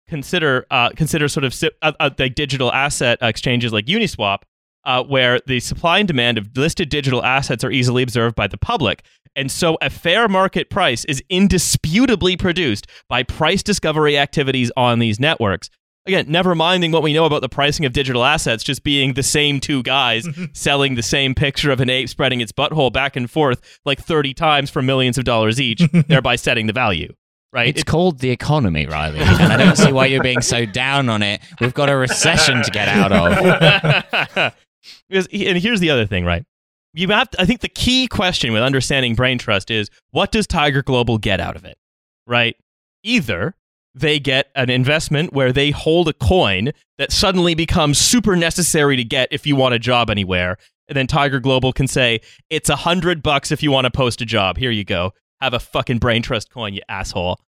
Consider 0.09 0.66
uh, 0.70 0.90
consider 0.90 1.28
sort 1.28 1.44
of 1.44 1.54
uh, 1.82 1.92
uh, 1.98 2.11
like 2.18 2.34
digital 2.34 2.72
asset 2.72 3.18
exchanges 3.20 3.72
like 3.72 3.86
Uniswap, 3.86 4.42
uh, 4.84 5.02
where 5.02 5.40
the 5.46 5.61
supply 5.61 5.98
and 5.98 6.07
demand 6.07 6.38
of 6.38 6.57
listed 6.57 6.88
digital 6.88 7.24
assets 7.24 7.64
are 7.64 7.70
easily 7.70 8.02
observed 8.02 8.36
by 8.36 8.46
the 8.46 8.57
public. 8.57 9.02
And 9.34 9.50
so 9.50 9.76
a 9.82 9.90
fair 9.90 10.28
market 10.28 10.70
price 10.70 11.04
is 11.04 11.22
indisputably 11.28 12.36
produced 12.36 12.86
by 13.09 13.22
price 13.22 13.62
discovery 13.62 14.16
activities 14.16 14.72
on 14.76 14.98
these 14.98 15.20
networks. 15.20 15.68
Again, 16.07 16.26
never 16.28 16.54
minding 16.54 16.92
what 16.92 17.02
we 17.02 17.12
know 17.12 17.24
about 17.24 17.42
the 17.42 17.48
pricing 17.48 17.84
of 17.84 17.92
digital 17.92 18.24
assets 18.24 18.62
just 18.62 18.84
being 18.84 19.14
the 19.14 19.24
same 19.24 19.59
two 19.59 19.82
guys 19.82 20.26
selling 20.52 20.94
the 20.94 21.02
same 21.02 21.34
picture 21.34 21.72
of 21.72 21.80
an 21.80 21.90
ape 21.90 22.09
spreading 22.09 22.40
its 22.40 22.52
butthole 22.52 22.92
back 22.92 23.16
and 23.16 23.28
forth 23.28 23.61
like 23.84 24.00
30 24.00 24.32
times 24.32 24.70
for 24.70 24.82
millions 24.82 25.18
of 25.18 25.24
dollars 25.24 25.61
each, 25.61 25.80
thereby 26.07 26.36
setting 26.36 26.68
the 26.68 26.72
value. 26.72 27.12
Right? 27.53 27.68
It's 27.68 27.84
called 27.84 28.18
the 28.18 28.30
economy, 28.30 28.86
Riley, 28.86 29.20
and 29.20 29.53
I 29.53 29.57
don't 29.57 29.76
see 29.76 29.92
why 29.92 30.07
you're 30.07 30.22
being 30.22 30.42
so 30.42 30.66
down 30.66 31.09
on 31.09 31.22
it. 31.22 31.40
We've 31.61 31.72
got 31.72 31.88
a 31.88 31.97
recession 31.97 32.62
to 32.62 32.70
get 32.70 32.88
out 32.88 33.12
of. 33.12 34.55
because, 35.09 35.26
and 35.32 35.57
here's 35.57 35.80
the 35.80 35.90
other 35.90 36.07
thing, 36.07 36.24
right? 36.24 36.44
You 36.92 37.09
have 37.09 37.30
to, 37.30 37.40
I 37.40 37.47
think 37.47 37.61
the 37.61 37.68
key 37.68 38.09
question 38.09 38.53
with 38.53 38.62
understanding 38.62 39.14
brain 39.14 39.38
trust 39.38 39.70
is 39.70 39.90
what 40.11 40.32
does 40.32 40.47
Tiger 40.47 40.82
Global 40.82 41.18
get 41.18 41.40
out 41.40 41.57
of 41.57 41.64
it? 41.64 41.78
Right? 42.26 42.57
Either 43.03 43.55
they 43.94 44.20
get 44.20 44.51
an 44.55 44.68
investment 44.68 45.32
where 45.32 45.53
they 45.53 45.70
hold 45.70 46.09
a 46.09 46.12
coin 46.12 46.72
that 46.99 47.11
suddenly 47.11 47.55
becomes 47.55 47.99
super 47.99 48.36
necessary 48.36 48.97
to 48.97 49.05
get 49.05 49.28
if 49.30 49.47
you 49.47 49.57
want 49.57 49.74
a 49.74 49.78
job 49.78 50.11
anywhere. 50.11 50.59
And 50.88 50.97
then 50.97 51.07
Tiger 51.07 51.40
Global 51.40 51.72
can 51.72 51.88
say, 51.88 52.20
it's 52.51 52.68
a 52.68 52.76
hundred 52.76 53.22
bucks 53.22 53.51
if 53.51 53.62
you 53.62 53.70
want 53.70 53.86
to 53.86 53.90
post 53.90 54.20
a 54.20 54.26
job. 54.26 54.59
Here 54.59 54.70
you 54.70 54.84
go. 54.84 55.12
Have 55.41 55.55
a 55.55 55.61
fucking 55.61 55.99
brain 55.99 56.22
trust 56.22 56.51
coin, 56.51 56.74
you 56.74 56.82
asshole. 56.89 57.41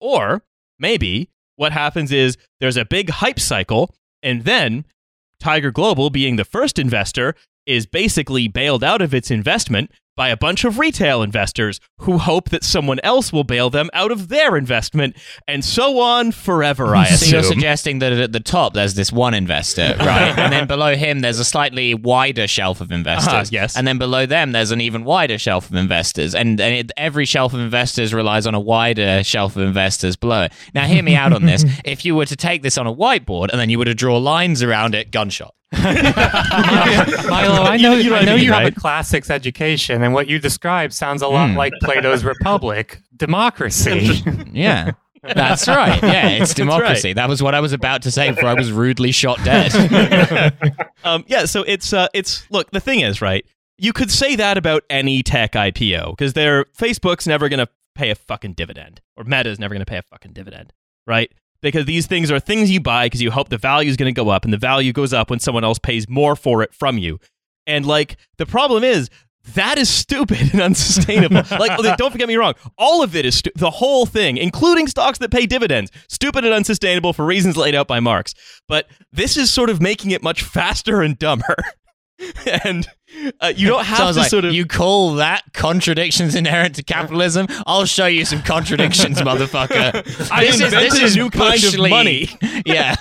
Or 0.00 0.42
maybe 0.78 1.30
what 1.56 1.72
happens 1.72 2.12
is 2.12 2.36
there's 2.60 2.76
a 2.76 2.84
big 2.84 3.10
hype 3.10 3.40
cycle, 3.40 3.94
and 4.22 4.44
then 4.44 4.84
Tiger 5.40 5.70
Global, 5.70 6.10
being 6.10 6.36
the 6.36 6.44
first 6.44 6.78
investor, 6.78 7.34
is 7.66 7.86
basically 7.86 8.48
bailed 8.48 8.84
out 8.84 9.02
of 9.02 9.14
its 9.14 9.30
investment 9.30 9.90
by 10.22 10.28
a 10.28 10.36
bunch 10.36 10.64
of 10.64 10.78
retail 10.78 11.20
investors 11.20 11.80
who 12.02 12.16
hope 12.16 12.50
that 12.50 12.62
someone 12.62 13.00
else 13.02 13.32
will 13.32 13.42
bail 13.42 13.70
them 13.70 13.90
out 13.92 14.12
of 14.12 14.28
their 14.28 14.56
investment, 14.56 15.16
and 15.48 15.64
so 15.64 15.98
on 15.98 16.30
forever, 16.30 16.94
I 16.94 17.06
So 17.16 17.26
you're 17.26 17.42
suggesting 17.42 17.98
that 17.98 18.12
at 18.12 18.30
the 18.30 18.38
top 18.38 18.72
there's 18.72 18.94
this 18.94 19.10
one 19.10 19.34
investor, 19.34 19.96
right? 19.98 20.38
and 20.38 20.52
then 20.52 20.68
below 20.68 20.94
him 20.94 21.22
there's 21.22 21.40
a 21.40 21.44
slightly 21.44 21.92
wider 21.92 22.46
shelf 22.46 22.80
of 22.80 22.92
investors. 22.92 23.32
Uh-huh, 23.32 23.44
yes. 23.50 23.76
And 23.76 23.84
then 23.84 23.98
below 23.98 24.24
them 24.24 24.52
there's 24.52 24.70
an 24.70 24.80
even 24.80 25.02
wider 25.02 25.38
shelf 25.38 25.68
of 25.68 25.74
investors. 25.74 26.36
And, 26.36 26.60
and 26.60 26.72
it, 26.72 26.92
every 26.96 27.26
shelf 27.26 27.52
of 27.52 27.58
investors 27.58 28.14
relies 28.14 28.46
on 28.46 28.54
a 28.54 28.60
wider 28.60 29.24
shelf 29.24 29.56
of 29.56 29.62
investors 29.62 30.14
below 30.14 30.42
it. 30.42 30.52
Now, 30.72 30.86
hear 30.86 31.02
me 31.02 31.16
out 31.16 31.32
on 31.32 31.46
this. 31.46 31.64
If 31.84 32.04
you 32.04 32.14
were 32.14 32.26
to 32.26 32.36
take 32.36 32.62
this 32.62 32.78
on 32.78 32.86
a 32.86 32.94
whiteboard 32.94 33.48
and 33.50 33.58
then 33.58 33.70
you 33.70 33.78
were 33.78 33.86
to 33.86 33.94
draw 33.94 34.18
lines 34.18 34.62
around 34.62 34.94
it, 34.94 35.10
gunshot. 35.10 35.52
Milo, 35.72 35.92
I 37.62 37.78
know, 37.80 37.94
You 37.94 38.10
know 38.10 38.16
I 38.16 38.20
what 38.20 38.28
I 38.28 38.34
mean, 38.36 38.44
you 38.44 38.52
have 38.52 38.66
a 38.66 38.72
classics 38.72 39.30
education, 39.30 40.02
and 40.02 40.11
what 40.12 40.28
you 40.28 40.38
describe 40.38 40.92
sounds 40.92 41.22
a 41.22 41.28
lot 41.28 41.50
Hmm. 41.50 41.56
like 41.56 41.72
Plato's 41.82 42.24
Republic, 42.24 43.00
democracy. 43.16 44.22
Yeah. 44.52 44.92
That's 45.22 45.68
right. 45.68 46.02
Yeah, 46.02 46.28
it's 46.30 46.38
That's 46.40 46.54
democracy. 46.54 47.12
That 47.12 47.28
was 47.28 47.40
what 47.42 47.54
I 47.54 47.60
was 47.60 47.72
about 47.72 48.02
to 48.02 48.10
say 48.10 48.30
before 48.32 48.48
I 48.48 48.54
was 48.54 48.72
rudely 48.72 49.12
shot 49.12 49.38
dead. 49.44 49.72
um, 51.04 51.24
yeah, 51.28 51.44
so 51.44 51.62
it's 51.62 51.92
uh, 51.92 52.08
it's 52.12 52.50
look. 52.50 52.72
The 52.72 52.80
thing 52.80 53.00
is, 53.00 53.22
right? 53.22 53.46
You 53.78 53.92
could 53.92 54.10
say 54.10 54.34
that 54.36 54.58
about 54.58 54.82
any 54.90 55.22
tech 55.22 55.52
IPO 55.52 56.10
because 56.10 56.32
their 56.32 56.64
Facebook's 56.76 57.26
never 57.26 57.48
going 57.48 57.58
to 57.60 57.68
pay 57.94 58.10
a 58.10 58.16
fucking 58.16 58.54
dividend, 58.54 59.00
or 59.16 59.22
Meta's 59.22 59.60
never 59.60 59.74
going 59.74 59.84
to 59.84 59.90
pay 59.90 59.98
a 59.98 60.02
fucking 60.02 60.32
dividend, 60.32 60.72
right? 61.06 61.30
Because 61.60 61.84
these 61.84 62.08
things 62.08 62.28
are 62.32 62.40
things 62.40 62.68
you 62.72 62.80
buy 62.80 63.06
because 63.06 63.22
you 63.22 63.30
hope 63.30 63.48
the 63.48 63.58
value 63.58 63.90
is 63.90 63.96
going 63.96 64.12
to 64.12 64.20
go 64.24 64.28
up, 64.28 64.42
and 64.44 64.52
the 64.52 64.58
value 64.58 64.92
goes 64.92 65.12
up 65.12 65.30
when 65.30 65.38
someone 65.38 65.62
else 65.62 65.78
pays 65.78 66.08
more 66.08 66.34
for 66.34 66.64
it 66.64 66.74
from 66.74 66.98
you. 66.98 67.20
And 67.64 67.86
like 67.86 68.16
the 68.38 68.46
problem 68.46 68.82
is 68.82 69.08
that 69.54 69.78
is 69.78 69.88
stupid 69.88 70.52
and 70.52 70.60
unsustainable. 70.60 71.42
like, 71.58 71.96
don't 71.96 72.16
get 72.16 72.28
me 72.28 72.36
wrong, 72.36 72.54
all 72.78 73.02
of 73.02 73.16
it 73.16 73.24
is 73.26 73.36
stu- 73.36 73.50
the 73.56 73.70
whole 73.70 74.06
thing, 74.06 74.36
including 74.36 74.86
stocks 74.86 75.18
that 75.18 75.30
pay 75.30 75.46
dividends, 75.46 75.90
stupid 76.08 76.44
and 76.44 76.54
unsustainable 76.54 77.12
for 77.12 77.24
reasons 77.24 77.56
laid 77.56 77.74
out 77.74 77.88
by 77.88 78.00
Marx. 78.00 78.34
But 78.68 78.86
this 79.12 79.36
is 79.36 79.52
sort 79.52 79.70
of 79.70 79.80
making 79.80 80.12
it 80.12 80.22
much 80.22 80.42
faster 80.42 81.02
and 81.02 81.18
dumber. 81.18 81.56
and 82.64 82.86
uh, 83.40 83.52
you 83.54 83.68
don't 83.68 83.84
have 83.84 83.98
So 83.98 84.12
to 84.12 84.18
like, 84.20 84.30
sort 84.30 84.44
of 84.44 84.52
you 84.54 84.64
call 84.66 85.14
that 85.16 85.52
contradictions 85.52 86.34
inherent 86.34 86.76
to 86.76 86.82
capitalism? 86.82 87.46
I'll 87.66 87.84
show 87.84 88.06
you 88.06 88.24
some 88.24 88.42
contradictions, 88.42 89.18
motherfucker. 89.20 90.30
I 90.30 90.44
This 90.44 90.54
is- 90.56 90.60
invented 90.62 90.92
this 90.92 91.00
is 91.00 91.14
a 91.14 91.18
new 91.18 91.30
kind 91.30 91.62
of 91.64 91.78
money. 91.90 92.28
Yeah. 92.64 92.94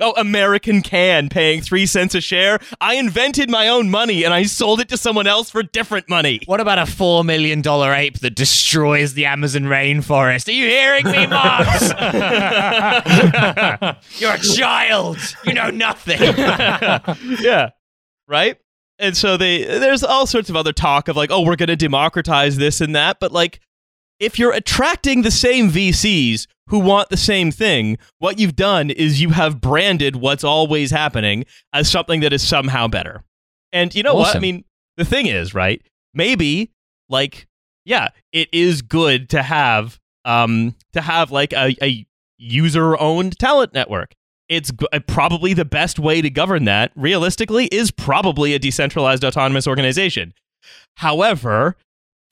oh, 0.00 0.14
American 0.16 0.80
can 0.82 1.28
paying 1.28 1.60
three 1.60 1.84
cents 1.84 2.14
a 2.14 2.20
share. 2.22 2.58
I 2.80 2.94
invented 2.94 3.50
my 3.50 3.68
own 3.68 3.90
money 3.90 4.24
and 4.24 4.32
I 4.32 4.44
sold 4.44 4.80
it 4.80 4.88
to 4.88 4.96
someone 4.96 5.26
else 5.26 5.50
for 5.50 5.62
different 5.62 6.08
money. 6.08 6.40
What 6.46 6.60
about 6.60 6.78
a 6.78 6.82
$4 6.82 7.24
million 7.24 7.60
ape 7.66 8.20
that 8.20 8.34
destroys 8.34 9.12
the 9.14 9.26
Amazon 9.26 9.64
rainforest? 9.64 10.48
Are 10.48 10.52
you 10.52 10.66
hearing 10.66 11.04
me, 11.04 11.26
Marx? 11.26 11.90
You're 14.20 14.32
a 14.34 14.38
child. 14.38 15.18
You 15.44 15.52
know 15.54 15.70
nothing. 15.70 16.18
yeah. 17.40 17.70
Right? 18.32 18.56
And 18.98 19.14
so 19.14 19.36
they 19.36 19.64
there's 19.64 20.02
all 20.02 20.26
sorts 20.26 20.48
of 20.48 20.56
other 20.56 20.72
talk 20.72 21.08
of 21.08 21.16
like, 21.16 21.30
oh, 21.30 21.42
we're 21.42 21.56
gonna 21.56 21.76
democratize 21.76 22.56
this 22.56 22.80
and 22.80 22.96
that, 22.96 23.20
but 23.20 23.30
like 23.30 23.60
if 24.18 24.38
you're 24.38 24.52
attracting 24.52 25.20
the 25.22 25.30
same 25.30 25.70
VCs 25.70 26.46
who 26.68 26.78
want 26.78 27.10
the 27.10 27.16
same 27.16 27.50
thing, 27.50 27.98
what 28.20 28.38
you've 28.38 28.56
done 28.56 28.88
is 28.88 29.20
you 29.20 29.30
have 29.30 29.60
branded 29.60 30.16
what's 30.16 30.44
always 30.44 30.90
happening 30.90 31.44
as 31.74 31.90
something 31.90 32.20
that 32.20 32.32
is 32.32 32.42
somehow 32.42 32.88
better. 32.88 33.22
And 33.72 33.94
you 33.94 34.02
know 34.02 34.14
what? 34.14 34.36
I 34.36 34.38
mean, 34.38 34.64
the 34.96 35.04
thing 35.04 35.26
is, 35.26 35.52
right? 35.54 35.82
Maybe 36.14 36.70
like 37.10 37.48
yeah, 37.84 38.08
it 38.32 38.48
is 38.52 38.80
good 38.80 39.28
to 39.30 39.42
have 39.42 39.98
um 40.24 40.74
to 40.94 41.02
have 41.02 41.30
like 41.30 41.52
a, 41.52 41.76
a 41.82 42.06
user 42.38 42.98
owned 42.98 43.38
talent 43.38 43.74
network. 43.74 44.14
It's 44.52 44.70
g- 44.70 44.86
uh, 44.92 45.00
probably 45.06 45.54
the 45.54 45.64
best 45.64 45.98
way 45.98 46.20
to 46.20 46.28
govern 46.28 46.64
that, 46.66 46.92
realistically, 46.94 47.66
is 47.66 47.90
probably 47.90 48.52
a 48.54 48.58
decentralized 48.58 49.24
autonomous 49.24 49.66
organization. 49.66 50.34
However, 50.96 51.76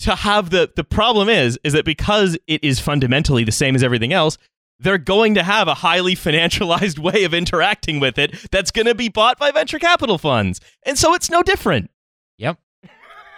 to 0.00 0.14
have 0.14 0.50
the 0.50 0.70
the 0.76 0.84
problem 0.84 1.28
is 1.28 1.58
is 1.64 1.72
that 1.72 1.84
because 1.84 2.36
it 2.46 2.62
is 2.62 2.78
fundamentally 2.78 3.44
the 3.44 3.52
same 3.52 3.74
as 3.74 3.82
everything 3.82 4.12
else, 4.12 4.36
they're 4.78 4.98
going 4.98 5.34
to 5.34 5.42
have 5.42 5.66
a 5.68 5.74
highly 5.74 6.14
financialized 6.26 6.98
way 6.98 7.24
of 7.24 7.32
interacting 7.32 8.00
with 8.00 8.18
it 8.18 8.34
that's 8.50 8.70
going 8.70 8.86
to 8.86 8.94
be 8.94 9.08
bought 9.08 9.38
by 9.38 9.50
venture 9.50 9.78
capital 9.78 10.18
funds. 10.18 10.60
And 10.84 10.98
so 10.98 11.14
it's 11.14 11.30
no 11.30 11.42
different. 11.42 11.90
Yep. 12.38 12.58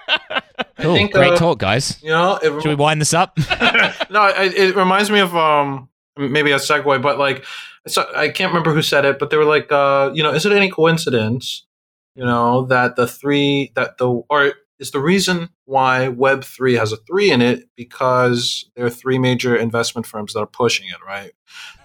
Cool. 0.79 0.95
think, 0.95 1.13
Great 1.13 1.35
uh, 1.35 1.37
talk, 1.37 1.59
guys. 1.59 2.03
You 2.03 2.09
know, 2.11 2.37
it, 2.43 2.63
Should 2.63 2.69
we 2.71 2.75
wind 2.75 3.01
this 3.01 3.15
up? 3.15 3.37
no, 4.11 4.27
it, 4.27 4.55
it 4.55 4.75
reminds 4.75 5.11
me 5.11 5.21
of 5.21 5.37
um 5.37 5.89
maybe 6.17 6.51
a 6.51 6.57
segue, 6.57 7.01
but 7.01 7.19
like 7.19 7.45
so 7.87 8.11
I 8.15 8.29
can't 8.29 8.51
remember 8.51 8.73
who 8.73 8.83
said 8.83 9.05
it, 9.05 9.19
but 9.19 9.31
they 9.31 9.37
were 9.37 9.45
like, 9.45 9.71
uh, 9.73 10.11
you 10.15 10.23
know, 10.23 10.33
is 10.33 10.47
it 10.47 10.53
any 10.53 10.71
coincidence, 10.71 11.67
you 12.15 12.25
know, 12.25 12.65
that 12.67 12.97
the 12.97 13.07
three 13.07 13.73
that 13.75 13.99
the 13.99 14.09
or 14.09 14.53
is 14.79 14.91
the 14.91 15.01
reason 15.01 15.49
why 15.65 16.09
Web 16.09 16.45
three 16.45 16.75
has 16.75 16.93
a 16.93 16.97
three 16.97 17.31
in 17.31 17.41
it 17.43 17.65
because 17.77 18.69
there 18.77 18.85
are 18.87 18.91
three 18.91 19.19
major 19.19 19.57
investment 19.57 20.07
firms 20.07 20.33
that 20.33 20.41
are 20.41 20.47
pushing 20.47 20.87
it, 20.89 20.97
right? 21.07 21.33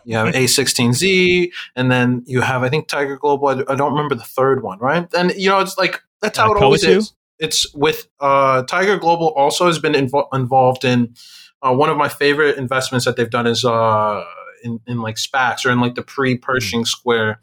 You 0.06 0.18
have 0.18 0.34
A16Z, 0.36 1.52
and 1.76 1.92
then 1.92 2.24
you 2.26 2.42
have 2.42 2.64
I 2.64 2.70
think 2.70 2.88
Tiger 2.88 3.18
Global. 3.18 3.48
I, 3.50 3.74
I 3.74 3.76
don't 3.76 3.92
remember 3.94 4.16
the 4.16 4.24
third 4.24 4.64
one, 4.64 4.80
right? 4.80 5.08
And 5.14 5.34
you 5.36 5.50
know, 5.50 5.60
it's 5.60 5.78
like 5.78 6.02
that's 6.22 6.38
how 6.38 6.52
Uh, 6.52 6.56
it 6.56 6.64
always 6.64 6.84
is. 6.84 7.14
It's 7.40 7.72
with 7.76 8.08
uh, 8.20 8.64
Tiger 8.64 8.98
Global 8.98 9.28
also 9.36 9.68
has 9.68 9.78
been 9.78 9.94
invo- 9.94 10.28
involved 10.34 10.84
in 10.84 11.14
uh, 11.62 11.74
one 11.74 11.90
of 11.90 11.98
my 11.98 12.10
favorite 12.10 12.58
investments 12.58 13.06
that 13.06 13.16
they've 13.16 13.30
done 13.30 13.46
is 13.48 13.64
uh, 13.64 14.24
in, 14.64 14.80
in 14.88 15.02
like 15.02 15.16
SPACs 15.16 15.66
or 15.66 15.72
in 15.72 15.80
like 15.80 15.96
the 15.96 16.02
pre 16.04 16.38
Pershing 16.38 16.86
Square 16.86 17.42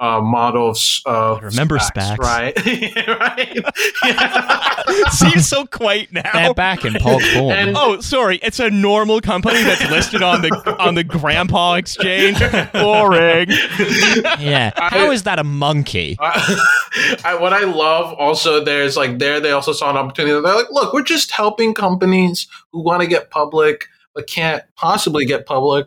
uh, 0.00 0.20
model 0.20 0.70
of 0.70 0.76
s- 0.76 1.00
uh, 1.06 1.38
remember 1.42 1.78
SPACs. 1.78 2.18
right? 2.18 2.56
right. 4.04 5.08
Seems 5.12 5.46
so 5.48 5.64
quaint 5.66 6.12
now. 6.12 6.28
They're 6.32 6.54
back 6.54 6.84
in 6.84 6.94
pog 6.94 7.22
form. 7.34 7.52
And- 7.52 7.76
Oh, 7.76 8.00
sorry. 8.00 8.38
It's 8.42 8.58
a 8.60 8.68
normal 8.70 9.20
company 9.20 9.62
that's 9.62 9.88
listed 9.90 10.22
on 10.22 10.42
the 10.42 10.76
on 10.80 10.94
the 10.96 11.04
Grandpa 11.04 11.74
Exchange. 11.74 12.38
Boring. 12.72 13.48
yeah. 14.40 14.72
How 14.76 15.10
is 15.12 15.22
that 15.22 15.38
a 15.38 15.44
monkey? 15.44 16.16
I, 16.20 17.18
I, 17.24 17.34
what 17.36 17.52
I 17.52 17.64
love 17.64 18.12
also 18.14 18.62
there's 18.64 18.96
like 18.96 19.18
there 19.18 19.40
they 19.40 19.52
also 19.52 19.72
saw 19.72 19.90
an 19.90 19.96
opportunity. 19.96 20.32
They're 20.32 20.54
like, 20.54 20.70
look, 20.70 20.92
we're 20.92 21.02
just 21.04 21.30
helping 21.30 21.74
companies 21.74 22.46
who 22.72 22.82
want 22.82 23.02
to 23.02 23.06
get 23.06 23.30
public 23.30 23.86
but 24.14 24.26
can't 24.26 24.62
possibly 24.76 25.24
get 25.24 25.46
public 25.46 25.86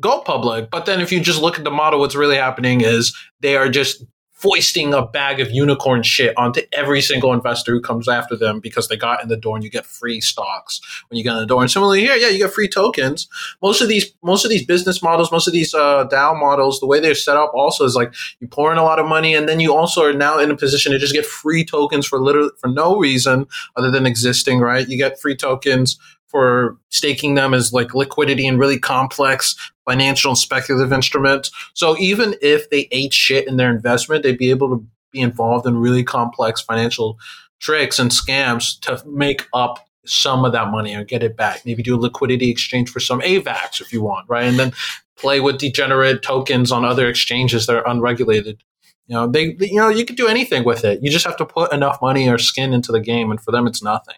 go 0.00 0.20
public. 0.20 0.70
But 0.70 0.86
then 0.86 1.00
if 1.00 1.12
you 1.12 1.20
just 1.20 1.40
look 1.40 1.58
at 1.58 1.64
the 1.64 1.70
model, 1.70 2.00
what's 2.00 2.14
really 2.14 2.36
happening 2.36 2.80
is 2.80 3.16
they 3.40 3.56
are 3.56 3.68
just 3.68 4.04
foisting 4.44 4.92
a 4.92 5.06
bag 5.06 5.40
of 5.40 5.50
unicorn 5.50 6.02
shit 6.02 6.36
onto 6.36 6.60
every 6.74 7.00
single 7.00 7.32
investor 7.32 7.72
who 7.72 7.80
comes 7.80 8.08
after 8.08 8.36
them 8.36 8.60
because 8.60 8.88
they 8.88 8.96
got 8.96 9.22
in 9.22 9.28
the 9.28 9.38
door 9.38 9.56
and 9.56 9.64
you 9.64 9.70
get 9.70 9.86
free 9.86 10.20
stocks 10.20 10.82
when 11.08 11.16
you 11.16 11.24
get 11.24 11.32
in 11.32 11.38
the 11.38 11.46
door. 11.46 11.62
And 11.62 11.70
similarly 11.70 12.00
here, 12.00 12.14
yeah, 12.14 12.28
you 12.28 12.36
get 12.36 12.52
free 12.52 12.68
tokens. 12.68 13.26
Most 13.62 13.80
of 13.80 13.88
these 13.88 14.12
most 14.22 14.44
of 14.44 14.50
these 14.50 14.66
business 14.66 15.02
models, 15.02 15.32
most 15.32 15.46
of 15.46 15.54
these 15.54 15.72
uh, 15.72 16.06
DAO 16.08 16.38
models, 16.38 16.78
the 16.78 16.86
way 16.86 17.00
they're 17.00 17.14
set 17.14 17.38
up 17.38 17.52
also 17.54 17.86
is 17.86 17.94
like 17.94 18.12
you 18.40 18.46
pour 18.46 18.70
in 18.70 18.76
a 18.76 18.84
lot 18.84 18.98
of 18.98 19.06
money 19.06 19.34
and 19.34 19.48
then 19.48 19.60
you 19.60 19.74
also 19.74 20.04
are 20.04 20.12
now 20.12 20.38
in 20.38 20.50
a 20.50 20.56
position 20.56 20.92
to 20.92 20.98
just 20.98 21.14
get 21.14 21.24
free 21.24 21.64
tokens 21.64 22.06
for 22.06 22.20
literally 22.20 22.50
for 22.58 22.68
no 22.68 22.98
reason 22.98 23.46
other 23.76 23.90
than 23.90 24.04
existing, 24.04 24.60
right? 24.60 24.86
You 24.86 24.98
get 24.98 25.18
free 25.18 25.36
tokens 25.36 25.96
for 26.26 26.76
staking 26.90 27.36
them 27.36 27.54
as 27.54 27.72
like 27.72 27.94
liquidity 27.94 28.46
and 28.46 28.58
really 28.58 28.78
complex 28.78 29.54
financial 29.84 30.30
and 30.30 30.38
speculative 30.38 30.92
instruments. 30.92 31.50
So 31.74 31.96
even 31.98 32.34
if 32.40 32.70
they 32.70 32.88
ate 32.90 33.12
shit 33.12 33.46
in 33.46 33.56
their 33.56 33.70
investment, 33.70 34.22
they'd 34.22 34.38
be 34.38 34.50
able 34.50 34.70
to 34.70 34.86
be 35.12 35.20
involved 35.20 35.66
in 35.66 35.76
really 35.76 36.02
complex 36.02 36.60
financial 36.60 37.18
tricks 37.60 37.98
and 37.98 38.10
scams 38.10 38.78
to 38.80 39.02
make 39.08 39.46
up 39.52 39.88
some 40.06 40.44
of 40.44 40.52
that 40.52 40.70
money 40.70 40.94
or 40.94 41.04
get 41.04 41.22
it 41.22 41.36
back. 41.36 41.64
Maybe 41.64 41.82
do 41.82 41.96
a 41.96 42.00
liquidity 42.00 42.50
exchange 42.50 42.90
for 42.90 43.00
some 43.00 43.20
AVAX 43.20 43.80
if 43.80 43.92
you 43.92 44.02
want, 44.02 44.28
right? 44.28 44.44
And 44.44 44.58
then 44.58 44.72
play 45.16 45.40
with 45.40 45.58
degenerate 45.58 46.22
tokens 46.22 46.70
on 46.70 46.84
other 46.84 47.08
exchanges 47.08 47.66
that 47.66 47.76
are 47.76 47.88
unregulated. 47.88 48.62
You 49.06 49.14
know, 49.14 49.26
they, 49.26 49.56
you 49.60 49.76
know, 49.76 49.88
you 49.88 50.04
could 50.04 50.16
do 50.16 50.28
anything 50.28 50.64
with 50.64 50.84
it. 50.84 51.02
You 51.02 51.10
just 51.10 51.26
have 51.26 51.36
to 51.36 51.46
put 51.46 51.72
enough 51.72 51.98
money 52.00 52.28
or 52.28 52.38
skin 52.38 52.72
into 52.72 52.90
the 52.90 53.00
game, 53.00 53.30
and 53.30 53.40
for 53.40 53.52
them, 53.52 53.66
it's 53.66 53.82
nothing? 53.82 54.16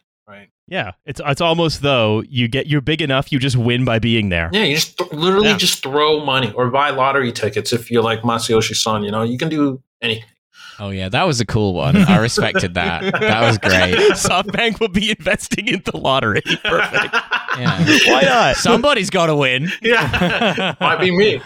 Yeah, 0.69 0.93
it's 1.05 1.21
it's 1.25 1.41
almost 1.41 1.83
though 1.83 2.23
you 2.29 2.49
get 2.49 2.67
you're 2.67 2.81
big 2.81 3.01
enough, 3.01 3.31
you 3.31 3.39
just 3.39 3.57
win 3.57 3.85
by 3.85 3.99
being 4.01 4.31
there. 4.31 4.51
Yeah, 4.53 4.65
you 4.65 4.75
just 4.75 4.99
th- 4.99 5.13
literally 5.13 5.49
Yeah. 5.51 5.57
just 5.57 5.83
throw 5.83 6.25
money 6.25 6.53
or 6.53 6.71
buy 6.71 6.91
lottery 6.91 7.31
tickets 7.33 7.73
if 7.73 7.91
you're 7.91 8.03
like 8.03 8.23
Masayoshi 8.23 8.75
Son. 8.75 9.05
You 9.05 9.13
know, 9.13 9.23
you 9.23 9.39
can 9.39 9.49
do 9.49 9.81
anything. 10.03 10.25
Oh 10.79 10.91
yeah, 10.91 11.09
that 11.09 11.23
was 11.27 11.41
a 11.41 11.47
cool 11.47 11.73
one. 11.73 11.97
I 11.97 12.19
respected 12.19 12.75
that. 12.75 13.01
That 13.21 13.41
was 13.43 13.59
great. 13.59 13.95
SoftBank 14.13 14.81
will 14.81 14.89
be 14.89 15.11
investing 15.11 15.69
in 15.69 15.83
the 15.85 15.97
lottery. 15.97 16.43
Perfect. 16.65 17.15
Yeah. 17.59 17.85
Why 18.09 18.23
not? 18.23 18.57
Somebody's 18.57 19.09
got 19.09 19.27
to 19.27 19.37
win. 19.37 19.71
Yeah, 19.81 20.75
might 20.81 21.01
be 21.01 21.11
me. 21.17 21.41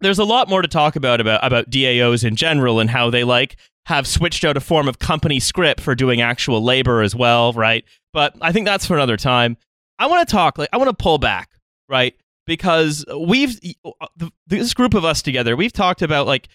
there's 0.00 0.18
a 0.18 0.24
lot 0.24 0.48
more 0.48 0.62
to 0.62 0.68
talk 0.68 0.96
about 0.96 1.20
about 1.20 1.44
about 1.44 1.70
DAOs 1.70 2.24
in 2.24 2.34
general 2.34 2.80
and 2.80 2.88
how 2.90 3.10
they 3.10 3.22
like 3.24 3.56
have 3.86 4.06
switched 4.06 4.44
out 4.44 4.56
a 4.56 4.60
form 4.60 4.88
of 4.88 4.98
company 4.98 5.40
script 5.40 5.80
for 5.80 5.94
doing 5.94 6.20
actual 6.20 6.62
labor 6.62 7.02
as 7.02 7.14
well, 7.14 7.52
right? 7.52 7.84
But 8.12 8.36
I 8.40 8.52
think 8.52 8.66
that's 8.66 8.86
for 8.86 8.94
another 8.94 9.16
time. 9.16 9.56
I 9.98 10.06
want 10.06 10.26
to 10.26 10.32
talk 10.32 10.58
like 10.58 10.68
I 10.72 10.76
want 10.76 10.88
to 10.88 11.02
pull 11.02 11.18
back, 11.18 11.50
right? 11.88 12.14
Because 12.46 13.04
we've 13.16 13.58
uh, 13.84 14.06
this 14.46 14.74
group 14.74 14.94
of 14.94 15.04
us 15.04 15.22
together, 15.22 15.56
we've 15.56 15.72
talked 15.72 16.02
about 16.02 16.26
like 16.26 16.48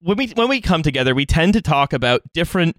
when 0.00 0.16
we 0.16 0.28
when 0.28 0.48
we 0.48 0.60
come 0.60 0.82
together, 0.82 1.14
we 1.14 1.26
tend 1.26 1.52
to 1.54 1.62
talk 1.62 1.92
about 1.92 2.22
different 2.32 2.76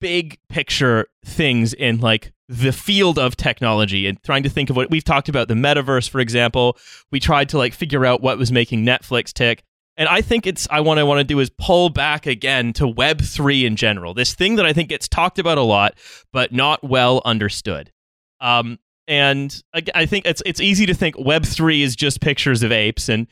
big 0.00 0.38
picture 0.48 1.06
things 1.24 1.74
in 1.74 2.00
like 2.00 2.32
the 2.48 2.72
field 2.72 3.18
of 3.18 3.36
technology 3.36 4.06
and 4.06 4.20
trying 4.22 4.42
to 4.42 4.48
think 4.48 4.70
of 4.70 4.76
what 4.76 4.90
we've 4.90 5.04
talked 5.04 5.28
about 5.28 5.46
the 5.46 5.54
metaverse 5.54 6.08
for 6.08 6.20
example 6.20 6.76
we 7.12 7.20
tried 7.20 7.48
to 7.48 7.58
like 7.58 7.72
figure 7.72 8.04
out 8.04 8.20
what 8.20 8.38
was 8.38 8.50
making 8.50 8.84
netflix 8.84 9.32
tick 9.32 9.62
and 10.00 10.08
i 10.08 10.20
think 10.20 10.46
it's 10.46 10.66
i 10.70 10.80
want 10.80 10.98
to 10.98 11.06
want 11.06 11.18
to 11.18 11.24
do 11.24 11.38
is 11.38 11.50
pull 11.58 11.90
back 11.90 12.26
again 12.26 12.72
to 12.72 12.88
web 12.88 13.20
3 13.20 13.64
in 13.64 13.76
general 13.76 14.12
this 14.14 14.34
thing 14.34 14.56
that 14.56 14.66
i 14.66 14.72
think 14.72 14.88
gets 14.88 15.06
talked 15.06 15.38
about 15.38 15.58
a 15.58 15.62
lot 15.62 15.94
but 16.32 16.52
not 16.52 16.82
well 16.82 17.22
understood 17.24 17.92
um 18.40 18.78
and 19.06 19.62
I, 19.74 19.82
I 19.94 20.06
think 20.06 20.24
it's 20.24 20.42
it's 20.46 20.60
easy 20.60 20.86
to 20.86 20.94
think 20.94 21.16
web 21.18 21.44
3 21.44 21.82
is 21.82 21.94
just 21.94 22.20
pictures 22.20 22.62
of 22.62 22.72
apes 22.72 23.08
and 23.08 23.28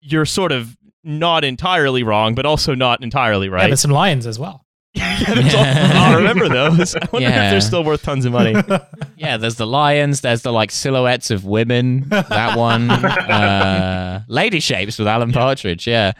you're 0.00 0.26
sort 0.26 0.52
of 0.52 0.76
not 1.04 1.44
entirely 1.44 2.02
wrong 2.02 2.34
but 2.34 2.46
also 2.46 2.74
not 2.74 3.02
entirely 3.02 3.48
Yeah, 3.48 3.54
right 3.54 3.66
there's 3.66 3.80
some 3.80 3.90
lions 3.90 4.26
as 4.26 4.38
well. 4.38 4.61
yeah, 4.94 5.92
all- 5.94 6.12
I'll 6.12 6.16
remember 6.18 6.48
those. 6.48 6.94
I 6.94 7.00
wonder 7.12 7.28
Yeah. 7.28 7.46
if 7.46 7.50
they're 7.52 7.60
still 7.62 7.82
worth 7.84 8.02
tons 8.02 8.24
of 8.24 8.32
money. 8.32 8.54
Yeah, 9.16 9.36
there's 9.36 9.54
the 9.54 9.68
lions. 9.68 10.20
There's 10.22 10.42
the 10.42 10.52
like 10.52 10.72
silhouettes 10.72 11.30
of 11.30 11.44
women. 11.44 12.08
That 12.08 12.58
one. 12.58 12.90
Uh, 13.32 14.22
lady 14.26 14.58
shapes 14.58 14.98
with 14.98 15.06
Alan 15.06 15.30
Partridge. 15.32 15.86
Yeah. 15.86 16.12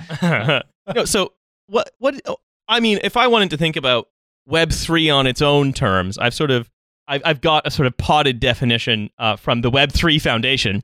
no, 0.94 1.04
so 1.04 1.32
what? 1.66 1.90
What? 1.98 2.20
oh, 2.26 2.36
I 2.68 2.78
mean, 2.80 3.00
if 3.02 3.16
I 3.16 3.26
wanted 3.26 3.50
to 3.50 3.56
think 3.56 3.74
about 3.76 4.08
Web 4.46 4.70
three 4.70 5.10
on 5.10 5.26
its 5.26 5.42
own 5.42 5.72
terms, 5.72 6.16
I've 6.16 6.32
sort 6.34 6.50
of, 6.52 6.70
I've, 7.08 7.22
I've 7.24 7.40
got 7.40 7.66
a 7.66 7.70
sort 7.72 7.86
of 7.88 7.96
potted 7.96 8.38
definition 8.40 9.10
uh, 9.18 9.34
from 9.36 9.62
the 9.62 9.70
Web 9.70 9.90
three 9.90 10.18
Foundation. 10.20 10.82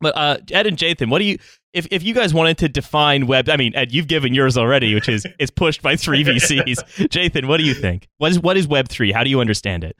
But 0.00 0.16
uh, 0.16 0.38
Ed 0.50 0.66
and 0.66 0.76
Jathan, 0.78 1.10
what 1.10 1.18
do 1.18 1.24
you? 1.26 1.38
If, 1.74 1.88
if 1.90 2.02
you 2.02 2.14
guys 2.14 2.32
wanted 2.32 2.56
to 2.58 2.68
define 2.68 3.26
web, 3.26 3.48
I 3.48 3.56
mean, 3.56 3.74
Ed, 3.74 3.92
you've 3.92 4.06
given 4.06 4.32
yours 4.32 4.56
already, 4.56 4.94
which 4.94 5.08
is 5.08 5.26
is 5.38 5.50
pushed 5.50 5.82
by 5.82 5.96
three 5.96 6.24
VCs. 6.24 7.08
Jathan, 7.08 7.46
what 7.46 7.58
do 7.58 7.64
you 7.64 7.74
think? 7.74 8.08
What 8.18 8.30
is 8.30 8.40
what 8.40 8.56
is 8.56 8.66
Web 8.66 8.88
three? 8.88 9.12
How 9.12 9.24
do 9.24 9.30
you 9.30 9.40
understand 9.40 9.84
it? 9.84 9.96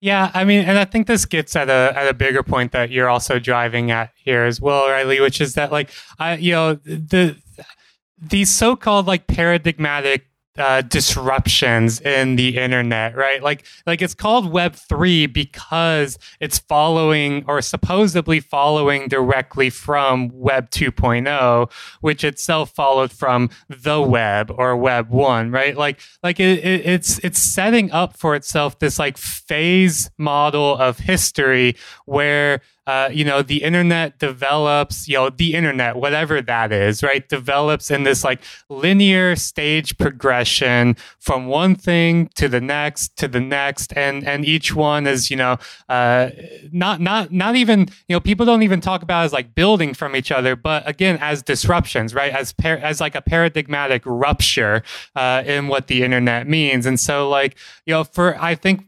Yeah, 0.00 0.30
I 0.34 0.44
mean, 0.44 0.64
and 0.64 0.78
I 0.78 0.84
think 0.84 1.06
this 1.06 1.24
gets 1.24 1.56
at 1.56 1.68
a 1.68 1.92
at 1.96 2.08
a 2.08 2.14
bigger 2.14 2.42
point 2.42 2.72
that 2.72 2.90
you're 2.90 3.08
also 3.08 3.38
driving 3.38 3.90
at 3.90 4.12
here 4.14 4.44
as 4.44 4.60
well, 4.60 4.88
Riley, 4.88 5.20
which 5.20 5.40
is 5.40 5.54
that 5.54 5.72
like 5.72 5.90
I 6.18 6.36
you 6.36 6.52
know 6.52 6.74
the 6.74 7.36
these 8.18 8.54
so-called 8.54 9.06
like 9.06 9.26
paradigmatic 9.26 10.26
uh, 10.58 10.82
disruptions 10.82 12.00
in 12.00 12.36
the 12.36 12.58
internet, 12.58 13.16
right? 13.16 13.42
Like, 13.42 13.64
like 13.86 14.02
it's 14.02 14.14
called 14.14 14.50
Web 14.50 14.74
three 14.74 15.26
because 15.26 16.18
it's 16.40 16.58
following 16.58 17.44
or 17.46 17.60
supposedly 17.62 18.40
following 18.40 19.08
directly 19.08 19.70
from 19.70 20.30
Web 20.32 20.70
2.0, 20.70 21.70
which 22.00 22.24
itself 22.24 22.70
followed 22.70 23.12
from 23.12 23.50
the 23.68 24.00
web 24.00 24.50
or 24.56 24.76
Web 24.76 25.10
one, 25.10 25.50
right? 25.50 25.76
Like, 25.76 26.00
like 26.22 26.40
it, 26.40 26.64
it, 26.64 26.86
it's 26.86 27.18
it's 27.20 27.38
setting 27.38 27.90
up 27.90 28.16
for 28.16 28.34
itself 28.34 28.78
this 28.78 28.98
like 28.98 29.16
phase 29.16 30.10
model 30.18 30.76
of 30.76 30.98
history 30.98 31.76
where 32.04 32.60
uh, 32.86 33.08
you 33.12 33.24
know, 33.24 33.42
the 33.42 33.62
internet 33.62 34.18
develops, 34.18 35.08
you 35.08 35.14
know, 35.14 35.30
the 35.30 35.54
internet, 35.54 35.96
whatever 35.96 36.40
that 36.40 36.70
is, 36.72 37.02
right, 37.02 37.28
develops 37.28 37.90
in 37.90 38.04
this 38.04 38.22
like 38.22 38.40
linear 38.68 39.34
stage 39.34 39.98
progression 39.98 40.96
from 41.18 41.46
one 41.46 41.74
thing 41.74 42.28
to 42.36 42.48
the 42.48 42.60
next 42.60 43.16
to 43.16 43.26
the 43.26 43.40
next, 43.40 43.92
and 43.96 44.26
and 44.26 44.44
each 44.44 44.74
one 44.74 45.06
is, 45.06 45.30
you 45.30 45.36
know, 45.36 45.56
uh, 45.88 46.30
not 46.72 47.00
not 47.00 47.32
not 47.32 47.56
even, 47.56 47.80
you 48.08 48.14
know, 48.14 48.20
people 48.20 48.46
don't 48.46 48.62
even 48.62 48.80
talk 48.80 49.02
about 49.02 49.24
as 49.24 49.32
like 49.32 49.54
building 49.54 49.92
from 49.94 50.14
each 50.14 50.30
other, 50.30 50.54
but 50.54 50.88
again, 50.88 51.18
as 51.20 51.42
disruptions, 51.42 52.14
right, 52.14 52.32
as 52.32 52.52
par- 52.52 52.78
as 52.78 53.00
like 53.00 53.14
a 53.14 53.22
paradigmatic 53.22 54.02
rupture 54.04 54.82
uh, 55.16 55.42
in 55.44 55.68
what 55.68 55.88
the 55.88 56.02
internet 56.02 56.46
means, 56.46 56.86
and 56.86 57.00
so 57.00 57.28
like, 57.28 57.56
you 57.84 57.94
know, 57.94 58.04
for 58.04 58.40
I 58.40 58.54
think 58.54 58.84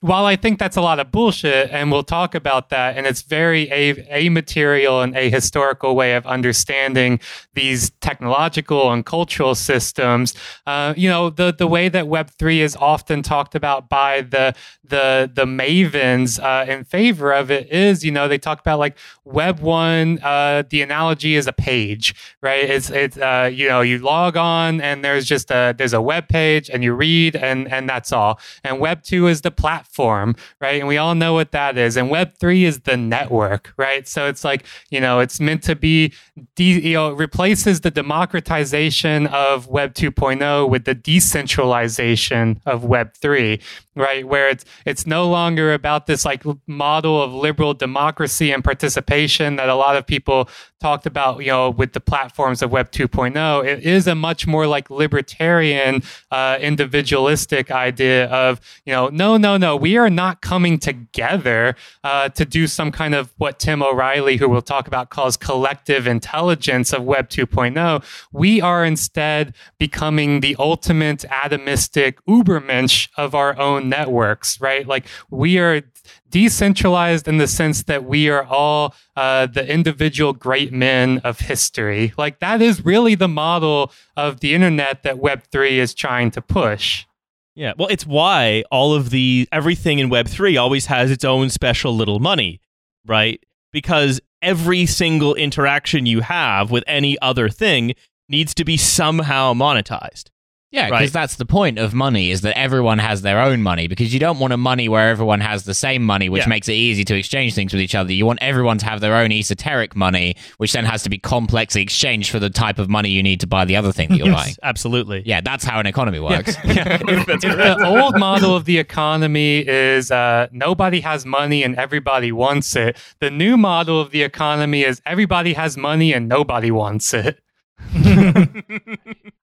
while 0.00 0.24
I 0.24 0.36
think 0.36 0.58
that's 0.58 0.76
a 0.76 0.80
lot 0.80 0.98
of 0.98 1.12
bullshit, 1.12 1.70
and 1.70 1.92
we'll 1.92 2.02
talk 2.02 2.34
about 2.34 2.70
that, 2.70 2.96
and 2.96 3.06
it's 3.06 3.22
very 3.22 3.70
a 3.70 4.28
material 4.30 5.02
and 5.02 5.14
a 5.14 5.28
historical 5.28 5.94
way 5.94 6.14
of 6.14 6.26
understanding 6.26 7.20
these 7.54 7.90
technological 8.00 8.90
and 8.92 9.04
cultural 9.04 9.54
systems. 9.54 10.34
Uh, 10.66 10.94
you 10.96 11.08
know, 11.08 11.28
the 11.28 11.52
the 11.52 11.66
way 11.66 11.88
that 11.88 12.08
Web 12.08 12.30
three 12.30 12.62
is 12.62 12.76
often 12.76 13.22
talked 13.22 13.54
about 13.54 13.88
by 13.88 14.22
the 14.22 14.54
the 14.90 15.30
the 15.32 15.46
mavens 15.46 16.38
uh, 16.42 16.70
in 16.70 16.84
favor 16.84 17.32
of 17.32 17.50
it 17.50 17.72
is, 17.72 18.04
you 18.04 18.12
know, 18.12 18.28
they 18.28 18.38
talk 18.38 18.60
about 18.60 18.78
like 18.78 18.98
Web 19.24 19.60
one. 19.60 20.18
Uh, 20.22 20.64
the 20.68 20.82
analogy 20.82 21.36
is 21.36 21.46
a 21.46 21.52
page, 21.52 22.14
right? 22.42 22.64
It's 22.64 22.90
it's 22.90 23.16
uh, 23.16 23.50
you 23.52 23.68
know 23.68 23.80
you 23.80 23.98
log 23.98 24.36
on 24.36 24.80
and 24.80 25.04
there's 25.04 25.26
just 25.26 25.50
a 25.50 25.74
there's 25.76 25.94
a 25.94 26.02
web 26.02 26.28
page 26.28 26.68
and 26.68 26.84
you 26.84 26.92
read 26.92 27.36
and 27.36 27.72
and 27.72 27.88
that's 27.88 28.12
all. 28.12 28.38
And 28.62 28.78
Web 28.80 29.02
two 29.02 29.26
is 29.26 29.40
the 29.40 29.50
platform 29.50 30.34
right? 30.60 30.78
And 30.80 30.88
we 30.88 30.96
all 30.96 31.14
know 31.14 31.32
what 31.34 31.52
that 31.52 31.78
is. 31.78 31.96
And 31.96 32.10
Web3 32.10 32.62
is 32.62 32.80
the 32.80 32.96
network, 32.96 33.72
right? 33.76 34.06
So 34.06 34.26
it's 34.26 34.44
like, 34.44 34.64
you 34.90 35.00
know, 35.00 35.20
it's 35.20 35.40
meant 35.40 35.62
to 35.64 35.76
be, 35.76 36.12
de- 36.56 36.88
you 36.88 36.94
know, 36.94 37.12
replaces 37.12 37.80
the 37.80 37.90
democratization 37.90 39.26
of 39.28 39.68
Web 39.68 39.94
2.0 39.94 40.68
with 40.68 40.84
the 40.84 40.94
decentralization 40.94 42.60
of 42.66 42.84
Web 42.84 43.14
3, 43.14 43.60
right? 43.96 44.26
Where 44.26 44.48
it's 44.48 44.64
it's 44.86 45.06
no 45.06 45.28
longer 45.28 45.72
about 45.72 46.06
this 46.06 46.24
like 46.24 46.42
model 46.66 47.22
of 47.22 47.32
liberal 47.32 47.74
democracy 47.74 48.52
and 48.52 48.62
participation 48.64 49.56
that 49.56 49.68
a 49.68 49.74
lot 49.74 49.96
of 49.96 50.06
people 50.06 50.48
talked 50.80 51.06
about, 51.06 51.40
you 51.40 51.48
know, 51.50 51.70
with 51.70 51.92
the 51.92 52.00
platforms 52.00 52.62
of 52.62 52.72
Web 52.72 52.90
2.0. 52.90 53.66
It 53.66 53.84
is 53.84 54.06
a 54.06 54.14
much 54.14 54.46
more 54.46 54.66
like 54.66 54.88
libertarian, 54.88 56.02
uh, 56.30 56.58
individualistic 56.60 57.70
idea 57.70 58.26
of, 58.28 58.60
you 58.86 58.92
know, 58.92 59.08
no, 59.08 59.36
no, 59.36 59.56
no, 59.58 59.76
we 59.76 59.98
are 59.98 60.08
not 60.08 60.40
coming 60.40 60.78
together 60.78 61.76
uh, 62.02 62.30
to 62.30 62.44
do 62.44 62.66
some 62.66 62.90
kind 62.90 63.14
of 63.14 63.32
what 63.36 63.58
Tim 63.58 63.82
O'Reilly, 63.82 64.38
who 64.38 64.48
we'll 64.48 64.62
talk 64.62 64.86
about, 64.86 65.10
calls 65.10 65.36
collective 65.36 66.06
intelligence 66.06 66.92
of 66.92 67.04
Web 67.04 67.28
2.0. 67.28 68.02
We 68.32 68.60
are 68.62 68.84
instead 68.84 69.54
becoming 69.78 70.40
the 70.40 70.56
ultimate 70.58 71.24
atomistic 71.30 72.14
Ubermensch 72.26 73.08
of 73.16 73.34
our 73.34 73.58
own 73.58 73.90
networks, 73.90 74.58
right? 74.60 74.69
Like 74.78 75.06
we 75.30 75.58
are 75.58 75.82
decentralized 76.28 77.28
in 77.28 77.38
the 77.38 77.46
sense 77.46 77.82
that 77.84 78.04
we 78.04 78.28
are 78.28 78.44
all 78.44 78.94
uh, 79.16 79.46
the 79.46 79.70
individual 79.70 80.32
great 80.32 80.72
men 80.72 81.20
of 81.24 81.40
history. 81.40 82.12
Like 82.16 82.38
that 82.40 82.62
is 82.62 82.84
really 82.84 83.14
the 83.14 83.28
model 83.28 83.92
of 84.16 84.40
the 84.40 84.54
internet 84.54 85.02
that 85.02 85.16
Web3 85.16 85.72
is 85.72 85.94
trying 85.94 86.30
to 86.32 86.42
push. 86.42 87.06
Yeah, 87.54 87.74
well, 87.76 87.88
it's 87.88 88.06
why 88.06 88.64
all 88.70 88.94
of 88.94 89.10
the 89.10 89.48
everything 89.52 89.98
in 89.98 90.08
Web 90.08 90.28
three 90.28 90.56
always 90.56 90.86
has 90.86 91.10
its 91.10 91.24
own 91.24 91.50
special 91.50 91.94
little 91.94 92.20
money, 92.20 92.60
right? 93.06 93.44
Because 93.72 94.20
every 94.40 94.86
single 94.86 95.34
interaction 95.34 96.06
you 96.06 96.20
have 96.20 96.70
with 96.70 96.84
any 96.86 97.18
other 97.20 97.48
thing 97.48 97.94
needs 98.28 98.54
to 98.54 98.64
be 98.64 98.76
somehow 98.76 99.52
monetized. 99.52 100.29
Yeah, 100.72 100.86
because 100.86 101.00
Right. 101.00 101.12
that's 101.12 101.34
the 101.34 101.44
point 101.46 101.78
of 101.80 101.92
money 101.94 102.30
is 102.30 102.42
that 102.42 102.56
everyone 102.56 103.00
has 103.00 103.22
their 103.22 103.40
own 103.40 103.60
money 103.60 103.88
because 103.88 104.14
you 104.14 104.20
don't 104.20 104.38
want 104.38 104.52
a 104.52 104.56
money 104.56 104.88
where 104.88 105.10
everyone 105.10 105.40
has 105.40 105.64
the 105.64 105.74
same 105.74 106.04
money, 106.04 106.28
which 106.28 106.44
Yeah. 106.44 106.48
makes 106.48 106.68
it 106.68 106.74
easy 106.74 107.04
to 107.06 107.16
exchange 107.16 107.54
things 107.54 107.72
with 107.72 107.82
each 107.82 107.96
other. 107.96 108.12
You 108.12 108.24
want 108.24 108.38
everyone 108.40 108.78
to 108.78 108.86
have 108.86 109.00
their 109.00 109.16
own 109.16 109.32
esoteric 109.32 109.96
money, 109.96 110.36
which 110.58 110.72
then 110.72 110.84
has 110.84 111.02
to 111.02 111.10
be 111.10 111.18
complexly 111.18 111.82
exchanged 111.82 112.30
for 112.30 112.38
the 112.38 112.50
type 112.50 112.78
of 112.78 112.88
money 112.88 113.10
you 113.10 113.20
need 113.22 113.40
to 113.40 113.48
buy 113.48 113.64
the 113.64 113.74
other 113.74 113.90
thing 113.90 114.10
that 114.10 114.18
you're 114.18 114.32
buying. 114.32 114.54
Absolutely. 114.62 115.22
Yeah, 115.26 115.40
that's 115.40 115.64
how 115.64 115.80
an 115.80 115.86
economy 115.86 116.20
works. 116.20 116.56
if 116.64 117.26
the 117.40 117.84
old 117.84 118.16
model 118.16 118.54
of 118.54 118.64
the 118.64 118.78
economy 118.78 119.66
is 119.66 120.12
uh, 120.12 120.46
nobody 120.52 121.00
has 121.00 121.26
money 121.26 121.64
and 121.64 121.74
everybody 121.76 122.30
wants 122.30 122.76
it, 122.76 122.96
the 123.18 123.30
new 123.30 123.56
model 123.56 124.00
of 124.00 124.12
the 124.12 124.22
economy 124.22 124.84
is 124.84 125.02
everybody 125.04 125.54
has 125.54 125.76
money 125.76 126.12
and 126.12 126.28
nobody 126.28 126.70
wants 126.70 127.12
it. 127.12 127.40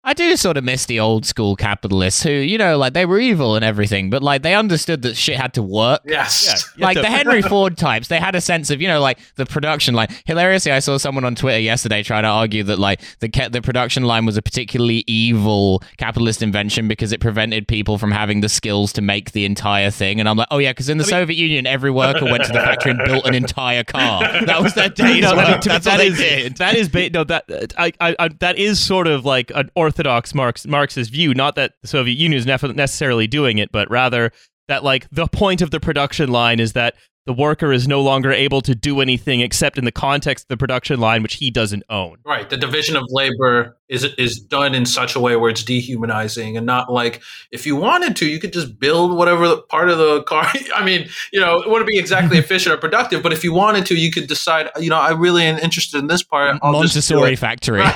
I 0.03 0.13
do 0.13 0.38
sort 0.38 0.55
of 0.55 0.63
miss 0.63 0.85
the 0.85 0.99
old 1.01 1.25
school 1.25 1.55
capitalists 1.57 2.23
who, 2.23 2.29
you 2.31 2.57
know, 2.57 2.77
like 2.77 2.93
they 2.93 3.05
were 3.05 3.19
evil 3.19 3.55
and 3.55 3.65
everything, 3.65 4.09
but 4.09 4.23
like 4.23 4.41
they 4.41 4.55
understood 4.55 5.01
that 5.01 5.17
shit 5.17 5.35
had 5.38 5.53
to 5.55 5.61
work. 5.63 6.01
Yes. 6.05 6.71
Yeah. 6.77 6.85
like 6.85 6.97
the 6.97 7.07
Henry 7.09 7.41
Ford 7.41 7.77
types, 7.77 8.07
they 8.07 8.19
had 8.19 8.33
a 8.35 8.39
sense 8.41 8.69
of 8.69 8.81
you 8.81 8.88
know 8.88 9.01
like 9.01 9.19
the 9.35 9.45
production 9.45 9.93
line. 9.95 10.07
Hilariously, 10.25 10.71
I 10.71 10.79
saw 10.79 10.97
someone 10.97 11.25
on 11.25 11.35
Twitter 11.35 11.59
yesterday 11.59 12.03
trying 12.03 12.23
to 12.23 12.29
argue 12.29 12.63
that 12.63 12.79
like 12.79 13.01
the 13.19 13.27
ca- 13.29 13.49
the 13.49 13.61
production 13.61 14.03
line 14.03 14.25
was 14.25 14.38
a 14.38 14.41
particularly 14.41 15.03
evil 15.07 15.83
capitalist 15.97 16.41
invention 16.41 16.88
because 16.88 17.11
it 17.11 17.19
prevented 17.19 17.67
people 17.67 17.97
from 17.97 18.11
having 18.11 18.39
the 18.41 18.49
skills 18.49 18.93
to 18.93 19.01
make 19.01 19.33
the 19.33 19.43
entire 19.43 19.91
thing. 19.91 20.19
And 20.21 20.29
I'm 20.29 20.38
like, 20.38 20.47
oh 20.51 20.59
yeah, 20.59 20.71
because 20.71 20.88
in 20.88 20.97
the 20.97 21.03
Soviet 21.03 21.35
Union, 21.38 21.67
every 21.67 21.91
worker 21.91 22.23
went 22.25 22.43
to 22.45 22.53
the 22.53 22.59
factory 22.59 22.91
and 22.91 23.01
built 23.03 23.25
an 23.25 23.35
entire 23.35 23.83
car. 23.83 24.23
That 24.47 24.61
was 24.61 24.73
their 24.75 24.88
day's 24.89 25.21
No, 25.21 25.31
I 25.31 25.35
work. 25.35 25.47
mean, 25.49 25.59
to- 25.61 25.69
That's 25.69 25.85
that 25.85 25.97
they 25.97 26.07
is- 26.07 26.17
did. 26.17 26.57
that 26.57 26.75
is 26.75 26.88
ba- 26.88 27.09
no 27.09 27.23
that 27.25 27.73
I, 27.77 27.91
I, 27.99 28.15
I 28.17 28.26
Uh, 28.28 28.36
that 28.39 28.57
is 28.57 28.80
sort 28.80 29.07
of 29.07 29.25
like 29.25 29.51
an 29.55 29.69
orthodox 29.75 30.34
Marx 30.34 30.65
Marxist 30.65 31.11
view. 31.11 31.34
Not 31.34 31.55
that 31.55 31.73
the 31.82 31.88
Soviet 31.88 32.17
Union 32.17 32.38
is 32.38 32.45
nef- 32.45 32.63
necessarily 32.75 33.28
doing 33.28 33.57
it, 33.57 33.71
but 33.71 33.89
rather 33.89 34.32
that 34.67 34.84
like 34.84 35.07
the 35.11 35.28
point 35.28 35.61
of 35.61 35.71
the 35.71 35.80
production 35.80 36.30
line 36.32 36.59
is 36.59 36.73
that 36.73 36.95
the 37.28 37.34
worker 37.34 37.73
is 37.73 37.88
no 37.89 38.01
longer 38.01 38.32
able 38.32 38.61
to 38.61 38.73
do 38.73 39.01
anything 39.01 39.41
except 39.41 39.78
in 39.78 39.84
the 39.84 39.91
context 39.91 40.45
of 40.45 40.47
the 40.47 40.55
production 40.57 40.99
line, 40.99 41.21
which 41.21 41.36
he 41.36 41.51
doesn't 41.51 41.84
own. 41.89 42.17
Right. 42.25 42.49
The 42.49 42.55
division 42.55 42.95
of 42.95 43.03
labor 43.09 43.78
is 43.89 44.05
is 44.17 44.39
done 44.39 44.73
in 44.73 44.86
such 44.86 45.13
a 45.15 45.19
way 45.19 45.36
where 45.36 45.49
it's 45.49 45.63
dehumanizing 45.63 46.55
and 46.57 46.65
not 46.65 46.91
like 46.91 47.21
if 47.51 47.65
you 47.65 47.75
wanted 47.75 48.15
to, 48.17 48.25
you 48.25 48.39
could 48.39 48.53
just 48.53 48.80
build 48.80 49.15
whatever 49.15 49.57
part 49.69 49.89
of 49.89 49.97
the 49.97 50.23
car. 50.23 50.49
I 50.75 50.86
mean, 50.86 51.09
you 51.34 51.39
know, 51.41 51.59
it 51.59 51.69
wouldn't 51.69 51.88
be 51.88 51.99
exactly 51.99 52.38
efficient 52.43 52.73
or 52.73 52.78
productive, 52.78 53.21
but 53.21 53.34
if 53.34 53.43
you 53.43 53.51
wanted 53.53 53.86
to, 53.88 53.95
you 53.95 54.09
could 54.09 54.28
decide, 54.28 54.69
you 54.80 54.89
know, 54.89 54.97
I 54.97 55.11
really 55.11 55.43
am 55.43 55.59
interested 55.59 55.97
in 55.99 56.07
this 56.07 56.23
part. 56.23 56.57
I'll 56.63 56.82
just 56.82 56.93
do 57.09 57.15
Montessori 57.15 57.34
it. 57.34 57.39
factory. 57.39 57.80
so 57.88 57.91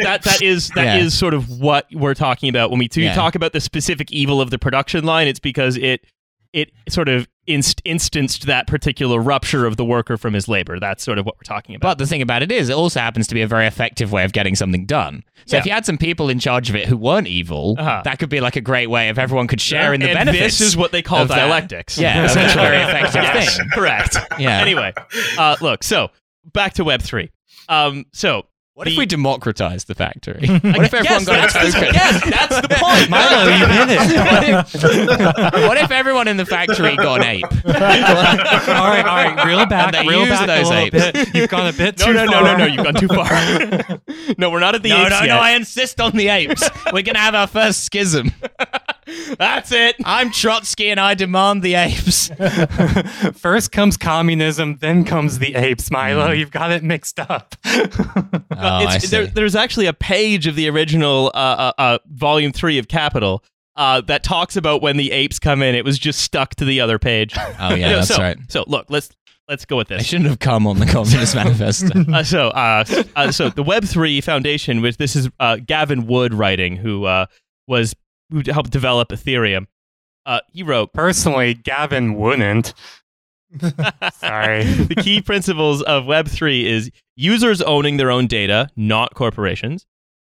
that 0.00 0.20
that 0.24 0.42
is 0.42 0.70
that 0.70 0.98
is 0.98 1.14
Yeah. 1.14 1.18
sort 1.20 1.34
of 1.34 1.48
what 1.60 1.86
we're 1.92 2.14
talking 2.14 2.48
about 2.48 2.70
when 2.70 2.78
we 2.80 2.88
do 2.88 3.00
Yeah. 3.02 3.14
talk 3.14 3.36
about 3.36 3.52
the 3.52 3.60
specific 3.60 4.10
evil 4.10 4.40
of 4.40 4.50
the 4.50 4.58
production 4.58 5.04
line. 5.04 5.28
It's 5.28 5.40
because 5.40 5.76
it 5.76 6.04
it 6.52 6.70
sort 6.88 7.08
of 7.08 7.26
inst- 7.46 7.80
instanced 7.84 8.46
that 8.46 8.66
particular 8.66 9.20
rupture 9.20 9.66
of 9.66 9.76
the 9.76 9.84
worker 9.84 10.16
from 10.16 10.34
his 10.34 10.48
labor. 10.48 10.78
That's 10.78 11.02
sort 11.02 11.18
of 11.18 11.26
what 11.26 11.36
we're 11.36 11.44
talking 11.44 11.74
about. 11.74 11.88
But 11.88 11.98
the 11.98 12.06
thing 12.06 12.22
about 12.22 12.42
it 12.42 12.52
is, 12.52 12.68
it 12.68 12.74
also 12.74 13.00
happens 13.00 13.26
to 13.28 13.34
be 13.34 13.42
a 13.42 13.46
very 13.46 13.66
effective 13.66 14.12
way 14.12 14.24
of 14.24 14.32
getting 14.32 14.54
something 14.54 14.84
done. 14.86 15.24
So 15.46 15.56
if 15.56 15.66
you 15.66 15.72
had 15.72 15.84
some 15.86 15.98
people 15.98 16.28
in 16.28 16.38
charge 16.38 16.70
of 16.70 16.76
it 16.76 16.86
who 16.86 16.96
weren't 16.96 17.26
evil, 17.26 17.74
Uh-huh. 17.78 18.02
that 18.04 18.18
could 18.18 18.28
be 18.28 18.40
like 18.40 18.56
a 18.56 18.60
great 18.60 18.88
way 18.88 19.08
if 19.08 19.18
everyone 19.18 19.46
could 19.48 19.60
share 19.60 19.92
in 19.94 20.00
the 20.00 20.08
and 20.10 20.16
benefits. 20.16 20.58
This 20.58 20.68
is 20.68 20.76
what 20.76 20.92
they 20.92 21.02
call 21.02 21.22
of 21.22 21.28
that. 21.28 21.36
dialectics. 21.36 21.98
Yeah, 21.98 22.26
that's 22.26 22.54
a 22.54 22.56
very 22.58 22.76
effective 22.76 23.22
Yes, 23.22 23.56
thing. 23.56 23.68
Correct. 23.72 24.16
Yeah. 24.38 24.60
Anyway, 24.60 24.92
uh, 25.38 25.56
look. 25.60 25.82
So 25.82 26.10
back 26.52 26.74
to 26.74 26.84
Web 26.84 27.02
three. 27.02 27.30
Um, 27.68 28.04
so 28.12 28.44
What 28.74 28.88
if 28.88 28.96
we 28.96 29.04
democratize 29.04 29.84
the 29.84 29.94
factory? 29.94 30.48
What 30.48 30.64
if 30.86 30.94
everyone 30.94 31.04
yes, 31.04 31.24
got 31.26 31.36
a 31.36 31.40
that's 31.42 31.74
the- 31.74 31.80
token? 31.80 31.94
yes, 31.94 32.24
that's 32.24 32.60
the 32.62 32.74
point. 32.80 33.10
Milo, 33.10 33.44
you 33.44 33.66
hit 33.66 33.90
it. 33.90 35.62
what, 35.68 35.76
if, 35.76 35.90
everyone 35.90 36.26
in 36.26 36.38
the 36.38 36.46
factory 36.46 36.96
got 36.96 37.20
an 37.20 37.26
ape? 37.26 37.44
all 37.44 37.72
right, 37.74 39.04
all 39.04 39.34
right, 39.34 39.44
reel 39.44 39.66
back, 39.66 39.94
And 39.94 40.08
they 40.08 40.08
reel 40.10 40.24
back 40.26 40.46
those 40.46 40.70
a 40.70 40.74
apes. 40.86 40.90
bit. 41.12 41.34
You've 41.34 41.50
gone 41.50 41.66
a 41.66 41.72
bit 41.74 41.98
No, 41.98 42.06
too 42.06 42.12
no, 42.14 42.24
no, 42.24 42.32
far. 42.32 42.42
no, 42.44 42.56
no. 42.56 42.64
You've 42.64 42.84
gone 42.84 42.94
too 42.94 43.08
far. 43.08 44.00
no, 44.38 44.50
we're 44.50 44.58
not 44.60 44.74
at 44.74 44.82
the 44.82 44.88
No, 44.88 45.02
apes 45.02 45.10
no, 45.10 45.20
yet. 45.20 45.26
no! 45.26 45.38
I 45.38 45.50
insist 45.52 46.00
on 46.00 46.12
the 46.16 46.28
apes. 46.28 46.66
We're 46.94 47.02
gonna 47.02 47.18
have 47.18 47.34
our 47.34 47.46
first 47.46 47.84
schism. 47.84 48.32
That's 49.38 49.72
it. 49.72 49.96
I'm 50.04 50.30
Trotsky, 50.30 50.90
and 50.90 50.98
I 51.00 51.14
demand 51.14 51.62
the 51.62 51.74
apes. 51.74 52.28
First 53.38 53.72
comes 53.72 53.96
communism, 53.96 54.78
then 54.80 55.04
comes 55.04 55.38
the 55.38 55.54
apes, 55.54 55.90
Milo. 55.90 56.30
You've 56.30 56.50
got 56.50 56.70
it 56.72 56.82
mixed 56.82 57.18
up. 57.20 57.54
Oh, 58.54 58.56
I 58.68 58.82
It's- 58.82 59.10
there, 59.10 59.24
see. 59.26 59.32
there's 59.34 59.56
actually 59.56 59.86
a 59.86 59.92
page 59.92 60.46
of 60.46 60.54
the 60.54 60.68
original 60.68 61.32
uh, 61.34 61.38
uh, 61.38 61.72
uh, 61.78 61.98
volume 62.06 62.52
three 62.52 62.78
of 62.78 62.86
Capital 62.86 63.42
uh, 63.76 64.02
that 64.02 64.22
talks 64.22 64.54
about 64.56 64.82
when 64.82 64.98
the 64.98 65.10
apes 65.10 65.38
come 65.40 65.62
in. 65.62 65.74
It 65.74 65.84
was 65.84 65.98
just 65.98 66.20
stuck 66.20 66.54
to 66.56 66.64
the 66.64 66.80
other 66.80 66.98
page. 66.98 67.34
Oh 67.36 67.74
yeah, 67.74 67.76
No, 67.90 67.96
that's 67.96 68.08
so, 68.08 68.18
right. 68.18 68.36
So 68.48 68.64
look, 68.68 68.86
let's 68.88 69.08
let's 69.48 69.64
go 69.64 69.78
with 69.78 69.88
this. 69.88 70.00
I 70.00 70.02
shouldn't 70.04 70.28
have 70.28 70.38
come 70.38 70.66
on 70.66 70.78
the 70.78 70.86
Communist 70.86 71.34
Manifesto. 71.34 72.04
Uh, 72.12 72.22
so, 72.22 72.48
uh, 72.48 72.84
uh, 73.16 73.32
so 73.32 73.48
the 73.48 73.62
Web 73.64 73.84
three 73.84 74.20
Foundation, 74.20 74.80
which 74.82 74.98
this 74.98 75.16
is 75.16 75.28
uh, 75.40 75.56
Gavin 75.56 76.06
Wood 76.06 76.34
writing, 76.34 76.76
who 76.76 77.04
uh, 77.06 77.26
was 77.66 77.94
who 78.32 78.42
helped 78.50 78.70
develop 78.70 79.10
Ethereum. 79.10 79.66
Uh, 80.26 80.40
he 80.52 80.62
wrote 80.62 80.92
Personally, 80.92 81.54
Gavin 81.54 82.14
wouldn't. 82.14 82.74
Sorry. 84.14 84.64
the 84.64 84.96
key 85.02 85.20
principles 85.20 85.82
of 85.82 86.04
Web3 86.04 86.64
is 86.64 86.90
users 87.16 87.60
owning 87.62 87.98
their 87.98 88.10
own 88.10 88.26
data, 88.26 88.68
not 88.76 89.14
corporations. 89.14 89.86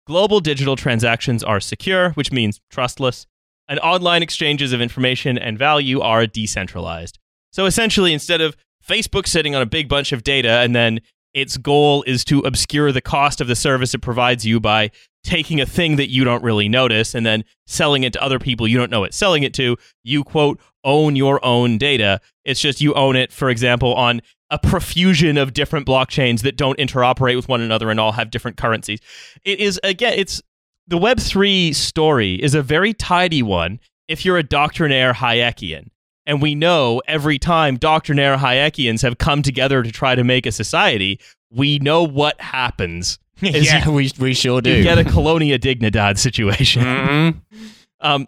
Global 0.08 0.40
digital 0.40 0.76
transactions 0.76 1.44
are 1.44 1.60
secure, 1.60 2.12
which 2.12 2.32
means 2.32 2.60
trustless. 2.70 3.28
And 3.68 3.80
online 3.82 4.24
exchanges 4.24 4.74
of 4.74 4.82
information 4.82 5.38
and 5.38 5.58
value 5.58 6.02
are 6.02 6.26
decentralized. 6.26 7.20
So 7.54 7.66
essentially, 7.66 8.12
instead 8.12 8.42
of 8.42 8.58
Facebook 8.86 9.28
sitting 9.28 9.56
on 9.56 9.62
a 9.62 9.68
big 9.68 9.88
bunch 9.88 10.12
of 10.12 10.24
data 10.24 10.50
and 10.50 10.76
then 10.76 11.00
its 11.34 11.58
goal 11.58 12.04
is 12.04 12.24
to 12.26 12.40
obscure 12.40 12.92
the 12.92 13.02
cost 13.02 13.42
of 13.42 13.48
the 13.48 13.56
service 13.56 13.94
it 13.94 14.02
provides 14.02 14.46
you 14.46 14.60
by 14.60 14.92
taking 15.24 15.62
a 15.62 15.66
thing 15.66 15.98
that 15.98 16.10
you 16.10 16.24
don't 16.24 16.44
really 16.44 16.68
notice 16.68 17.14
and 17.14 17.26
then 17.26 17.44
selling 17.68 18.04
it 18.04 18.12
to 18.14 18.22
other 18.24 18.40
people 18.40 18.68
you 18.68 18.78
don't 18.78 18.90
know 18.90 19.04
it's 19.04 19.18
selling 19.18 19.44
it 19.44 19.54
to, 19.54 19.78
you 20.04 20.24
quote, 20.24 20.60
own 20.84 21.16
your 21.16 21.44
own 21.46 21.78
data. 21.78 22.20
It's 22.44 22.60
just 22.60 22.82
you 22.82 22.94
own 22.94 23.16
it, 23.16 23.32
for 23.32 23.50
example, 23.50 23.94
on 23.94 24.22
a 24.50 24.60
profusion 24.60 25.38
of 25.38 25.54
different 25.54 25.88
blockchains 25.88 26.42
that 26.42 26.58
don't 26.58 26.78
interoperate 26.78 27.36
with 27.36 27.48
one 27.48 27.62
another 27.62 27.90
and 27.90 28.00
all 28.00 28.12
have 28.12 28.32
different 28.32 28.58
currencies. 28.58 29.00
It 29.44 29.60
is, 29.60 29.80
again, 29.84 30.14
it's 30.18 30.42
the 30.88 30.98
Web3 30.98 31.74
story 31.74 32.36
is 32.36 32.54
a 32.54 32.62
very 32.62 32.94
tidy 32.94 33.42
one 33.44 33.80
if 34.08 34.26
you're 34.26 34.38
a 34.38 34.44
doctrinaire 34.44 35.14
Hayekian. 35.14 35.90
And 36.26 36.42
we 36.42 36.56
know 36.56 37.02
every 37.08 37.40
time 37.40 37.78
doctrinaire 37.78 38.38
Hayekians 38.38 39.02
have 39.02 39.18
come 39.18 39.42
together 39.42 39.82
to 39.84 39.92
try 39.92 40.16
to 40.16 40.24
make 40.24 40.46
a 40.46 40.52
society, 40.52 41.20
we 41.52 41.80
know 41.80 42.04
what 42.04 42.40
happens. 42.40 43.18
Yeah, 43.42 43.90
we 43.90 44.12
we 44.20 44.36
sure 44.36 44.62
do. 44.62 44.70
You 44.72 44.84
get 44.84 45.00
a 45.00 45.04
colonia 45.04 45.58
dignidad 45.58 46.20
situation. 46.20 46.84
Mhm. 46.84 47.42
Um, 48.04 48.28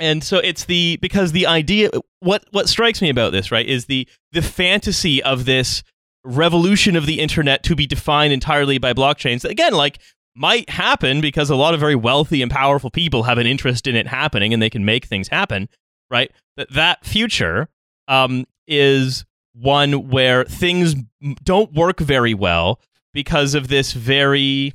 and 0.00 0.22
so 0.24 0.38
it's 0.38 0.64
the 0.64 0.98
because 1.00 1.30
the 1.32 1.46
idea 1.46 1.90
what 2.20 2.44
what 2.50 2.68
strikes 2.68 3.00
me 3.00 3.08
about 3.08 3.30
this 3.30 3.52
right 3.52 3.66
is 3.66 3.86
the 3.86 4.08
the 4.32 4.42
fantasy 4.42 5.22
of 5.22 5.44
this 5.44 5.82
revolution 6.24 6.96
of 6.96 7.06
the 7.06 7.20
internet 7.20 7.62
to 7.64 7.76
be 7.76 7.86
defined 7.86 8.32
entirely 8.32 8.78
by 8.78 8.92
blockchains 8.92 9.44
again 9.44 9.72
like 9.74 10.00
might 10.34 10.68
happen 10.70 11.20
because 11.20 11.50
a 11.50 11.56
lot 11.56 11.74
of 11.74 11.78
very 11.80 11.94
wealthy 11.94 12.42
and 12.42 12.50
powerful 12.50 12.90
people 12.90 13.22
have 13.24 13.38
an 13.38 13.46
interest 13.46 13.86
in 13.86 13.94
it 13.94 14.06
happening 14.08 14.52
and 14.52 14.60
they 14.62 14.70
can 14.70 14.84
make 14.84 15.04
things 15.04 15.28
happen 15.28 15.68
right? 16.12 16.30
That 16.56 16.70
that 16.72 17.04
future 17.04 17.68
um, 18.06 18.44
is 18.68 19.24
one 19.54 20.10
where 20.10 20.44
things 20.44 20.94
don't 21.42 21.72
work 21.74 21.98
very 21.98 22.34
well 22.34 22.80
because 23.12 23.54
of 23.54 23.68
this 23.68 23.92
very 23.92 24.74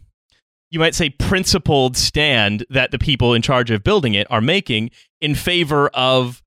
you 0.69 0.79
might 0.79 0.95
say 0.95 1.09
principled 1.09 1.95
stand 1.95 2.65
that 2.69 2.91
the 2.91 2.99
people 2.99 3.33
in 3.33 3.41
charge 3.41 3.71
of 3.71 3.83
building 3.83 4.13
it 4.13 4.27
are 4.29 4.41
making 4.41 4.89
in 5.21 5.33
favor 5.33 5.87
of 5.89 6.43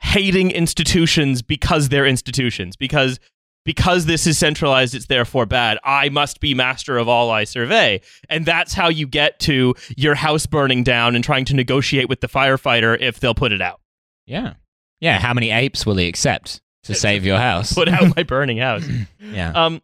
hating 0.00 0.50
institutions 0.50 1.42
because 1.42 1.88
they're 1.88 2.06
institutions 2.06 2.76
because 2.76 3.18
because 3.64 4.04
this 4.04 4.26
is 4.26 4.36
centralized 4.38 4.94
it's 4.94 5.06
therefore 5.06 5.46
bad. 5.46 5.78
I 5.84 6.10
must 6.10 6.40
be 6.40 6.54
master 6.54 6.98
of 6.98 7.08
all 7.08 7.30
i 7.30 7.44
survey. 7.44 8.00
And 8.28 8.44
that's 8.44 8.74
how 8.74 8.90
you 8.90 9.06
get 9.06 9.40
to 9.40 9.74
your 9.96 10.14
house 10.14 10.44
burning 10.44 10.84
down 10.84 11.14
and 11.14 11.24
trying 11.24 11.46
to 11.46 11.54
negotiate 11.54 12.08
with 12.08 12.20
the 12.20 12.28
firefighter 12.28 12.96
if 13.00 13.20
they'll 13.20 13.34
put 13.34 13.52
it 13.52 13.62
out 13.62 13.80
Yeah. 14.26 14.54
Yeah. 15.00 15.18
How 15.18 15.34
many 15.34 15.50
apes 15.50 15.84
will 15.84 15.96
he 15.96 16.08
accept 16.08 16.60
to 16.84 16.94
save 16.94 17.24
your 17.24 17.38
house? 17.38 17.74
put 17.74 17.88
out 17.88 18.16
my 18.16 18.22
burning 18.22 18.58
house 18.58 18.86
yeah. 19.20 19.52
Um, 19.52 19.82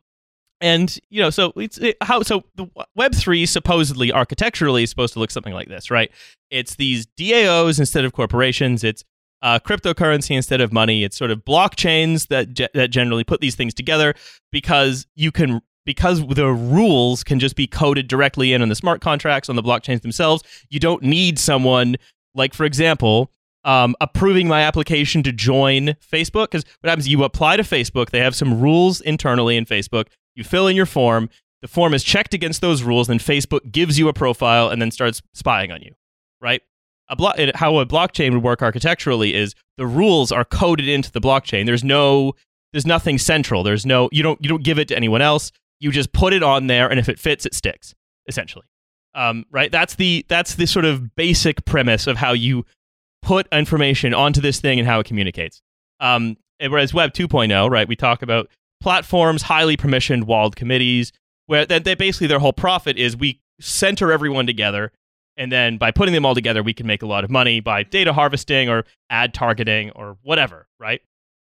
and 0.61 0.99
you 1.09 1.23
know, 1.23 1.31
so 1.31 1.53
it's 1.57 1.79
it, 1.79 1.97
how 2.03 2.23
so 2.23 2.45
the 2.55 2.67
Web 2.95 3.15
three 3.15 3.47
supposedly 3.47 4.13
architecturally 4.13 4.83
is 4.83 4.91
supposed 4.91 5.15
to 5.15 5.19
look 5.19 5.31
something 5.31 5.55
like 5.55 5.69
this, 5.69 5.91
right? 5.91 6.11
It's 6.51 6.77
these 6.77 7.07
DAOs 7.07 7.79
instead 7.79 8.05
of 8.05 8.13
corporations. 8.13 8.85
It's 8.85 9.03
uh, 9.43 9.59
cryptocurrency 9.59 10.37
instead 10.37 10.61
of 10.61 10.71
money. 10.71 11.03
It's 11.03 11.17
sort 11.17 11.31
of 11.31 11.45
blockchains 11.47 12.29
that 12.29 12.53
ge- 12.53 12.71
that 12.75 12.89
generally 12.91 13.25
put 13.25 13.41
these 13.41 13.55
things 13.55 13.73
together 13.73 14.15
because 14.53 15.07
you 15.15 15.33
can 15.33 15.63
because 15.87 16.27
the 16.27 16.49
rules 16.49 17.25
can 17.25 17.41
just 17.41 17.57
be 17.57 17.67
coded 17.67 18.07
directly 18.07 18.53
in 18.53 18.61
on 18.61 18.69
the 18.69 18.75
smart 18.75 19.01
contracts 19.01 19.49
on 19.49 19.57
the 19.57 19.63
blockchains 19.63 20.03
themselves. 20.03 20.43
You 20.69 20.79
don't 20.79 21.03
need 21.03 21.39
someone 21.39 21.97
like, 22.35 22.53
for 22.53 22.65
example, 22.67 23.31
um, 23.65 23.95
approving 24.01 24.49
my 24.49 24.63
application 24.63 25.23
to 25.23 25.33
join 25.33 25.97
Facebook. 26.13 26.51
Because 26.51 26.65
what 26.81 26.89
happens, 26.89 27.09
you 27.09 27.25
apply 27.25 27.57
to 27.57 27.63
Facebook, 27.63 28.11
they 28.11 28.21
have 28.21 28.35
some 28.35 28.61
rules 28.61 29.01
internally 29.01 29.57
in 29.57 29.65
Facebook. 29.65 30.07
You 30.35 30.45
fill 30.45 30.67
in 30.67 30.77
your 30.77 30.87
form, 30.87 31.29
the 31.63 31.69
form 31.69 31.93
is 31.93 32.03
checked 32.03 32.35
against 32.35 32.61
those 32.61 32.83
rules, 32.83 33.09
then 33.09 33.19
Facebook 33.19 33.71
gives 33.71 33.99
you 33.99 34.09
a 34.09 34.13
profile 34.13 34.69
and 34.69 34.81
then 34.81 34.91
starts 34.91 35.21
spying 35.35 35.71
on 35.71 35.83
you, 35.83 35.95
right? 36.41 36.63
A 37.09 37.17
blo- 37.17 37.33
how 37.55 37.79
a 37.79 37.87
blockchain 37.87 38.33
would 38.33 38.43
work 38.43 38.63
architecturally 38.63 39.35
is 39.35 39.55
the 39.77 39.87
rules 39.87 40.31
are 40.33 40.45
coded 40.45 40.89
into 40.89 41.11
the 41.11 41.21
blockchain. 41.21 41.67
There's 41.67 41.85
no, 41.85 42.35
there's 42.73 42.87
nothing 42.87 43.19
central. 43.19 43.63
There's 43.63 43.85
no, 43.85 44.09
you 44.13 44.23
don't, 44.23 44.41
you 44.43 44.49
don't 44.49 44.63
give 44.63 44.79
it 44.79 44.89
to 44.89 44.97
anyone 44.97 45.21
else. 45.21 45.51
You 45.81 45.91
just 45.91 46.13
put 46.13 46.33
it 46.33 46.43
on 46.43 46.67
there, 46.67 46.89
and 46.89 47.01
if 47.01 47.09
it 47.09 47.19
fits, 47.19 47.47
it 47.47 47.55
sticks. 47.55 47.95
Essentially, 48.29 48.67
um, 49.15 49.45
right? 49.51 49.73
That's 49.73 49.97
the 49.97 50.25
that's 50.29 50.55
the 50.55 50.67
sort 50.67 50.85
of 50.85 51.17
basic 51.17 51.65
premise 51.65 52.07
of 52.07 52.17
how 52.17 52.33
you 52.33 52.65
put 53.23 53.47
information 53.53 54.15
onto 54.15 54.41
this 54.41 54.61
thing 54.61 54.79
and 54.79 54.89
how 54.89 55.01
it 55.01 55.07
communicates. 55.07 55.61
Um, 56.01 56.37
whereas 56.59 56.95
Web 56.95 57.13
2.0, 57.13 57.71
right, 57.71 57.89
we 57.89 57.97
talk 57.97 58.23
about 58.23 58.49
platforms, 58.81 59.43
highly 59.43 59.77
permissioned, 59.77 60.25
walled 60.25 60.57
committees, 60.57 61.13
where 61.47 61.67
they, 61.67 61.79
they 61.79 61.95
basically 61.95 62.27
their 62.27 62.39
whole 62.39 62.53
profit 62.53 62.97
is 62.97 63.17
we 63.17 63.41
center 63.61 64.13
everyone 64.13 64.47
together, 64.47 64.93
and 65.37 65.51
then 65.51 65.79
by 65.79 65.91
putting 65.91 66.15
them 66.15 66.27
all 66.27 66.35
together, 66.35 66.63
we 66.63 66.75
can 66.75 66.87
make 66.87 67.03
a 67.03 67.07
lot 67.07 67.25
of 67.25 67.31
money 67.31 67.61
by 67.61 67.83
data 67.83 68.13
harvesting 68.13 68.69
or 68.69 68.85
ad 69.11 69.35
targeting 69.35 69.91
or 69.93 70.17
whatever, 70.23 70.67
right? 70.79 71.01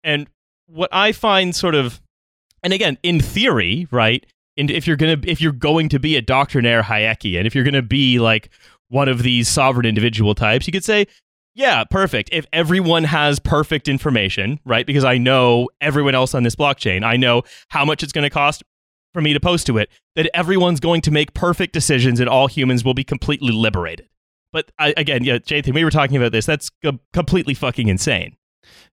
And 0.05 0.29
what 0.67 0.91
I 0.93 1.13
find 1.13 1.55
sort 1.55 1.75
of, 1.75 2.01
and 2.63 2.73
again, 2.73 2.99
in 3.03 3.21
theory, 3.21 3.87
right, 3.91 4.25
and 4.57 4.71
if 4.71 4.87
you're 4.87 4.97
gonna 4.97 5.19
if 5.25 5.41
you're 5.41 5.53
going 5.53 5.89
to 5.91 5.99
be 5.99 6.17
a 6.17 6.23
doctrinaire 6.23 6.83
Hayekian, 6.83 7.47
if 7.47 7.55
you're 7.55 7.65
gonna 7.65 7.83
be 7.83 8.19
like 8.19 8.51
one 8.89 9.09
of 9.09 9.23
these 9.23 9.49
sovereign 9.49 9.87
individual 9.87 10.35
types, 10.35 10.67
you 10.67 10.73
could 10.73 10.85
say, 10.85 11.07
yeah, 11.55 11.85
perfect. 11.85 12.31
If 12.33 12.47
everyone 12.53 13.05
has 13.05 13.39
perfect 13.39 13.89
information, 13.89 14.61
right? 14.65 14.87
Because 14.87 15.05
I 15.05 15.19
know 15.19 15.69
everyone 15.81 16.15
else 16.15 16.35
on 16.35 16.43
this 16.43 16.57
blockchain, 16.57 17.05
I 17.05 17.17
know 17.17 17.43
how 17.69 17.85
much 17.85 18.03
it's 18.03 18.13
going 18.13 18.25
to 18.25 18.31
cost 18.31 18.63
for 19.13 19.21
me 19.21 19.35
to 19.35 19.41
post 19.41 19.67
to 19.67 19.77
it, 19.79 19.91
that 20.17 20.31
everyone's 20.33 20.81
going 20.81 21.03
to 21.03 21.11
make 21.11 21.35
perfect 21.35 21.75
decisions 21.75 22.19
and 22.21 22.29
all 22.29 22.47
humans 22.47 22.85
will 22.85 22.95
be 22.95 23.05
completely 23.05 23.53
liberated. 23.53 24.09
But 24.53 24.71
I, 24.79 24.95
again, 24.97 25.25
yeah, 25.25 25.39
Jathan, 25.39 25.75
we 25.75 25.85
were 25.85 25.91
talking 25.91 26.17
about 26.17 26.33
this. 26.33 26.47
That's 26.47 26.71
co- 26.83 27.01
completely 27.13 27.55
fucking 27.55 27.89
insane. 27.89 28.37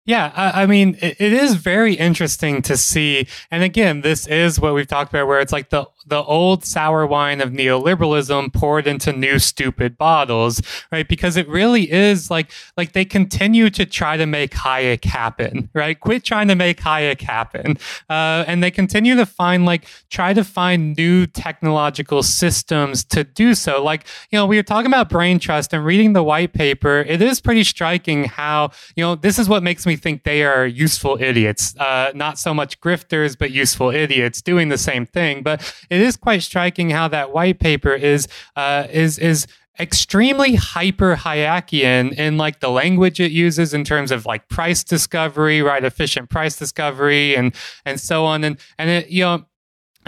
Yeah, 0.05 0.31
I, 0.35 0.63
I 0.63 0.65
mean, 0.65 0.97
it, 1.01 1.17
it 1.19 1.33
is 1.33 1.53
very 1.55 1.93
interesting 1.93 2.63
to 2.63 2.77
see. 2.77 3.27
And 3.51 3.63
again, 3.63 4.01
this 4.01 4.25
is 4.25 4.59
what 4.59 4.73
we've 4.73 4.87
talked 4.87 5.11
about, 5.11 5.27
where 5.27 5.39
it's 5.39 5.53
like 5.53 5.69
the 5.69 5.85
the 6.07 6.23
old 6.23 6.65
sour 6.65 7.05
wine 7.05 7.39
of 7.39 7.51
neoliberalism 7.51 8.51
poured 8.51 8.87
into 8.87 9.13
new 9.13 9.37
stupid 9.37 9.97
bottles, 9.97 10.61
right? 10.91 11.07
Because 11.07 11.37
it 11.37 11.47
really 11.47 11.91
is 11.91 12.31
like 12.31 12.51
like 12.75 12.93
they 12.93 13.05
continue 13.05 13.69
to 13.69 13.85
try 13.85 14.17
to 14.17 14.25
make 14.25 14.51
Hayek 14.51 15.05
happen, 15.05 15.69
right? 15.75 15.99
Quit 15.99 16.23
trying 16.23 16.47
to 16.47 16.55
make 16.55 16.79
Hayek 16.79 17.21
happen, 17.21 17.77
uh, 18.09 18.45
and 18.47 18.63
they 18.63 18.71
continue 18.71 19.15
to 19.15 19.27
find 19.27 19.65
like 19.65 19.85
try 20.09 20.33
to 20.33 20.43
find 20.43 20.97
new 20.97 21.27
technological 21.27 22.23
systems 22.23 23.03
to 23.03 23.23
do 23.23 23.53
so. 23.53 23.83
Like 23.83 24.07
you 24.31 24.39
know, 24.39 24.47
we 24.47 24.55
were 24.55 24.63
talking 24.63 24.87
about 24.87 25.09
brain 25.09 25.37
trust 25.37 25.71
and 25.71 25.85
reading 25.85 26.13
the 26.13 26.23
white 26.23 26.53
paper. 26.53 27.01
It 27.01 27.21
is 27.21 27.39
pretty 27.39 27.63
striking 27.63 28.23
how 28.23 28.71
you 28.95 29.03
know 29.03 29.13
this 29.13 29.37
is 29.37 29.47
what 29.47 29.61
makes 29.61 29.85
me 29.85 29.88
think 29.95 30.23
they 30.23 30.43
are 30.43 30.65
useful 30.65 31.17
idiots, 31.21 31.75
uh, 31.77 32.11
not 32.15 32.39
so 32.39 32.53
much 32.53 32.79
grifters, 32.79 33.37
but 33.37 33.51
useful 33.51 33.89
idiots 33.89 34.41
doing 34.41 34.69
the 34.69 34.77
same 34.77 35.05
thing. 35.05 35.43
But 35.43 35.61
it 35.89 36.01
is 36.01 36.17
quite 36.17 36.43
striking 36.43 36.89
how 36.89 37.07
that 37.09 37.31
white 37.31 37.59
paper 37.59 37.93
is 37.93 38.27
uh, 38.55 38.87
is 38.91 39.17
is 39.19 39.47
extremely 39.79 40.55
hyper 40.55 41.15
Hayekian 41.15 42.13
in 42.13 42.37
like 42.37 42.59
the 42.59 42.69
language 42.69 43.19
it 43.19 43.31
uses 43.31 43.73
in 43.73 43.85
terms 43.85 44.11
of 44.11 44.25
like 44.25 44.49
price 44.49 44.83
discovery, 44.83 45.61
right? 45.61 45.83
Efficient 45.83 46.29
price 46.29 46.57
discovery 46.57 47.35
and 47.35 47.55
and 47.85 47.99
so 47.99 48.25
on. 48.25 48.43
And 48.43 48.59
and 48.77 48.89
it, 48.89 49.09
you 49.09 49.23
know, 49.23 49.45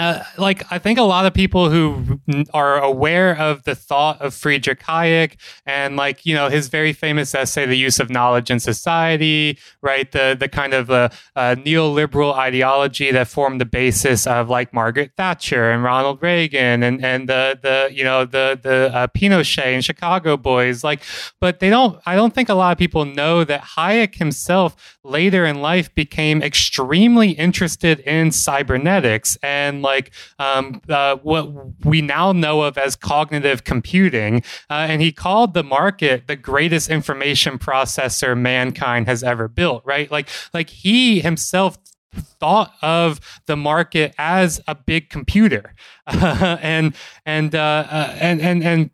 uh, 0.02 0.24
like 0.40 0.64
I 0.72 0.80
think 0.80 0.98
a 0.98 1.04
lot 1.04 1.28
of 1.28 1.34
people 1.34 1.70
who 1.70 2.20
are 2.56 2.82
aware 2.82 3.38
of 3.38 3.64
the 3.66 3.76
thought 3.76 4.20
of 4.20 4.34
Friedrich 4.34 4.82
Hayek 4.82 5.38
and 5.68 5.96
like 5.96 6.26
you 6.26 6.34
know 6.34 6.50
his 6.50 6.70
very 6.70 6.92
famous 6.92 7.36
essay, 7.36 7.68
"The 7.68 7.78
Use 7.78 8.00
of 8.00 8.10
Knowledge 8.10 8.50
in 8.50 8.60
Society," 8.60 9.60
right? 9.84 10.12
The 10.12 10.36
the 10.40 10.50
kind 10.50 10.74
of 10.74 10.90
uh, 10.90 11.10
uh, 11.36 11.56
neoliberal 11.56 12.34
ideology 12.34 13.12
that 13.12 13.28
formed 13.28 13.62
the 13.62 13.66
basis 13.66 14.26
of 14.26 14.50
like 14.50 14.74
Margaret 14.74 15.12
Thatcher 15.16 15.70
and 15.70 15.84
Ronald 15.84 16.20
Reagan 16.20 16.82
and 16.82 17.06
and 17.06 17.30
the 17.30 17.60
the 17.62 17.96
you 17.96 18.04
know 18.04 18.26
the 18.26 18.60
the 18.60 18.90
uh, 18.92 19.08
Pinochet 19.08 19.76
and 19.76 19.86
Chicago 19.86 20.36
boys, 20.36 20.84
like, 20.84 21.02
but 21.40 21.60
they 21.60 21.70
don't. 21.70 22.02
I 22.08 22.16
don't 22.16 22.34
think 22.34 22.50
a 22.50 22.56
lot 22.56 22.72
of 22.72 22.80
people 22.80 23.06
know 23.06 23.44
that 23.44 23.62
Hayek 23.78 24.16
himself 24.16 24.98
later 25.04 25.46
in 25.46 25.62
life 25.62 25.94
became 25.94 26.42
extremely 26.42 27.32
interested 27.32 28.00
in 28.00 28.32
cybernetics 28.32 29.38
and 29.44 29.84
like 29.84 29.91
um, 30.40 30.82
uh, 30.90 31.16
what 31.18 31.50
we 31.86 32.02
now 32.02 32.32
know 32.32 32.62
of 32.62 32.78
as 32.78 32.96
cognitive 32.96 33.64
computing. 33.64 34.44
Uh, 34.70 34.88
and 34.90 35.02
he 35.02 35.12
called 35.12 35.54
the 35.54 35.64
market 35.64 36.28
the 36.28 36.36
greatest 36.36 36.90
information 36.90 37.58
processor 37.60 38.38
mankind 38.38 39.08
has 39.08 39.24
ever 39.24 39.48
built. 39.48 39.84
Right? 39.86 40.10
Like 40.12 40.30
like 40.54 40.70
he 40.70 41.20
himself 41.22 41.78
thought 42.14 42.74
of 42.82 43.20
the 43.46 43.56
market 43.56 44.14
as 44.18 44.60
a 44.68 44.76
big 44.76 45.10
computer 45.10 45.74
and 46.08 46.94
and 47.26 47.56
uh, 47.56 47.86
uh, 47.90 48.18
and 48.20 48.42
and 48.42 48.64
and 48.64 48.90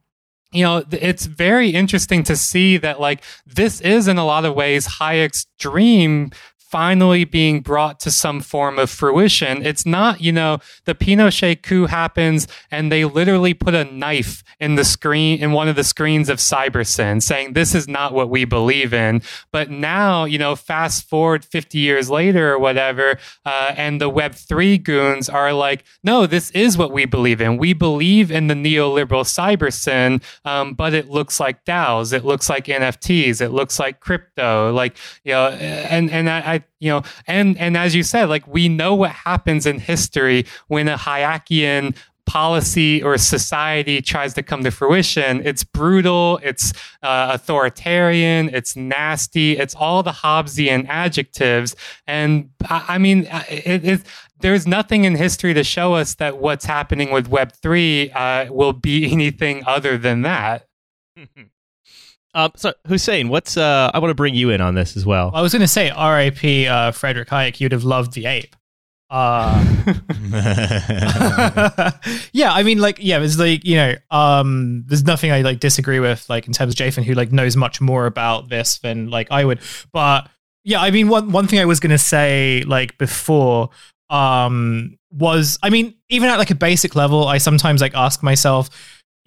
you 0.51 0.63
know 0.63 0.83
it's 0.91 1.25
very 1.25 1.69
interesting 1.69 2.23
to 2.23 2.35
see 2.35 2.77
that 2.77 2.99
like 2.99 3.23
this 3.45 3.81
is 3.81 4.07
in 4.07 4.17
a 4.17 4.25
lot 4.25 4.45
of 4.45 4.55
ways 4.55 4.87
hayek's 4.99 5.45
dream 5.59 6.31
finally 6.69 7.23
being 7.23 7.61
brought 7.61 7.99
to 8.01 8.11
some 8.11 8.41
form 8.41 8.77
of 8.77 8.89
fruition. 8.89 9.65
It's 9.65 9.85
not, 9.85 10.19
you 10.19 10.33
know, 10.33 10.59
the 10.83 10.93
Pinochet 10.93 11.63
coup 11.63 11.85
happens 11.85 12.45
and 12.69 12.91
they 12.91 13.05
literally 13.05 13.53
put 13.53 13.73
a 13.73 13.85
knife 13.85 14.43
in 14.59 14.75
the 14.75 14.83
screen 14.83 15.39
in 15.39 15.53
one 15.53 15.69
of 15.69 15.77
the 15.77 15.83
screens 15.83 16.27
of 16.27 16.39
CyberSyn 16.39 17.21
saying 17.21 17.53
this 17.53 17.73
is 17.73 17.87
not 17.87 18.13
what 18.13 18.29
we 18.29 18.43
believe 18.43 18.93
in. 18.93 19.21
But 19.51 19.69
now, 19.69 20.25
you 20.25 20.37
know, 20.37 20.55
fast 20.55 21.07
forward 21.07 21.45
50 21.45 21.77
years 21.77 22.09
later 22.09 22.53
or 22.53 22.59
whatever, 22.59 23.17
uh, 23.45 23.73
and 23.77 24.01
the 24.01 24.11
Web3 24.11 24.83
goons 24.83 25.29
are 25.29 25.53
like, 25.53 25.85
no, 26.03 26.25
this 26.25 26.51
is 26.51 26.77
what 26.77 26.91
we 26.91 27.05
believe 27.05 27.39
in. 27.39 27.57
We 27.57 27.73
believe 27.73 28.29
in 28.29 28.47
the 28.47 28.55
neoliberal 28.55 29.23
CyberSyn, 29.23 30.21
um, 30.43 30.73
but 30.73 30.93
it 30.93 31.09
looks 31.09 31.39
like 31.39 31.63
DAOs, 31.63 32.11
it 32.11 32.25
looks 32.25 32.49
like 32.49 32.65
NFTs, 32.65 33.39
it 33.39 33.49
looks 33.49 33.79
like 33.79 34.01
crypto, 34.01 34.73
like, 34.73 34.97
you 35.23 35.31
know, 35.31 35.47
and, 35.49 36.09
and 36.09 36.29
I, 36.29 36.53
I 36.53 36.56
you 36.79 36.89
know, 36.89 37.03
and 37.27 37.57
and 37.57 37.77
as 37.77 37.95
you 37.95 38.03
said, 38.03 38.25
like 38.29 38.47
we 38.47 38.69
know 38.69 38.95
what 38.95 39.11
happens 39.11 39.65
in 39.65 39.79
history 39.79 40.45
when 40.67 40.87
a 40.87 40.97
Hayekian 40.97 41.95
policy 42.27 43.01
or 43.01 43.17
society 43.17 44.01
tries 44.01 44.35
to 44.35 44.43
come 44.43 44.63
to 44.63 44.69
fruition, 44.69 45.41
it's 45.43 45.63
brutal, 45.63 46.39
it's 46.43 46.73
uh, 47.01 47.31
authoritarian, 47.33 48.49
it's 48.53 48.75
nasty, 48.75 49.57
it's 49.57 49.73
all 49.73 50.03
the 50.03 50.11
Hobbesian 50.11 50.85
adjectives. 50.89 51.75
And 52.05 52.49
I, 52.69 52.85
I 52.89 52.97
mean, 52.99 53.27
there's 54.41 54.67
nothing 54.67 55.05
in 55.05 55.15
history 55.15 55.53
to 55.55 55.63
show 55.63 55.95
us 55.95 56.15
that 56.15 56.37
what's 56.37 56.65
happening 56.65 57.11
with 57.11 57.31
Web3 57.31 58.15
uh, 58.15 58.53
will 58.53 58.73
be 58.73 59.11
anything 59.11 59.63
other 59.65 59.97
than 59.97 60.21
that. 60.21 60.67
um, 62.37 62.51
so 62.55 62.71
Hussein, 62.87 63.29
what's 63.29 63.57
uh, 63.57 63.89
I 63.91 63.97
want 63.97 64.11
to 64.11 64.15
bring 64.15 64.35
you 64.35 64.51
in 64.51 64.61
on 64.61 64.75
this 64.75 64.95
as 64.95 65.07
well. 65.07 65.31
I 65.33 65.41
was 65.41 65.53
going 65.53 65.63
to 65.63 65.67
say, 65.67 65.89
R.I.P. 65.89 66.67
Uh, 66.67 66.91
Frederick 66.91 67.29
Hayek. 67.29 67.59
You'd 67.59 67.71
have 67.71 67.83
loved 67.83 68.13
the 68.13 68.27
ape. 68.27 68.55
Uh, 69.09 69.65
yeah, 72.33 72.53
I 72.53 72.61
mean, 72.61 72.77
like, 72.77 72.97
yeah, 72.99 73.19
it's 73.21 73.39
like 73.39 73.65
you 73.65 73.77
know, 73.77 73.95
um, 74.11 74.83
there's 74.85 75.03
nothing 75.03 75.31
I 75.31 75.41
like 75.41 75.59
disagree 75.59 75.99
with, 75.99 76.29
like 76.29 76.45
in 76.45 76.53
terms 76.53 76.73
of 76.73 76.77
Jathan, 76.77 77.03
who 77.05 77.15
like 77.15 77.31
knows 77.31 77.57
much 77.57 77.81
more 77.81 78.05
about 78.05 78.49
this 78.49 78.77
than 78.79 79.09
like 79.09 79.31
I 79.31 79.43
would. 79.43 79.59
But 79.91 80.29
yeah, 80.63 80.79
I 80.79 80.91
mean, 80.91 81.09
one 81.09 81.31
one 81.31 81.47
thing 81.47 81.57
I 81.57 81.65
was 81.65 81.79
gonna 81.79 81.97
say 81.97 82.63
like 82.67 82.99
before, 82.99 83.71
um, 84.11 84.99
was 85.09 85.57
I 85.63 85.71
mean, 85.71 85.95
even 86.09 86.29
at 86.29 86.37
like 86.37 86.51
a 86.51 86.55
basic 86.55 86.95
level, 86.95 87.27
I 87.27 87.39
sometimes 87.39 87.81
like 87.81 87.95
ask 87.95 88.21
myself, 88.21 88.69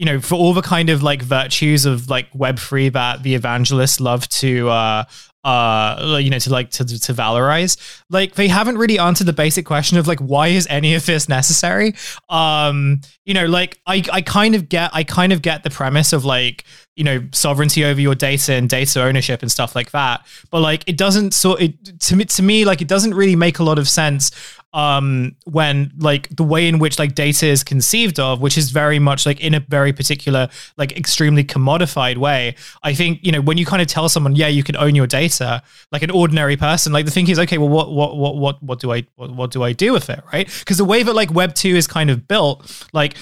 you 0.01 0.07
know, 0.07 0.19
for 0.19 0.37
all 0.37 0.55
the 0.55 0.63
kind 0.63 0.89
of 0.89 1.03
like 1.03 1.21
virtues 1.21 1.85
of 1.85 2.09
like 2.09 2.27
Web 2.33 2.59
three 2.59 2.89
that 2.89 3.23
the 3.23 3.35
evangelists 3.35 4.01
love 4.01 4.27
to 4.31 4.71
uh 4.71 5.05
uh 5.45 6.19
you 6.21 6.31
know 6.31 6.39
to 6.39 6.51
like 6.51 6.71
to 6.71 6.85
to 6.85 7.15
valorize 7.15 7.79
like 8.11 8.35
they 8.35 8.47
haven't 8.47 8.77
really 8.77 8.99
answered 8.99 9.27
the 9.27 9.33
basic 9.33 9.65
question 9.65 9.97
of 9.97 10.07
like 10.07 10.19
why 10.19 10.49
is 10.49 10.67
any 10.71 10.95
of 10.95 11.05
this 11.05 11.29
necessary? 11.29 11.95
Um 12.31 13.03
you 13.27 13.35
know 13.35 13.45
like 13.45 13.79
i 13.87 14.03
i 14.11 14.23
kind 14.23 14.55
of 14.55 14.71
get 14.71 14.91
i 14.95 15.05
kind 15.05 15.35
of 15.35 15.43
get 15.43 15.65
the 15.65 15.71
premise 15.71 16.15
of 16.15 16.25
like 16.25 16.65
you 16.97 17.05
know 17.05 17.27
sovereignty 17.33 17.85
over 17.85 18.01
your 18.01 18.15
data 18.15 18.55
and 18.55 18.69
data 18.69 19.03
ownership 19.03 19.43
and 19.43 19.53
stuff 19.53 19.75
like 19.75 19.91
that. 19.91 20.27
But 20.51 20.61
like 20.61 20.83
it 20.87 20.97
doesn't 20.97 21.35
sort 21.35 21.61
it 21.61 22.01
to 22.01 22.17
me 22.17 22.25
to 22.25 22.43
me 22.43 22.65
like 22.65 22.81
it 22.81 22.89
doesn't 22.89 23.13
really 23.13 23.37
make 23.37 23.59
a 23.59 23.65
lot 23.65 23.79
of 23.79 23.87
sense 23.87 24.31
um 24.73 25.35
when 25.47 25.91
like 25.99 26.29
the 26.29 26.45
way 26.45 26.69
in 26.69 26.79
which 26.79 26.99
like 26.99 27.15
data 27.15 27.47
is 27.47 27.65
conceived 27.65 28.21
of 28.21 28.41
which 28.41 28.57
is 28.57 28.71
very 28.71 29.01
much 29.01 29.27
like 29.27 29.41
in 29.41 29.55
a 29.55 29.61
very 29.61 29.93
particular 29.93 30.49
like 30.77 30.97
extremely 30.97 31.43
commodified 31.43 32.17
way 32.17 32.55
i 32.85 32.95
think 32.95 33.19
you 33.23 33.33
know 33.33 33.41
when 33.41 33.59
you 33.59 33.67
kind 33.67 33.83
of 33.83 33.89
tell 33.89 34.09
someone 34.09 34.37
yeah 34.37 34.47
you 34.47 34.63
can 34.63 34.77
own 34.77 34.95
your 34.95 35.09
data 35.09 35.61
like 35.91 36.03
an 36.03 36.11
ordinary 36.11 36.57
person 36.57 36.93
like 36.93 37.05
the 37.05 37.11
thing 37.11 37.29
is 37.29 37.39
okay 37.39 37.59
well 37.59 37.69
what 37.69 37.91
what 37.91 38.17
what 38.17 38.37
what, 38.37 38.63
what 38.63 38.79
do 38.79 38.93
i 38.93 39.03
what, 39.17 39.35
what 39.35 39.51
do 39.51 39.65
i 39.65 39.73
do 39.73 39.93
with 39.93 40.09
it 40.09 40.21
right? 40.33 40.49
Because 40.61 40.77
the 40.77 40.85
way 40.85 41.03
that 41.03 41.15
like 41.15 41.33
web 41.33 41.55
2 41.55 41.69
is 41.69 41.87
kind 41.87 42.11
of 42.11 42.29
built 42.29 42.89
like 42.93 43.17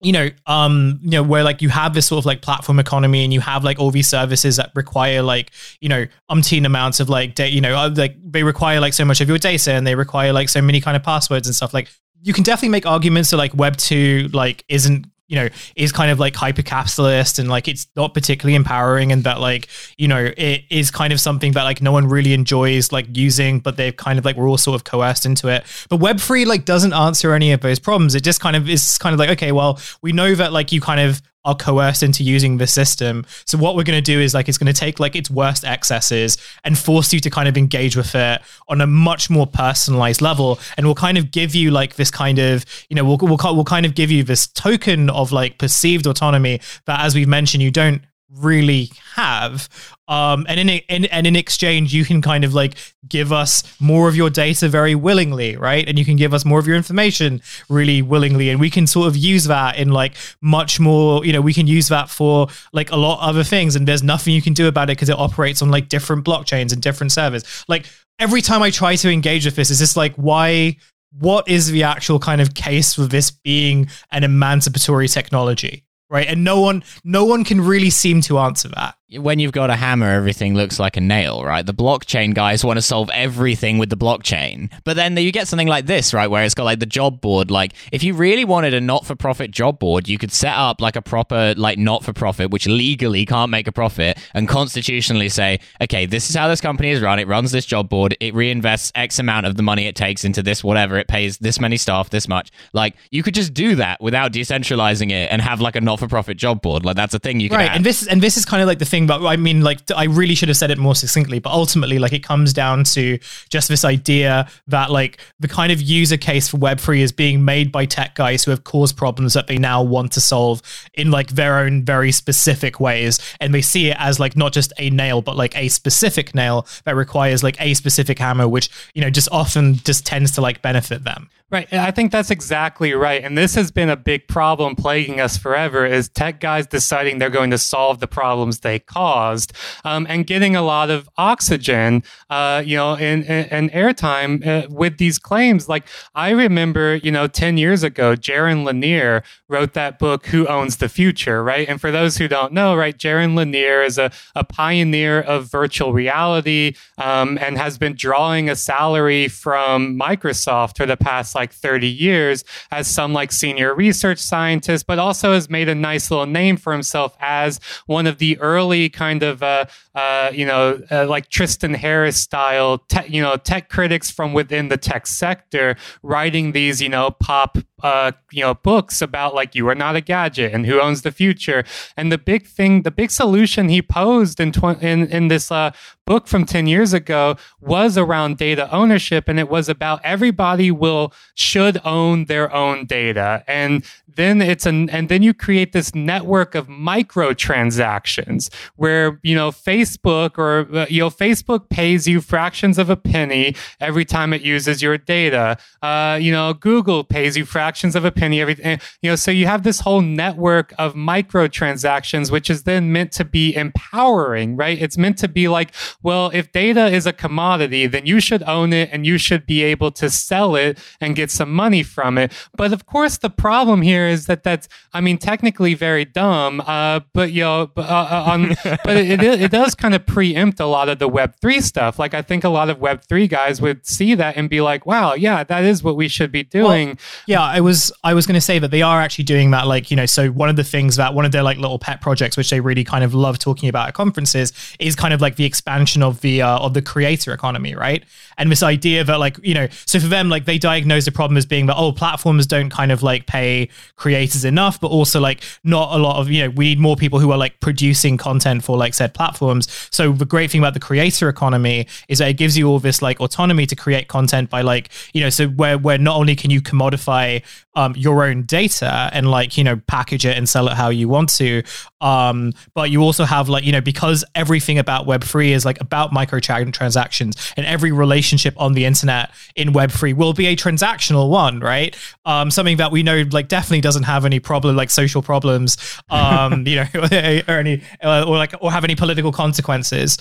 you 0.00 0.12
know, 0.12 0.28
um, 0.46 0.98
you 1.02 1.10
know, 1.10 1.22
where 1.22 1.42
like 1.42 1.62
you 1.62 1.68
have 1.70 1.94
this 1.94 2.06
sort 2.06 2.18
of 2.18 2.26
like 2.26 2.42
platform 2.42 2.78
economy 2.78 3.24
and 3.24 3.32
you 3.32 3.40
have 3.40 3.64
like 3.64 3.78
all 3.78 3.90
these 3.90 4.08
services 4.08 4.56
that 4.56 4.70
require 4.74 5.22
like, 5.22 5.50
you 5.80 5.88
know, 5.88 6.06
umpteen 6.30 6.66
amounts 6.66 7.00
of 7.00 7.08
like 7.08 7.34
data, 7.34 7.54
you 7.54 7.60
know, 7.60 7.74
uh, 7.74 7.90
like 7.94 8.16
they 8.22 8.42
require 8.42 8.78
like 8.78 8.92
so 8.92 9.04
much 9.04 9.20
of 9.20 9.28
your 9.28 9.38
data 9.38 9.72
and 9.72 9.86
they 9.86 9.94
require 9.94 10.32
like 10.32 10.48
so 10.48 10.60
many 10.60 10.80
kind 10.80 10.96
of 10.96 11.02
passwords 11.02 11.46
and 11.46 11.56
stuff. 11.56 11.72
Like 11.72 11.88
you 12.22 12.32
can 12.32 12.44
definitely 12.44 12.70
make 12.70 12.86
arguments 12.86 13.30
that 13.30 13.38
like 13.38 13.54
Web 13.54 13.76
two 13.76 14.28
like 14.32 14.64
isn't 14.68 15.06
you 15.28 15.36
know 15.36 15.48
is 15.74 15.92
kind 15.92 16.10
of 16.10 16.20
like 16.20 16.36
hyper 16.36 16.62
capitalist 16.62 17.38
and 17.38 17.48
like 17.48 17.66
it's 17.66 17.86
not 17.96 18.14
particularly 18.14 18.54
empowering 18.54 19.10
and 19.10 19.24
that 19.24 19.40
like 19.40 19.68
you 19.98 20.06
know 20.06 20.30
it 20.36 20.62
is 20.70 20.90
kind 20.90 21.12
of 21.12 21.20
something 21.20 21.52
that 21.52 21.64
like 21.64 21.82
no 21.82 21.92
one 21.92 22.06
really 22.06 22.32
enjoys 22.32 22.92
like 22.92 23.06
using 23.16 23.58
but 23.58 23.76
they've 23.76 23.96
kind 23.96 24.18
of 24.18 24.24
like 24.24 24.36
we're 24.36 24.48
all 24.48 24.58
sort 24.58 24.76
of 24.76 24.84
coerced 24.84 25.26
into 25.26 25.48
it. 25.48 25.64
But 25.88 25.98
web 25.98 26.20
three 26.20 26.44
like 26.44 26.64
doesn't 26.64 26.92
answer 26.92 27.32
any 27.32 27.52
of 27.52 27.60
those 27.60 27.78
problems. 27.78 28.14
It 28.14 28.22
just 28.22 28.40
kind 28.40 28.56
of 28.56 28.68
is 28.68 28.98
kind 28.98 29.12
of 29.14 29.18
like 29.18 29.30
okay 29.30 29.52
well 29.52 29.80
we 30.02 30.12
know 30.12 30.34
that 30.34 30.52
like 30.52 30.72
you 30.72 30.80
kind 30.80 31.00
of 31.00 31.20
are 31.46 31.54
coerced 31.54 32.02
into 32.02 32.22
using 32.22 32.58
the 32.58 32.66
system. 32.66 33.24
So 33.46 33.56
what 33.56 33.76
we're 33.76 33.84
going 33.84 34.02
to 34.02 34.12
do 34.12 34.20
is 34.20 34.34
like 34.34 34.48
it's 34.48 34.58
going 34.58 34.72
to 34.72 34.78
take 34.78 35.00
like 35.00 35.16
its 35.16 35.30
worst 35.30 35.64
excesses 35.64 36.36
and 36.64 36.76
force 36.76 37.12
you 37.12 37.20
to 37.20 37.30
kind 37.30 37.48
of 37.48 37.56
engage 37.56 37.96
with 37.96 38.14
it 38.14 38.42
on 38.68 38.82
a 38.82 38.86
much 38.86 39.30
more 39.30 39.46
personalized 39.46 40.20
level, 40.20 40.58
and 40.76 40.84
we'll 40.86 40.94
kind 40.94 41.16
of 41.16 41.30
give 41.30 41.54
you 41.54 41.70
like 41.70 41.94
this 41.94 42.10
kind 42.10 42.38
of 42.38 42.66
you 42.90 42.96
know 42.96 43.04
we'll 43.04 43.18
we'll, 43.22 43.38
we'll 43.54 43.64
kind 43.64 43.86
of 43.86 43.94
give 43.94 44.10
you 44.10 44.22
this 44.22 44.46
token 44.46 45.08
of 45.08 45.32
like 45.32 45.56
perceived 45.58 46.06
autonomy 46.06 46.60
that, 46.84 47.00
as 47.00 47.14
we've 47.14 47.28
mentioned, 47.28 47.62
you 47.62 47.70
don't 47.70 48.02
really 48.28 48.90
have 49.14 49.68
um 50.08 50.46
and 50.48 50.60
in, 50.60 50.68
in 50.68 51.04
and 51.06 51.26
in 51.26 51.36
exchange 51.36 51.92
you 51.92 52.04
can 52.04 52.22
kind 52.22 52.44
of 52.44 52.54
like 52.54 52.76
give 53.08 53.32
us 53.32 53.62
more 53.80 54.08
of 54.08 54.16
your 54.16 54.30
data 54.30 54.68
very 54.68 54.94
willingly 54.94 55.56
right? 55.56 55.88
And 55.88 55.98
you 55.98 56.04
can 56.04 56.16
give 56.16 56.34
us 56.34 56.44
more 56.44 56.58
of 56.58 56.66
your 56.66 56.76
information 56.76 57.42
really 57.68 58.02
willingly. 58.02 58.50
And 58.50 58.60
we 58.60 58.70
can 58.70 58.86
sort 58.86 59.08
of 59.08 59.16
use 59.16 59.44
that 59.44 59.76
in 59.76 59.90
like 59.90 60.14
much 60.40 60.78
more 60.80 61.24
you 61.24 61.32
know 61.32 61.40
we 61.40 61.54
can 61.54 61.66
use 61.66 61.88
that 61.88 62.08
for 62.10 62.48
like 62.72 62.90
a 62.90 62.96
lot 62.96 63.22
of 63.22 63.28
other 63.28 63.44
things. 63.44 63.76
And 63.76 63.86
there's 63.86 64.02
nothing 64.02 64.34
you 64.34 64.42
can 64.42 64.54
do 64.54 64.68
about 64.68 64.90
it 64.90 64.96
because 64.96 65.08
it 65.08 65.18
operates 65.18 65.62
on 65.62 65.70
like 65.70 65.88
different 65.88 66.24
blockchains 66.24 66.72
and 66.72 66.80
different 66.80 67.12
servers. 67.12 67.64
Like 67.68 67.86
every 68.18 68.40
time 68.40 68.62
i 68.62 68.70
try 68.70 68.96
to 68.96 69.10
engage 69.10 69.44
with 69.44 69.56
this 69.56 69.70
is 69.70 69.78
just 69.78 69.96
like 69.96 70.14
why 70.16 70.74
what 71.18 71.46
is 71.48 71.70
the 71.70 71.82
actual 71.82 72.18
kind 72.18 72.40
of 72.40 72.54
case 72.54 72.94
for 72.94 73.02
this 73.02 73.30
being 73.30 73.88
an 74.10 74.24
emancipatory 74.24 75.08
technology 75.08 75.86
right? 76.08 76.26
And 76.28 76.44
no 76.44 76.60
one 76.60 76.84
no 77.04 77.24
one 77.24 77.44
can 77.44 77.60
really 77.60 77.90
seem 77.90 78.20
to 78.22 78.38
answer 78.38 78.68
that 78.68 78.96
when 79.12 79.38
you've 79.38 79.52
got 79.52 79.70
a 79.70 79.76
hammer, 79.76 80.10
everything 80.10 80.54
looks 80.54 80.80
like 80.80 80.96
a 80.96 81.00
nail, 81.00 81.44
right? 81.44 81.64
The 81.64 81.72
blockchain 81.72 82.34
guys 82.34 82.64
want 82.64 82.76
to 82.76 82.82
solve 82.82 83.08
everything 83.14 83.78
with 83.78 83.88
the 83.88 83.96
blockchain. 83.96 84.72
But 84.82 84.96
then 84.96 85.16
you 85.16 85.30
get 85.30 85.46
something 85.46 85.68
like 85.68 85.86
this, 85.86 86.12
right? 86.12 86.26
Where 86.26 86.42
it's 86.42 86.54
got 86.54 86.64
like 86.64 86.80
the 86.80 86.86
job 86.86 87.20
board. 87.20 87.48
Like, 87.48 87.72
if 87.92 88.02
you 88.02 88.14
really 88.14 88.44
wanted 88.44 88.74
a 88.74 88.80
not 88.80 89.06
for 89.06 89.14
profit 89.14 89.52
job 89.52 89.78
board, 89.78 90.08
you 90.08 90.18
could 90.18 90.32
set 90.32 90.54
up 90.54 90.80
like 90.80 90.96
a 90.96 91.02
proper, 91.02 91.54
like, 91.56 91.78
not 91.78 92.04
for 92.04 92.12
profit, 92.12 92.50
which 92.50 92.66
legally 92.66 93.24
can't 93.24 93.50
make 93.50 93.68
a 93.68 93.72
profit, 93.72 94.18
and 94.34 94.48
constitutionally 94.48 95.28
say, 95.28 95.60
okay, 95.80 96.04
this 96.04 96.28
is 96.28 96.34
how 96.34 96.48
this 96.48 96.60
company 96.60 96.90
is 96.90 97.00
run. 97.00 97.20
It 97.20 97.28
runs 97.28 97.52
this 97.52 97.64
job 97.64 97.88
board. 97.88 98.16
It 98.18 98.34
reinvests 98.34 98.90
X 98.96 99.20
amount 99.20 99.46
of 99.46 99.56
the 99.56 99.62
money 99.62 99.86
it 99.86 99.94
takes 99.94 100.24
into 100.24 100.42
this, 100.42 100.64
whatever. 100.64 100.98
It 100.98 101.06
pays 101.06 101.38
this 101.38 101.60
many 101.60 101.76
staff, 101.76 102.10
this 102.10 102.26
much. 102.26 102.50
Like, 102.72 102.96
you 103.12 103.22
could 103.22 103.34
just 103.34 103.54
do 103.54 103.76
that 103.76 104.00
without 104.00 104.32
decentralizing 104.32 105.12
it 105.12 105.30
and 105.30 105.40
have 105.40 105.60
like 105.60 105.76
a 105.76 105.80
not 105.80 106.00
for 106.00 106.08
profit 106.08 106.36
job 106.38 106.60
board. 106.60 106.84
Like, 106.84 106.96
that's 106.96 107.14
a 107.14 107.20
thing 107.20 107.38
you 107.38 107.48
can 107.48 107.58
right. 107.58 107.68
Have. 107.68 107.76
And 107.76 107.86
this, 107.86 108.04
and 108.04 108.20
this 108.20 108.36
is 108.36 108.44
kind 108.44 108.62
of 108.62 108.66
like 108.66 108.80
the 108.80 108.84
thing 108.84 108.95
thing, 108.96 109.06
but 109.06 109.24
I 109.24 109.36
mean, 109.36 109.60
like, 109.60 109.80
I 109.94 110.04
really 110.04 110.34
should 110.34 110.48
have 110.48 110.56
said 110.56 110.70
it 110.70 110.78
more 110.78 110.94
succinctly. 110.94 111.38
But 111.38 111.52
ultimately, 111.52 111.98
like, 111.98 112.12
it 112.12 112.22
comes 112.22 112.52
down 112.52 112.84
to 112.84 113.18
just 113.50 113.68
this 113.68 113.84
idea 113.84 114.48
that, 114.68 114.90
like, 114.90 115.18
the 115.38 115.48
kind 115.48 115.70
of 115.70 115.80
user 115.80 116.16
case 116.16 116.48
for 116.48 116.56
Web3 116.58 117.00
is 117.00 117.12
being 117.12 117.44
made 117.44 117.70
by 117.70 117.84
tech 117.84 118.14
guys 118.14 118.44
who 118.44 118.50
have 118.50 118.64
caused 118.64 118.96
problems 118.96 119.34
that 119.34 119.46
they 119.46 119.58
now 119.58 119.82
want 119.82 120.12
to 120.12 120.20
solve 120.20 120.62
in, 120.94 121.10
like, 121.10 121.28
their 121.28 121.58
own 121.58 121.84
very 121.84 122.12
specific 122.12 122.80
ways. 122.80 123.20
And 123.40 123.52
they 123.54 123.62
see 123.62 123.88
it 123.88 123.96
as, 123.98 124.18
like, 124.18 124.36
not 124.36 124.52
just 124.52 124.72
a 124.78 124.90
nail, 124.90 125.22
but, 125.22 125.36
like, 125.36 125.56
a 125.56 125.68
specific 125.68 126.34
nail 126.34 126.66
that 126.84 126.96
requires, 126.96 127.42
like, 127.42 127.60
a 127.60 127.74
specific 127.74 128.18
hammer, 128.18 128.48
which, 128.48 128.70
you 128.94 129.02
know, 129.02 129.10
just 129.10 129.28
often 129.30 129.76
just 129.76 130.06
tends 130.06 130.32
to, 130.32 130.40
like, 130.40 130.62
benefit 130.62 131.04
them. 131.04 131.28
Right. 131.48 131.72
I 131.72 131.92
think 131.92 132.10
that's 132.10 132.32
exactly 132.32 132.92
right. 132.92 133.22
And 133.22 133.38
this 133.38 133.54
has 133.54 133.70
been 133.70 133.88
a 133.88 133.96
big 133.96 134.26
problem 134.26 134.74
plaguing 134.74 135.20
us 135.20 135.36
forever 135.36 135.86
is 135.86 136.08
tech 136.08 136.40
guys 136.40 136.66
deciding 136.66 137.18
they're 137.18 137.30
going 137.30 137.52
to 137.52 137.58
solve 137.58 138.00
the 138.00 138.08
problems 138.08 138.60
they 138.60 138.80
caused 138.80 139.52
um, 139.84 140.08
and 140.08 140.26
getting 140.26 140.56
a 140.56 140.62
lot 140.62 140.90
of 140.90 141.08
oxygen, 141.16 142.02
uh, 142.30 142.64
you 142.66 142.76
know, 142.76 142.96
and, 142.96 143.24
and, 143.24 143.70
airtime 143.70 144.44
uh, 144.44 144.66
with 144.70 144.98
these 144.98 145.20
claims. 145.20 145.68
Like 145.68 145.86
I 146.16 146.30
remember, 146.30 146.96
you 146.96 147.12
know, 147.12 147.28
10 147.28 147.58
years 147.58 147.84
ago, 147.84 148.16
Jaron 148.16 148.64
Lanier 148.64 149.22
wrote 149.48 149.74
that 149.74 150.00
book, 150.00 150.26
Who 150.26 150.48
Owns 150.48 150.78
the 150.78 150.88
Future, 150.88 151.44
right? 151.44 151.68
And 151.68 151.80
for 151.80 151.92
those 151.92 152.16
who 152.16 152.26
don't 152.26 152.54
know, 152.54 152.74
right, 152.74 152.98
Jaron 152.98 153.36
Lanier 153.36 153.82
is 153.82 153.98
a, 153.98 154.10
a 154.34 154.42
pioneer 154.42 155.20
of 155.20 155.48
virtual 155.48 155.92
reality 155.92 156.74
um, 156.98 157.38
and 157.40 157.56
has 157.56 157.78
been 157.78 157.94
drawing 157.94 158.50
a 158.50 158.56
salary 158.56 159.28
from 159.28 159.96
Microsoft 159.96 160.76
for 160.76 160.86
the 160.86 160.96
past 160.96 161.35
like 161.36 161.52
30 161.52 161.86
years 161.86 162.42
as 162.72 162.88
some 162.88 163.12
like 163.12 163.30
senior 163.30 163.72
research 163.74 164.18
scientist, 164.18 164.86
but 164.86 164.98
also 164.98 165.34
has 165.34 165.48
made 165.48 165.68
a 165.68 165.74
nice 165.74 166.10
little 166.10 166.26
name 166.26 166.56
for 166.56 166.72
himself 166.72 167.16
as 167.20 167.60
one 167.86 168.08
of 168.08 168.18
the 168.18 168.36
early 168.38 168.88
kind 168.88 169.22
of, 169.22 169.42
uh, 169.42 169.66
uh, 169.96 170.30
you 170.32 170.44
know, 170.44 170.78
uh, 170.90 171.06
like 171.06 171.30
Tristan 171.30 171.72
Harris 171.72 172.18
style, 172.18 172.78
te- 172.78 173.08
you 173.08 173.22
know, 173.22 173.36
tech 173.36 173.70
critics 173.70 174.10
from 174.10 174.34
within 174.34 174.68
the 174.68 174.76
tech 174.76 175.06
sector 175.06 175.74
writing 176.02 176.52
these, 176.52 176.82
you 176.82 176.90
know, 176.90 177.10
pop 177.10 177.56
uh, 177.82 178.12
you 178.32 178.42
know, 178.42 178.54
books 178.54 179.02
about 179.02 179.34
like 179.34 179.54
you 179.54 179.68
are 179.68 179.74
not 179.74 179.96
a 179.96 180.00
gadget 180.00 180.52
and 180.52 180.66
who 180.66 180.80
owns 180.80 181.02
the 181.02 181.12
future. 181.12 181.64
And 181.96 182.10
the 182.10 182.18
big 182.18 182.46
thing, 182.46 182.82
the 182.82 182.90
big 182.90 183.10
solution 183.10 183.68
he 183.68 183.82
posed 183.82 184.40
in 184.40 184.52
tw- 184.52 184.82
in, 184.82 185.06
in 185.08 185.28
this 185.28 185.50
uh, 185.50 185.72
book 186.06 186.26
from 186.26 186.46
10 186.46 186.66
years 186.66 186.92
ago 186.94 187.36
was 187.60 187.98
around 187.98 188.38
data 188.38 188.70
ownership. 188.72 189.28
And 189.28 189.38
it 189.38 189.48
was 189.48 189.68
about 189.68 190.00
everybody 190.04 190.70
will, 190.70 191.12
should 191.34 191.78
own 191.84 192.24
their 192.26 192.52
own 192.52 192.86
data. 192.86 193.44
And 193.46 193.84
then 194.16 194.42
it's 194.42 194.66
an, 194.66 194.90
and 194.90 195.08
then 195.08 195.22
you 195.22 195.32
create 195.32 195.72
this 195.72 195.94
network 195.94 196.54
of 196.54 196.68
microtransactions 196.68 198.52
where 198.76 199.20
you 199.22 199.34
know 199.34 199.50
Facebook 199.50 200.38
or 200.38 200.66
uh, 200.76 200.86
you 200.88 201.00
know 201.00 201.10
Facebook 201.10 201.68
pays 201.68 202.06
you 202.08 202.20
fractions 202.20 202.78
of 202.78 202.90
a 202.90 202.96
penny 202.96 203.54
every 203.80 204.04
time 204.04 204.32
it 204.32 204.42
uses 204.42 204.82
your 204.82 204.98
data. 204.98 205.56
Uh, 205.82 206.18
you 206.20 206.32
know, 206.32 206.54
Google 206.54 207.04
pays 207.04 207.36
you 207.36 207.44
fractions 207.44 207.94
of 207.94 208.04
a 208.04 208.10
penny 208.10 208.40
every. 208.40 208.56
You 209.02 209.10
know, 209.10 209.16
so 209.16 209.30
you 209.30 209.46
have 209.46 209.62
this 209.62 209.80
whole 209.80 210.00
network 210.00 210.72
of 210.78 210.94
microtransactions, 210.94 212.30
which 212.30 212.50
is 212.50 212.64
then 212.64 212.92
meant 212.92 213.12
to 213.12 213.24
be 213.24 213.54
empowering, 213.54 214.56
right? 214.56 214.80
It's 214.80 214.98
meant 214.98 215.18
to 215.18 215.28
be 215.28 215.48
like, 215.48 215.72
well, 216.02 216.30
if 216.32 216.52
data 216.52 216.86
is 216.86 217.06
a 217.06 217.12
commodity, 217.12 217.86
then 217.86 218.06
you 218.06 218.20
should 218.20 218.42
own 218.44 218.72
it 218.72 218.88
and 218.92 219.06
you 219.06 219.18
should 219.18 219.46
be 219.46 219.62
able 219.62 219.90
to 219.92 220.10
sell 220.10 220.56
it 220.56 220.78
and 221.00 221.16
get 221.16 221.30
some 221.30 221.52
money 221.52 221.82
from 221.82 222.18
it. 222.18 222.32
But 222.56 222.72
of 222.72 222.86
course, 222.86 223.18
the 223.18 223.30
problem 223.30 223.82
here 223.82 224.05
is 224.06 224.26
that 224.26 224.42
that's, 224.42 224.68
I 224.92 225.00
mean, 225.00 225.18
technically 225.18 225.74
very 225.74 226.04
dumb. 226.04 226.62
Uh, 226.66 227.00
but 227.12 227.32
you 227.32 227.42
know, 227.42 227.70
uh, 227.76 227.80
uh, 227.80 228.24
on, 228.26 228.48
but 228.84 228.96
it, 228.96 229.22
it 229.22 229.50
does 229.50 229.74
kind 229.74 229.94
of 229.94 230.06
preempt 230.06 230.60
a 230.60 230.66
lot 230.66 230.88
of 230.88 230.98
the 230.98 231.08
Web 231.08 231.34
three 231.40 231.60
stuff. 231.60 231.98
Like 231.98 232.14
I 232.14 232.22
think 232.22 232.44
a 232.44 232.48
lot 232.48 232.70
of 232.70 232.78
Web 232.78 233.02
three 233.02 233.28
guys 233.28 233.60
would 233.60 233.86
see 233.86 234.14
that 234.14 234.36
and 234.36 234.48
be 234.48 234.60
like, 234.60 234.86
"Wow, 234.86 235.14
yeah, 235.14 235.44
that 235.44 235.64
is 235.64 235.82
what 235.82 235.96
we 235.96 236.08
should 236.08 236.32
be 236.32 236.42
doing." 236.42 236.88
Well, 236.88 236.96
yeah, 237.26 237.42
I 237.42 237.60
was 237.60 237.92
I 238.04 238.14
was 238.14 238.26
going 238.26 238.34
to 238.34 238.40
say 238.40 238.58
that 238.58 238.70
they 238.70 238.82
are 238.82 239.00
actually 239.00 239.24
doing 239.24 239.50
that. 239.50 239.66
Like 239.66 239.90
you 239.90 239.96
know, 239.96 240.06
so 240.06 240.28
one 240.28 240.48
of 240.48 240.56
the 240.56 240.64
things 240.64 240.96
that 240.96 241.14
one 241.14 241.24
of 241.24 241.32
their 241.32 241.42
like 241.42 241.58
little 241.58 241.78
pet 241.78 242.00
projects, 242.00 242.36
which 242.36 242.50
they 242.50 242.60
really 242.60 242.84
kind 242.84 243.04
of 243.04 243.14
love 243.14 243.38
talking 243.38 243.68
about 243.68 243.88
at 243.88 243.94
conferences, 243.94 244.52
is 244.78 244.94
kind 244.94 245.12
of 245.14 245.20
like 245.20 245.36
the 245.36 245.44
expansion 245.44 246.02
of 246.02 246.20
the 246.20 246.42
uh, 246.42 246.58
of 246.58 246.74
the 246.74 246.82
creator 246.82 247.32
economy, 247.32 247.74
right? 247.74 248.04
And 248.38 248.50
this 248.50 248.62
idea 248.62 249.04
that 249.04 249.18
like 249.18 249.38
you 249.42 249.54
know, 249.54 249.68
so 249.86 249.98
for 250.00 250.08
them, 250.08 250.28
like 250.28 250.44
they 250.44 250.58
diagnose 250.58 251.04
the 251.04 251.12
problem 251.12 251.36
as 251.36 251.46
being 251.46 251.66
that 251.66 251.76
oh, 251.76 251.92
platforms 251.92 252.46
don't 252.46 252.70
kind 252.70 252.92
of 252.92 253.02
like 253.02 253.26
pay 253.26 253.68
creators 253.96 254.44
enough, 254.44 254.80
but 254.80 254.88
also 254.88 255.20
like 255.20 255.42
not 255.64 255.98
a 255.98 256.02
lot 256.02 256.20
of 256.20 256.30
you 256.30 256.44
know 256.44 256.50
we 256.50 256.66
need 256.66 256.78
more 256.78 256.96
people 256.96 257.18
who 257.18 257.30
are 257.32 257.38
like 257.38 257.58
producing 257.60 258.16
content 258.16 258.62
for 258.62 258.76
like 258.76 258.94
said 258.94 259.14
platforms. 259.14 259.88
So 259.90 260.12
the 260.12 260.24
great 260.24 260.50
thing 260.50 260.60
about 260.60 260.74
the 260.74 260.80
creator 260.80 261.28
economy 261.28 261.86
is 262.08 262.18
that 262.18 262.28
it 262.28 262.34
gives 262.34 262.56
you 262.56 262.68
all 262.68 262.78
this 262.78 263.02
like 263.02 263.20
autonomy 263.20 263.66
to 263.66 263.76
create 263.76 264.08
content 264.08 264.50
by 264.50 264.60
like 264.62 264.90
you 265.12 265.20
know 265.20 265.30
so 265.30 265.48
where 265.48 265.78
where 265.78 265.98
not 265.98 266.16
only 266.16 266.36
can 266.36 266.50
you 266.50 266.60
commodify 266.60 267.42
um, 267.74 267.94
your 267.96 268.24
own 268.24 268.42
data 268.42 269.10
and 269.12 269.30
like 269.30 269.56
you 269.56 269.64
know 269.64 269.80
package 269.86 270.24
it 270.24 270.36
and 270.36 270.48
sell 270.48 270.68
it 270.68 270.74
how 270.74 270.88
you 270.88 271.08
want 271.08 271.28
to 271.28 271.62
um, 272.00 272.52
but 272.74 272.90
you 272.90 273.02
also 273.02 273.24
have 273.24 273.48
like 273.48 273.64
you 273.64 273.72
know 273.72 273.80
because 273.80 274.24
everything 274.34 274.78
about 274.78 275.06
web3 275.06 275.50
is 275.50 275.64
like 275.64 275.80
about 275.80 276.10
microtransactions 276.10 277.52
and 277.56 277.66
every 277.66 277.92
relationship 277.92 278.54
on 278.58 278.72
the 278.72 278.84
internet 278.84 279.30
in 279.54 279.72
web3 279.72 280.14
will 280.14 280.32
be 280.32 280.46
a 280.46 280.56
transactional 280.56 281.28
one 281.28 281.60
right 281.60 281.96
um, 282.24 282.50
something 282.50 282.78
that 282.78 282.90
we 282.90 283.02
know 283.02 283.24
like 283.30 283.48
definitely 283.48 283.80
doesn't 283.86 284.02
have 284.02 284.24
any 284.24 284.40
problem 284.40 284.74
like 284.74 284.90
social 284.90 285.22
problems 285.22 285.76
um, 286.10 286.66
you 286.70 286.76
know 286.76 286.86
or 287.48 287.58
any 287.58 287.80
uh, 288.02 288.24
or 288.26 288.36
like 288.36 288.52
or 288.60 288.72
have 288.72 288.82
any 288.82 288.96
political 288.96 289.30
consequences 289.30 290.18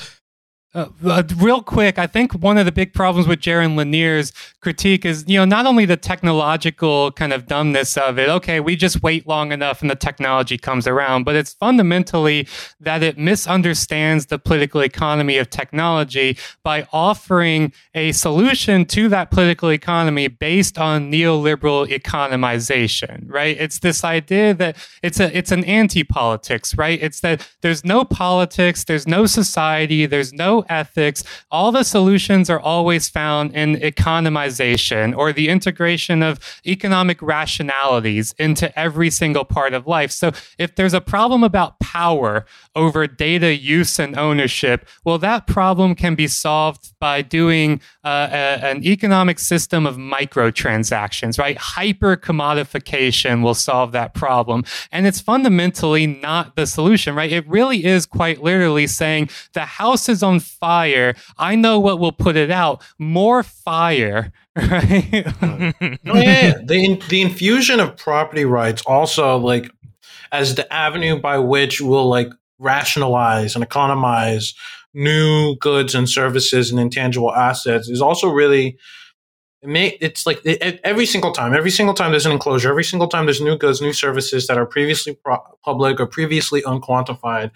uh, 0.76 0.90
uh, 1.06 1.24
real 1.38 1.64
quick, 1.64 1.98
I 1.98 2.06
think 2.06 2.34
one 2.34 2.58
of 2.58 2.66
the 2.66 2.72
big 2.72 2.94
problems 2.94 3.28
with 3.30 3.40
Jaron 3.40 3.78
Lanier's 3.78 4.34
critique 4.60 5.06
is, 5.06 5.24
you 5.26 5.40
know, 5.40 5.46
not 5.46 5.66
only 5.66 5.86
the 5.86 5.96
technological 5.96 7.14
kind 7.14 7.32
of 7.32 7.48
dumbness 7.48 7.96
of 7.98 8.20
it. 8.20 8.28
Okay, 8.28 8.60
we 8.60 8.76
just 8.76 9.02
wait 9.02 9.26
long 9.26 9.54
enough 9.54 9.82
and 9.82 9.90
the 9.90 9.96
technology 9.96 10.58
comes 10.58 10.86
around, 10.86 11.24
but 11.24 11.36
it's 11.36 11.54
fundamentally 11.54 12.46
that 12.82 13.02
it 13.02 13.18
misunderstands 13.18 14.26
the 14.26 14.38
political 14.38 14.82
economy 14.82 15.38
of 15.38 15.50
technology 15.50 16.38
by 16.62 16.86
offering 16.92 17.72
a 17.94 18.12
solution 18.12 18.84
to 18.86 19.08
that 19.08 19.32
political 19.32 19.70
economy 19.70 20.28
based 20.28 20.78
on 20.78 21.10
neoliberal 21.10 21.88
economization. 21.88 23.24
Right? 23.28 23.56
It's 23.58 23.80
this 23.80 24.04
idea 24.04 24.54
that 24.56 24.76
it's 25.02 25.22
a 25.22 25.36
it's 25.36 25.54
an 25.54 25.64
anti-politics. 25.64 26.78
Right? 26.78 27.02
It's 27.02 27.22
that 27.22 27.48
there's 27.62 27.86
no 27.86 28.04
politics, 28.04 28.84
there's 28.84 29.08
no 29.08 29.26
society, 29.26 30.06
there's 30.06 30.34
no 30.34 30.65
ethics. 30.70 31.24
All 31.52 31.72
the 31.72 31.84
solutions 31.84 32.50
are 32.50 32.60
always 32.60 33.10
found 33.10 33.56
in 33.56 33.76
economization 33.76 35.16
or 35.16 35.34
the 35.34 35.50
integration 35.50 36.24
of 36.24 36.40
economic 36.66 37.22
rationalities 37.22 38.34
into 38.38 38.78
every 38.78 39.10
single 39.10 39.46
part 39.46 39.74
of 39.74 39.88
life. 39.88 40.12
So 40.12 40.32
if 40.58 40.76
there's 40.76 40.94
a 40.94 41.02
problem 41.02 41.44
about 41.44 41.80
power 41.80 42.46
over 42.76 43.08
data 43.08 43.56
use 43.56 44.00
and 44.00 44.18
ownership, 44.18 44.88
well, 45.04 45.18
that 45.18 45.48
problem 45.48 45.96
can 45.96 46.16
be 46.16 46.28
solved 46.28 46.94
by 47.00 47.22
doing 47.22 47.82
uh, 48.04 48.28
a, 48.32 48.66
an 48.66 48.84
economic 48.84 49.40
system 49.40 49.86
of 49.86 49.96
microtransactions, 49.96 51.40
right? 51.40 51.58
Hyper 51.58 52.18
commodification 52.18 53.44
will 53.44 53.54
solve 53.54 53.92
that 53.94 54.14
problem. 54.14 54.64
And 54.92 55.08
it's 55.08 55.22
fundamentally 55.22 56.06
not 56.08 56.56
the 56.56 56.68
solution, 56.68 57.16
right? 57.16 57.32
It 57.32 57.48
really 57.48 57.86
is 57.86 58.06
quite 58.06 58.44
literally 58.44 58.88
saying 58.88 59.30
the 59.54 59.62
house 59.62 60.10
is 60.10 60.22
on 60.22 60.40
fire. 60.40 61.16
I 61.38 61.56
know 61.56 61.80
what 61.80 62.00
will 62.00 62.12
put 62.12 62.36
it 62.36 62.52
out. 62.52 62.84
More 63.00 63.44
fire. 63.44 64.32
Right? 64.58 65.26
oh, 65.42 66.16
yeah, 66.16 66.54
the 66.64 67.02
the 67.10 67.22
infusion 67.22 67.82
of 67.82 67.98
property 67.98 68.46
rights 68.46 68.82
also 68.86 69.38
like 69.38 69.70
as 70.32 70.56
the 70.56 70.72
avenue 70.74 71.20
by 71.20 71.40
which 71.40 71.82
we'll 71.82 72.08
like 72.08 72.30
rationalize 72.60 73.56
and 73.56 73.64
economize 73.64 74.54
new 74.94 75.56
goods 75.58 75.94
and 75.94 76.10
services 76.10 76.72
and 76.72 76.80
intangible 76.80 77.34
assets 77.34 77.90
is 77.90 78.02
also 78.02 78.30
really 78.30 78.78
it 79.62 79.70
may, 79.70 79.98
it's 80.00 80.26
like 80.26 80.40
it, 80.46 80.80
every 80.84 81.06
single 81.06 81.32
time 81.32 81.54
every 81.54 81.72
single 81.72 81.94
time 81.94 82.12
there's 82.12 82.26
an 82.26 82.32
enclosure 82.32 82.70
every 82.70 82.84
single 82.84 83.08
time 83.08 83.26
there's 83.26 83.42
new 83.42 83.58
goods 83.58 83.82
new 83.82 83.94
services 83.94 84.48
that 84.48 84.58
are 84.58 84.66
previously 84.66 85.18
pro- 85.24 85.44
public 85.64 86.00
or 86.00 86.06
previously 86.06 86.62
unquantified 86.66 87.52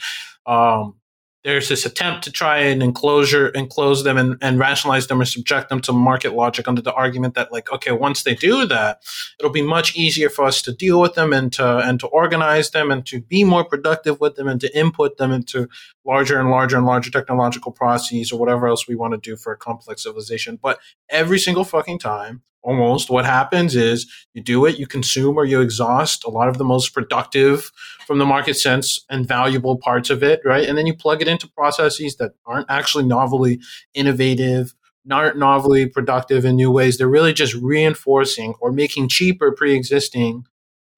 um, 0.46 0.96
there's 1.44 1.70
this 1.70 1.86
attempt 1.86 2.24
to 2.26 2.32
try 2.32 2.58
and 2.58 2.84
enclosure 2.84 3.50
enclose 3.50 4.04
them 4.04 4.18
and, 4.18 4.38
and 4.42 4.60
rationalize 4.60 5.08
them 5.08 5.22
or 5.22 5.26
subject 5.26 5.70
them 5.70 5.80
to 5.82 5.94
market 5.94 6.34
logic 6.34 6.68
under 6.68 6.82
the 6.82 6.94
argument 6.94 7.36
that 7.36 7.52
like 7.52 7.72
okay 7.72 7.92
once 7.92 8.24
they 8.24 8.36
do 8.36 8.66
that 8.66 9.02
it'll 9.40 9.52
be 9.52 9.62
much 9.62 9.96
easier 9.96 10.30
for 10.30 10.46
us 10.46 10.62
to 10.62 10.74
deal 10.74 11.00
with 11.00 11.16
them 11.16 11.32
and 11.34 11.54
to 11.54 11.78
and 11.80 12.00
to 12.00 12.08
organize 12.08 12.72
them 12.72 12.92
and 12.92 13.06
to 13.06 13.22
be 13.22 13.44
more 13.44 13.64
productive 13.64 14.20
with 14.20 14.36
them 14.36 14.48
and 14.48 14.62
to 14.62 14.78
input 14.78 15.18
them 15.18 15.32
into 15.32 15.68
larger 16.06 16.40
and 16.40 16.50
larger 16.50 16.78
and 16.78 16.86
larger 16.86 17.12
technological 17.12 17.72
processes 17.72 18.32
or 18.32 18.40
whatever 18.40 18.68
else 18.68 18.88
we 18.88 18.96
want 18.96 19.14
to 19.14 19.30
do 19.30 19.36
for 19.36 19.54
a 19.54 19.58
complex 19.58 20.04
civilization. 20.04 20.58
But 20.62 20.80
every 21.10 21.40
single 21.40 21.64
fucking 21.64 22.00
time 22.00 22.42
almost 22.62 23.10
what 23.10 23.26
happens 23.26 23.76
is 23.76 24.12
you 24.34 24.42
do 24.42 24.66
it 24.66 24.78
you 24.78 24.88
consume 24.88 25.38
or 25.38 25.46
you 25.46 25.62
exhaust 25.62 26.24
a 26.24 26.30
lot 26.30 26.50
of 26.50 26.58
the 26.58 26.64
most 26.64 26.94
productive 26.94 27.72
from 28.06 28.18
the 28.18 28.26
market 28.26 28.56
sense 28.56 29.06
and 29.10 29.28
valuable 29.28 29.78
parts 29.78 30.10
of 30.10 30.24
it 30.24 30.42
right 30.44 30.68
and 30.68 30.78
then 30.78 30.86
you 30.86 30.94
plug 30.94 31.22
it 31.22 31.28
into 31.28 31.48
processes 31.48 32.18
that 32.18 32.34
aren't 32.46 32.70
actually 32.70 33.06
novelly 33.06 33.60
innovative 33.94 34.74
not 35.06 35.38
novelly 35.38 35.86
productive 35.86 36.44
in 36.44 36.56
new 36.56 36.72
ways 36.72 36.98
they're 36.98 37.08
really 37.08 37.34
just 37.34 37.54
reinforcing 37.56 38.54
or 38.60 38.72
making 38.72 39.08
cheaper 39.08 39.52
pre-existing 39.52 40.46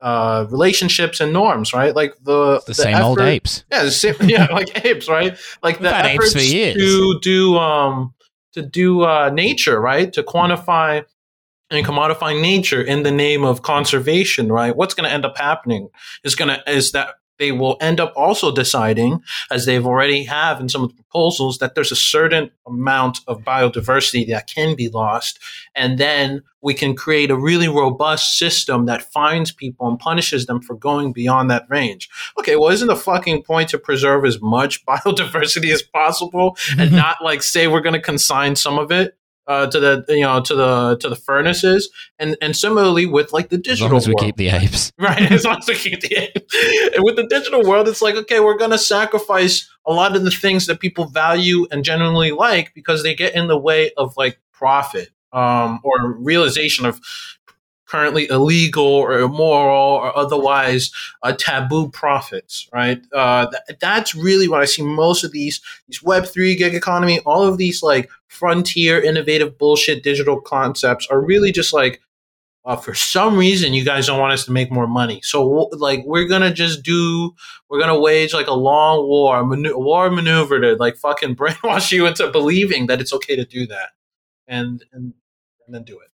uh, 0.01 0.47
relationships 0.49 1.19
and 1.19 1.31
norms, 1.31 1.73
right? 1.73 1.95
Like 1.95 2.15
the 2.23 2.55
the, 2.61 2.63
the 2.67 2.73
same 2.73 2.95
effort, 2.95 3.05
old 3.05 3.21
apes. 3.21 3.63
Yeah, 3.71 3.83
the 3.83 3.91
same, 3.91 4.15
yeah, 4.21 4.47
like 4.47 4.83
apes, 4.83 5.07
right? 5.07 5.37
Like 5.61 5.79
the 5.79 5.95
efforts 5.95 6.33
to 6.33 7.19
do 7.21 7.55
um 7.57 8.15
to 8.53 8.61
do 8.61 9.03
uh, 9.03 9.29
nature, 9.29 9.79
right? 9.79 10.11
To 10.13 10.23
quantify 10.23 11.05
and 11.71 11.85
commodifying 11.85 12.41
nature 12.41 12.81
in 12.81 13.03
the 13.03 13.11
name 13.11 13.43
of 13.43 13.61
conservation, 13.61 14.51
right? 14.51 14.75
What's 14.75 14.93
going 14.93 15.07
to 15.07 15.13
end 15.13 15.25
up 15.25 15.37
happening 15.37 15.89
is 16.23 16.35
going 16.35 16.49
to 16.49 16.71
is 16.71 16.91
that 16.91 17.15
they 17.41 17.51
will 17.51 17.75
end 17.81 17.99
up 17.99 18.13
also 18.15 18.53
deciding, 18.53 19.23
as 19.49 19.65
they've 19.65 19.85
already 19.85 20.25
have 20.25 20.61
in 20.61 20.69
some 20.69 20.83
of 20.83 20.89
the 20.89 20.95
proposals, 20.95 21.57
that 21.57 21.73
there's 21.73 21.91
a 21.91 21.95
certain 21.95 22.51
amount 22.67 23.21
of 23.25 23.41
biodiversity 23.41 24.27
that 24.27 24.45
can 24.45 24.75
be 24.75 24.89
lost, 24.89 25.39
and 25.73 25.97
then 25.97 26.43
we 26.61 26.75
can 26.75 26.95
create 26.95 27.31
a 27.31 27.35
really 27.35 27.67
robust 27.67 28.37
system 28.37 28.85
that 28.85 29.11
finds 29.11 29.51
people 29.51 29.87
and 29.87 29.97
punishes 29.97 30.45
them 30.45 30.61
for 30.61 30.75
going 30.75 31.13
beyond 31.13 31.49
that 31.49 31.65
range. 31.67 32.09
Okay, 32.37 32.57
well, 32.57 32.69
isn't 32.69 32.87
the 32.87 32.95
fucking 32.95 33.41
point 33.41 33.69
to 33.69 33.79
preserve 33.79 34.23
as 34.23 34.39
much 34.39 34.85
biodiversity 34.85 35.73
as 35.73 35.81
possible 35.81 36.55
and 36.77 36.89
mm-hmm. 36.89 36.95
not 36.95 37.23
like 37.23 37.41
say 37.41 37.67
we're 37.67 37.81
going 37.81 37.93
to 37.93 37.99
consign 37.99 38.55
some 38.55 38.77
of 38.77 38.91
it? 38.91 39.17
Uh, 39.47 39.67
to 39.67 39.79
the 39.79 40.05
you 40.09 40.21
know 40.21 40.41
to 40.41 40.55
the 40.55 40.97
to 40.97 41.09
the 41.09 41.15
furnaces. 41.15 41.89
And 42.19 42.37
and 42.41 42.55
similarly 42.55 43.05
with 43.05 43.33
like 43.33 43.49
the 43.49 43.57
digital 43.57 43.87
as 43.87 43.91
long 43.91 43.97
as 43.97 44.07
we 44.07 44.13
world. 44.13 44.25
keep 44.25 44.37
the 44.37 44.49
apes. 44.49 44.91
Right 44.97 45.31
as 45.31 45.45
long 45.45 45.57
as 45.57 45.67
we 45.67 45.75
keep 45.75 46.01
the 46.01 46.15
apes. 46.15 46.55
And 46.95 47.03
with 47.03 47.15
the 47.15 47.27
digital 47.27 47.63
world 47.63 47.87
it's 47.87 48.01
like 48.01 48.15
okay 48.15 48.39
we're 48.39 48.57
gonna 48.57 48.77
sacrifice 48.77 49.69
a 49.85 49.93
lot 49.93 50.15
of 50.15 50.23
the 50.23 50.31
things 50.31 50.67
that 50.67 50.79
people 50.79 51.05
value 51.05 51.65
and 51.71 51.83
genuinely 51.83 52.31
like 52.31 52.73
because 52.73 53.03
they 53.03 53.15
get 53.15 53.35
in 53.35 53.47
the 53.47 53.57
way 53.57 53.91
of 53.97 54.15
like 54.17 54.39
profit 54.51 55.09
um, 55.33 55.79
or 55.83 56.13
realization 56.13 56.85
of 56.85 56.99
currently 57.91 58.27
illegal 58.29 58.85
or 58.85 59.19
immoral 59.19 59.95
or 59.95 60.17
otherwise 60.17 60.91
uh, 61.23 61.33
taboo 61.37 61.89
profits, 61.89 62.69
right? 62.71 63.01
Uh, 63.13 63.47
th- 63.51 63.77
that's 63.79 64.15
really 64.15 64.47
what 64.47 64.61
I 64.61 64.65
see 64.65 64.81
most 64.81 65.25
of 65.25 65.33
these 65.33 65.61
these 65.87 66.01
Web 66.01 66.25
three 66.25 66.55
gig 66.55 66.73
economy, 66.73 67.19
all 67.25 67.43
of 67.43 67.57
these 67.57 67.83
like 67.83 68.09
frontier 68.27 69.01
innovative 69.01 69.57
bullshit 69.57 70.03
digital 70.03 70.39
concepts 70.39 71.05
are 71.07 71.19
really 71.19 71.51
just 71.51 71.73
like 71.73 71.99
uh, 72.63 72.77
for 72.77 72.93
some 72.93 73.37
reason 73.37 73.73
you 73.73 73.83
guys 73.83 74.05
don't 74.07 74.19
want 74.19 74.31
us 74.31 74.45
to 74.45 74.51
make 74.51 74.71
more 74.71 74.87
money 74.87 75.19
so 75.23 75.43
like 75.73 76.03
we're 76.05 76.27
gonna 76.27 76.53
just 76.53 76.83
do 76.83 77.33
we're 77.69 77.79
gonna 77.79 77.99
wage 77.99 78.35
like 78.35 78.47
a 78.47 78.53
long 78.53 79.07
war 79.07 79.39
a 79.39 79.77
war 79.79 80.11
maneuver 80.11 80.59
to 80.59 80.75
like 80.75 80.95
fucking 80.95 81.35
brainwash 81.39 81.91
you 81.91 82.05
into 82.05 82.27
believing 82.29 82.85
that 82.85 83.01
it's 83.01 83.13
okay 83.13 83.35
to 83.35 83.45
do 83.45 83.65
that 83.65 83.89
and 84.47 84.85
and, 84.93 85.13
and 85.65 85.75
then 85.75 85.83
do 85.83 85.99
it 85.99 86.10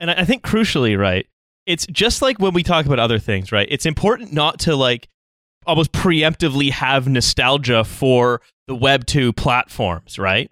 and 0.00 0.10
I 0.10 0.24
think 0.24 0.42
crucially, 0.42 0.98
right, 0.98 1.26
it's 1.66 1.86
just 1.86 2.22
like 2.22 2.38
when 2.38 2.54
we 2.54 2.62
talk 2.62 2.86
about 2.86 2.98
other 2.98 3.18
things, 3.18 3.52
right? 3.52 3.68
It's 3.70 3.86
important 3.86 4.32
not 4.32 4.58
to 4.60 4.74
like 4.74 5.08
almost 5.66 5.92
preemptively 5.92 6.70
have 6.70 7.06
nostalgia 7.06 7.84
for 7.84 8.40
the 8.66 8.74
Web 8.74 9.06
2 9.06 9.32
platforms, 9.34 10.18
right? 10.18 10.50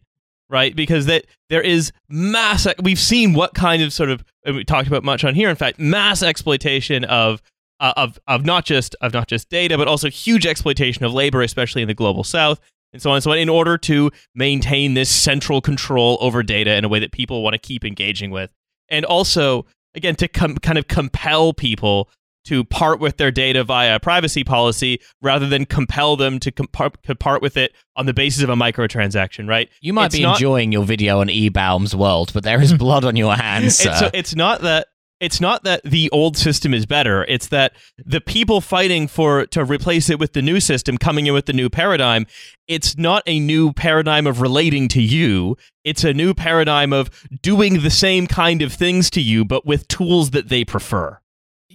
Right? 0.50 0.76
Because 0.76 1.06
that 1.06 1.26
there 1.50 1.60
is 1.60 1.92
mass 2.08 2.66
we've 2.82 2.98
seen 2.98 3.34
what 3.34 3.54
kind 3.54 3.82
of 3.82 3.92
sort 3.92 4.10
of 4.10 4.24
and 4.44 4.56
we 4.56 4.64
talked 4.64 4.88
about 4.88 5.04
much 5.04 5.24
on 5.24 5.34
here, 5.34 5.50
in 5.50 5.56
fact, 5.56 5.78
mass 5.78 6.22
exploitation 6.22 7.04
of 7.04 7.42
uh, 7.80 7.92
of 7.96 8.18
of 8.26 8.44
not 8.44 8.64
just 8.64 8.94
of 9.00 9.12
not 9.12 9.28
just 9.28 9.48
data, 9.48 9.76
but 9.76 9.88
also 9.88 10.08
huge 10.08 10.46
exploitation 10.46 11.04
of 11.04 11.12
labor, 11.12 11.42
especially 11.42 11.82
in 11.82 11.88
the 11.88 11.94
global 11.94 12.24
south, 12.24 12.60
and 12.92 13.02
so 13.02 13.10
on 13.10 13.16
and 13.16 13.22
so 13.22 13.30
on, 13.32 13.38
in 13.38 13.48
order 13.48 13.76
to 13.76 14.10
maintain 14.34 14.94
this 14.94 15.10
central 15.10 15.60
control 15.60 16.16
over 16.20 16.42
data 16.42 16.74
in 16.76 16.84
a 16.84 16.88
way 16.88 16.98
that 16.98 17.12
people 17.12 17.42
want 17.42 17.54
to 17.54 17.58
keep 17.58 17.84
engaging 17.84 18.30
with 18.30 18.50
and 18.88 19.04
also 19.04 19.66
again 19.94 20.14
to 20.16 20.28
com- 20.28 20.56
kind 20.56 20.78
of 20.78 20.88
compel 20.88 21.52
people 21.52 22.08
to 22.44 22.64
part 22.64 22.98
with 22.98 23.18
their 23.18 23.30
data 23.30 23.62
via 23.62 24.00
privacy 24.00 24.42
policy 24.42 25.00
rather 25.20 25.46
than 25.46 25.66
compel 25.66 26.16
them 26.16 26.38
to 26.38 26.50
part, 26.52 27.02
to 27.02 27.14
part 27.14 27.42
with 27.42 27.58
it 27.58 27.74
on 27.94 28.06
the 28.06 28.14
basis 28.14 28.42
of 28.42 28.48
a 28.48 28.54
microtransaction, 28.54 29.46
right? 29.46 29.68
You 29.82 29.92
might 29.92 30.06
It's 30.06 30.16
be 30.16 30.22
not- 30.22 30.36
enjoying 30.36 30.72
your 30.72 30.84
video 30.84 31.20
on 31.20 31.26
eBaum's 31.26 31.94
world, 31.94 32.30
but 32.32 32.44
there 32.44 32.60
is 32.62 32.72
blood 32.78 33.04
on 33.04 33.16
your 33.16 33.34
hands. 33.34 33.84
It's, 33.84 33.98
so 33.98 34.10
it's 34.14 34.34
not 34.34 34.62
that 34.62 34.86
it's 35.20 35.40
not 35.40 35.64
that 35.64 35.82
the 35.84 36.08
old 36.10 36.36
system 36.36 36.72
is 36.72 36.86
better. 36.86 37.24
It's 37.24 37.48
that 37.48 37.72
the 38.04 38.20
people 38.20 38.60
fighting 38.60 39.08
for 39.08 39.46
to 39.46 39.64
replace 39.64 40.08
it 40.10 40.18
with 40.18 40.32
the 40.32 40.42
new 40.42 40.60
system, 40.60 40.98
coming 40.98 41.26
in 41.26 41.34
with 41.34 41.46
the 41.46 41.52
new 41.52 41.68
paradigm, 41.68 42.26
it's 42.66 42.96
not 42.96 43.22
a 43.26 43.40
new 43.40 43.72
paradigm 43.72 44.26
of 44.26 44.40
relating 44.40 44.88
to 44.88 45.02
you. 45.02 45.56
It's 45.84 46.04
a 46.04 46.14
new 46.14 46.34
paradigm 46.34 46.92
of 46.92 47.10
doing 47.42 47.82
the 47.82 47.90
same 47.90 48.26
kind 48.26 48.62
of 48.62 48.72
things 48.72 49.10
to 49.10 49.20
you, 49.20 49.44
but 49.44 49.66
with 49.66 49.88
tools 49.88 50.30
that 50.30 50.48
they 50.48 50.64
prefer. 50.64 51.18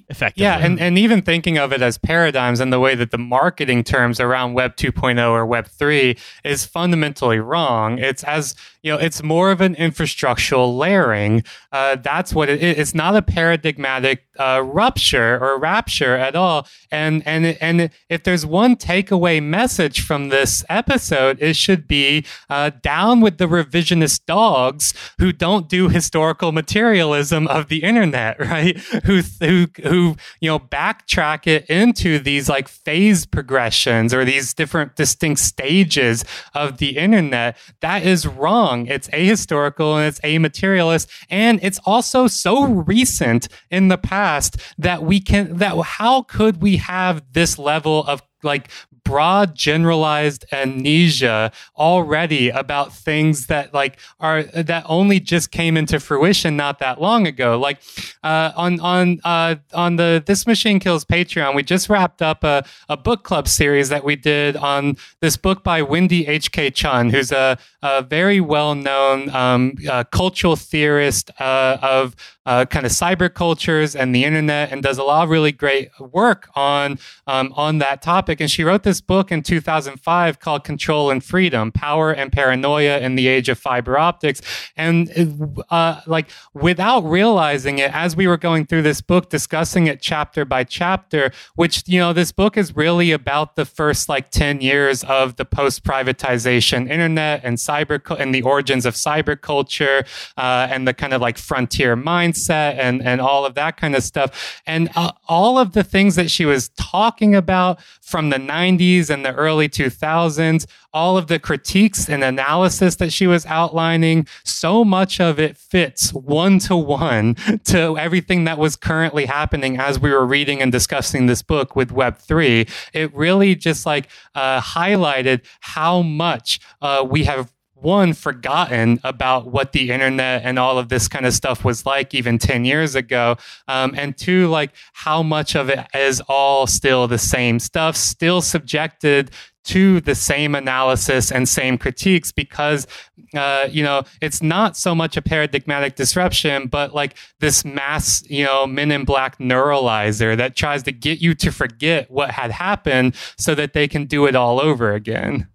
Effectively. 0.09 0.43
Yeah, 0.43 0.57
and, 0.57 0.79
and 0.79 0.97
even 0.97 1.21
thinking 1.21 1.57
of 1.57 1.71
it 1.71 1.81
as 1.81 1.97
paradigms 1.97 2.59
and 2.59 2.73
the 2.73 2.79
way 2.79 2.95
that 2.95 3.11
the 3.11 3.17
marketing 3.17 3.83
terms 3.83 4.19
around 4.19 4.53
Web 4.53 4.75
2.0 4.75 5.29
or 5.29 5.45
Web 5.45 5.67
3 5.67 6.17
is 6.43 6.65
fundamentally 6.65 7.39
wrong. 7.39 7.97
It's 7.97 8.23
as 8.23 8.55
you 8.83 8.91
know, 8.91 8.97
it's 8.97 9.23
more 9.23 9.49
of 9.49 9.61
an 9.61 9.75
infrastructural 9.75 10.77
layering. 10.77 11.43
Uh, 11.71 11.95
that's 11.95 12.33
what 12.33 12.49
it 12.49 12.61
is. 12.61 12.77
It's 12.77 12.93
not 12.93 13.15
a 13.15 13.21
paradigmatic 13.21 14.25
uh, 14.37 14.61
rupture 14.61 15.39
or 15.41 15.57
rapture 15.57 16.17
at 16.17 16.35
all. 16.35 16.67
And 16.91 17.25
and 17.25 17.45
and 17.61 17.89
if 18.09 18.23
there's 18.23 18.45
one 18.45 18.75
takeaway 18.75 19.41
message 19.41 20.01
from 20.01 20.29
this 20.29 20.65
episode, 20.67 21.37
it 21.41 21.55
should 21.55 21.87
be 21.87 22.25
uh, 22.49 22.71
down 22.81 23.21
with 23.21 23.37
the 23.37 23.45
revisionist 23.45 24.25
dogs 24.25 24.93
who 25.17 25.31
don't 25.31 25.69
do 25.69 25.87
historical 25.87 26.51
materialism 26.51 27.47
of 27.47 27.69
the 27.69 27.83
internet, 27.83 28.37
right? 28.47 28.77
Who 29.05 29.21
who 29.39 29.67
who 29.93 30.15
you 30.41 30.49
know 30.49 30.57
backtrack 30.57 31.45
it 31.45 31.69
into 31.69 32.17
these 32.17 32.49
like 32.49 32.67
phase 32.67 33.27
progressions 33.27 34.11
or 34.11 34.25
these 34.25 34.51
different 34.51 34.95
distinct 34.95 35.39
stages 35.39 36.25
of 36.55 36.79
the 36.79 36.97
internet. 36.97 37.55
That 37.81 38.01
is 38.03 38.25
wrong. 38.25 38.87
It's 38.87 39.07
ahistorical 39.09 39.97
and 39.97 40.07
it's 40.07 40.19
amaterialist, 40.21 41.07
and 41.29 41.59
it's 41.61 41.79
also 41.85 42.25
so 42.25 42.65
recent 42.65 43.47
in 43.69 43.89
the 43.89 43.99
past 43.99 44.57
that 44.79 45.03
we 45.03 45.19
can 45.19 45.57
that 45.57 45.79
how 45.83 46.23
could 46.23 46.61
we 46.61 46.77
have 46.77 47.21
this 47.33 47.59
level 47.59 48.03
of 48.05 48.23
like 48.41 48.69
broad 49.13 49.53
generalized 49.53 50.43
amnesia 50.51 51.51
already 51.77 52.49
about 52.49 52.91
things 52.91 53.45
that 53.45 53.71
like 53.71 53.99
are 54.19 54.41
that 54.41 54.83
only 54.87 55.19
just 55.19 55.51
came 55.51 55.77
into 55.77 55.99
fruition 55.99 56.57
not 56.57 56.79
that 56.79 56.99
long 56.99 57.27
ago. 57.27 57.59
Like 57.59 57.77
uh, 58.23 58.51
on 58.55 58.79
on 58.79 59.19
uh, 59.23 59.57
on 59.71 59.97
the 59.97 60.23
this 60.25 60.47
machine 60.47 60.79
kills 60.79 61.05
patreon 61.05 61.53
we 61.53 61.61
just 61.61 61.89
wrapped 61.89 62.23
up 62.23 62.43
a, 62.43 62.65
a 62.89 62.97
book 62.97 63.23
club 63.23 63.47
series 63.47 63.89
that 63.89 64.03
we 64.03 64.15
did 64.15 64.55
on 64.55 64.97
this 65.19 65.37
book 65.37 65.63
by 65.63 65.81
wendy 65.81 66.25
hk 66.25 66.73
chun 66.73 67.09
who's 67.09 67.31
a, 67.31 67.57
a 67.83 68.01
very 68.01 68.39
well-known 68.39 69.29
um, 69.35 69.75
uh, 69.89 70.05
cultural 70.05 70.55
theorist 70.55 71.29
uh, 71.39 71.77
of 71.81 72.15
uh, 72.45 72.65
kind 72.65 72.85
of 72.85 72.91
cyber 72.91 73.33
cultures 73.33 73.95
and 73.95 74.13
the 74.13 74.23
internet 74.23 74.71
and 74.71 74.83
does 74.83 74.97
a 74.97 75.03
lot 75.03 75.23
of 75.23 75.29
really 75.29 75.51
great 75.51 75.89
work 75.99 76.49
on 76.55 76.99
um, 77.27 77.53
on 77.55 77.77
that 77.77 78.01
topic. 78.01 78.41
And 78.41 78.49
she 78.49 78.63
wrote 78.63 78.83
this 78.83 79.01
book 79.01 79.31
in 79.31 79.43
2005 79.43 80.39
called 80.39 80.63
control 80.63 81.09
and 81.09 81.23
freedom 81.23 81.71
power 81.71 82.11
and 82.11 82.31
paranoia 82.31 82.99
in 82.99 83.15
the 83.15 83.27
age 83.27 83.49
of 83.49 83.57
fiber 83.59 83.97
optics. 83.97 84.41
And 84.75 85.55
uh, 85.69 86.01
like 86.07 86.29
without 86.53 87.01
realizing 87.01 87.79
it 87.79 87.93
as 87.93 88.15
we 88.15 88.27
were 88.27 88.37
going 88.37 88.65
through 88.65 88.81
this 88.81 89.01
book 89.01 89.29
discussing 89.29 89.87
it 89.87 90.01
chapter 90.01 90.45
by 90.45 90.63
chapter 90.63 91.31
which 91.55 91.83
you 91.87 91.99
know 91.99 92.13
this 92.13 92.31
book 92.31 92.57
is 92.57 92.75
really 92.75 93.11
about 93.11 93.55
the 93.55 93.65
first 93.65 94.09
like 94.09 94.29
10 94.29 94.61
years 94.61 95.03
of 95.05 95.35
the 95.35 95.45
post 95.45 95.83
privatization 95.83 96.89
internet 96.89 97.41
and 97.43 97.57
cyber 97.57 97.72
and 98.19 98.33
the 98.33 98.41
origins 98.41 98.85
of 98.85 98.93
cyber 98.93 99.39
culture 99.39 100.05
uh, 100.37 100.67
and 100.69 100.87
the 100.87 100.93
kind 100.93 101.13
of 101.13 101.21
like 101.21 101.37
frontier 101.37 101.95
mindset 101.95 102.77
and 102.77 103.01
and 103.01 103.21
all 103.21 103.45
of 103.45 103.55
that 103.55 103.77
kind 103.77 103.95
of 103.95 104.03
stuff. 104.03 104.61
And 104.65 104.89
uh, 104.95 105.11
all 105.27 105.57
of 105.57 105.73
the 105.73 105.83
things 105.83 106.15
that 106.15 106.29
she 106.29 106.45
was 106.45 106.69
talking 106.69 107.35
about 107.35 107.81
from 108.01 108.29
the 108.29 108.37
90s 108.37 109.09
and 109.09 109.25
the 109.25 109.33
early 109.33 109.67
2000s 109.69 110.65
all 110.93 111.17
of 111.17 111.27
the 111.27 111.39
critiques 111.39 112.07
and 112.07 112.23
analysis 112.23 112.95
that 112.97 113.11
she 113.11 113.25
was 113.25 113.45
outlining 113.47 114.27
so 114.43 114.85
much 114.85 115.19
of 115.19 115.39
it 115.39 115.57
fits 115.57 116.13
one 116.13 116.59
to 116.59 116.75
one 116.75 117.33
to 117.63 117.97
everything 117.97 118.43
that 118.43 118.57
was 118.57 118.75
currently 118.75 119.25
happening 119.25 119.77
as 119.77 119.99
we 119.99 120.11
were 120.11 120.25
reading 120.25 120.61
and 120.61 120.71
discussing 120.71 121.25
this 121.25 121.41
book 121.41 121.75
with 121.75 121.89
web3 121.89 122.69
it 122.93 123.13
really 123.15 123.55
just 123.55 123.85
like 123.85 124.07
uh, 124.35 124.61
highlighted 124.61 125.41
how 125.61 126.01
much 126.01 126.59
uh, 126.81 127.05
we 127.07 127.23
have 127.23 127.51
one 127.83 128.13
forgotten 128.13 128.99
about 129.03 129.47
what 129.47 129.71
the 129.73 129.91
internet 129.91 130.41
and 130.43 130.57
all 130.57 130.77
of 130.77 130.89
this 130.89 131.07
kind 131.07 131.25
of 131.25 131.33
stuff 131.33 131.63
was 131.63 131.85
like 131.85 132.13
even 132.13 132.37
10 132.37 132.65
years 132.65 132.95
ago 132.95 133.35
um, 133.67 133.93
and 133.97 134.17
two 134.17 134.47
like 134.47 134.71
how 134.93 135.21
much 135.21 135.55
of 135.55 135.69
it 135.69 135.85
is 135.93 136.21
all 136.27 136.65
still 136.65 137.07
the 137.07 137.17
same 137.17 137.59
stuff 137.59 137.95
still 137.95 138.41
subjected 138.41 139.31
to 139.63 140.01
the 140.01 140.15
same 140.15 140.55
analysis 140.55 141.31
and 141.31 141.47
same 141.47 141.77
critiques 141.77 142.31
because 142.31 142.85
uh, 143.33 143.67
you 143.69 143.83
know 143.83 144.03
it's 144.21 144.41
not 144.41 144.75
so 144.75 144.93
much 144.93 145.15
a 145.15 145.21
paradigmatic 145.21 145.95
disruption 145.95 146.67
but 146.67 146.93
like 146.93 147.15
this 147.39 147.63
mass 147.63 148.23
you 148.29 148.43
know 148.43 148.67
men 148.67 148.91
in 148.91 149.05
black 149.05 149.37
neuralizer 149.39 150.35
that 150.35 150.55
tries 150.55 150.83
to 150.83 150.91
get 150.91 151.21
you 151.21 151.33
to 151.33 151.51
forget 151.51 152.09
what 152.11 152.31
had 152.31 152.51
happened 152.51 153.15
so 153.37 153.55
that 153.55 153.73
they 153.73 153.87
can 153.87 154.05
do 154.05 154.25
it 154.25 154.35
all 154.35 154.59
over 154.59 154.93
again 154.93 155.47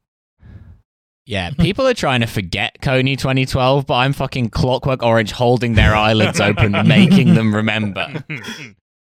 Yeah, 1.29 1.51
people 1.51 1.87
are 1.87 1.95
trying 1.95 2.21
to 2.21 2.27
forget 2.27 2.79
Kony 2.81 3.19
2012, 3.19 3.87
but 3.87 3.95
I'm 3.95 4.13
fucking 4.15 4.49
Clockwork 4.49 5.03
Orange 5.03 5.31
holding 5.31 5.75
their 5.75 5.95
eyelids 5.95 6.41
open, 6.41 6.73
making 6.89 7.35
them 7.35 7.55
remember. 7.55 8.25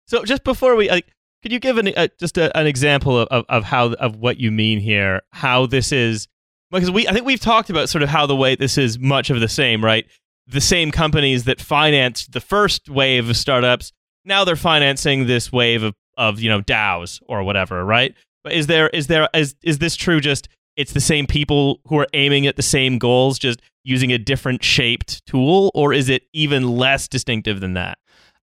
so 0.08 0.26
just 0.26 0.44
before 0.44 0.76
we, 0.76 0.90
like, 0.90 1.08
could 1.41 1.54
you 1.54 1.60
give 1.60 1.78
an, 1.78 1.88
uh, 1.95 2.10
just 2.20 2.38
a, 2.38 2.56
an 2.58 2.68
example 2.68 3.18
of, 3.18 3.28
of, 3.30 3.45
of 3.48 3.64
how 3.64 3.94
of 3.94 4.18
what 4.18 4.38
you 4.38 4.52
mean 4.52 4.80
here? 4.80 5.22
How 5.32 5.68
this 5.68 5.91
is 5.94 6.28
because 6.70 6.91
we 6.91 7.08
I 7.08 7.14
think 7.14 7.26
we've 7.26 7.40
talked 7.40 7.70
about 7.70 7.88
sort 7.88 8.04
of 8.04 8.10
how 8.10 8.26
the 8.26 8.36
way 8.36 8.56
this 8.56 8.78
is 8.78 8.99
much 8.99 9.30
of 9.30 9.40
the 9.40 9.48
same, 9.48 9.84
right? 9.84 10.06
The 10.48 10.62
same 10.62 10.91
companies 10.91 11.45
that 11.45 11.62
financed 11.62 12.34
the 12.34 12.41
first 12.41 12.90
wave 12.90 13.30
of 13.30 13.38
startups 13.38 13.94
now 14.28 14.44
they're 14.44 14.56
financing 14.56 15.26
this 15.26 15.52
wave 15.52 15.82
of, 15.82 15.95
of 16.18 16.40
you 16.40 16.49
know 16.49 16.62
DAOs 16.62 17.22
or 17.28 17.44
whatever, 17.44 17.84
right? 17.84 18.14
But 18.44 18.54
is 18.54 18.68
there 18.68 18.90
is 18.90 19.08
there 19.08 19.30
is 19.34 19.56
is 19.64 19.80
this 19.80 19.95
true? 19.95 20.20
Just 20.20 20.49
it's 20.78 20.94
the 20.94 21.02
same 21.02 21.28
people 21.28 21.82
who 21.88 21.99
are 21.99 22.08
aiming 22.14 22.48
at 22.48 22.56
the 22.56 22.62
same 22.62 22.99
goals, 22.99 23.38
just 23.38 23.62
using 23.84 24.12
a 24.12 24.18
different 24.18 24.64
shaped 24.64 25.26
tool, 25.26 25.72
or 25.74 25.91
is 25.91 26.08
it 26.08 26.24
even 26.34 26.78
less 26.78 27.08
distinctive 27.08 27.60
than 27.60 27.74
that? 27.74 27.98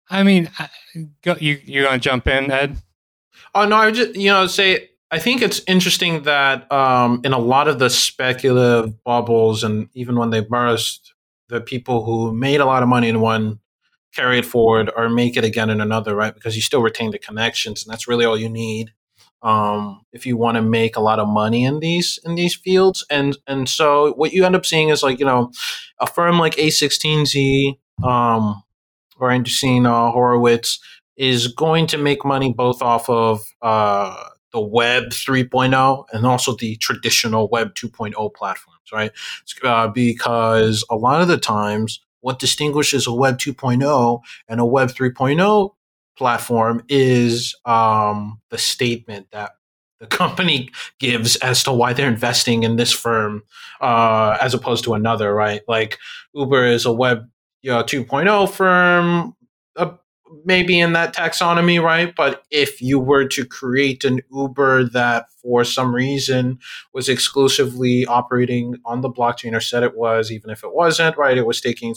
I 0.09 0.23
mean, 0.23 0.49
I- 0.59 0.69
go, 1.21 1.35
you 1.39 1.59
you 1.63 1.83
gonna 1.83 1.99
jump 1.99 2.27
in, 2.27 2.51
Ed? 2.51 2.77
Oh 3.55 3.65
no, 3.65 3.75
I 3.75 3.85
would 3.85 3.95
just 3.95 4.15
you 4.15 4.29
know 4.29 4.47
say 4.47 4.89
I 5.11 5.19
think 5.19 5.41
it's 5.41 5.61
interesting 5.67 6.23
that 6.23 6.69
um, 6.71 7.21
in 7.23 7.33
a 7.33 7.37
lot 7.39 7.67
of 7.67 7.77
the 7.79 7.89
speculative 7.89 9.03
bubbles 9.03 9.63
and 9.63 9.87
even 9.93 10.15
when 10.15 10.31
they 10.31 10.41
burst, 10.41 11.13
the 11.49 11.61
people 11.61 12.03
who 12.03 12.33
made 12.33 12.59
a 12.59 12.65
lot 12.65 12.81
of 12.81 12.89
money 12.89 13.09
in 13.09 13.21
one 13.21 13.59
carry 14.15 14.39
it 14.39 14.45
forward 14.45 14.91
or 14.95 15.09
make 15.09 15.37
it 15.37 15.43
again 15.43 15.69
in 15.69 15.81
another, 15.81 16.15
right? 16.15 16.33
Because 16.33 16.55
you 16.55 16.61
still 16.61 16.81
retain 16.81 17.11
the 17.11 17.19
connections, 17.19 17.83
and 17.83 17.91
that's 17.91 18.07
really 18.07 18.25
all 18.25 18.37
you 18.37 18.49
need 18.49 18.91
um, 19.43 20.01
if 20.13 20.25
you 20.25 20.37
want 20.37 20.55
to 20.55 20.61
make 20.61 20.95
a 20.95 21.01
lot 21.01 21.19
of 21.19 21.27
money 21.27 21.65
in 21.65 21.79
these 21.79 22.17
in 22.23 22.35
these 22.35 22.55
fields. 22.55 23.05
And 23.09 23.37
and 23.45 23.67
so 23.67 24.13
what 24.13 24.33
you 24.33 24.45
end 24.45 24.55
up 24.55 24.65
seeing 24.65 24.89
is 24.89 25.03
like 25.03 25.19
you 25.19 25.25
know 25.25 25.51
a 25.99 26.07
firm 26.07 26.39
like 26.39 26.55
A16Z 26.55 27.77
um, 28.03 28.63
or 29.19 29.29
Andreessen 29.29 29.85
uh, 29.85 30.11
Horowitz 30.11 30.79
is 31.17 31.47
going 31.47 31.87
to 31.87 31.97
make 31.97 32.25
money 32.25 32.51
both 32.53 32.81
off 32.81 33.09
of 33.09 33.41
uh, 33.61 34.15
the 34.51 34.61
Web 34.61 35.05
3.0 35.05 36.05
and 36.11 36.25
also 36.25 36.55
the 36.55 36.75
traditional 36.77 37.49
Web 37.49 37.75
2.0 37.75 38.33
platforms, 38.33 38.91
right? 38.91 39.11
Uh, 39.63 39.87
because 39.87 40.85
a 40.89 40.95
lot 40.95 41.21
of 41.21 41.27
the 41.27 41.37
times, 41.37 41.99
what 42.21 42.39
distinguishes 42.39 43.05
a 43.05 43.13
Web 43.13 43.37
2.0 43.37 44.21
and 44.47 44.59
a 44.59 44.65
Web 44.65 44.89
3.0 44.89 45.71
platform 46.17 46.83
is 46.89 47.55
um, 47.65 48.39
the 48.49 48.57
statement 48.57 49.27
that 49.31 49.51
the 49.99 50.07
company 50.17 50.69
gives 50.99 51.35
as 51.37 51.63
to 51.63 51.71
why 51.71 51.93
they're 51.93 52.07
investing 52.07 52.63
in 52.63 52.75
this 52.75 52.91
firm 52.91 53.43
uh, 53.81 54.37
as 54.41 54.53
opposed 54.53 54.83
to 54.85 54.93
another, 54.93 55.33
right? 55.33 55.61
Like 55.67 55.97
Uber 56.33 56.65
is 56.65 56.85
a 56.85 56.91
Web 56.91 57.29
you 57.63 57.71
know, 57.71 57.81
2.0 57.81 58.51
firm, 58.51 59.35
maybe 60.45 60.79
in 60.79 60.93
that 60.93 61.15
taxonomy, 61.15 61.81
right? 61.81 62.15
But 62.15 62.43
if 62.51 62.81
you 62.81 62.99
were 62.99 63.27
to 63.29 63.45
create 63.45 64.03
an 64.03 64.21
Uber 64.31 64.85
that 64.89 65.27
for 65.41 65.63
some 65.63 65.93
reason 65.93 66.59
was 66.93 67.09
exclusively 67.09 68.05
operating 68.05 68.75
on 68.85 69.01
the 69.01 69.09
blockchain 69.09 69.55
or 69.55 69.61
said 69.61 69.83
it 69.83 69.97
was, 69.97 70.31
even 70.31 70.49
if 70.49 70.63
it 70.63 70.73
wasn't, 70.73 71.17
right? 71.17 71.37
It 71.37 71.45
was 71.45 71.61
taking 71.61 71.95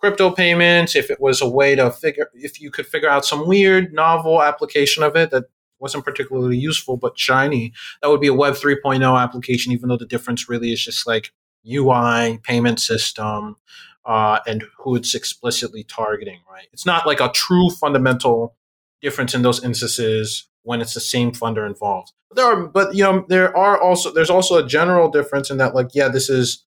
crypto 0.00 0.30
payments. 0.30 0.94
If 0.94 1.10
it 1.10 1.20
was 1.20 1.40
a 1.40 1.48
way 1.48 1.74
to 1.74 1.90
figure, 1.90 2.30
if 2.34 2.60
you 2.60 2.70
could 2.70 2.86
figure 2.86 3.08
out 3.08 3.24
some 3.24 3.46
weird, 3.48 3.92
novel 3.92 4.42
application 4.42 5.02
of 5.02 5.16
it 5.16 5.30
that 5.30 5.44
wasn't 5.78 6.04
particularly 6.04 6.56
useful 6.56 6.96
but 6.96 7.18
shiny, 7.18 7.72
that 8.00 8.08
would 8.08 8.20
be 8.20 8.28
a 8.28 8.34
Web 8.34 8.54
3.0 8.54 9.20
application, 9.20 9.72
even 9.72 9.88
though 9.88 9.96
the 9.96 10.06
difference 10.06 10.48
really 10.48 10.72
is 10.72 10.84
just 10.84 11.06
like 11.06 11.32
UI, 11.66 12.38
payment 12.42 12.80
system, 12.80 13.56
uh, 14.04 14.40
and 14.46 14.64
who 14.78 14.96
it's 14.96 15.14
explicitly 15.14 15.84
targeting, 15.84 16.40
right? 16.50 16.66
It's 16.72 16.86
not 16.86 17.06
like 17.06 17.20
a 17.20 17.30
true 17.30 17.70
fundamental 17.70 18.56
difference 19.00 19.34
in 19.34 19.42
those 19.42 19.62
instances 19.62 20.48
when 20.62 20.80
it's 20.80 20.94
the 20.94 21.00
same 21.00 21.32
funder 21.32 21.66
involved. 21.66 22.12
But 22.28 22.36
there 22.36 22.46
are, 22.46 22.66
but 22.66 22.94
you 22.94 23.02
know, 23.02 23.24
there 23.28 23.56
are 23.56 23.80
also 23.80 24.12
there's 24.12 24.30
also 24.30 24.56
a 24.56 24.66
general 24.66 25.10
difference 25.10 25.50
in 25.50 25.58
that, 25.58 25.74
like, 25.74 25.88
yeah, 25.92 26.08
this 26.08 26.28
is 26.28 26.64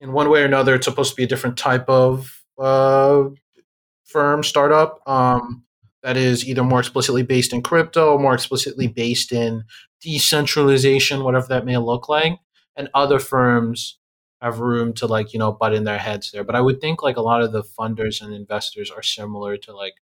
in 0.00 0.12
one 0.12 0.30
way 0.30 0.42
or 0.42 0.44
another, 0.44 0.74
it's 0.74 0.86
supposed 0.86 1.10
to 1.10 1.16
be 1.16 1.24
a 1.24 1.28
different 1.28 1.56
type 1.56 1.88
of 1.88 2.44
uh, 2.58 3.24
firm 4.04 4.42
startup 4.42 5.00
um, 5.08 5.64
that 6.02 6.16
is 6.16 6.46
either 6.46 6.62
more 6.62 6.78
explicitly 6.80 7.22
based 7.22 7.52
in 7.52 7.62
crypto, 7.62 8.12
or 8.12 8.18
more 8.18 8.34
explicitly 8.34 8.86
based 8.86 9.32
in 9.32 9.64
decentralization, 10.00 11.24
whatever 11.24 11.46
that 11.48 11.64
may 11.64 11.76
look 11.76 12.08
like, 12.08 12.38
and 12.76 12.88
other 12.94 13.18
firms 13.18 13.98
have 14.40 14.60
room 14.60 14.92
to 14.94 15.06
like 15.06 15.32
you 15.32 15.38
know 15.38 15.52
butt 15.52 15.74
in 15.74 15.84
their 15.84 15.98
heads 15.98 16.30
there. 16.30 16.44
But 16.44 16.54
I 16.54 16.60
would 16.60 16.80
think 16.80 17.02
like 17.02 17.16
a 17.16 17.22
lot 17.22 17.42
of 17.42 17.52
the 17.52 17.62
funders 17.62 18.22
and 18.22 18.32
investors 18.32 18.90
are 18.90 19.02
similar 19.02 19.56
to 19.58 19.74
like 19.74 19.94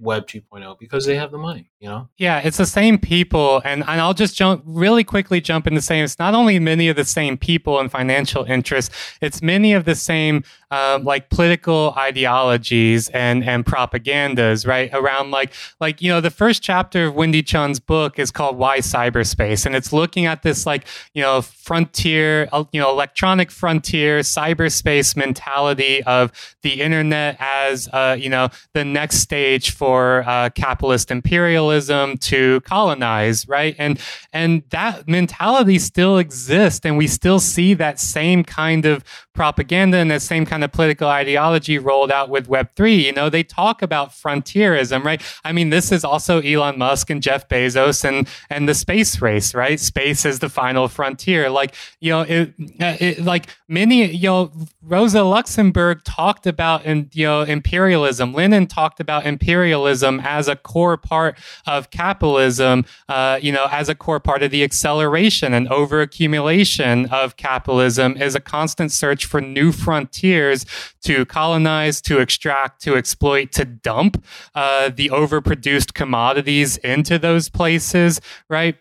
Web 0.00 0.26
2.0 0.26 0.78
because 0.78 1.04
they 1.04 1.16
have 1.16 1.30
the 1.30 1.38
money, 1.38 1.70
you 1.78 1.88
know? 1.88 2.08
Yeah, 2.16 2.40
it's 2.40 2.56
the 2.56 2.66
same 2.66 2.98
people. 2.98 3.60
And, 3.64 3.82
and 3.82 4.00
I'll 4.00 4.14
just 4.14 4.34
jump 4.34 4.62
really 4.64 5.04
quickly 5.04 5.40
jump 5.40 5.66
into 5.66 5.82
saying 5.82 6.04
it's 6.04 6.18
not 6.18 6.34
only 6.34 6.58
many 6.58 6.88
of 6.88 6.96
the 6.96 7.04
same 7.04 7.36
people 7.36 7.78
and 7.78 7.90
financial 7.90 8.44
interests, 8.44 8.94
it's 9.20 9.42
many 9.42 9.72
of 9.74 9.84
the 9.84 9.94
same 9.94 10.42
um, 10.70 11.04
like 11.04 11.30
political 11.30 11.94
ideologies 11.96 13.08
and, 13.10 13.44
and 13.44 13.66
propagandas, 13.66 14.66
right? 14.66 14.88
Around 14.92 15.32
like, 15.32 15.52
like, 15.80 16.00
you 16.00 16.10
know, 16.10 16.20
the 16.20 16.30
first 16.30 16.62
chapter 16.62 17.06
of 17.06 17.14
Wendy 17.14 17.42
Chun's 17.42 17.80
book 17.80 18.18
is 18.18 18.30
called 18.30 18.56
Why 18.56 18.78
Cyberspace. 18.78 19.66
And 19.66 19.74
it's 19.74 19.92
looking 19.92 20.26
at 20.26 20.42
this 20.42 20.66
like, 20.66 20.86
you 21.12 21.22
know, 21.22 21.42
frontier, 21.42 22.48
uh, 22.52 22.64
you 22.72 22.80
know, 22.80 22.90
electronic 22.90 23.50
frontier, 23.50 24.20
cyberspace 24.20 25.16
mentality 25.16 26.02
of 26.04 26.32
the 26.62 26.80
internet 26.80 27.36
as, 27.40 27.88
uh, 27.92 28.16
you 28.18 28.28
know, 28.28 28.48
the 28.72 28.84
next 28.84 29.18
stage 29.18 29.70
for 29.72 29.89
uh, 29.96 30.50
capitalist 30.50 31.10
imperialism 31.10 32.16
to 32.18 32.60
colonize, 32.62 33.48
right? 33.48 33.74
And 33.78 33.98
and 34.32 34.62
that 34.70 35.08
mentality 35.08 35.78
still 35.78 36.18
exists, 36.18 36.84
and 36.84 36.96
we 36.96 37.06
still 37.06 37.40
see 37.40 37.74
that 37.74 37.98
same 37.98 38.44
kind 38.44 38.86
of 38.86 39.04
propaganda 39.40 39.96
and 39.96 40.10
that 40.10 40.20
same 40.20 40.44
kind 40.44 40.62
of 40.62 40.70
political 40.70 41.08
ideology 41.08 41.78
rolled 41.78 42.12
out 42.12 42.28
with 42.28 42.46
Web3. 42.46 43.04
You 43.04 43.12
know, 43.12 43.30
they 43.30 43.42
talk 43.42 43.80
about 43.80 44.12
frontierism, 44.12 45.02
right? 45.02 45.22
I 45.44 45.52
mean, 45.52 45.70
this 45.70 45.90
is 45.90 46.04
also 46.04 46.42
Elon 46.42 46.76
Musk 46.76 47.08
and 47.08 47.22
Jeff 47.22 47.48
Bezos 47.48 48.04
and, 48.04 48.28
and 48.50 48.68
the 48.68 48.74
space 48.74 49.22
race, 49.22 49.54
right? 49.54 49.80
Space 49.80 50.26
is 50.26 50.40
the 50.40 50.50
final 50.50 50.88
frontier. 50.88 51.48
Like, 51.48 51.74
you 52.00 52.10
know, 52.10 52.20
it, 52.20 52.52
it, 52.58 53.24
like 53.24 53.46
many, 53.66 54.12
you 54.12 54.28
know, 54.28 54.52
Rosa 54.82 55.22
Luxemburg 55.22 56.04
talked 56.04 56.46
about, 56.46 56.84
in, 56.84 57.08
you 57.14 57.24
know, 57.24 57.40
imperialism. 57.40 58.34
Lenin 58.34 58.66
talked 58.66 59.00
about 59.00 59.24
imperialism 59.24 59.79
as 59.86 60.48
a 60.48 60.56
core 60.56 60.96
part 60.96 61.38
of 61.66 61.90
capitalism, 61.90 62.84
uh, 63.08 63.38
you 63.40 63.52
know, 63.52 63.66
as 63.70 63.88
a 63.88 63.94
core 63.94 64.20
part 64.20 64.42
of 64.42 64.50
the 64.50 64.62
acceleration 64.64 65.54
and 65.54 65.68
overaccumulation 65.68 67.10
of 67.10 67.36
capitalism 67.36 68.16
is 68.16 68.34
a 68.34 68.40
constant 68.40 68.92
search 68.92 69.24
for 69.24 69.40
new 69.40 69.72
frontiers 69.72 70.66
to 71.02 71.24
colonize, 71.26 72.00
to 72.00 72.18
extract, 72.18 72.82
to 72.82 72.96
exploit, 72.96 73.52
to 73.52 73.64
dump 73.64 74.22
uh, 74.54 74.90
the 74.90 75.08
overproduced 75.10 75.94
commodities 75.94 76.76
into 76.78 77.18
those 77.18 77.48
places, 77.48 78.20
right? 78.48 78.76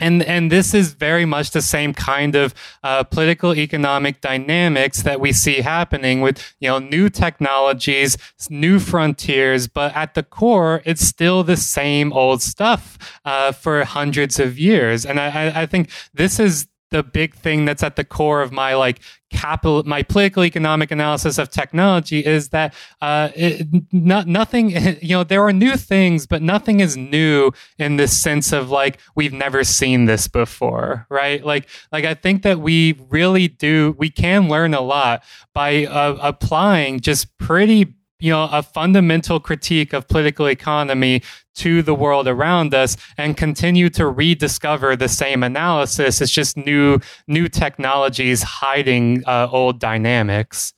And 0.00 0.22
and 0.22 0.50
this 0.52 0.74
is 0.74 0.92
very 0.92 1.24
much 1.24 1.50
the 1.50 1.62
same 1.62 1.92
kind 1.92 2.34
of 2.34 2.54
uh, 2.82 3.02
political 3.04 3.54
economic 3.54 4.20
dynamics 4.20 5.02
that 5.02 5.20
we 5.20 5.32
see 5.32 5.60
happening 5.60 6.20
with 6.20 6.54
you 6.60 6.68
know 6.68 6.78
new 6.78 7.08
technologies 7.08 8.16
new 8.50 8.78
frontiers 8.78 9.66
but 9.68 9.94
at 9.94 10.14
the 10.14 10.22
core 10.22 10.82
it's 10.84 11.06
still 11.06 11.42
the 11.42 11.56
same 11.56 12.12
old 12.12 12.42
stuff 12.42 12.98
uh, 13.24 13.52
for 13.52 13.84
hundreds 13.84 14.38
of 14.38 14.58
years. 14.58 15.04
And 15.04 15.20
I, 15.20 15.62
I 15.62 15.66
think 15.66 15.90
this 16.14 16.38
is 16.40 16.66
the 16.90 17.02
big 17.02 17.34
thing 17.34 17.64
that's 17.64 17.82
at 17.82 17.96
the 17.96 18.04
core 18.04 18.42
of 18.42 18.52
my 18.52 18.74
like 18.74 19.00
capital 19.30 19.82
my 19.84 20.02
political 20.02 20.42
economic 20.42 20.90
analysis 20.90 21.36
of 21.36 21.50
technology 21.50 22.24
is 22.24 22.48
that 22.48 22.72
uh, 23.02 23.28
it, 23.34 23.66
not, 23.92 24.26
nothing 24.26 24.70
you 25.02 25.10
know 25.10 25.24
there 25.24 25.44
are 25.44 25.52
new 25.52 25.76
things 25.76 26.26
but 26.26 26.40
nothing 26.40 26.80
is 26.80 26.96
new 26.96 27.52
in 27.78 27.96
this 27.96 28.18
sense 28.18 28.52
of 28.52 28.70
like 28.70 28.98
we've 29.14 29.32
never 29.32 29.64
seen 29.64 30.06
this 30.06 30.28
before 30.28 31.06
right? 31.10 31.44
Like 31.44 31.68
like 31.92 32.04
i 32.04 32.14
think 32.14 32.42
that 32.42 32.60
we 32.60 32.98
really 33.08 33.48
do 33.48 33.94
we 33.98 34.10
can 34.10 34.48
learn 34.48 34.74
a 34.74 34.80
lot 34.80 35.22
by 35.52 35.84
uh, 35.84 36.16
applying 36.20 37.00
just 37.00 37.36
pretty 37.38 37.94
you 38.20 38.30
know 38.30 38.48
a 38.50 38.62
fundamental 38.62 39.40
critique 39.40 39.92
of 39.92 40.08
political 40.08 40.46
economy 40.46 41.22
to 41.54 41.82
the 41.82 41.94
world 41.94 42.28
around 42.28 42.74
us 42.74 42.96
and 43.16 43.36
continue 43.36 43.90
to 43.90 44.06
rediscover 44.06 44.94
the 44.96 45.08
same 45.08 45.42
analysis. 45.42 46.20
It's 46.20 46.32
just 46.32 46.56
new 46.56 47.00
new 47.26 47.48
technologies 47.48 48.42
hiding 48.42 49.24
uh, 49.26 49.48
old 49.50 49.80
dynamics 49.80 50.72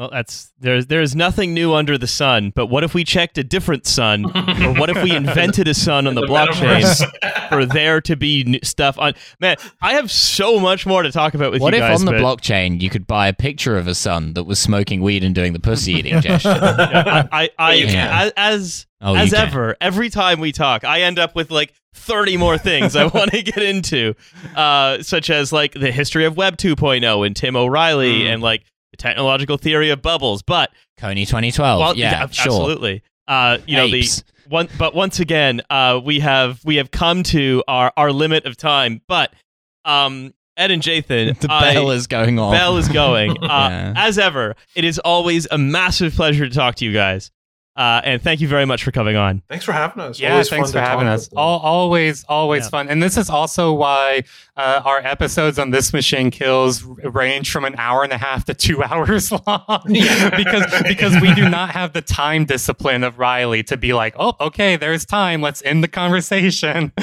well, 0.00 0.08
that's 0.10 0.52
there's 0.58 0.86
there's 0.86 1.14
nothing 1.14 1.52
new 1.52 1.74
under 1.74 1.98
the 1.98 2.06
sun. 2.06 2.52
But 2.54 2.66
what 2.66 2.84
if 2.84 2.94
we 2.94 3.04
checked 3.04 3.36
a 3.36 3.44
different 3.44 3.86
sun, 3.86 4.24
or 4.64 4.72
what 4.74 4.88
if 4.88 5.02
we 5.02 5.14
invented 5.14 5.68
a 5.68 5.74
sun 5.74 6.06
on 6.06 6.14
the, 6.14 6.22
The 6.22 6.26
blockchain 6.26 7.48
for 7.50 7.66
there 7.66 8.00
to 8.00 8.16
be 8.16 8.44
n- 8.46 8.60
stuff 8.62 8.98
on? 8.98 9.12
Man, 9.40 9.56
I 9.82 9.92
have 9.92 10.10
so 10.10 10.58
much 10.58 10.86
more 10.86 11.02
to 11.02 11.12
talk 11.12 11.34
about 11.34 11.52
with 11.52 11.60
What 11.60 11.74
you 11.74 11.80
guys. 11.80 11.90
What 11.90 11.94
if 11.94 11.98
guys. 11.98 12.00
on 12.00 12.06
the 12.06 12.22
but 12.22 12.38
blockchain 12.40 12.80
you 12.80 12.88
could 12.88 13.06
buy 13.06 13.28
a 13.28 13.34
picture 13.34 13.76
of 13.76 13.86
a 13.86 13.94
sun 13.94 14.32
that 14.32 14.44
was 14.44 14.58
smoking 14.58 15.02
weed 15.02 15.22
and 15.22 15.34
doing 15.34 15.52
the 15.52 15.60
pussy 15.60 15.92
eating 15.92 16.18
gesture? 16.22 16.48
I, 16.50 17.28
I, 17.30 17.50
I 17.58 17.74
You 17.74 17.86
can. 17.86 18.08
as 18.10 18.32
as, 18.36 18.86
Oh, 19.02 19.12
you 19.14 19.20
as 19.20 19.30
can. 19.32 19.48
ever, 19.48 19.76
every 19.80 20.08
time 20.10 20.40
we 20.40 20.52
talk, 20.52 20.84
I 20.84 21.02
end 21.02 21.18
up 21.18 21.34
with 21.34 21.50
like 21.50 21.72
thirty 21.94 22.36
more 22.36 22.56
things 22.58 22.96
I 22.96 23.06
want 23.06 23.30
to 23.32 23.42
get 23.42 23.58
into, 23.62 24.14
uh, 24.54 25.02
such 25.02 25.30
as 25.30 25.52
like 25.52 25.72
the 25.72 25.90
history 25.90 26.24
of 26.24 26.36
Web 26.36 26.56
2.0 26.56 27.26
and 27.26 27.34
Tim 27.36 27.56
O'Reilly, 27.56 28.20
Mm. 28.24 28.34
and 28.34 28.42
like 28.42 28.62
the 28.90 28.96
technological 28.96 29.56
theory 29.56 29.90
of 29.90 30.02
bubbles. 30.02 30.42
But 30.42 30.70
Kony 30.98 31.26
2012. 31.26 31.80
well, 31.80 31.96
yeah, 31.96 32.10
sure. 32.10 32.20
absolutely. 32.22 33.02
Uh, 33.28 33.58
you 33.66 33.76
know 33.76 33.84
Apes. 33.84 34.22
the 34.22 34.24
one, 34.48 34.68
but 34.78 34.94
once 34.94 35.20
again, 35.20 35.62
uh, 35.70 36.00
we 36.02 36.20
have 36.20 36.64
we 36.64 36.76
have 36.76 36.90
come 36.90 37.22
to 37.24 37.62
our 37.68 37.92
our 37.96 38.12
limit 38.12 38.44
of 38.46 38.56
time. 38.56 39.00
But 39.06 39.32
um, 39.84 40.34
Ed 40.56 40.70
and 40.72 40.82
Jathan, 40.82 41.38
The 41.40 41.52
I- 41.52 41.74
bell 41.74 41.90
is 41.92 42.06
going 42.06 42.38
off. 42.38 42.52
bell 42.52 42.76
is 42.76 42.88
going. 42.88 43.36
Uh, 43.42 43.46
Yeah. 43.70 43.92
As 43.96 44.18
ever, 44.18 44.56
it 44.74 44.84
is 44.84 44.98
always 44.98 45.46
a 45.50 45.58
massive 45.58 46.14
pleasure 46.14 46.48
to 46.48 46.54
talk 46.54 46.74
to 46.76 46.84
you 46.84 46.92
guys. 46.92 47.30
Uh, 47.80 48.00
and 48.04 48.20
thank 48.20 48.42
you 48.42 48.46
very 48.48 48.66
much 48.66 48.84
for 48.84 48.90
coming 48.92 49.16
on. 49.16 49.40
Thanks 49.48 49.64
for 49.64 49.72
having 49.72 50.02
us. 50.02 50.20
Yeah, 50.20 50.32
Always 50.32 50.50
thanks 50.50 50.70
fun 50.70 50.82
for 50.82 50.84
to 50.84 50.90
having 50.90 51.08
us. 51.08 51.30
All, 51.34 51.60
always, 51.60 52.24
always 52.28 52.64
Yeah. 52.64 52.68
fun. 52.68 52.88
And 52.90 53.02
this 53.02 53.16
is 53.16 53.30
also 53.30 53.72
why 53.72 54.24
uh, 54.54 54.82
our 54.84 54.98
episodes 54.98 55.58
on 55.58 55.70
This 55.70 55.94
Machine 55.94 56.30
Kills 56.30 56.82
range 56.82 57.50
from 57.50 57.64
an 57.64 57.74
hour 57.78 58.04
and 58.04 58.12
a 58.12 58.18
half 58.18 58.44
to 58.44 58.54
two 58.54 58.82
hours 58.88 59.32
long. 59.32 59.64
Because 60.36 60.82
because 60.82 61.18
we 61.22 61.32
do 61.34 61.48
not 61.48 61.70
have 61.70 61.94
the 61.94 62.02
time 62.02 62.44
discipline 62.44 63.02
of 63.02 63.18
Riley 63.18 63.62
to 63.62 63.78
be 63.78 63.94
like, 63.94 64.14
oh, 64.18 64.34
okay, 64.40 64.76
there's 64.76 65.06
time. 65.06 65.40
Let's 65.40 65.62
end 65.62 65.82
the 65.82 65.88
conversation. 65.88 66.92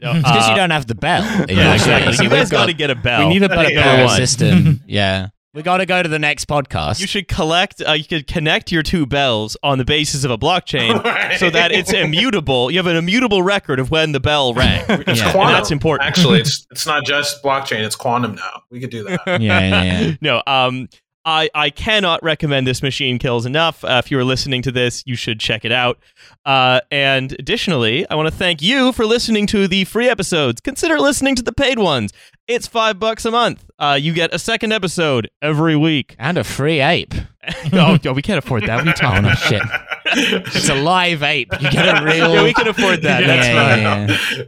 Because 0.00 0.24
Uh, 0.24 0.46
you 0.50 0.56
don't 0.56 0.70
have 0.70 0.86
the 0.86 0.94
bell. 0.94 1.22
Yeah, 1.48 1.74
exactly. 1.74 2.12
case. 2.12 2.18
You 2.20 2.30
We've 2.30 2.38
guys 2.38 2.50
got 2.50 2.60
got 2.60 2.66
to 2.66 2.72
get 2.72 2.88
a 2.90 2.94
bell. 2.94 3.28
we 3.28 3.34
need 3.34 3.42
a 3.42 3.48
better 3.50 3.70
Yeah. 3.70 4.06
a 4.06 4.16
system. 4.16 4.80
yeah. 4.86 5.28
We 5.52 5.62
got 5.62 5.78
to 5.78 5.86
go 5.86 6.00
to 6.00 6.08
the 6.08 6.18
next 6.20 6.46
podcast. 6.46 7.00
You 7.00 7.08
should 7.08 7.26
collect. 7.26 7.82
Uh, 7.86 7.92
you 7.94 8.04
could 8.04 8.28
connect 8.28 8.70
your 8.70 8.84
two 8.84 9.04
bells 9.04 9.56
on 9.64 9.78
the 9.78 9.84
basis 9.84 10.22
of 10.22 10.30
a 10.30 10.38
blockchain, 10.38 11.02
Right. 11.04 11.40
so 11.40 11.50
that 11.50 11.72
it's 11.72 11.92
immutable. 11.92 12.70
You 12.70 12.78
have 12.78 12.86
an 12.86 12.94
immutable 12.94 13.42
record 13.42 13.80
of 13.80 13.90
when 13.90 14.12
the 14.12 14.20
bell 14.20 14.54
rang. 14.54 14.84
It's 14.88 15.18
Yeah. 15.20 15.32
quantum. 15.32 15.48
And 15.48 15.54
that's 15.56 15.72
important. 15.72 16.06
Actually, 16.08 16.40
it's 16.40 16.64
it's 16.70 16.86
not 16.86 17.04
just 17.04 17.42
blockchain; 17.42 17.80
it's 17.80 17.96
quantum 17.96 18.36
now. 18.36 18.62
We 18.70 18.78
could 18.78 18.90
do 18.90 19.02
that. 19.02 19.20
yeah, 19.26 19.60
yeah, 19.60 19.82
yeah. 20.02 20.14
no, 20.20 20.40
um, 20.46 20.88
I 21.24 21.50
I 21.54 21.70
cannot 21.70 22.22
recommend 22.22 22.66
this 22.66 22.82
machine 22.82 23.18
kills 23.18 23.44
enough. 23.46 23.84
Uh, 23.84 24.00
if 24.04 24.10
you 24.10 24.18
are 24.18 24.24
listening 24.24 24.62
to 24.62 24.72
this, 24.72 25.02
you 25.06 25.16
should 25.16 25.38
check 25.40 25.64
it 25.64 25.72
out. 25.72 25.98
Uh, 26.46 26.80
and 26.90 27.32
additionally, 27.38 28.08
I 28.08 28.14
want 28.14 28.28
to 28.28 28.34
thank 28.34 28.62
you 28.62 28.92
for 28.92 29.04
listening 29.04 29.46
to 29.48 29.68
the 29.68 29.84
free 29.84 30.08
episodes. 30.08 30.60
Consider 30.60 30.98
listening 30.98 31.36
to 31.36 31.42
the 31.42 31.52
paid 31.52 31.78
ones. 31.78 32.12
It's 32.48 32.66
five 32.66 32.98
bucks 32.98 33.24
a 33.24 33.30
month. 33.30 33.64
Uh, 33.78 33.98
you 34.00 34.12
get 34.12 34.34
a 34.34 34.38
second 34.38 34.72
episode 34.72 35.30
every 35.42 35.76
week. 35.76 36.16
And 36.18 36.36
a 36.38 36.42
free 36.44 36.80
ape. 36.80 37.14
oh, 37.72 37.98
no, 38.02 38.12
we 38.12 38.22
can't 38.22 38.38
afford 38.38 38.64
that. 38.66 38.84
We're 38.84 38.90
Oh 38.90 38.94
talking 38.94 39.22
no, 39.22 39.34
shit! 39.34 39.62
It's 40.06 40.68
a 40.68 40.74
live 40.74 41.22
ape. 41.22 41.52
You 41.60 41.70
get 41.70 42.00
a 42.00 42.04
real. 42.04 42.34
Yeah, 42.34 42.42
we 42.42 42.52
can 42.54 42.68
afford 42.68 43.02
that. 43.02 43.20
Yeah, 43.22 43.26
That's 43.26 43.48
yeah, 43.48 44.06
fine. 44.06 44.38
yeah. 44.38 44.44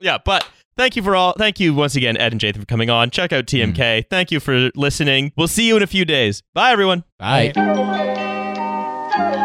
Yeah, 0.00 0.18
but 0.24 0.46
thank 0.76 0.96
you 0.96 1.02
for 1.02 1.16
all. 1.16 1.34
Thank 1.36 1.60
you 1.60 1.74
once 1.74 1.96
again, 1.96 2.16
Ed 2.16 2.32
and 2.32 2.40
Jathan, 2.40 2.60
for 2.60 2.66
coming 2.66 2.90
on. 2.90 3.10
Check 3.10 3.32
out 3.32 3.46
TMK. 3.46 3.74
Mm. 3.76 4.10
Thank 4.10 4.30
you 4.30 4.40
for 4.40 4.70
listening. 4.74 5.32
We'll 5.36 5.48
see 5.48 5.66
you 5.66 5.76
in 5.76 5.82
a 5.82 5.86
few 5.86 6.04
days. 6.04 6.42
Bye, 6.54 6.72
everyone. 6.72 7.04
Bye. 7.18 7.52
Bye. 7.54 9.40